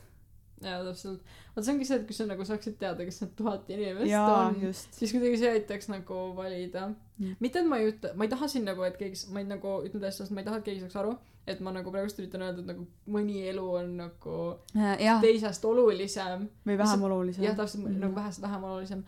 jaa 0.63 0.83
täpselt 0.85 1.21
vaata 1.55 1.63
see 1.65 1.73
ongi 1.73 1.85
see 1.89 1.97
et 1.99 2.05
kui 2.07 2.15
sa 2.15 2.25
nagu 2.29 2.45
saaksid 2.47 2.77
teada 2.79 3.05
kes 3.05 3.21
need 3.21 3.33
tuhat 3.39 3.69
inimest 3.69 4.07
jaa 4.11 4.47
on 4.47 4.61
just 4.61 4.93
siis 4.99 5.11
kuidagi 5.15 5.37
see 5.41 5.51
aitaks 5.57 5.89
nagu 5.91 6.21
valida 6.37 6.93
Mm. 7.15 7.35
mitte 7.39 7.59
et 7.59 7.67
ma 7.71 7.77
ei 7.79 7.85
ütle 7.93 8.09
ma 8.19 8.25
ei 8.25 8.29
taha 8.29 8.47
siin 8.51 8.65
nagu 8.67 8.83
et 8.83 8.97
keegi 8.99 9.29
ma 9.31 9.39
ei 9.39 9.45
nagu 9.47 9.77
ütlen 9.87 10.01
täiesti 10.03 10.23
ausalt 10.23 10.35
ma 10.35 10.41
ei 10.41 10.45
taha 10.49 10.57
et 10.59 10.65
keegi 10.65 10.81
saaks 10.81 10.95
aru 10.99 11.13
et 11.47 11.59
ma 11.63 11.71
nagu 11.71 11.91
praegust 11.93 12.17
üritan 12.19 12.41
öelda 12.43 12.59
et 12.59 12.67
nagu 12.73 12.87
mõni 13.15 13.37
elu 13.51 13.63
on 13.79 13.93
nagu 14.01 14.33
Äh, 14.75 14.97
jah 14.99 15.21
teisest 15.23 15.63
olulisem 15.65 16.49
või 16.67 16.75
vähem 16.81 17.03
olulisem 17.07 17.45
jah 17.45 17.55
täpselt 17.55 17.83
mm. 17.85 17.93
-hmm. 17.93 18.01
nagu 18.03 18.15
vähest 18.15 18.41
vähem 18.43 18.63
olulisem 18.63 19.03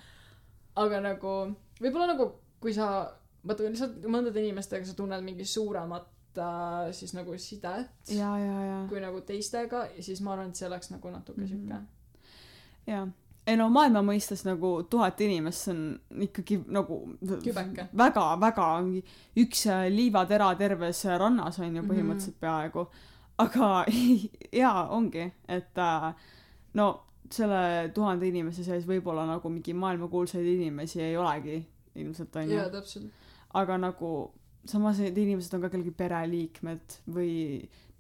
aga 0.84 1.02
nagu 1.04 1.34
võib-olla 1.82 2.08
nagu 2.14 2.30
kui 2.64 2.74
sa 2.74 2.88
vaata 3.48 3.68
lihtsalt 3.68 4.08
mõndade 4.08 4.40
inimestega 4.40 4.86
sa 4.88 4.96
tunned 4.96 5.24
mingi 5.28 5.46
suuremat 5.46 6.08
äh, 6.38 6.92
siis 6.92 7.14
nagu 7.14 7.38
sidet 7.38 7.90
ja 8.10 8.32
ja 8.38 8.58
ja 8.66 8.80
kui 8.90 9.00
nagu 9.02 9.22
teistega 9.22 9.86
ja 9.96 10.04
siis 10.04 10.22
ma 10.22 10.34
arvan 10.34 10.50
et 10.50 10.56
see 10.56 10.68
oleks 10.68 10.92
nagu 10.92 11.10
natuke 11.12 11.42
Mhm. 11.42 11.48
siuke 11.48 11.80
jaa 12.88 13.08
ei 13.48 13.56
no 13.58 13.70
maailma 13.72 14.02
mõistes 14.04 14.42
nagu 14.46 14.84
tuhat 14.92 15.22
inimest 15.22 15.62
see 15.68 15.72
on 15.74 16.00
ikkagi 16.28 16.58
nagu 16.68 16.98
Kübeke. 17.44 17.88
väga 17.98 18.26
väga 18.40 18.68
üks 19.44 19.66
äh, 19.72 19.88
liivatera 19.92 20.56
terves 20.60 21.06
rannas 21.06 21.60
on 21.60 21.76
ju 21.76 21.82
Mhm. 21.82 21.92
põhimõtteliselt 21.92 22.40
peaaegu 22.42 22.88
aga 23.40 23.86
jaa 24.62 24.88
ongi 24.90 25.32
et 25.48 25.78
äh, 25.78 26.14
no 26.74 27.04
selle 27.32 27.92
tuhande 27.94 28.28
inimese 28.28 28.64
sees 28.64 28.86
võib-olla 28.88 29.26
nagu 29.28 29.50
mingi 29.50 29.74
maailmakuulsaid 29.74 30.46
inimesi 30.46 31.02
ei 31.02 31.18
olegi 31.18 31.66
ilmselt 31.96 32.36
on 32.36 32.50
ju 32.50 32.56
jaa 32.56 32.70
täpselt 32.70 33.12
aga 33.54 33.78
nagu 33.78 34.32
samas 34.68 35.00
need 35.04 35.18
inimesed 35.18 35.54
on 35.58 35.62
ka 35.66 35.70
kellegi 35.74 35.92
pereliikmed 35.98 37.00
või 37.14 37.34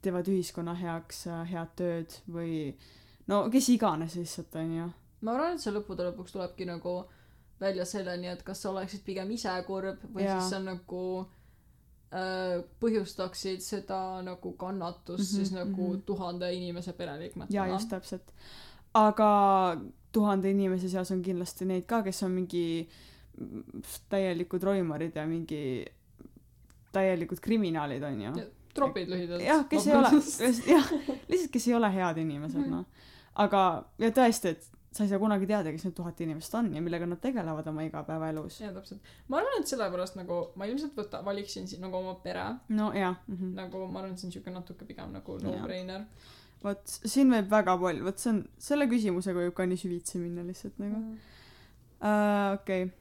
teevad 0.03 0.28
ühiskonna 0.32 0.76
heaks 0.78 1.26
äh, 1.32 1.43
head 1.51 1.74
tööd 1.80 2.18
või 2.32 2.74
no 3.28 3.45
kes 3.53 3.70
iganes 3.74 4.15
lihtsalt 4.20 4.55
onju 4.61 4.89
ma 5.26 5.34
arvan 5.34 5.55
et 5.57 5.63
see 5.63 5.74
lõppude 5.74 6.05
lõpuks 6.11 6.36
tulebki 6.36 6.68
nagu 6.70 6.99
välja 7.61 7.86
selleni 7.89 8.30
et 8.30 8.43
kas 8.45 8.61
sa 8.61 8.70
oleksid 8.72 9.01
pigem 9.05 9.32
ise 9.34 9.53
kurb 9.65 10.03
või 10.13 10.28
Jaa. 10.28 10.38
siis 10.38 10.53
sa 10.53 10.61
nagu 10.61 11.03
äh, 12.13 12.61
põhjustaksid 12.82 13.65
seda 13.65 14.22
nagu 14.26 14.53
kannatust 14.59 15.24
Mhm, 15.24 15.36
siis 15.36 15.51
nagu 15.55 15.91
mhm. 15.93 16.01
tuhande 16.05 16.53
inimese 16.53 16.93
pereliikmetele 16.93 17.57
jaa 17.57 17.68
just 17.74 17.89
täpselt 17.89 18.34
aga 18.93 19.32
tuhande 20.11 20.51
inimese 20.51 20.89
seas 20.89 21.11
on 21.11 21.22
kindlasti 21.26 21.65
neid 21.65 21.86
ka 21.89 22.03
kes 22.05 22.24
on 22.24 22.32
mingi 22.38 22.88
mm, 23.38 23.84
täielikud 24.09 24.63
roimarid 24.63 25.15
ja 25.15 25.26
mingi 25.28 25.86
täielikud 26.98 27.43
kriminaalid 27.43 28.04
onju 28.04 28.32
Ja, 28.38 28.48
tropid 28.78 29.12
lühidalt. 29.14 29.43
Jah 29.45 29.68
kes 29.70 29.88
ei 29.88 29.98
ole 29.98 30.10
jah 30.74 30.89
lihtsalt 31.32 31.52
kes 31.54 31.68
ei 31.70 31.78
ole 31.78 31.91
head 31.93 32.24
inimesed 32.24 32.64
Mhm. 32.64 32.74
noh. 32.74 33.06
Aga 33.38 33.62
ja 34.02 34.10
tõesti 34.12 34.56
et 34.56 34.70
sa 34.98 35.04
ei 35.04 35.10
saa 35.12 35.20
kunagi 35.22 35.45
teada 35.50 35.72
kes 35.74 35.84
need 35.86 35.93
tuhat 35.98 36.22
inimest 36.26 36.56
on 36.58 36.72
ja 36.74 36.82
millega 36.82 37.06
nad 37.06 37.20
tegelevad 37.22 37.68
oma 37.70 37.84
igapäevaelus. 37.86 38.62
Jaa 38.64 38.72
täpselt. 38.74 39.12
Ma 39.30 39.38
arvan 39.41 39.62
et 39.62 39.70
sellepärast 39.70 40.18
nagu 40.18 40.39
ma 40.56 40.66
ilmselt 40.66 40.95
võta- 40.98 41.22
valiksin 41.26 41.68
siin 41.70 41.84
nagu 41.86 42.00
oma 42.00 42.16
pere. 42.24 42.45
No 42.70 42.91
jah 42.95 43.16
mhm. 43.28 43.54
nagu 43.60 43.86
ma 43.88 44.02
arvan 44.02 44.16
et 44.16 44.20
see 44.24 44.30
on 44.30 44.38
siuke 44.38 44.54
natuke 44.54 44.86
pigem 44.89 45.14
nagu 45.14 45.38
no-brainer. 45.43 46.08
Vot 46.64 46.82
siin 46.88 47.30
võib 47.30 47.50
väga 47.52 47.76
palju 47.78 48.08
vot 48.08 48.18
see 48.24 48.32
on 48.34 48.39
selle 48.70 48.88
küsimusega 48.89 49.43
võib 49.43 49.54
ka 49.60 49.68
nii 49.70 49.78
süvitsi 49.84 50.18
minna 50.22 50.45
lihtsalt 50.48 50.80
nagu. 50.82 51.04
Uh, 51.98 52.56
okei. 52.58 52.88
Okay. 52.88 52.91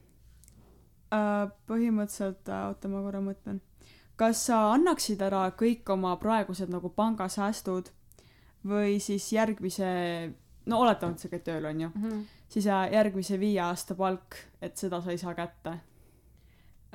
uh, 1.13 1.49
põhimõtteliselt 1.69 2.49
uh, 2.49 2.67
oota 2.69 2.89
ma 2.93 3.01
korra 3.05 3.21
mõtlen 3.25 3.59
kas 4.17 4.45
sa 4.49 4.59
annaksid 4.73 5.21
ära 5.21 5.45
kõik 5.59 5.89
oma 5.93 6.15
praegused 6.21 6.69
nagu 6.73 6.89
pangasäästud 6.89 7.91
või 8.67 8.97
siis 8.99 9.27
järgmise 9.33 9.89
no 10.65 10.79
oletame 10.83 11.13
et 11.13 11.19
sa 11.23 11.29
käid 11.31 11.43
tööl 11.47 11.65
onju 11.69 11.91
Mhm. 11.95 12.23
siis 12.49 12.65
uh, 12.65 12.87
järgmise 12.91 13.39
viie 13.39 13.59
aasta 13.61 13.95
palk 13.95 14.35
et 14.61 14.77
seda 14.77 15.01
sa 15.01 15.11
ei 15.11 15.17
saa 15.21 15.33
kätte 15.37 15.77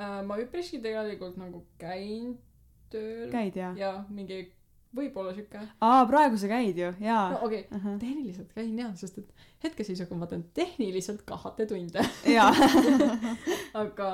Äh, 0.02 0.22
ma 0.24 0.38
üpriski 0.40 0.78
tegelikult 0.82 1.36
nagu 1.36 1.66
käin 1.78 2.38
tööl 2.90 3.28
käid 3.30 3.56
ja 3.56 3.72
ja 3.76 3.90
mingi 4.08 4.38
võib-olla 4.96 5.34
siuke 5.36 5.60
aa 5.84 6.06
praegu 6.08 6.36
sa 6.40 6.48
käid 6.48 6.78
ju 6.80 6.88
jaa 7.00 7.26
no 7.30 7.42
okei 7.44 7.60
okay. 7.66 7.78
Ahah. 7.78 7.98
tehniliselt 8.00 8.52
käin 8.56 8.78
jaa 8.78 8.94
sest 8.96 9.18
et 9.18 9.34
hetkeseisuga 9.64 10.16
ma 10.16 10.26
teen 10.26 10.44
tehniliselt 10.56 11.22
kahte 11.28 11.66
tunde 11.66 12.00
jaa 12.24 12.50
aga 13.82 14.08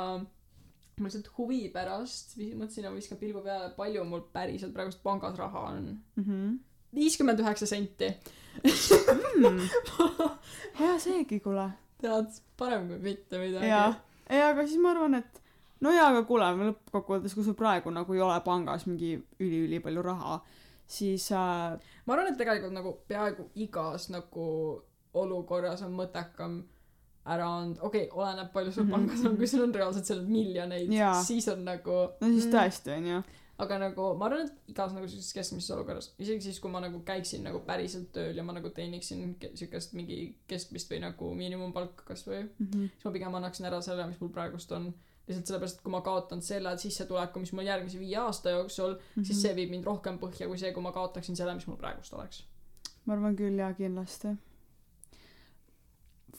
ma 1.00 1.10
lihtsalt 1.10 1.30
huvi 1.38 1.60
pärast 1.74 2.36
mõtlesin 2.38 2.86
ja 2.88 2.92
viskan 2.94 3.20
pilgu 3.20 3.42
peale 3.44 3.70
palju 3.76 4.04
mul 4.08 4.24
päriselt 4.32 4.74
praegust 4.76 5.02
pangas 5.02 5.38
raha 5.38 5.66
on. 5.72 5.90
Mhm. 6.20 6.56
viiskümmend 6.94 7.40
üheksa 7.44 7.66
senti. 7.68 8.08
Mm. 8.64 9.60
hea 10.80 10.94
seegi 10.98 11.40
kuule. 11.44 11.68
Tead 12.02 12.38
parem 12.56 12.88
kui 12.88 12.98
mitte 13.02 13.38
midagi. 13.38 13.68
Jaa. 13.68 13.92
Ei 14.30 14.40
aga 14.42 14.64
siis 14.66 14.80
ma 14.80 14.92
arvan 14.94 15.18
et 15.18 15.42
no 15.84 15.92
jaa 15.94 16.08
aga 16.12 16.22
kuule 16.28 16.48
lõppkokkuvõttes 16.60 17.34
kui 17.36 17.46
sul 17.46 17.56
praegu 17.58 17.92
nagu 17.94 18.14
ei 18.14 18.22
ole 18.24 18.38
pangas 18.46 18.86
mingi 18.88 19.14
üliülipalju 19.40 20.02
raha 20.04 20.40
siis 20.88 21.28
äh, 21.32 21.76
ma 22.06 22.14
arvan 22.14 22.32
et 22.32 22.38
tegelikult 22.40 22.74
nagu 22.74 22.94
peaaegu 23.10 23.48
igas 23.66 24.08
nagu 24.12 24.48
olukorras 25.18 25.84
on 25.86 25.94
mõttekam 25.96 26.62
anda 27.32 27.82
okei 27.82 28.06
okay, 28.08 28.18
oleneb 28.22 28.52
palju 28.52 28.72
sul 28.72 28.84
Mhm. 28.84 28.92
pangas 28.92 29.24
on 29.26 29.36
kui 29.36 29.46
sul 29.46 29.62
on 29.62 29.74
reaalselt 29.74 30.04
seal 30.06 30.22
miljoneid 30.26 30.88
siis 31.26 31.48
on 31.48 31.64
nagu 31.64 31.96
no 32.20 32.26
siis 32.34 32.46
tõesti 32.54 32.94
onju 32.96 33.22
aga 33.58 33.78
nagu 33.78 34.14
ma 34.18 34.26
arvan 34.26 34.44
et 34.46 34.52
igas 34.70 34.92
nagu 34.94 35.08
sellises 35.08 35.32
keskmises 35.34 35.70
olukorras 35.74 36.12
isegi 36.18 36.40
siis 36.46 36.60
kui 36.62 36.70
ma 36.70 36.80
nagu 36.80 37.00
käiksin 37.04 37.42
nagu 37.42 37.58
päriselt 37.66 38.12
tööl 38.14 38.36
ja 38.36 38.42
ma 38.46 38.52
nagu 38.52 38.70
teeniksin 38.70 39.34
ke- 39.40 39.50
siukest 39.58 39.92
mingi 39.98 40.36
keskmist 40.48 40.90
või 40.92 41.00
nagu 41.00 41.34
miinimumpalka 41.34 42.04
kasvõi 42.12 42.44
Mhm. 42.58 42.88
siis 42.94 43.04
ma 43.04 43.10
pigem 43.12 43.34
annaksin 43.34 43.66
ära 43.66 43.80
selle 43.82 44.06
mis 44.06 44.20
mul 44.20 44.30
praegust 44.30 44.72
on 44.72 44.94
lihtsalt 45.28 45.46
sellepärast 45.46 45.76
et 45.76 45.82
kui 45.82 45.90
ma 45.92 46.00
kaotan 46.00 46.40
selle 46.42 46.76
sissetuleku 46.78 47.40
mis 47.40 47.52
mul 47.52 47.64
järgmise 47.66 47.98
viie 47.98 48.16
aasta 48.16 48.50
jooksul 48.50 48.94
Mhm. 49.16 49.24
siis 49.24 49.42
see 49.42 49.54
viib 49.54 49.70
mind 49.70 49.84
rohkem 49.84 50.18
põhja 50.18 50.46
kui 50.46 50.56
see 50.58 50.72
kui 50.72 50.82
ma 50.82 50.92
kaotaksin 50.92 51.36
selle 51.36 51.54
mis 51.54 51.66
mul 51.66 51.76
praegust 51.76 52.14
oleks 52.14 52.44
ma 53.06 53.14
arvan 53.14 53.36
küll 53.36 53.58
jaa 53.58 53.72
kindlasti 53.74 54.36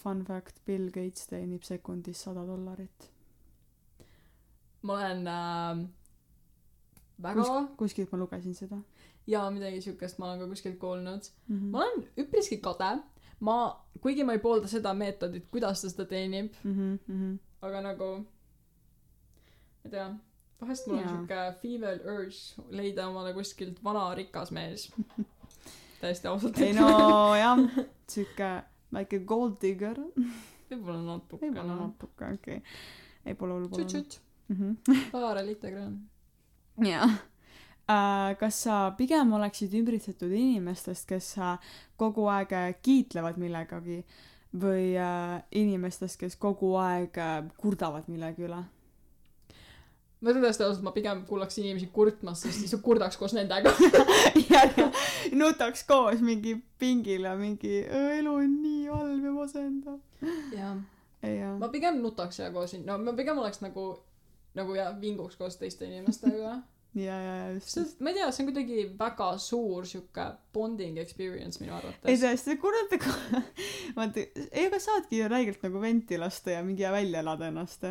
fun 0.03 0.23
fact 0.25 0.59
Bill 0.65 0.89
Gates 0.95 1.27
teenib 1.27 1.63
sekundis 1.67 2.21
sada 2.23 2.45
dollarit. 2.47 3.09
Ma 4.81 4.93
olen 4.93 5.27
äh, 5.27 5.81
väga 7.23 7.41
Kus- 7.43 7.75
kuskilt 7.77 8.11
ma 8.11 8.17
lugesin 8.21 8.55
seda. 8.55 8.77
Ja 9.27 9.43
midagi 9.51 9.81
siukest 9.81 10.17
ma 10.19 10.29
olen 10.29 10.39
ka 10.39 10.47
kuskilt 10.47 10.77
kuulnud. 10.81 11.27
Mm 11.47 11.69
ma 11.73 11.83
olen 11.83 12.07
üpriski 12.17 12.57
kade. 12.63 12.93
Ma 13.39 13.57
kuigi 14.01 14.23
ma 14.23 14.33
ei 14.35 14.39
poolda 14.43 14.67
seda 14.67 14.93
meetodit 14.93 15.45
kuidas 15.51 15.81
ta 15.81 15.89
seda 15.89 16.05
teenib 16.05 16.53
-hmm. 16.63 16.97
Mm 17.07 17.19
-hmm. 17.19 17.37
aga 17.61 17.81
nagu 17.81 18.09
ma 18.19 19.85
ei 19.85 19.91
tea 19.91 20.09
vahest 20.61 20.87
mul 20.87 20.97
on 20.97 21.03
Jaa. 21.03 21.09
siuke 21.17 21.53
female 21.61 22.01
urge 22.15 22.39
leida 22.69 23.07
omale 23.07 23.33
kuskilt 23.33 23.83
vana 23.83 24.15
rikas 24.15 24.51
mees. 24.51 24.91
Täiesti 26.01 26.27
ausalt 26.27 26.57
ei 26.57 26.73
no 26.73 27.35
jah. 27.35 27.57
Siuke 28.13 28.63
väike 28.95 29.23
gold 29.25 29.59
digger. 29.61 29.99
Võib-olla 30.69 31.01
natuke 31.03 31.45
võib-olla 31.45 31.75
natuke 31.83 32.33
okei. 32.37 32.59
Okay. 32.59 32.61
ei 33.25 33.35
pole 33.35 33.57
hullu 33.57 33.69
pole 33.69 33.83
hullu. 33.83 33.93
Tšut-tšut 33.93 34.25
Mhm. 34.49 34.71
Laara 35.13 35.43
Littegraan 35.45 35.99
jaa. 36.81 37.09
Äh, 37.89 38.37
kas 38.37 38.63
sa 38.65 38.91
pigem 38.97 39.33
oleksid 39.33 39.73
ümbritsetud 39.77 40.33
inimestest 40.33 41.07
kes 41.09 41.31
äh, 41.37 41.71
kogu 41.97 42.27
aeg 42.29 42.53
äh, 42.53 42.73
kiitlevad 42.85 43.37
millegagi 43.41 44.03
või 44.61 44.93
äh, 44.97 45.39
inimestest 45.57 46.19
kes 46.21 46.37
kogu 46.41 46.75
aeg 46.81 47.17
äh, 47.17 47.39
kurdavad 47.61 48.09
millegi 48.09 48.45
üle 48.45 48.61
ma 50.19 50.33
täiesti 50.35 50.65
ausalt 50.65 50.83
ma 50.83 50.91
pigem 50.95 51.23
kuulaks 51.27 51.57
inimesi 51.61 51.87
kurtmas 51.95 52.43
sest 52.43 52.59
siis 52.63 52.75
kurdaks 52.83 53.17
koos 53.17 53.35
nendega. 53.37 53.71
Ja 54.49 54.63
ja 54.77 54.89
nutaks 55.31 55.85
koos 55.87 56.23
mingi 56.25 56.57
pingil 56.79 57.27
ja 57.29 57.35
mingi 57.39 57.83
elu 57.87 58.33
on 58.41 58.57
nii 58.63 58.87
halb 58.91 59.29
ja 59.29 59.35
masendav 59.35 59.99
jah. 60.55 60.75
Ja 61.23 61.53
ma 61.59 61.71
pigem 61.71 62.01
nutaks 62.03 62.41
ja 62.43 62.51
koos 62.51 62.75
no 62.83 62.97
ma 63.03 63.15
pigem 63.15 63.39
oleks 63.39 63.63
nagu 63.63 63.93
nagu 64.57 64.75
ja 64.75 64.91
vinguks 65.01 65.39
koos 65.39 65.57
teiste 65.61 65.87
inimestega. 65.87 66.59
Ja 66.97 67.13
ja 67.21 67.33
ja 67.37 67.49
just. 67.53 67.67
Sest 67.69 67.99
ma 68.01 68.09
ei 68.09 68.15
tea 68.17 68.31
see 68.33 68.41
on 68.41 68.47
kuidagi 68.47 68.83
väga 68.97 69.27
suur 69.37 69.85
siuke 69.85 70.23
bonding 70.53 70.97
experience 70.97 71.61
minu 71.61 71.75
ei 71.75 71.77
arvates 71.77 72.23
tõesti 72.23 72.55
kurat 72.57 72.95
vaata 73.97 74.23
ei 74.49 74.63
aga 74.65 74.79
saadki 74.81 75.19
ju 75.19 75.27
räigelt 75.29 75.61
nagu 75.67 75.83
venti 75.83 76.17
lasta 76.17 76.55
ja 76.55 76.63
mingi 76.65 76.89
välja 76.89 77.21
elada 77.21 77.51
ennast 77.53 77.85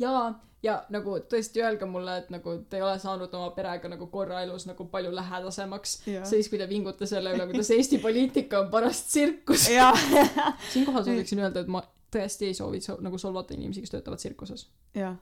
jaa 0.00 0.24
ja 0.62 0.74
nagu 0.92 1.14
tõesti 1.30 1.62
öelge 1.64 1.86
mulle 1.88 2.18
et 2.20 2.32
nagu 2.34 2.56
te 2.68 2.80
ei 2.80 2.84
ole 2.84 2.98
saanud 3.00 3.32
oma 3.38 3.52
perega 3.56 3.88
nagu 3.88 4.10
korra 4.12 4.42
elus 4.44 4.66
nagu 4.68 4.88
palju 4.92 5.14
lähedasemaks. 5.14 5.96
Ja 6.10 6.24
siis 6.28 6.50
kui 6.52 6.60
te 6.60 6.68
vingute 6.68 7.08
selle 7.08 7.32
üle 7.36 7.46
kuidas 7.52 7.70
Eesti 7.76 8.02
poliitika 8.02 8.64
on 8.64 8.68
paras 8.74 9.06
tsirkus. 9.08 9.70
Ja 9.72 9.92
siinkohal 10.72 11.06
sooviksin 11.08 11.46
öelda 11.46 11.64
et 11.64 11.72
ma 11.72 11.84
tõesti 12.12 12.50
ei 12.50 12.58
soovi 12.58 12.82
so- 12.84 13.00
nagu 13.00 13.18
solvata 13.18 13.54
inimesi 13.56 13.84
kes 13.84 13.96
töötavad 13.96 14.20
tsirkuses. 14.20 14.68
Jah 14.98 15.16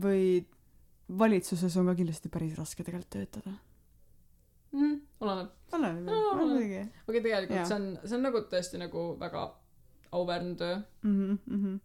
või 0.00 0.40
valitsuses 1.18 1.76
on 1.76 1.90
ka 1.90 1.96
kindlasti 1.98 2.30
päris 2.32 2.56
raske 2.56 2.84
tegelikult 2.84 3.12
töötada. 3.12 3.52
Mm, 4.72 5.00
oleneb. 5.20 5.50
Oleneb 5.76 6.08
jah. 6.08 6.38
Muidugi. 6.40 6.84
Aga 7.08 7.18
tegelikult 7.18 7.58
Jaa. 7.58 7.66
see 7.68 7.76
on 7.76 7.88
see 8.04 8.16
on 8.16 8.24
nagu 8.28 8.44
tõesti 8.52 8.80
nagu 8.80 9.02
väga 9.20 9.42
auväärne 10.12 10.54
töö. 10.56 10.78
Mhm, 11.02 11.36
mhm. 11.46 11.76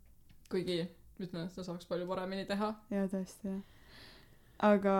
kuigi 0.52 0.80
ütlen 1.20 1.46
et 1.46 1.54
seda 1.54 1.66
saaks 1.72 1.88
palju 1.90 2.08
paremini 2.08 2.46
teha 2.46 2.74
jaa, 2.94 3.08
tõesti 3.12 3.52
jah. 3.52 3.62
aga 4.72 4.96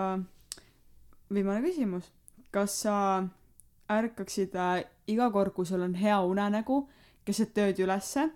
viimane 1.34 1.62
küsimus. 1.66 2.12
kas 2.52 2.82
sa 2.82 3.28
ärkaksid 3.90 4.56
äh, 4.56 4.84
iga 5.08 5.30
kord, 5.32 5.54
kui 5.54 5.66
sul 5.66 5.82
on 5.82 5.96
hea 5.96 6.20
unenägu 6.22 6.88
keset 7.26 7.54
tööd 7.54 7.80
ülesse 7.84 8.30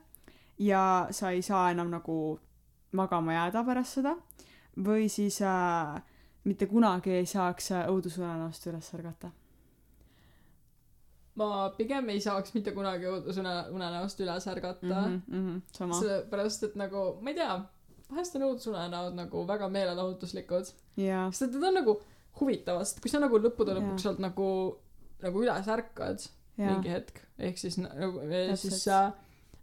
ja 0.59 1.07
sa 1.11 1.32
ei 1.32 1.41
saa 1.41 1.71
enam 1.71 1.89
nagu 1.91 2.39
magama 2.91 3.34
jääda 3.34 3.63
pärast 3.67 3.99
seda 3.99 4.15
või 4.77 5.09
siis 5.09 5.41
äh, 5.41 6.01
mitte 6.43 6.67
kunagi 6.67 7.11
ei 7.15 7.25
saaks 7.25 7.71
äh, 7.71 7.88
õudusunenäost 7.91 8.67
üles 8.71 8.93
ärgata? 8.95 9.32
Ma 11.36 11.69
pigem 11.77 12.09
ei 12.09 12.19
saaks 12.21 12.53
mitte 12.53 12.71
kunagi 12.75 13.07
õudusune 13.07 13.53
unenäost 13.71 14.19
üles 14.19 14.47
ärgata 14.47 14.88
mm 14.88 15.21
-hmm. 15.29 15.41
-hmm. 15.41 15.61
sama. 15.77 15.99
sellepärast 15.99 16.63
et 16.63 16.75
nagu 16.75 17.05
ma 17.21 17.29
ei 17.29 17.36
tea 17.36 17.53
vahest 18.11 18.36
on 18.36 18.41
õudusunenäod 18.49 19.15
nagu 19.15 19.47
väga 19.47 19.69
meelelahutuslikud 19.69 20.71
jaa. 20.97 21.32
sest 21.32 21.41
et 21.41 21.53
need 21.55 21.63
on 21.69 21.73
nagu 21.79 21.97
huvitavad 22.41 22.86
sest 22.86 23.01
kui 23.01 23.11
sa 23.11 23.19
nagu 23.23 23.39
lõppude 23.39 23.75
lõpuks 23.77 24.05
sealt 24.05 24.19
nagu 24.19 24.47
nagu 25.21 25.43
üles 25.43 25.67
ärkad 25.67 26.27
jaa 26.57 26.73
mingi. 26.73 26.89
hetk 26.89 27.21
ehk 27.39 27.57
siis 27.57 27.77
nagu 27.77 28.19
Täpselt. 28.19 28.59
siis 28.61 28.88
äh, 28.88 29.11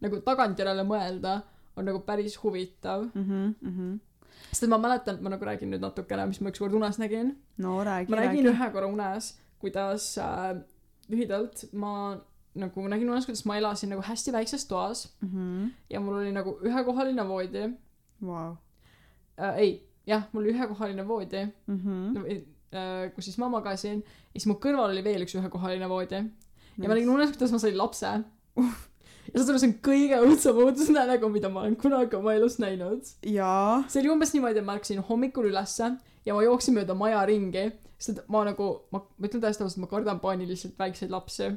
nagu 0.00 0.20
tagantjärele 0.24 0.84
mõelda 0.88 1.40
on 1.76 1.84
nagu 1.84 2.00
päris 2.00 2.36
huvitav 2.42 3.08
Mhm, 3.14 3.52
mhm. 3.60 3.98
sest 4.50 4.62
et 4.62 4.68
ma 4.70 4.78
mäletan 4.78 5.20
ma 5.22 5.28
nagu 5.30 5.44
räägin 5.44 5.70
nüüd 5.70 5.84
natukene 5.84 6.26
mis 6.26 6.40
ma 6.40 6.50
ükskord 6.50 6.72
unes 6.74 6.98
nägin 6.98 7.36
no 7.58 7.84
räägi, 7.84 8.10
ma 8.10 8.16
nägin 8.16 8.44
räägi. 8.44 8.56
ühe 8.56 8.72
korra 8.72 8.86
unes 8.86 9.38
kuidas 9.60 10.18
äh, 10.18 10.56
lühidalt 11.08 11.64
ma 11.72 11.92
nagu 12.58 12.88
nägin 12.90 13.10
unes 13.10 13.26
kuidas 13.28 13.44
ma 13.46 13.56
elasin 13.60 13.90
nagu 13.92 14.02
hästi 14.02 14.32
väikses 14.34 14.64
toas 14.66 15.04
ja 15.90 16.00
mul 16.00 16.14
oli 16.22 16.32
nagu 16.32 16.58
ühekohaline 16.64 17.24
voodi. 17.28 17.68
Vau. 18.22 18.56
äh, 19.40 19.56
ei 19.58 19.72
jah 20.06 20.24
mul 20.32 20.42
oli 20.42 20.52
ühekohaline 20.54 21.04
voodi 21.08 21.42
Mhm. 21.66 22.12
no, 22.14 22.24
äh, 22.26 23.10
kus 23.14 23.24
siis 23.24 23.38
ma 23.38 23.48
magasin 23.48 24.02
ja 24.02 24.40
siis 24.40 24.46
mu 24.46 24.54
kõrval 24.54 24.90
oli 24.90 25.04
veel 25.04 25.22
üks 25.22 25.34
ühekohaline 25.38 25.88
voodi. 25.88 26.24
Ja 26.78 26.88
ma 26.88 26.94
nägin 26.94 27.08
unes 27.10 27.30
kuidas 27.30 27.52
ma 27.52 27.58
sain 27.58 27.76
lapse. 27.78 28.06
Ja 29.28 29.40
saad 29.42 29.50
aru 29.52 29.58
see 29.60 29.68
on 29.68 29.74
kõige 29.84 30.18
õudsem 30.24 30.56
õudusunenägu 30.56 31.28
mida 31.30 31.48
ma 31.52 31.60
olen 31.60 31.76
kunagi 31.76 32.16
oma 32.16 32.32
elus 32.34 32.56
näinud. 32.58 33.04
See 33.88 34.00
oli 34.00 34.08
umbes 34.08 34.32
niimoodi 34.32 34.58
et 34.62 34.64
ma 34.64 34.76
ärkasin 34.78 35.02
hommikul 35.04 35.50
ülesse 35.50 35.90
ja 36.24 36.34
ma 36.34 36.42
jooksin 36.42 36.74
mööda 36.78 36.94
maja 36.96 37.20
ringi 37.28 37.66
sest 37.98 38.22
et 38.22 38.28
ma 38.32 38.44
nagu 38.46 38.68
ma 38.94 39.02
ma 39.02 39.30
ütlen 39.30 39.42
täiesti 39.42 39.64
ausalt 39.66 39.82
ma 39.84 39.90
kardan 39.90 40.22
paaniliselt 40.22 40.78
väikseid 40.78 41.10
lapsi 41.14 41.52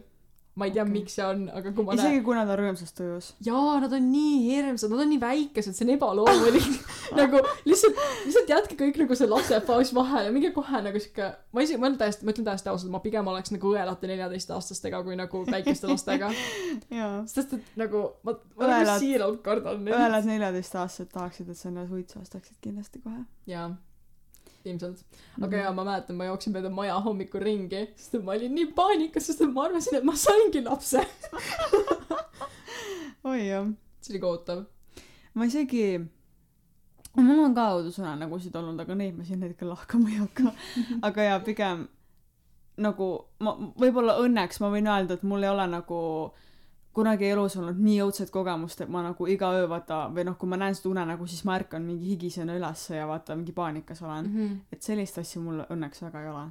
ma 0.55 0.65
ei 0.67 0.73
tea 0.75 0.83
okay. 0.83 0.93
Miks 0.93 1.13
see 1.15 1.23
on 1.23 1.45
aga 1.47 1.71
kui 1.71 1.85
ma 1.87 1.95
näen 1.95 2.01
isegi 2.09 2.23
kui 2.25 2.35
nad 2.35 2.49
on 2.51 2.57
rõõmsas 2.59 2.91
tujus. 2.95 3.29
jaa 3.45 3.77
nad 3.79 3.93
on 3.95 4.07
nii 4.11 4.39
hirmsad 4.49 4.91
nad 4.91 5.03
on 5.05 5.09
nii 5.13 5.19
väikesed 5.21 5.77
see 5.77 5.85
on 5.85 5.93
ebaloomulik 5.93 6.65
nagu 7.19 7.39
lihtsalt 7.67 8.01
lihtsalt 8.25 8.51
jätke 8.51 8.75
kõik 8.81 8.99
nagu 8.99 9.15
see 9.15 9.29
lapsefaas 9.31 9.93
vahele 9.95 10.33
minge 10.35 10.51
kohe 10.55 10.81
nagu 10.83 10.99
siuke 11.03 11.29
ma 11.55 11.63
isegi 11.63 11.79
ma 11.79 11.87
olen 11.87 11.99
täiesti 12.01 12.27
ma 12.27 12.35
ütlen 12.35 12.49
täiesti 12.49 12.71
ausalt 12.73 12.91
ma 12.91 12.99
pigem 13.05 13.29
oleks 13.31 13.53
nagu 13.55 13.71
õelate 13.71 14.11
neljateistaastastega 14.11 15.03
kui 15.07 15.15
nagu 15.19 15.43
väikeste 15.47 15.91
lastega 15.91 16.33
sest 17.35 17.55
et 17.55 17.71
nagu 17.79 18.03
ma 18.27 18.35
ma 18.35 18.67
nagu 18.67 18.81
Õelad- 18.81 19.05
siiralt 19.05 19.39
kardan 19.45 19.85
neid 19.87 19.95
õelad 19.95 20.27
neljateistaastased 20.33 21.13
tahaksid, 21.15 21.53
et 21.53 21.61
sa 21.61 21.71
enne 21.71 21.87
suitsu 21.87 22.19
ostaksid 22.19 22.59
kindlasti 22.59 22.99
kohe. 23.05 23.23
jaa 23.47 23.69
ilmselt 24.67 25.21
aga 25.41 25.65
jaa 25.65 25.73
ma 25.77 25.87
mäletan 25.87 26.19
ma 26.19 26.27
jooksin 26.29 26.55
mööda 26.55 26.73
maja 26.73 26.99
hommikul 27.05 27.45
ringi 27.45 27.85
sest 27.95 28.19
et 28.19 28.27
ma 28.27 28.35
olin 28.35 28.53
nii 28.57 28.67
paanikas 28.77 29.31
sest 29.31 29.45
et 29.45 29.55
ma 29.55 29.65
arvasin 29.69 30.01
et 30.01 30.07
ma 30.07 30.17
saingi 30.25 30.65
lapse 30.67 31.05
oi 33.31 33.41
jah. 33.47 33.71
see 34.01 34.13
oli 34.13 34.23
kohutav 34.27 34.65
ma 35.33 35.47
isegi, 35.47 35.85
mul 37.15 37.41
on 37.45 37.55
ka 37.55 37.69
õudusunenägusid 37.77 38.55
olnud, 38.59 38.79
aga 38.83 38.97
neid 38.99 39.17
ma 39.17 39.25
siin 39.27 39.43
hetkel 39.45 39.71
lahkama 39.71 40.11
ei 40.11 40.19
hakka. 40.19 40.53
aga 41.07 41.27
jaa, 41.29 41.39
pigem 41.45 41.85
nagu 42.81 43.07
ma, 43.43 43.55
võib-olla 43.79 44.17
õnneks 44.23 44.61
ma 44.63 44.71
võin 44.73 44.89
öelda, 44.89 45.17
et 45.17 45.25
mul 45.27 45.45
ei 45.45 45.51
ole 45.51 45.67
nagu 45.71 45.99
kunagi 46.93 47.25
elus 47.31 47.55
olnud 47.57 47.77
nii 47.79 47.99
õudset 48.03 48.29
kogemust, 48.33 48.81
et 48.81 48.89
ma 48.91 49.01
nagu 49.05 49.27
iga 49.31 49.51
öö 49.55 49.67
vaata 49.71 50.09
või 50.15 50.25
noh, 50.27 50.35
kui 50.37 50.49
ma 50.49 50.57
näen 50.59 50.75
seda 50.75 50.89
unenägu, 50.89 51.27
siis 51.27 51.45
ma 51.47 51.55
ärkan 51.59 51.81
mingi 51.87 52.09
higisena 52.09 52.55
ülesse 52.57 52.95
ja 52.97 53.05
vaata 53.07 53.35
mingi 53.35 53.51
paanikas 53.55 54.01
olen. 54.03 54.25
mm. 54.27 54.35
-hmm. 54.47 54.57
et 54.73 54.81
sellist 54.81 55.17
asja 55.17 55.41
mul 55.41 55.61
õnneks 55.69 56.01
väga 56.03 56.21
ei 56.23 56.29
ole. 56.29 56.43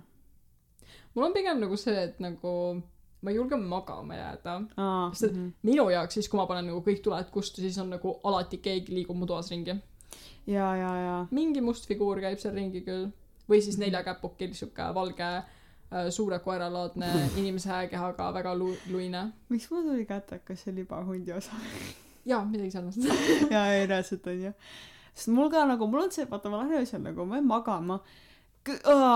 mul 1.14 1.24
on 1.24 1.32
pigem 1.32 1.60
nagu 1.60 1.76
see 1.76 2.02
et 2.04 2.20
nagu 2.20 2.80
ma 3.22 3.30
ei 3.30 3.36
julge 3.36 3.56
magama 3.56 4.14
jääda 4.14 4.60
Sest 5.12 5.24
et- 5.32 5.54
minu 5.62 5.90
jaoks 5.90 6.14
siis 6.14 6.28
kui 6.28 6.38
ma 6.40 6.46
panen 6.46 6.66
nagu 6.66 6.80
kõik 6.80 7.02
tuled 7.02 7.30
kustu 7.30 7.60
siis 7.60 7.78
on 7.78 7.90
nagu 7.90 8.20
alati 8.24 8.56
keegi 8.58 8.94
liigub 8.94 9.16
mu 9.16 9.26
toas 9.26 9.50
ringi 9.50 9.74
ja, 10.46 10.76
ja, 10.76 10.94
ja. 11.04 11.26
mingi 11.30 11.60
must 11.60 11.86
figuur 11.88 12.20
käib 12.20 12.38
seal 12.38 12.54
ringi 12.54 12.80
küll 12.80 13.10
või 13.50 13.60
siis 13.60 13.76
Mhm. 13.76 13.84
neljakäpuki 13.84 14.54
siuke 14.54 14.94
valge 14.94 15.42
suure 16.10 16.38
koeralaadne 16.38 17.08
inimese 17.40 17.86
kehaga 17.90 18.30
väga 18.34 18.54
lu- 18.54 18.78
luine 18.90 19.24
miks 19.48 19.70
mul 19.70 19.82
tuli 19.82 20.06
kätte, 20.06 20.38
kas 20.44 20.64
see 20.64 20.74
libahundi 20.74 21.32
osa? 21.32 21.56
jaa 22.26 22.44
midagi 22.44 22.70
sarnast 22.70 22.98
jaa, 23.54 23.66
ei 23.74 23.86
reaalselt 23.86 24.26
on 24.26 24.42
ju. 24.44 24.52
sest 25.14 25.32
mul 25.34 25.50
ka 25.50 25.66
nagu, 25.66 25.86
mul 25.90 26.06
on 26.06 26.12
see, 26.14 26.26
vaata 26.30 26.50
ma 26.52 26.62
lähen 26.62 26.80
öösel 26.80 27.02
nagu, 27.02 27.24
ma 27.26 27.38
jään 27.40 27.46
magama. 27.46 28.00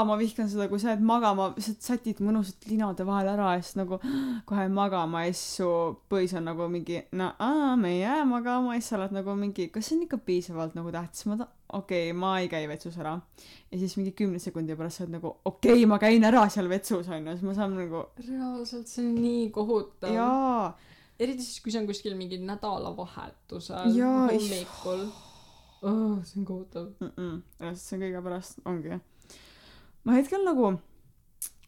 ma 0.08 0.16
vihkan 0.18 0.48
seda, 0.48 0.68
kui 0.68 0.80
sa 0.80 0.94
jääd 0.94 1.02
magama, 1.04 1.50
lihtsalt 1.56 1.84
sätid 1.84 2.22
mõnusalt 2.24 2.64
linade 2.70 3.04
vahel 3.06 3.28
ära 3.34 3.50
ja 3.54 3.62
siis 3.62 3.76
nagu 3.76 4.00
kohe 4.48 4.68
magama 4.72 5.26
ja 5.26 5.32
siis 5.32 5.58
su 5.60 5.68
põis 6.10 6.32
on 6.36 6.48
nagu 6.48 6.68
mingi, 6.72 7.02
no 7.12 7.34
aa, 7.38 7.74
me 7.76 7.92
ei 7.92 8.00
jää 8.00 8.24
magama 8.24 8.74
ja 8.74 8.80
siis 8.80 8.94
sa 8.94 8.98
oled 8.98 9.14
nagu 9.20 9.36
mingi, 9.38 9.68
kas 9.74 9.90
see 9.90 9.98
on 9.98 10.06
ikka 10.08 10.18
piisavalt 10.24 10.74
nagu 10.78 10.92
tähtis, 10.94 11.26
ma 11.28 11.36
ta-, 11.42 11.50
okei 11.78 12.08
okay,, 12.10 12.16
ma 12.18 12.32
ei 12.40 12.48
käi 12.52 12.64
vetsus 12.70 12.96
ära. 13.00 13.14
ja 13.70 13.78
siis 13.80 13.96
mingi 13.98 14.14
kümne 14.16 14.40
sekundi 14.42 14.76
pärast 14.78 15.00
sa 15.00 15.04
oled 15.04 15.16
nagu 15.18 15.34
okei 15.44 15.72
okay,, 15.72 15.86
ma 15.90 15.98
käin 16.02 16.24
ära 16.24 16.46
seal 16.52 16.70
vetsus 16.72 17.08
onju, 17.08 17.36
siis 17.36 17.46
ma 17.48 17.56
saan 17.58 17.76
nagu 17.78 18.06
reaalselt 18.22 18.90
see 18.90 19.04
on 19.04 19.20
nii 19.20 19.44
kohutav. 19.54 20.14
Jaa, 20.14 20.72
eriti 21.18 21.46
siis 21.46 21.60
kui 21.64 21.74
see 21.74 21.82
on 21.82 21.90
kuskil 21.90 22.16
mingi 22.18 22.40
nädalavahetusel 22.42 23.94
hommikul. 24.00 25.06
Oh, 25.84 26.16
see 26.24 26.40
on 26.40 26.48
kohutav. 26.48 26.90
Mm-mm, 27.04 27.38
see 27.76 27.98
on 27.98 28.06
kõige 28.06 28.24
pärast, 28.28 28.60
ongi. 28.64 29.00
ma 30.04 30.18
hetkel 30.20 30.44
nagu 30.46 30.76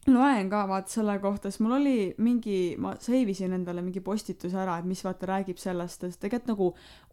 loen 0.07 0.49
ka 0.49 0.63
vaata 0.69 0.91
selle 0.91 1.17
kohta, 1.23 1.51
sest 1.51 1.61
mul 1.63 1.77
oli 1.77 1.97
mingi, 2.23 2.75
ma 2.79 2.93
save 2.99 3.33
isin 3.33 3.55
endale 3.57 3.83
mingi 3.83 4.01
postituse 4.03 4.57
ära, 4.61 4.77
et 4.79 4.87
mis 4.87 5.03
vaata 5.05 5.29
räägib 5.29 5.59
sellest, 5.61 6.03
et 6.03 6.19
tegelikult 6.21 6.51
nagu 6.53 6.69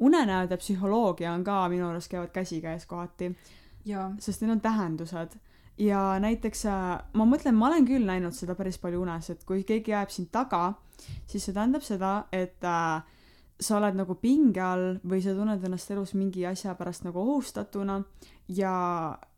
unenäod 0.06 0.52
ja 0.54 0.58
psühholoogia 0.60 1.32
on 1.34 1.44
ka 1.46 1.64
minu 1.72 1.88
arust 1.88 2.12
käivad 2.12 2.32
käsikäes 2.34 2.86
kohati, 2.90 3.32
sest 4.18 4.42
neil 4.44 4.54
on 4.56 4.62
tähendused. 4.64 5.38
ja 5.78 6.20
näiteks 6.22 6.66
äh, 6.70 7.00
ma 7.18 7.24
mõtlen, 7.26 7.56
ma 7.58 7.66
olen 7.66 7.86
küll 7.86 8.06
näinud 8.06 8.34
seda 8.36 8.54
päris 8.54 8.78
palju 8.78 9.00
unes, 9.02 9.30
et 9.30 9.42
kui 9.44 9.64
keegi 9.66 9.90
jääb 9.90 10.10
sind 10.14 10.30
taga, 10.30 10.74
siis 11.26 11.44
see 11.44 11.54
tähendab 11.54 11.82
seda, 11.82 12.28
et 12.32 12.62
äh, 12.62 13.02
sa 13.60 13.78
oled 13.78 13.98
nagu 13.98 14.14
pinge 14.14 14.62
all 14.62 15.00
või 15.02 15.22
sa 15.22 15.34
tunned 15.34 15.64
ennast 15.66 15.90
elus 15.90 16.14
mingi 16.14 16.46
asja 16.46 16.74
pärast 16.78 17.04
nagu 17.06 17.20
ohustatuna. 17.22 18.02
Ja 18.48 18.74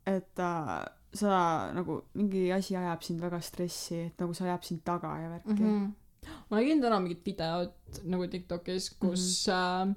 et 0.07 0.41
äh, 0.41 0.85
sa 1.17 1.73
nagu 1.77 2.01
mingi 2.15 2.53
asi 2.53 2.77
ajab 2.77 3.03
sind 3.03 3.21
väga 3.21 3.41
stressi, 3.41 4.01
et 4.09 4.21
nagu 4.21 4.35
see 4.35 4.49
ajab 4.49 4.65
sind 4.65 4.85
taga 4.85 5.15
ja 5.23 5.31
värki 5.31 5.55
mm. 5.55 5.69
mm. 5.69 5.87
-hmm. 5.87 6.33
ma 6.51 6.61
nägin 6.61 6.83
täna 6.83 7.01
mingit 7.01 7.25
videot 7.27 8.03
nagu 8.05 8.29
Tiktokis 8.29 8.91
kus 9.01 9.47
mm 9.47 9.53
-hmm. 9.53 9.91
äh, 9.91 9.97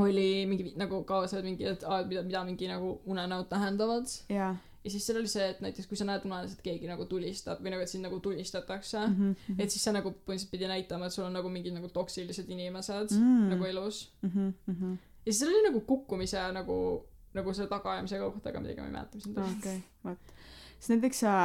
oli 0.00 0.46
mingi 0.46 0.72
nagu 0.76 1.04
kaasad 1.04 1.44
mingi 1.44 1.64
et 1.68 1.84
aa, 1.84 2.02
mida 2.04 2.22
mida 2.22 2.44
mingi 2.44 2.68
nagu 2.68 3.00
unenäod 3.06 3.48
tähendavad 3.48 4.04
-hmm. 4.04 4.32
ja 4.34 4.56
siis 4.86 5.06
seal 5.06 5.18
oli 5.18 5.28
see 5.28 5.48
et 5.50 5.60
näiteks 5.60 5.86
kui 5.86 5.96
sa 5.96 6.04
näed 6.04 6.24
unes 6.24 6.52
et 6.52 6.62
keegi 6.62 6.88
nagu 6.90 7.04
tulistab 7.04 7.60
või 7.62 7.74
nagu 7.74 7.82
et 7.84 7.92
sind 7.92 8.02
nagu 8.08 8.20
tulistatakse 8.20 9.06
mm 9.06 9.14
mm 9.14 9.34
-hmm. 9.34 9.62
et 9.62 9.70
siis 9.70 9.84
see 9.84 9.92
nagu 9.92 10.10
põhimõtteliselt 10.10 10.50
pidi 10.50 10.68
näitama 10.68 11.06
et 11.06 11.12
sul 11.12 11.24
on 11.24 11.32
nagu 11.38 11.48
mingid 11.48 11.74
nagu 11.74 11.88
toksilised 11.88 12.48
inimesed 12.48 13.10
Mm. 13.10 13.24
mm. 13.24 13.48
nagu 13.50 13.64
elus 13.64 14.12
-hmm. 14.22 14.52
Mm 14.66 14.76
-hmm. 14.80 14.96
ja 15.26 15.32
siis 15.32 15.38
seal 15.38 15.54
oli 15.54 15.68
nagu 15.68 15.80
kukkumise 15.80 16.52
nagu 16.52 17.06
nagu 17.36 17.54
selle 17.56 17.70
tagaajamise 17.70 18.20
kohta 18.20 18.50
aga 18.50 18.60
midagi 18.60 18.80
ma 18.80 18.88
ei 18.88 18.96
mäleta 18.96 19.18
mis 19.18 19.26
need 19.28 19.42
olid 19.42 19.58
okei, 19.58 19.82
vot. 20.04 20.34
siis 20.78 20.90
näiteks 20.94 21.22
äh, 21.30 21.40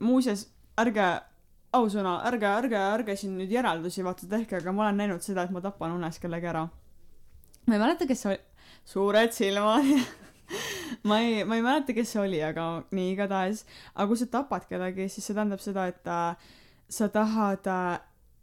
muuseas, 0.00 0.46
ärge, 0.80 1.08
ausõna, 1.76 2.16
ärge, 2.30 2.48
ärge, 2.48 2.78
ärge 2.78 3.16
siin 3.20 3.36
nüüd 3.38 3.52
järeldusi 3.54 4.04
vaata 4.06 4.28
tehke, 4.30 4.58
aga 4.60 4.74
ma 4.74 4.86
olen 4.86 5.02
näinud 5.02 5.24
seda, 5.24 5.44
et 5.44 5.54
ma 5.54 5.62
tapan 5.64 5.94
unes 5.96 6.18
kellegi 6.22 6.50
ära. 6.50 6.66
ma 7.66 7.76
ei 7.76 7.82
mäleta, 7.82 8.08
kes 8.08 8.24
see 8.24 8.32
oli, 8.32 8.40
suured 8.92 9.36
silmad 9.36 9.90
ma 11.08 11.20
ei, 11.22 11.44
ma 11.44 11.58
ei 11.58 11.64
mäleta, 11.66 11.94
kes 11.96 12.14
see 12.14 12.22
oli, 12.22 12.42
aga 12.44 12.68
nii 12.90 13.12
igatahes. 13.14 13.64
aga 13.94 14.08
kui 14.10 14.20
sa 14.20 14.30
tapad 14.38 14.66
kedagi, 14.70 15.08
siis 15.08 15.26
see 15.26 15.36
tähendab 15.36 15.62
seda, 15.62 15.86
et 15.90 16.10
äh, 16.10 16.54
sa 16.90 17.10
tahad 17.12 17.66
äh, 17.70 17.98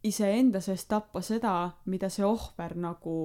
iseenda 0.08 0.62
seest 0.64 0.88
tappa 0.92 1.24
seda, 1.26 1.56
mida 1.86 2.10
see 2.14 2.26
ohver 2.26 2.78
nagu 2.80 3.18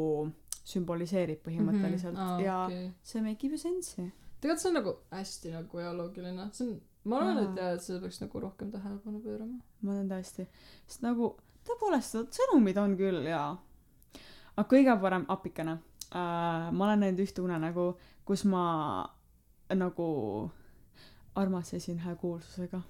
sümboliseerib 0.65 1.41
põhimõtteliselt 1.47 2.15
mm 2.15 2.21
Mhm. 2.21 2.29
Aa, 2.29 2.39
-hmm. 2.39 2.45
ja 2.45 2.91
see 3.03 3.23
make 3.23 3.47
ib 3.47 3.53
ju 3.53 3.59
sense'i. 3.59 4.11
tegelikult 4.41 4.61
see 4.63 4.69
on 4.69 4.75
nagu 4.75 4.97
hästi 5.11 5.53
nagu 5.53 5.79
eoloogiline 5.79 6.49
see 6.53 6.69
on 6.69 6.81
ma 7.05 7.19
arvan 7.19 7.39
et 7.45 7.57
jah 7.59 7.73
et 7.75 7.83
seda 7.83 8.01
peaks 8.01 8.21
nagu 8.21 8.41
rohkem 8.41 8.71
tähelepanu 8.73 9.21
pöörama 9.23 9.61
ma 9.83 9.93
olen 9.93 10.09
tõesti, 10.11 10.47
sest 10.87 11.03
nagu 11.03 11.37
tõepoolest 11.67 12.17
sõnumid 12.39 12.79
on 12.79 12.97
küll 12.97 13.27
jaa 13.27 13.59
aga 14.57 14.69
kõige 14.69 15.01
parem 15.01 15.25
appikene 15.29 15.73
äh, 15.73 16.71
ma 16.73 16.85
olen 16.85 17.01
näinud 17.01 17.21
ühte 17.27 17.43
unenägu 17.43 17.97
kus 18.25 18.45
ma 18.45 19.09
nagu 19.75 20.51
armastasin 21.35 21.99
ühe 21.99 22.15
kuulsusega 22.21 22.83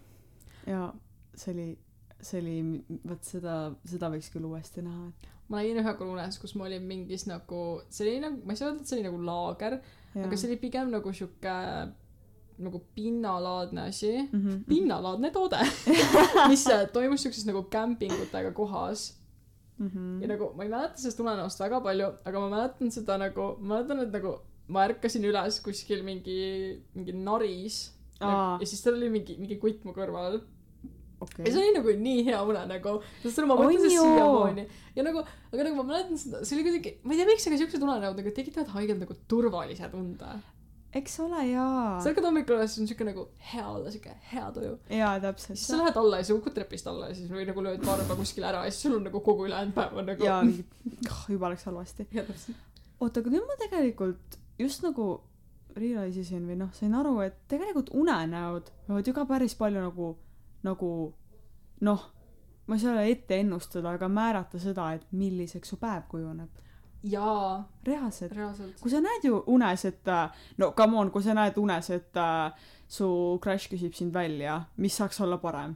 ja 0.66 0.92
see 1.34 1.52
oli 1.54 1.78
see 2.22 2.40
oli 2.40 2.98
vot 3.08 3.24
seda 3.24 3.54
seda 3.84 4.10
võiks 4.10 4.30
küll 4.32 4.44
uuesti 4.46 4.82
näha 4.82 5.08
et 5.08 5.28
ma 5.52 5.60
nägin 5.60 5.80
ühe 5.82 5.96
korra 5.98 6.16
unes 6.16 6.38
kus 6.42 6.54
ma 6.58 6.68
olin 6.68 6.86
mingis 6.92 7.26
nagu 7.30 7.62
see 7.94 8.06
oli 8.06 8.20
nagu 8.26 8.46
ma 8.46 8.54
ei 8.54 8.60
saa 8.60 8.70
öelda 8.70 8.84
et 8.84 8.90
see 8.90 8.98
oli 8.98 9.08
nagu 9.08 9.24
laager 9.30 9.78
aga 10.26 10.38
see 10.38 10.48
oli 10.50 10.60
pigem 10.66 10.92
nagu 10.96 11.12
sihuke 11.18 11.56
nagu 12.66 12.78
pinnalaadne 12.96 13.82
asi 13.90 14.12
mm 14.22 14.40
-hmm. 14.40 14.64
pinnalaadne 14.68 15.30
toode 15.30 15.58
mis 16.52 16.66
äh, 16.66 16.86
toimus 16.92 17.22
siukses 17.22 17.46
nagu 17.46 17.62
kämpingutega 17.76 18.52
kohas 18.52 19.18
mm 19.78 19.88
-hmm. 19.88 20.22
ja 20.22 20.28
nagu 20.28 20.52
ma 20.56 20.62
ei 20.62 20.68
mäleta 20.68 20.96
sellest 20.96 21.20
unenäost 21.20 21.60
väga 21.60 21.80
palju 21.80 22.08
aga 22.24 22.40
ma 22.40 22.48
mäletan 22.56 22.90
seda 22.90 23.18
nagu 23.18 23.56
ma 23.60 23.74
mäletan 23.74 24.02
et 24.06 24.12
nagu 24.12 24.32
ma 24.68 24.84
ärkasin 24.88 25.24
üles 25.30 25.60
kuskil 25.64 26.02
mingi 26.02 26.38
mingi 26.94 27.12
naris 27.12 27.76
Aa. 28.20 28.58
ja 28.60 28.66
siis 28.66 28.82
tal 28.82 28.94
oli 28.94 29.10
mingi 29.10 29.36
mingi 29.42 29.56
kutt 29.64 29.84
mu 29.84 29.92
kõrval 29.92 30.40
okei 31.24 31.46
ja 31.46 31.52
see 31.52 31.62
oli 31.64 31.74
nagu 31.78 31.96
nii 32.06 32.24
hea 32.28 32.40
unenägu 32.48 32.96
sest 33.22 33.36
seda 33.36 33.48
ma 33.50 33.58
mõtlesin 33.60 33.94
siiamaani 33.96 34.66
ja 34.96 35.06
nagu 35.06 35.22
aga 35.24 35.68
nagu 35.68 35.76
ma 35.80 35.86
mäletan 35.92 36.20
seda 36.20 36.42
see 36.46 36.58
oli 36.58 36.66
kuidagi 36.68 36.96
ma 37.02 37.14
ei 37.14 37.22
tea 37.22 37.28
miks 37.30 37.46
aga 37.50 37.60
siuksed 37.62 37.86
unenäod 37.86 38.18
nagu 38.20 38.34
tekitavad 38.40 38.74
haigelt 38.76 39.02
nagu 39.04 39.16
turvalise 39.30 39.88
tunde. 39.92 40.32
Eks 40.92 41.14
ole 41.24 41.38
jaa. 41.48 42.00
Sa 42.04 42.10
ärkad 42.10 42.26
hommikul 42.28 42.58
üles 42.58 42.74
on 42.76 42.88
siuke 42.88 43.04
nagu 43.08 43.22
hea 43.52 43.64
olla 43.64 43.92
siuke 43.94 44.12
hea 44.28 44.50
tuju. 44.52 44.74
Jaa 44.92 45.14
täpselt. 45.22 45.56
Siis 45.56 45.70
sa 45.70 45.78
lähed 45.80 45.96
alla 45.96 46.18
ja 46.20 46.26
sa 46.28 46.36
kukud 46.36 46.52
trepist 46.58 46.90
alla 46.90 47.08
ja 47.08 47.16
siis 47.16 47.30
või 47.32 47.46
nagu 47.48 47.64
lööd 47.64 47.86
varba 47.86 48.16
kuskile 48.18 48.50
ära 48.50 48.66
ja 48.66 48.74
siis 48.74 48.84
sul 48.84 48.98
on 48.98 49.06
nagu 49.08 49.22
kogu 49.24 49.46
ülejäänud 49.48 49.72
päev 49.78 49.96
on 50.02 50.10
nagu 50.12 50.28
jaa 50.28 50.42
oh, 50.44 51.22
juba 51.32 51.52
läks 51.54 51.64
halvasti. 51.70 52.08
Oota 53.00 53.22
aga 53.22 53.32
nüüd 53.32 53.48
ma 53.48 53.56
tegelikult 53.64 54.36
just 54.60 54.84
nagu 54.84 55.06
realize 55.76 56.20
isin 56.20 56.44
või 56.48 56.58
noh 56.60 56.72
sain 56.76 56.92
aru 56.96 57.16
et 57.24 57.40
tegelikult 57.48 57.88
unenäod 57.96 58.68
võivad 58.88 59.08
ju 59.08 59.16
ka 59.16 59.24
päris 59.28 59.56
palju 59.56 59.80
nagu 59.86 60.12
nagu 60.62 61.14
noh 61.80 62.10
ma 62.66 62.74
ei 62.74 62.80
saa 62.80 63.02
ette 63.02 63.40
ennustada 63.40 63.90
aga 63.90 64.08
määrata 64.08 64.58
seda 64.58 64.92
et 64.96 65.06
milliseks 65.12 65.68
su 65.68 65.76
päev 65.76 66.02
kujuneb. 66.08 66.50
Jaa. 67.02 67.68
Reaalselt. 67.86 68.32
Reaalselt. 68.32 68.80
Kui 68.80 68.90
sa 68.90 69.00
näed 69.02 69.24
ju 69.26 69.42
unes 69.46 69.84
et 69.84 70.10
no 70.58 70.72
come 70.72 70.98
on 70.98 71.10
kui 71.10 71.22
sa 71.22 71.34
näed 71.34 71.58
unes 71.58 71.90
et 71.90 72.16
äh, 72.16 72.52
su 72.88 73.08
crush 73.42 73.72
küsib 73.72 73.96
sind 73.98 74.14
välja 74.14 74.60
mis 74.76 74.96
saaks 74.96 75.20
olla 75.20 75.38
parem? 75.42 75.74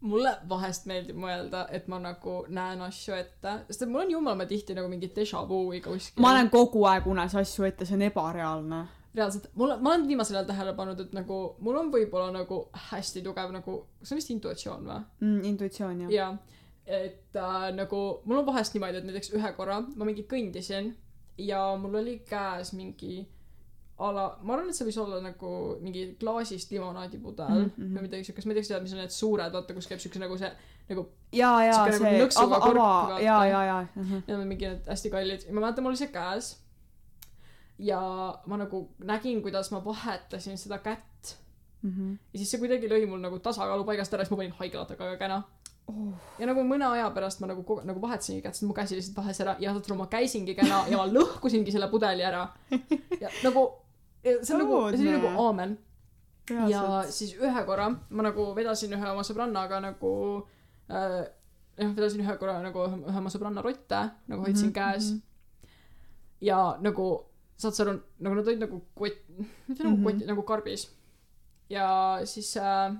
Mulle 0.00 0.32
vahest 0.48 0.86
meeldib 0.88 1.18
mõelda 1.20 1.66
et 1.76 1.88
ma 1.92 1.98
nagu 2.00 2.38
näen 2.48 2.80
asju 2.86 3.14
ette 3.18 3.58
sest 3.68 3.84
et 3.84 3.90
mul 3.92 4.06
on 4.06 4.14
jumala 4.16 4.46
tihti 4.48 4.74
nagu 4.74 4.88
mingi 4.88 5.12
déjà 5.16 5.44
vu'i 5.48 5.82
kuskil. 5.84 6.22
Ma 6.24 6.32
näen 6.38 6.48
kogu 6.50 6.86
aeg 6.88 7.06
unes 7.06 7.36
asju 7.36 7.68
ette 7.68 7.84
see 7.84 8.00
on 8.00 8.08
ebareaalne 8.08 8.80
reaalselt 9.14 9.50
mulle 9.54 9.76
ma 9.82 9.90
olen 9.94 10.06
viimasel 10.08 10.36
ajal 10.38 10.46
tähele 10.52 10.74
pannud 10.78 11.00
et 11.00 11.12
nagu 11.16 11.40
mul 11.58 11.80
on 11.80 11.90
võib-olla 11.94 12.30
nagu 12.34 12.60
hästi 12.90 13.22
tugev 13.26 13.50
nagu 13.56 13.76
see 14.02 14.14
on 14.14 14.20
vist 14.20 14.30
intuitsioon 14.36 14.86
või 14.86 15.00
mm, 15.20 15.42
intuitsioon 15.52 16.04
jah 16.06 16.14
jaa 16.14 16.30
et 16.86 17.36
äh, 17.36 17.66
nagu 17.74 17.98
mul 18.24 18.42
on 18.42 18.46
vahest 18.46 18.74
niimoodi 18.74 19.00
et 19.02 19.08
näiteks 19.08 19.34
ühe 19.38 19.52
korra 19.58 19.80
ma 19.82 20.08
mingi 20.08 20.26
kõndisin 20.30 20.94
ja 21.38 21.60
mul 21.80 22.00
oli 22.02 22.18
käes 22.28 22.72
mingi 22.78 23.20
ala 24.00 24.38
ma 24.42 24.54
arvan 24.54 24.70
et 24.72 24.78
see 24.78 24.86
võis 24.88 24.98
olla 25.02 25.18
nagu 25.22 25.50
mingi 25.84 26.06
klaasist 26.20 26.70
limonaadipudel 26.72 27.50
mm 27.50 27.66
Mhm, 27.70 27.84
mhm. 27.84 27.96
või 27.96 28.06
midagi 28.06 28.24
siukest 28.30 28.46
ma 28.46 28.54
ei 28.54 28.56
tea 28.56 28.62
kas 28.62 28.68
sa 28.70 28.74
tead 28.74 28.86
mis 28.86 28.94
on 28.96 29.02
need 29.02 29.14
suured 29.16 29.52
vaata 29.58 29.76
kus 29.76 29.90
käib 29.90 30.00
siukse 30.00 30.22
nagu 30.22 30.38
see 30.40 30.50
nagu 30.90 31.06
jaa 31.36 31.58
Sihuke 31.60 31.90
nagu 31.90 32.04
see 32.04 32.22
nõksuga 32.24 32.46
ava 32.46 32.70
ava 32.70 32.74
vaata. 32.80 33.20
jaa 33.26 33.44
jaa 33.52 33.64
jaa 33.70 33.82
mhm. 33.94 34.22
need 34.26 34.36
on 34.38 34.48
mingi 34.48 34.66
need 34.70 34.90
hästi 34.94 35.12
kallid 35.14 35.46
ja 35.46 35.52
ma 35.54 35.60
mäletan 35.66 35.84
mul 35.84 35.92
oli 35.94 36.00
see 36.00 36.12
käes 36.14 36.50
ja 37.80 38.00
ma 38.46 38.56
nagu 38.60 38.82
nägin 39.08 39.40
kuidas 39.42 39.70
ma 39.72 39.80
vahetasin 39.84 40.58
seda 40.60 40.78
kätt. 40.84 41.36
Mhm. 41.82 42.10
ja 42.32 42.38
siis 42.38 42.50
see 42.52 42.58
kuidagi 42.60 42.88
lõi 42.92 43.06
mul 43.08 43.20
nagu 43.24 43.38
tasakaalu 43.40 43.84
paigast 43.88 44.12
ära 44.12 44.24
siis 44.24 44.30
ma 44.34 44.36
panin 44.42 44.52
haiglatega 44.58 45.00
väga 45.06 45.16
kena 45.22 45.38
oh. 45.88 46.10
ja 46.38 46.44
nagu 46.50 46.60
mõne 46.68 46.84
aja 46.92 47.06
pärast 47.16 47.40
ma 47.40 47.46
nagu 47.48 47.62
kogu- 47.64 47.86
nagu 47.88 48.02
vahetasingi 48.02 48.42
kätt 48.44 48.54
sest 48.58 48.66
mu 48.68 48.74
käsi 48.76 48.98
lihtsalt 48.98 49.16
vahes 49.16 49.40
ära 49.40 49.54
ja 49.64 49.72
saad 49.72 49.88
aru 49.88 49.96
ma 50.02 50.06
käisingi 50.12 50.54
kena 50.58 50.82
ja 50.92 50.98
ma 51.00 51.06
lõhkusingi 51.08 51.72
selle 51.72 51.88
pudeli 51.88 52.22
ära. 52.28 52.42
Ja 53.20 53.30
nagu 53.46 53.62
ja 54.24 54.34
see 54.44 54.54
on 54.54 54.60
nagu 54.66 54.80
see 54.92 55.06
oli 55.08 55.14
nagu 55.16 55.32
aamen. 55.46 55.72
Ja 56.50 56.66
reaalselt 56.68 57.14
siis 57.16 57.32
ühe 57.40 57.64
korra 57.64 57.88
ma 58.10 58.22
nagu 58.28 58.50
vedasin 58.60 58.92
ühe 58.98 59.10
oma 59.14 59.24
sõbrannaga 59.24 59.80
nagu 59.80 60.12
äh, 60.92 61.24
jah 61.80 61.96
vedasin 61.96 62.20
ühe 62.26 62.36
korra 62.36 62.58
nagu 62.60 62.84
ühe 63.08 63.16
oma 63.24 63.32
sõbranna 63.32 63.64
rotte 63.64 64.04
nagu 64.28 64.42
hoidsin 64.44 64.68
Mhm, 64.68 64.76
käes. 64.76 65.12
mhm. 65.14 65.20
ja 66.40 66.60
nagu 66.84 67.08
saad 67.60 67.74
sa 67.76 67.82
aru 67.84 67.94
nagu 68.20 68.34
nad 68.38 68.48
olid 68.48 68.60
nagu 68.64 68.80
kott 68.94 69.18
mitte 69.68 69.84
nagu 69.84 69.96
Mhm. 69.96 70.04
kott 70.04 70.26
nagu 70.32 70.42
karbis 70.50 70.88
ja 71.70 71.86
siis 72.24 72.56
äh, 72.56 72.96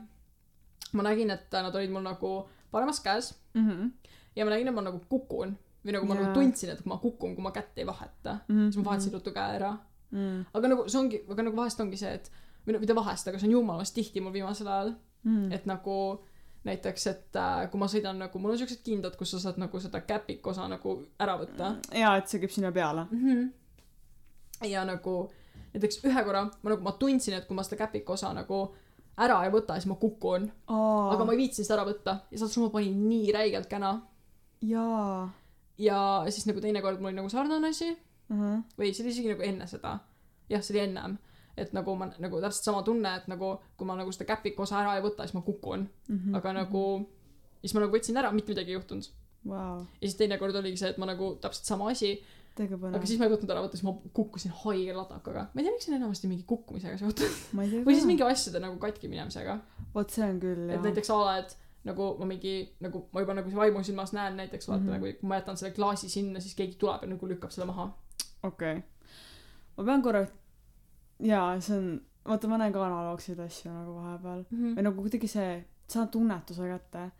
ma 0.92 1.02
nägin 1.06 1.30
et 1.34 1.52
nad 1.52 1.74
olid 1.74 1.90
mul 1.90 2.02
nagu 2.06 2.46
paremas 2.72 3.00
käes 3.04 3.34
Mhm. 3.54 3.90
ja 4.36 4.44
ma 4.44 4.50
nägin 4.50 4.68
et 4.68 4.74
ma 4.74 4.82
nagu 4.82 5.00
kukun 5.10 5.56
või 5.84 5.92
nagu 5.96 6.06
ma 6.06 6.14
Jaa. 6.14 6.22
nagu 6.22 6.34
tundsin 6.34 6.70
et 6.70 6.86
ma 6.86 6.98
kukun 6.98 7.34
kui 7.34 7.42
ma 7.42 7.50
kätt 7.50 7.78
ei 7.78 7.86
vaheta 7.86 8.40
Mhm. 8.48 8.70
siis 8.70 8.76
ma 8.76 8.90
vahetasin 8.90 9.12
ruttu 9.12 9.30
käe 9.32 9.56
ära 9.58 9.78
Mm. 10.12 10.44
aga 10.54 10.68
nagu 10.68 10.88
see 10.90 10.98
ongi 10.98 11.18
aga 11.30 11.42
nagu 11.42 11.56
vahest 11.56 11.80
ongi 11.80 11.96
see 11.96 12.12
et 12.14 12.30
või 12.66 12.72
no 12.72 12.78
mitte 12.80 12.94
vahest 12.98 13.28
aga 13.28 13.38
see 13.38 13.46
on 13.46 13.52
jumalast 13.52 13.94
tihti 13.94 14.20
mul 14.20 14.32
viimasel 14.32 14.66
ajal 14.66 14.94
Mm. 15.24 15.52
et 15.52 15.66
nagu 15.66 16.18
näiteks 16.66 17.06
et 17.06 17.36
äh, 17.36 17.70
kui 17.70 17.78
ma 17.78 17.86
sõidan 17.86 18.18
nagu 18.18 18.38
mul 18.38 18.50
on 18.50 18.58
siuksed 18.58 18.82
kindad 18.84 19.14
kus 19.16 19.30
sa 19.30 19.38
saad 19.38 19.58
nagu 19.58 19.78
seda 19.80 20.00
käpikosa 20.00 20.66
nagu 20.68 20.96
ära 21.20 21.38
võtta 21.38 21.76
jaa 21.94 22.16
et 22.18 22.26
see 22.28 22.40
käib 22.40 22.50
sinna 22.50 22.72
peale 22.72 23.06
mm 23.10 23.18
-hmm. 23.24 23.50
Ja 24.68 24.84
nagu 24.84 25.30
näiteks 25.74 26.02
ühe 26.04 26.24
korra 26.24 26.44
ma 26.62 26.70
nagu 26.72 26.82
ma 26.82 26.92
tundsin 26.98 27.34
et 27.38 27.46
kui 27.46 27.56
ma 27.56 27.62
seda 27.66 27.78
käpikosa 27.84 28.32
nagu 28.34 28.62
ära 29.20 29.40
ei 29.44 29.52
võta 29.52 29.76
siis 29.76 29.86
ma 29.90 29.96
kukun. 30.00 30.46
Aa. 30.72 31.10
Aga 31.14 31.24
ma 31.24 31.34
ei 31.34 31.42
viitsinud 31.42 31.66
seda 31.66 31.80
ära 31.80 31.88
võtta. 31.90 32.14
Ja 32.32 32.40
saad 32.40 32.54
sa 32.54 32.62
ma 32.62 32.70
panin 32.72 33.02
nii 33.08 33.32
räigelt 33.36 33.68
käna. 33.68 33.90
Jaa. 34.64 35.28
Ja 35.80 35.98
siis 36.28 36.46
nagu 36.48 36.60
teinekord 36.60 37.00
mul 37.00 37.12
oli 37.12 37.20
nagu 37.20 37.28
sarnane 37.32 37.72
asi. 37.74 37.90
Mhm. 38.30 38.58
või 38.78 38.92
see 38.94 39.02
oli 39.02 39.10
isegi 39.10 39.32
nagu 39.32 39.42
enne 39.42 39.66
seda. 39.66 39.98
Jah 40.50 40.62
see 40.62 40.76
oli 40.76 40.84
ennem. 40.84 41.16
Et 41.58 41.72
nagu 41.74 41.94
ma 41.98 42.06
nagu 42.22 42.40
täpselt 42.40 42.64
sama 42.68 42.82
tunne 42.86 43.10
et 43.16 43.26
nagu 43.28 43.56
kui 43.76 43.86
ma 43.86 43.96
nagu 43.98 44.12
seda 44.14 44.28
käpikosa 44.28 44.78
ära 44.80 44.94
ei 44.96 45.02
võta 45.02 45.26
siis 45.26 45.34
ma 45.34 45.42
kukun. 45.42 45.88
Mhm. 46.08 46.34
aga 46.38 46.52
nagu 46.52 46.84
siis 47.60 47.74
ma 47.74 47.80
nagu 47.80 47.92
võtsin 47.96 48.16
ära 48.16 48.30
mitte 48.32 48.52
midagi 48.54 48.70
ei 48.70 48.78
juhtunud. 48.78 49.08
Vau. 49.48 49.80
Ja 50.00 50.06
siis 50.06 50.16
teinekord 50.16 50.54
oligi 50.54 50.76
see 50.78 50.90
et 50.94 50.98
ma 50.98 51.06
nagu 51.10 51.34
täpselt 51.42 51.66
sama 51.66 51.90
asi 51.90 52.20
aga 52.58 53.06
siis 53.06 53.20
ma 53.20 53.26
ei 53.26 53.32
võtnud 53.32 53.52
ära 53.54 53.62
võtta 53.64 53.78
siis 53.78 53.86
ma 53.86 53.94
kukkusin 54.16 54.52
haige 54.64 54.94
latakaga 54.96 55.46
ma 55.54 55.62
ei 55.62 55.66
tea 55.66 55.74
miks 55.74 55.86
see 55.86 55.94
on 55.94 55.98
enamasti 56.00 56.30
mingi 56.30 56.44
kukkumisega 56.48 56.98
seotud. 57.00 57.38
Või 57.54 57.94
siis 57.94 58.06
mingi 58.08 58.26
asjade 58.26 58.60
nagu 58.62 58.76
katki 58.82 59.08
minemisega. 59.08 59.58
Vot 59.94 60.10
see 60.10 60.26
on 60.26 60.40
küll 60.42 60.66
et 60.68 60.76
jah. 60.76 60.84
näiteks 60.88 61.12
a 61.14 61.18
la 61.20 61.38
et 61.44 61.56
nagu 61.88 62.10
ma 62.18 62.28
mingi 62.28 62.54
nagu 62.84 63.06
ma 63.14 63.24
juba 63.24 63.38
nagu 63.38 63.54
vaimusilmas 63.56 64.12
näen 64.16 64.36
näiteks 64.36 64.68
vaata 64.68 64.82
mm 64.82 64.88
-hmm. 64.88 64.92
nagu 64.92 65.20
kui 65.20 65.28
ma 65.28 65.40
jätan 65.40 65.56
selle 65.56 65.74
klaasi 65.74 66.08
sinna 66.08 66.40
siis 66.40 66.54
keegi 66.54 66.76
tuleb 66.76 67.02
ja 67.02 67.08
nagu 67.08 67.28
lükkab 67.28 67.50
selle 67.50 67.66
maha. 67.66 67.90
Okei. 68.42 68.76
Okay. 68.76 68.82
ma 69.76 69.84
pean 69.84 70.02
korra 70.02 70.26
jaa 71.20 71.60
see 71.60 71.78
on 71.78 72.00
vaata 72.28 72.48
ma 72.48 72.58
näen 72.58 72.72
ka 72.72 72.86
analoogseid 72.86 73.38
asju 73.38 73.72
nagu 73.72 73.94
vahepeal. 73.94 74.44
Mm 74.50 74.58
-hmm. 74.58 74.76
või 74.76 74.82
nagu 74.82 75.02
kuidagi 75.02 75.28
see 75.28 75.64
saad 75.88 76.08
tunnetuse 76.08 76.68
kätte. 76.68 77.10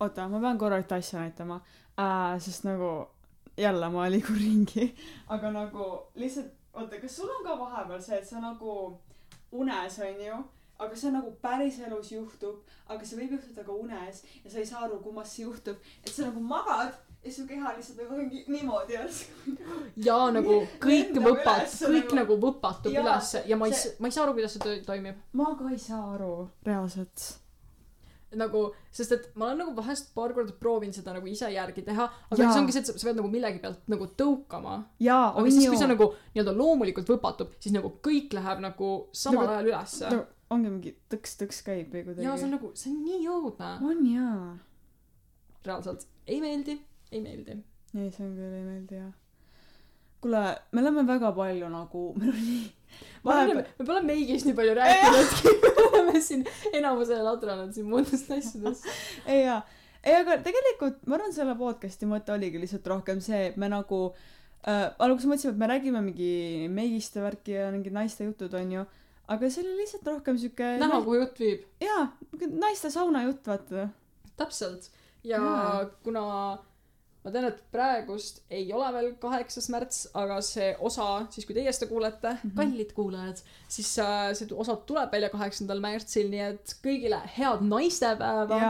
Oota 0.00 0.28
ma 0.28 0.40
pean 0.40 0.58
korra 0.58 0.78
ühte 0.78 0.94
asja 0.94 1.20
näitama. 1.20 1.60
Äh, 1.98 2.40
sest 2.40 2.64
nagu 2.64 3.08
jälle 3.56 3.88
ma 3.90 4.08
liigun 4.10 4.36
ringi. 4.42 4.94
Aga 5.28 5.50
nagu 5.50 5.86
lihtsalt 6.14 6.52
oota 6.74 7.00
kas 7.00 7.16
sul 7.16 7.30
on 7.38 7.44
ka 7.44 7.56
vahepeal 7.58 8.02
see 8.02 8.18
et 8.18 8.26
sa 8.28 8.40
nagu 8.40 8.98
unes 9.52 9.98
onju? 9.98 10.42
Aga 10.78 10.96
see 10.96 11.10
nagu 11.10 11.30
päriselus 11.40 12.10
juhtub 12.12 12.58
aga 12.92 13.04
see 13.08 13.16
võib 13.16 13.30
juhtuda 13.38 13.62
ka 13.64 13.72
unes 13.72 14.22
ja 14.44 14.50
sa 14.50 14.58
ei 14.58 14.66
saa 14.68 14.82
aru 14.84 14.98
kummas 15.00 15.30
see 15.36 15.46
juhtub. 15.46 15.76
Et 16.04 16.12
sa 16.12 16.26
nagu 16.28 16.40
magad 16.40 16.92
ja 17.24 17.32
su 17.32 17.46
keha 17.48 17.72
lihtsalt 17.78 17.98
nagu 18.02 18.18
mingi 18.20 18.44
niimoodi 18.48 18.92
järsku 18.92 19.54
ja 20.04 20.18
nagu 20.36 20.58
kõik 20.84 21.08
Lendab 21.16 21.24
võpat 21.30 21.62
ülesse 21.64 21.86
kõik 21.88 22.04
nagu- 22.04 22.18
nagu 22.20 22.36
võpatub 22.44 22.92
Jaa, 22.92 23.02
ülesse 23.06 23.42
ja 23.46 23.56
ma 23.56 23.66
ei 23.66 23.72
see- 23.72 23.96
ma 23.98 24.06
ei 24.08 24.12
saa 24.18 24.24
aru 24.26 24.34
kuidas 24.36 24.52
see 24.58 24.76
toimib. 24.86 25.16
Ma 25.32 25.48
ka 25.58 25.70
ei 25.72 25.78
saa 25.78 26.02
aru 26.14 26.48
reaalselt 26.68 27.24
nagu 28.40 28.62
sest 28.92 29.12
et 29.16 29.26
ma 29.34 29.46
olen 29.48 29.58
nagu 29.64 29.74
vahest 29.76 30.12
paar 30.14 30.32
korda 30.36 30.52
proovinud 30.60 30.94
seda 30.96 31.14
nagu 31.16 31.26
ise 31.30 31.48
järgi 31.52 31.82
teha 31.86 32.06
aga 32.06 32.38
Jaa. 32.38 32.52
siis 32.52 32.60
ongi 32.60 32.72
see 32.76 32.80
et 32.84 32.90
sa, 32.92 33.06
pead 33.08 33.18
nagu 33.20 33.30
millegi 33.32 33.60
pealt 33.64 33.82
nagu 33.92 34.08
tõukama. 34.22 34.76
Jaa 35.00 35.28
aga 35.32 35.42
on 35.44 35.50
siis 35.50 35.68
kui 35.68 35.80
see 35.80 35.90
nagu 35.90 36.08
nii-öelda 36.34 36.56
loomulikult 36.60 37.08
võpatub 37.14 37.52
siis 37.58 37.74
nagu 37.76 37.92
kõik 38.06 38.32
läheb 38.38 38.60
nagu 38.64 38.90
samal 39.12 39.44
Nagu- 39.46 39.54
ajal 39.56 39.70
ülesse. 39.72 40.10
no, 40.14 40.24
ongi 40.56 40.70
mingi 40.70 40.94
tõks-tõks 41.10 41.62
käib 41.66 41.92
või 41.94 42.04
kuidagi. 42.06 42.26
Ja 42.28 42.36
see 42.36 42.46
on 42.48 42.56
nagu 42.58 42.72
see 42.74 42.92
on 42.92 43.04
nii 43.04 43.28
õudne. 43.36 43.70
On 43.90 44.06
jaa. 44.06 44.58
Reaalselt. 45.66 46.06
Ei 46.26 46.40
meeldi 46.40 46.80
ei 47.12 47.20
meeldi. 47.22 47.62
Ei 47.96 48.10
see 48.10 48.26
on 48.26 48.34
küll 48.36 48.54
ei 48.58 48.64
meeldi 48.66 48.98
jah 49.00 49.12
kuule 50.20 50.42
me 50.72 50.82
oleme 50.82 51.06
väga 51.08 51.32
palju 51.36 51.68
nagu 51.72 52.02
meil 53.24 53.38
arvan 53.38 53.56
Vahepeal- 53.56 53.78
me 53.78 53.86
pole 53.90 54.02
meigist 54.10 54.46
nii 54.48 54.56
palju 54.58 54.76
rääkinudki 54.80 55.56
me 55.64 55.88
oleme 55.88 56.20
siin 56.28 56.44
enamusele 56.72 57.22
ladranud 57.26 57.74
siin 57.76 57.88
muudest 57.90 58.30
asjadest 58.38 58.86
ei 59.26 59.42
jaa 59.44 59.60
ei, 60.06 60.14
aga 60.20 60.38
tegelikult 60.44 61.02
ma 61.10 61.18
arvan, 61.18 61.32
selle 61.34 61.56
podcast'i 61.58 62.06
mõte 62.06 62.30
oligi 62.34 62.60
lihtsalt 62.62 62.86
rohkem 62.92 63.18
see, 63.24 63.48
et 63.50 63.56
me 63.58 63.66
nagu 63.72 63.98
äh, 64.12 64.84
alguses 65.02 65.26
mõtlesime, 65.26 65.56
et 65.56 65.62
me 65.64 65.70
räägime 65.72 66.02
mingi 66.04 66.68
meigiste 66.70 67.24
värki 67.24 67.56
ja 67.56 67.72
mingid 67.74 67.96
naiste 67.96 68.28
jutud 68.28 68.54
onju, 68.54 68.84
aga 69.34 69.50
see 69.50 69.64
oli 69.64 69.80
lihtsalt 69.80 70.06
rohkem 70.12 70.38
siuke 70.38 70.76
näha, 70.82 71.00
kuhu 71.02 71.18
jutt 71.24 71.42
viib. 71.42 71.66
jaa, 71.82 72.04
naiste 72.62 72.92
saunajutt, 72.94 73.42
vaata. 73.50 73.88
täpselt. 74.38 74.90
ja 75.26 75.42
Jaa. 75.42 75.84
kuna 76.06 76.24
ma 77.26 77.32
tean, 77.34 77.48
et 77.50 77.58
praegust 77.74 78.38
ei 78.54 78.68
ole 78.74 78.86
veel 78.94 79.08
kaheksas 79.22 79.66
märts, 79.74 80.04
aga 80.14 80.38
see 80.46 80.68
osa, 80.86 81.08
siis 81.34 81.48
kui 81.48 81.56
teie 81.56 81.72
seda 81.74 81.88
kuulete 81.90 82.30
mm. 82.30 82.38
-hmm. 82.44 82.54
kallid 82.60 82.92
kuulajad, 82.94 83.42
siis 83.68 83.90
äh, 83.98 84.30
see 84.38 84.54
osa 84.54 84.76
tuleb 84.90 85.12
välja 85.12 85.30
kaheksandal 85.32 85.82
märtsil, 85.82 86.30
nii 86.30 86.44
et 86.52 86.76
kõigile 86.84 87.20
head 87.38 87.66
naistepäeva. 87.66 88.60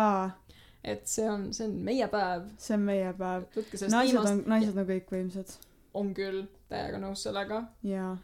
et 0.84 1.06
see 1.10 1.28
on, 1.30 1.52
see 1.52 1.68
on 1.68 1.76
meie 1.90 2.08
päev. 2.08 2.48
see 2.56 2.78
on 2.78 2.88
meie 2.88 3.12
päev. 3.12 3.44
naised 3.56 3.92
viimast 3.92 4.32
on, 4.32 4.42
naised 4.46 4.76
on 4.80 4.88
kõikvõimsad. 4.92 5.56
on 5.94 6.14
küll 6.14 6.46
täiega 6.72 7.02
nõus 7.02 7.28
sellega. 7.28 7.62
jaa. 7.82 8.16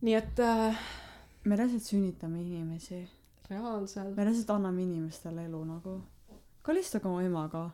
nii 0.00 0.14
et 0.14 0.40
äh, 0.40 0.80
me 1.44 1.60
lihtsalt 1.60 1.90
sünnitame 1.90 2.40
inimesi. 2.40 3.04
reaalselt, 3.50 4.16
me 4.16 4.24
lihtsalt 4.24 4.56
anname 4.56 4.82
inimestele 4.82 5.44
elu 5.44 5.64
nagu. 5.64 6.00
kallistage 6.62 7.08
oma 7.08 7.22
ema 7.22 7.48
ka. 7.52 7.70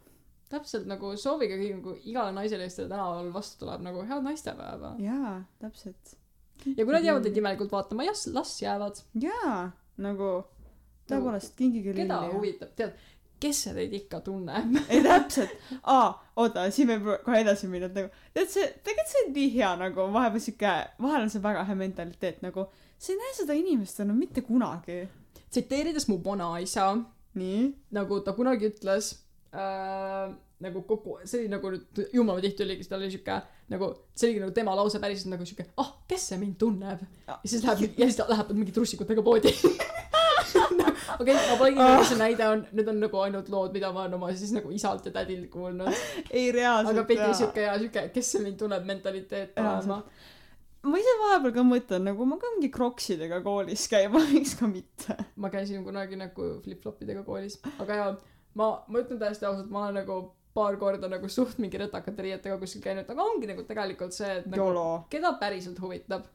Täpselt 0.52 0.88
nagu 0.88 1.12
soovige 1.20 1.58
kõik 1.60 1.74
nagu 1.78 1.96
igale 2.08 2.32
naisele, 2.36 2.68
kes 2.68 2.78
teile 2.78 2.92
tänaval 2.92 3.28
vastu 3.34 3.64
tuleb, 3.64 3.82
nagu 3.84 4.04
head 4.08 4.24
naistepäeva. 4.24 4.94
jaa, 5.02 5.34
täpselt. 5.62 6.16
ja 6.64 6.84
kui 6.84 6.94
nad 6.94 7.04
jäävad 7.04 7.26
teid 7.26 7.36
imelikult 7.40 7.72
vaatama, 7.72 8.06
jah, 8.08 8.24
las 8.32 8.54
jäävad. 8.62 9.02
jaa, 9.20 9.60
nagu 10.04 10.32
tõepoolest, 11.10 11.54
kingige 11.58 11.92
lilli. 11.92 12.06
keda 12.06 12.20
huvitab, 12.32 12.72
tead, 12.78 12.96
kes 13.42 13.62
see 13.66 13.76
teid 13.76 13.94
ikka 14.00 14.22
tunneb? 14.24 14.80
ei 14.92 15.04
täpselt, 15.04 15.52
aa, 15.82 16.08
oota, 16.40 16.66
siin 16.74 16.90
võib 16.94 17.12
kohe 17.26 17.44
edasi 17.44 17.70
minna, 17.70 17.92
et 17.92 18.00
nagu, 18.00 18.26
tead 18.36 18.50
see, 18.54 18.72
tegelikult 18.88 19.12
see 19.12 19.24
on 19.26 19.32
nii 19.36 19.54
hea 19.58 19.76
nagu 19.84 20.08
vahepeal 20.16 20.46
siuke, 20.48 20.74
vahel 21.04 21.28
on 21.28 21.32
see 21.34 21.44
väga 21.44 21.68
hea 21.68 21.78
mentaliteet 21.84 22.42
nagu, 22.46 22.68
sa 22.98 23.12
ei 23.12 23.20
näe 23.20 23.38
seda 23.42 23.56
inimest 23.58 24.00
enam 24.04 24.18
mitte 24.18 24.42
kunagi. 24.46 25.04
tsiteerides 25.48 26.08
mu 26.08 26.18
vanaisa, 26.24 26.90
nagu 27.94 28.20
ta 28.24 28.32
kunagi 28.36 28.72
ütles 28.72 29.14
äh,, 29.54 30.34
nagu 30.60 30.82
kogu, 30.88 31.18
see 31.24 31.44
oli 31.44 31.48
nagu 31.52 31.70
nüüd, 31.70 32.00
jumala 32.12 32.42
tihti 32.42 32.64
oligi, 32.66 32.88
tal 32.90 33.00
oli 33.00 33.12
siuke 33.14 33.36
nagu, 33.70 33.92
see 34.14 34.28
oligi 34.28 34.42
nagu 34.42 34.54
tema 34.56 34.74
lause 34.78 34.98
päriselt 35.02 35.30
nagu 35.32 35.46
siuke, 35.46 35.68
ah, 35.78 35.92
kes 36.10 36.28
see 36.32 36.38
mind 36.40 36.56
tunneb. 36.60 37.04
ja 37.28 37.38
siis 37.44 37.62
läheb, 37.64 37.92
ja 37.98 38.08
siis 38.08 38.18
ta 38.18 38.26
läheb 38.28 38.50
mingi 38.56 38.74
trussikutega 38.74 39.22
poodi. 39.22 39.52
okei, 41.20 41.34
ma 41.34 41.56
polegi 41.60 41.78
Ah. 41.80 41.92
nagu 41.94 42.04
see 42.08 42.18
näide 42.20 42.46
on, 42.48 42.64
need 42.72 42.88
on 42.90 42.98
nagu 43.02 43.20
ainult 43.22 43.48
lood, 43.52 43.72
mida 43.76 43.90
ma 43.94 44.04
olen 44.06 44.16
oma 44.18 44.30
siis 44.36 44.52
nagu 44.56 44.70
isalt 44.74 45.06
ja 45.06 45.12
tädilt 45.14 45.48
kuulnud. 45.52 45.92
ei 46.30 46.50
reaalselt 46.54 46.96
aga 46.96 47.04
pidi 47.08 47.28
siuke 47.38 47.64
ja 47.66 47.76
siuke, 47.80 48.08
kes 48.14 48.32
see 48.34 48.42
mind 48.44 48.58
tunneb 48.60 48.86
mentaliteet 48.88 49.58
olema. 49.62 50.00
ma 50.88 51.00
ise 51.02 51.14
vahepeal 51.22 51.54
ka 51.58 51.64
mõtlen 51.66 52.06
nagu 52.10 52.26
ma 52.28 52.38
ka 52.40 52.50
mingi 52.56 52.70
kroksidega 52.74 53.40
koolis 53.46 53.86
käima, 53.92 54.22
miks 54.32 54.56
ka 54.58 54.70
mitte. 54.70 55.16
ma 55.36 55.50
käisin 55.54 55.84
kunagi 55.86 56.18
nagu 56.20 56.50
flip-flopidega 56.64 57.24
koolis, 57.26 57.58
aga 57.78 58.00
jaa, 58.02 58.10
ma, 58.58 58.72
ma 58.88 59.04
ütlen 59.04 59.20
täiesti 59.20 59.46
ausalt, 59.48 59.70
ma 59.72 59.86
olen 59.86 60.00
nagu 60.02 60.18
paar 60.58 60.78
korda 60.80 61.10
nagu 61.10 61.30
suht 61.30 61.60
mingi 61.62 61.78
rõtakate 61.80 62.24
riietega 62.26 62.58
kuskil 62.60 62.82
käinud, 62.82 63.08
aga 63.08 63.26
ongi 63.26 63.50
nagu 63.50 63.64
tegelikult 63.68 64.16
see, 64.16 64.40
et 64.40 64.48
nagu 64.50 64.64
YOLO. 64.64 64.86
keda 65.12 65.34
päriselt 65.40 65.78
huvitab. 65.82 66.26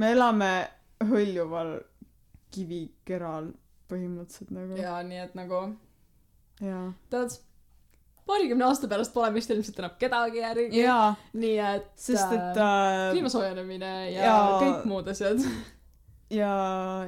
me 0.00 0.12
elame 0.16 0.50
hõljuval 1.10 1.76
kivikeral 2.54 3.52
põhimõtteliselt 3.90 4.50
nagu. 4.54 4.80
ja 4.80 4.98
nii 5.06 5.22
et 5.22 5.38
nagu 5.38 5.62
jaa. 6.64 6.84
tead, 7.12 7.36
paarikümne 8.28 8.66
aasta 8.66 8.90
pärast 8.90 9.14
pole 9.14 9.32
vist 9.34 9.50
ilmselt 9.54 9.82
enam 9.82 9.98
kedagi 10.00 10.42
järgi. 10.42 10.84
jaa, 10.84 11.12
nii 11.32 11.58
et 11.72 11.90
sest 11.96 12.34
et 12.36 12.62
äh, 12.62 12.64
äh, 12.64 13.04
kliima 13.14 13.32
soojenemine 13.32 13.92
ja, 14.14 14.24
jaa. 14.24 14.48
kõik 14.64 14.88
muud 14.90 15.12
asjad. 15.14 15.44
ja 16.40 16.54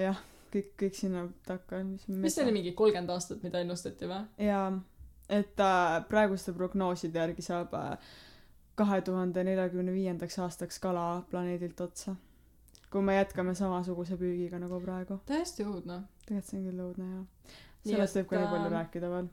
jah, 0.02 0.22
kõik, 0.52 0.72
kõik 0.84 0.98
sinna 0.98 1.26
takka, 1.46 1.82
mis 1.86 2.08
on 2.08 2.22
vist 2.24 2.42
oli 2.42 2.54
mingi 2.54 2.74
kolmkümmend 2.78 3.12
aastat, 3.14 3.42
mida 3.46 3.62
ennustati 3.64 4.10
või? 4.10 4.24
jaa, 4.46 4.66
et 5.28 5.64
äh, 5.64 5.96
praeguste 6.08 6.54
prognooside 6.56 7.22
järgi 7.22 7.44
saab 7.46 7.74
kahe 8.78 9.00
tuhande 9.04 9.44
neljakümne 9.44 9.92
viiendaks 9.92 10.38
aastaks 10.38 10.78
kala 10.82 11.22
planeedilt 11.30 11.80
otsa. 11.80 12.16
kui 12.92 13.02
me 13.02 13.16
jätkame 13.16 13.54
samasuguse 13.56 14.16
püügiga 14.20 14.58
nagu 14.60 14.80
praegu. 14.80 15.20
täiesti 15.26 15.64
õudne. 15.64 16.02
tegelikult 16.26 16.50
see 16.50 16.58
on 16.58 16.66
küll 16.70 16.86
õudne 16.86 17.12
jah. 17.12 17.60
Sellest 17.82 18.18
võib 18.18 18.28
ka 18.30 18.38
nii 18.40 18.50
palju 18.52 18.68
äh, 18.68 18.74
rääkida 18.76 19.08
veel. 19.10 19.30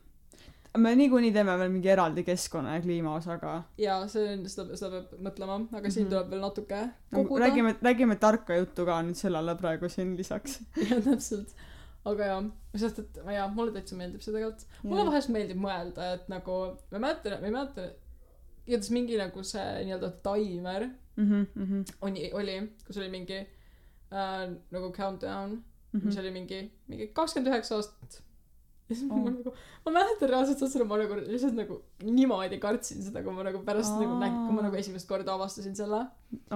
Me 0.78 0.96
niikuinii 0.96 1.32
teeme 1.34 1.56
veel 1.60 1.72
mingi 1.74 1.90
eraldi 1.90 2.24
keskkonna 2.24 2.76
ja 2.76 2.82
kliima 2.82 3.16
osa 3.16 3.38
ka. 3.42 3.64
jaa, 3.78 4.08
see 4.08 4.28
on, 4.34 4.46
seda, 4.50 4.76
seda 4.78 5.02
peab 5.02 5.24
mõtlema, 5.30 5.58
aga 5.78 5.90
siin 5.90 6.06
Mhm. 6.06 6.12
tuleb 6.14 6.30
veel 6.30 6.42
natuke 6.42 6.82
nagu 7.12 7.24
koguda. 7.28 7.46
räägime, 7.46 7.76
räägime 7.82 8.16
tarka 8.20 8.56
juttu 8.56 8.86
ka 8.86 9.02
nüüd 9.02 9.16
sellele 9.18 9.56
praegu 9.56 9.90
siin 9.90 10.16
lisaks. 10.18 10.60
jah, 10.78 11.02
täpselt. 11.04 11.56
aga 12.06 12.26
jaa, 12.26 12.44
sest 12.76 13.00
et 13.00 13.20
jaa, 13.34 13.48
mulle 13.48 13.72
täitsa 13.72 13.96
meeldib 13.96 14.22
see 14.22 14.34
tegelikult. 14.34 14.66
mulle 14.84 15.06
vahest 15.10 15.30
meeldib 15.30 15.58
mõelda, 15.58 16.14
et 16.14 16.30
nagu 16.30 16.60
ma 16.92 17.00
mäletan, 17.00 17.40
ma 17.42 17.48
ei 17.48 17.52
mäleta, 17.58 17.90
igatahes 18.68 18.92
mingi 18.92 19.18
nagu 19.18 19.44
see 19.44 19.68
nii-öelda 19.86 20.12
taimer 20.24 20.90
Mhm, 21.20 21.42
mhm, 21.56 21.82
oli, 22.02 22.30
oli, 22.34 22.54
kus 22.88 22.98
oli 22.98 23.10
mingi 23.12 23.40
äh, 24.14 24.46
nagu 24.72 24.92
countdown 24.92 25.50
mm, 25.50 25.60
-hmm. 26.00 26.06
mis 26.06 26.16
mhm. 26.16 26.20
oli 26.22 26.32
mingi, 26.32 26.60
mingi 26.88 27.08
kakskümmend 27.08 27.52
üheksa 27.54 27.76
aastat. 27.76 28.22
Ja 28.90 28.96
siis 28.96 29.06
Oh. 29.12 29.18
ma 29.22 29.30
nagu, 29.30 29.54
ma 29.86 29.92
mäletan 30.00 30.30
reaalselt 30.32 30.64
seda, 30.72 30.86
ma 30.90 30.98
nagu 30.98 31.16
lihtsalt 31.22 31.54
nagu 31.58 31.82
niimoodi 32.04 32.58
kartsin 32.60 33.04
seda, 33.06 33.22
kui 33.24 33.34
ma 33.36 33.44
nagu 33.46 33.62
pärast 33.68 33.94
Aa. 33.94 34.02
nagu 34.02 34.18
nägin, 34.20 34.42
kui 34.48 34.56
ma 34.58 34.66
nagu 34.66 34.76
esimest 34.82 35.08
korda 35.08 35.36
avastasin 35.38 35.76
selle. 35.78 36.02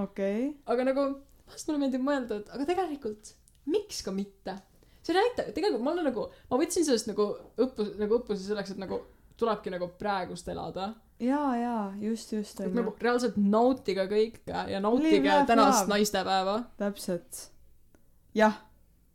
okei, 0.01 0.51
aga 0.65 0.83
nagu 0.89 1.07
vahest 1.47 1.67
mulle 1.69 1.83
meeldib 1.85 2.05
mõelda, 2.05 2.39
et 2.41 2.49
aga 2.55 2.65
tegelikult 2.65 3.33
miks 3.69 4.01
ka 4.05 4.11
mitte. 4.11 4.57
see 5.03 5.13
näitab, 5.15 5.53
tegelikult 5.55 5.83
ma 5.83 5.91
olen 5.91 6.05
nagu, 6.09 6.27
ma 6.49 6.57
võtsin 6.61 6.85
sellest 6.87 7.09
nagu 7.11 7.25
õppus, 7.59 7.93
nagu 7.99 8.19
õppuse 8.19 8.45
selleks, 8.47 8.71
et 8.71 8.81
nagu 8.81 9.01
tulebki 9.37 9.73
nagu 9.73 9.89
praegust 9.99 10.47
elada. 10.49 10.93
jaa, 11.19 11.55
jaa, 11.59 11.85
just, 12.01 12.31
just 12.33 12.61
et 12.61 12.73
nagu. 12.73 12.95
reaalselt 13.01 13.37
nautige 13.37 14.07
kõike 14.09 14.69
ja 14.71 14.79
nautige 14.79 15.37
tänast 15.47 15.87
naistepäeva. 15.91 16.63
täpselt. 16.77 17.49
jah, 18.33 18.57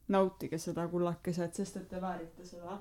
nautige 0.08 0.58
seda 0.58 0.86
kullakesed, 0.88 1.52
sest 1.54 1.76
et 1.76 1.88
te 1.88 2.00
väärite 2.00 2.46
seda 2.46 2.78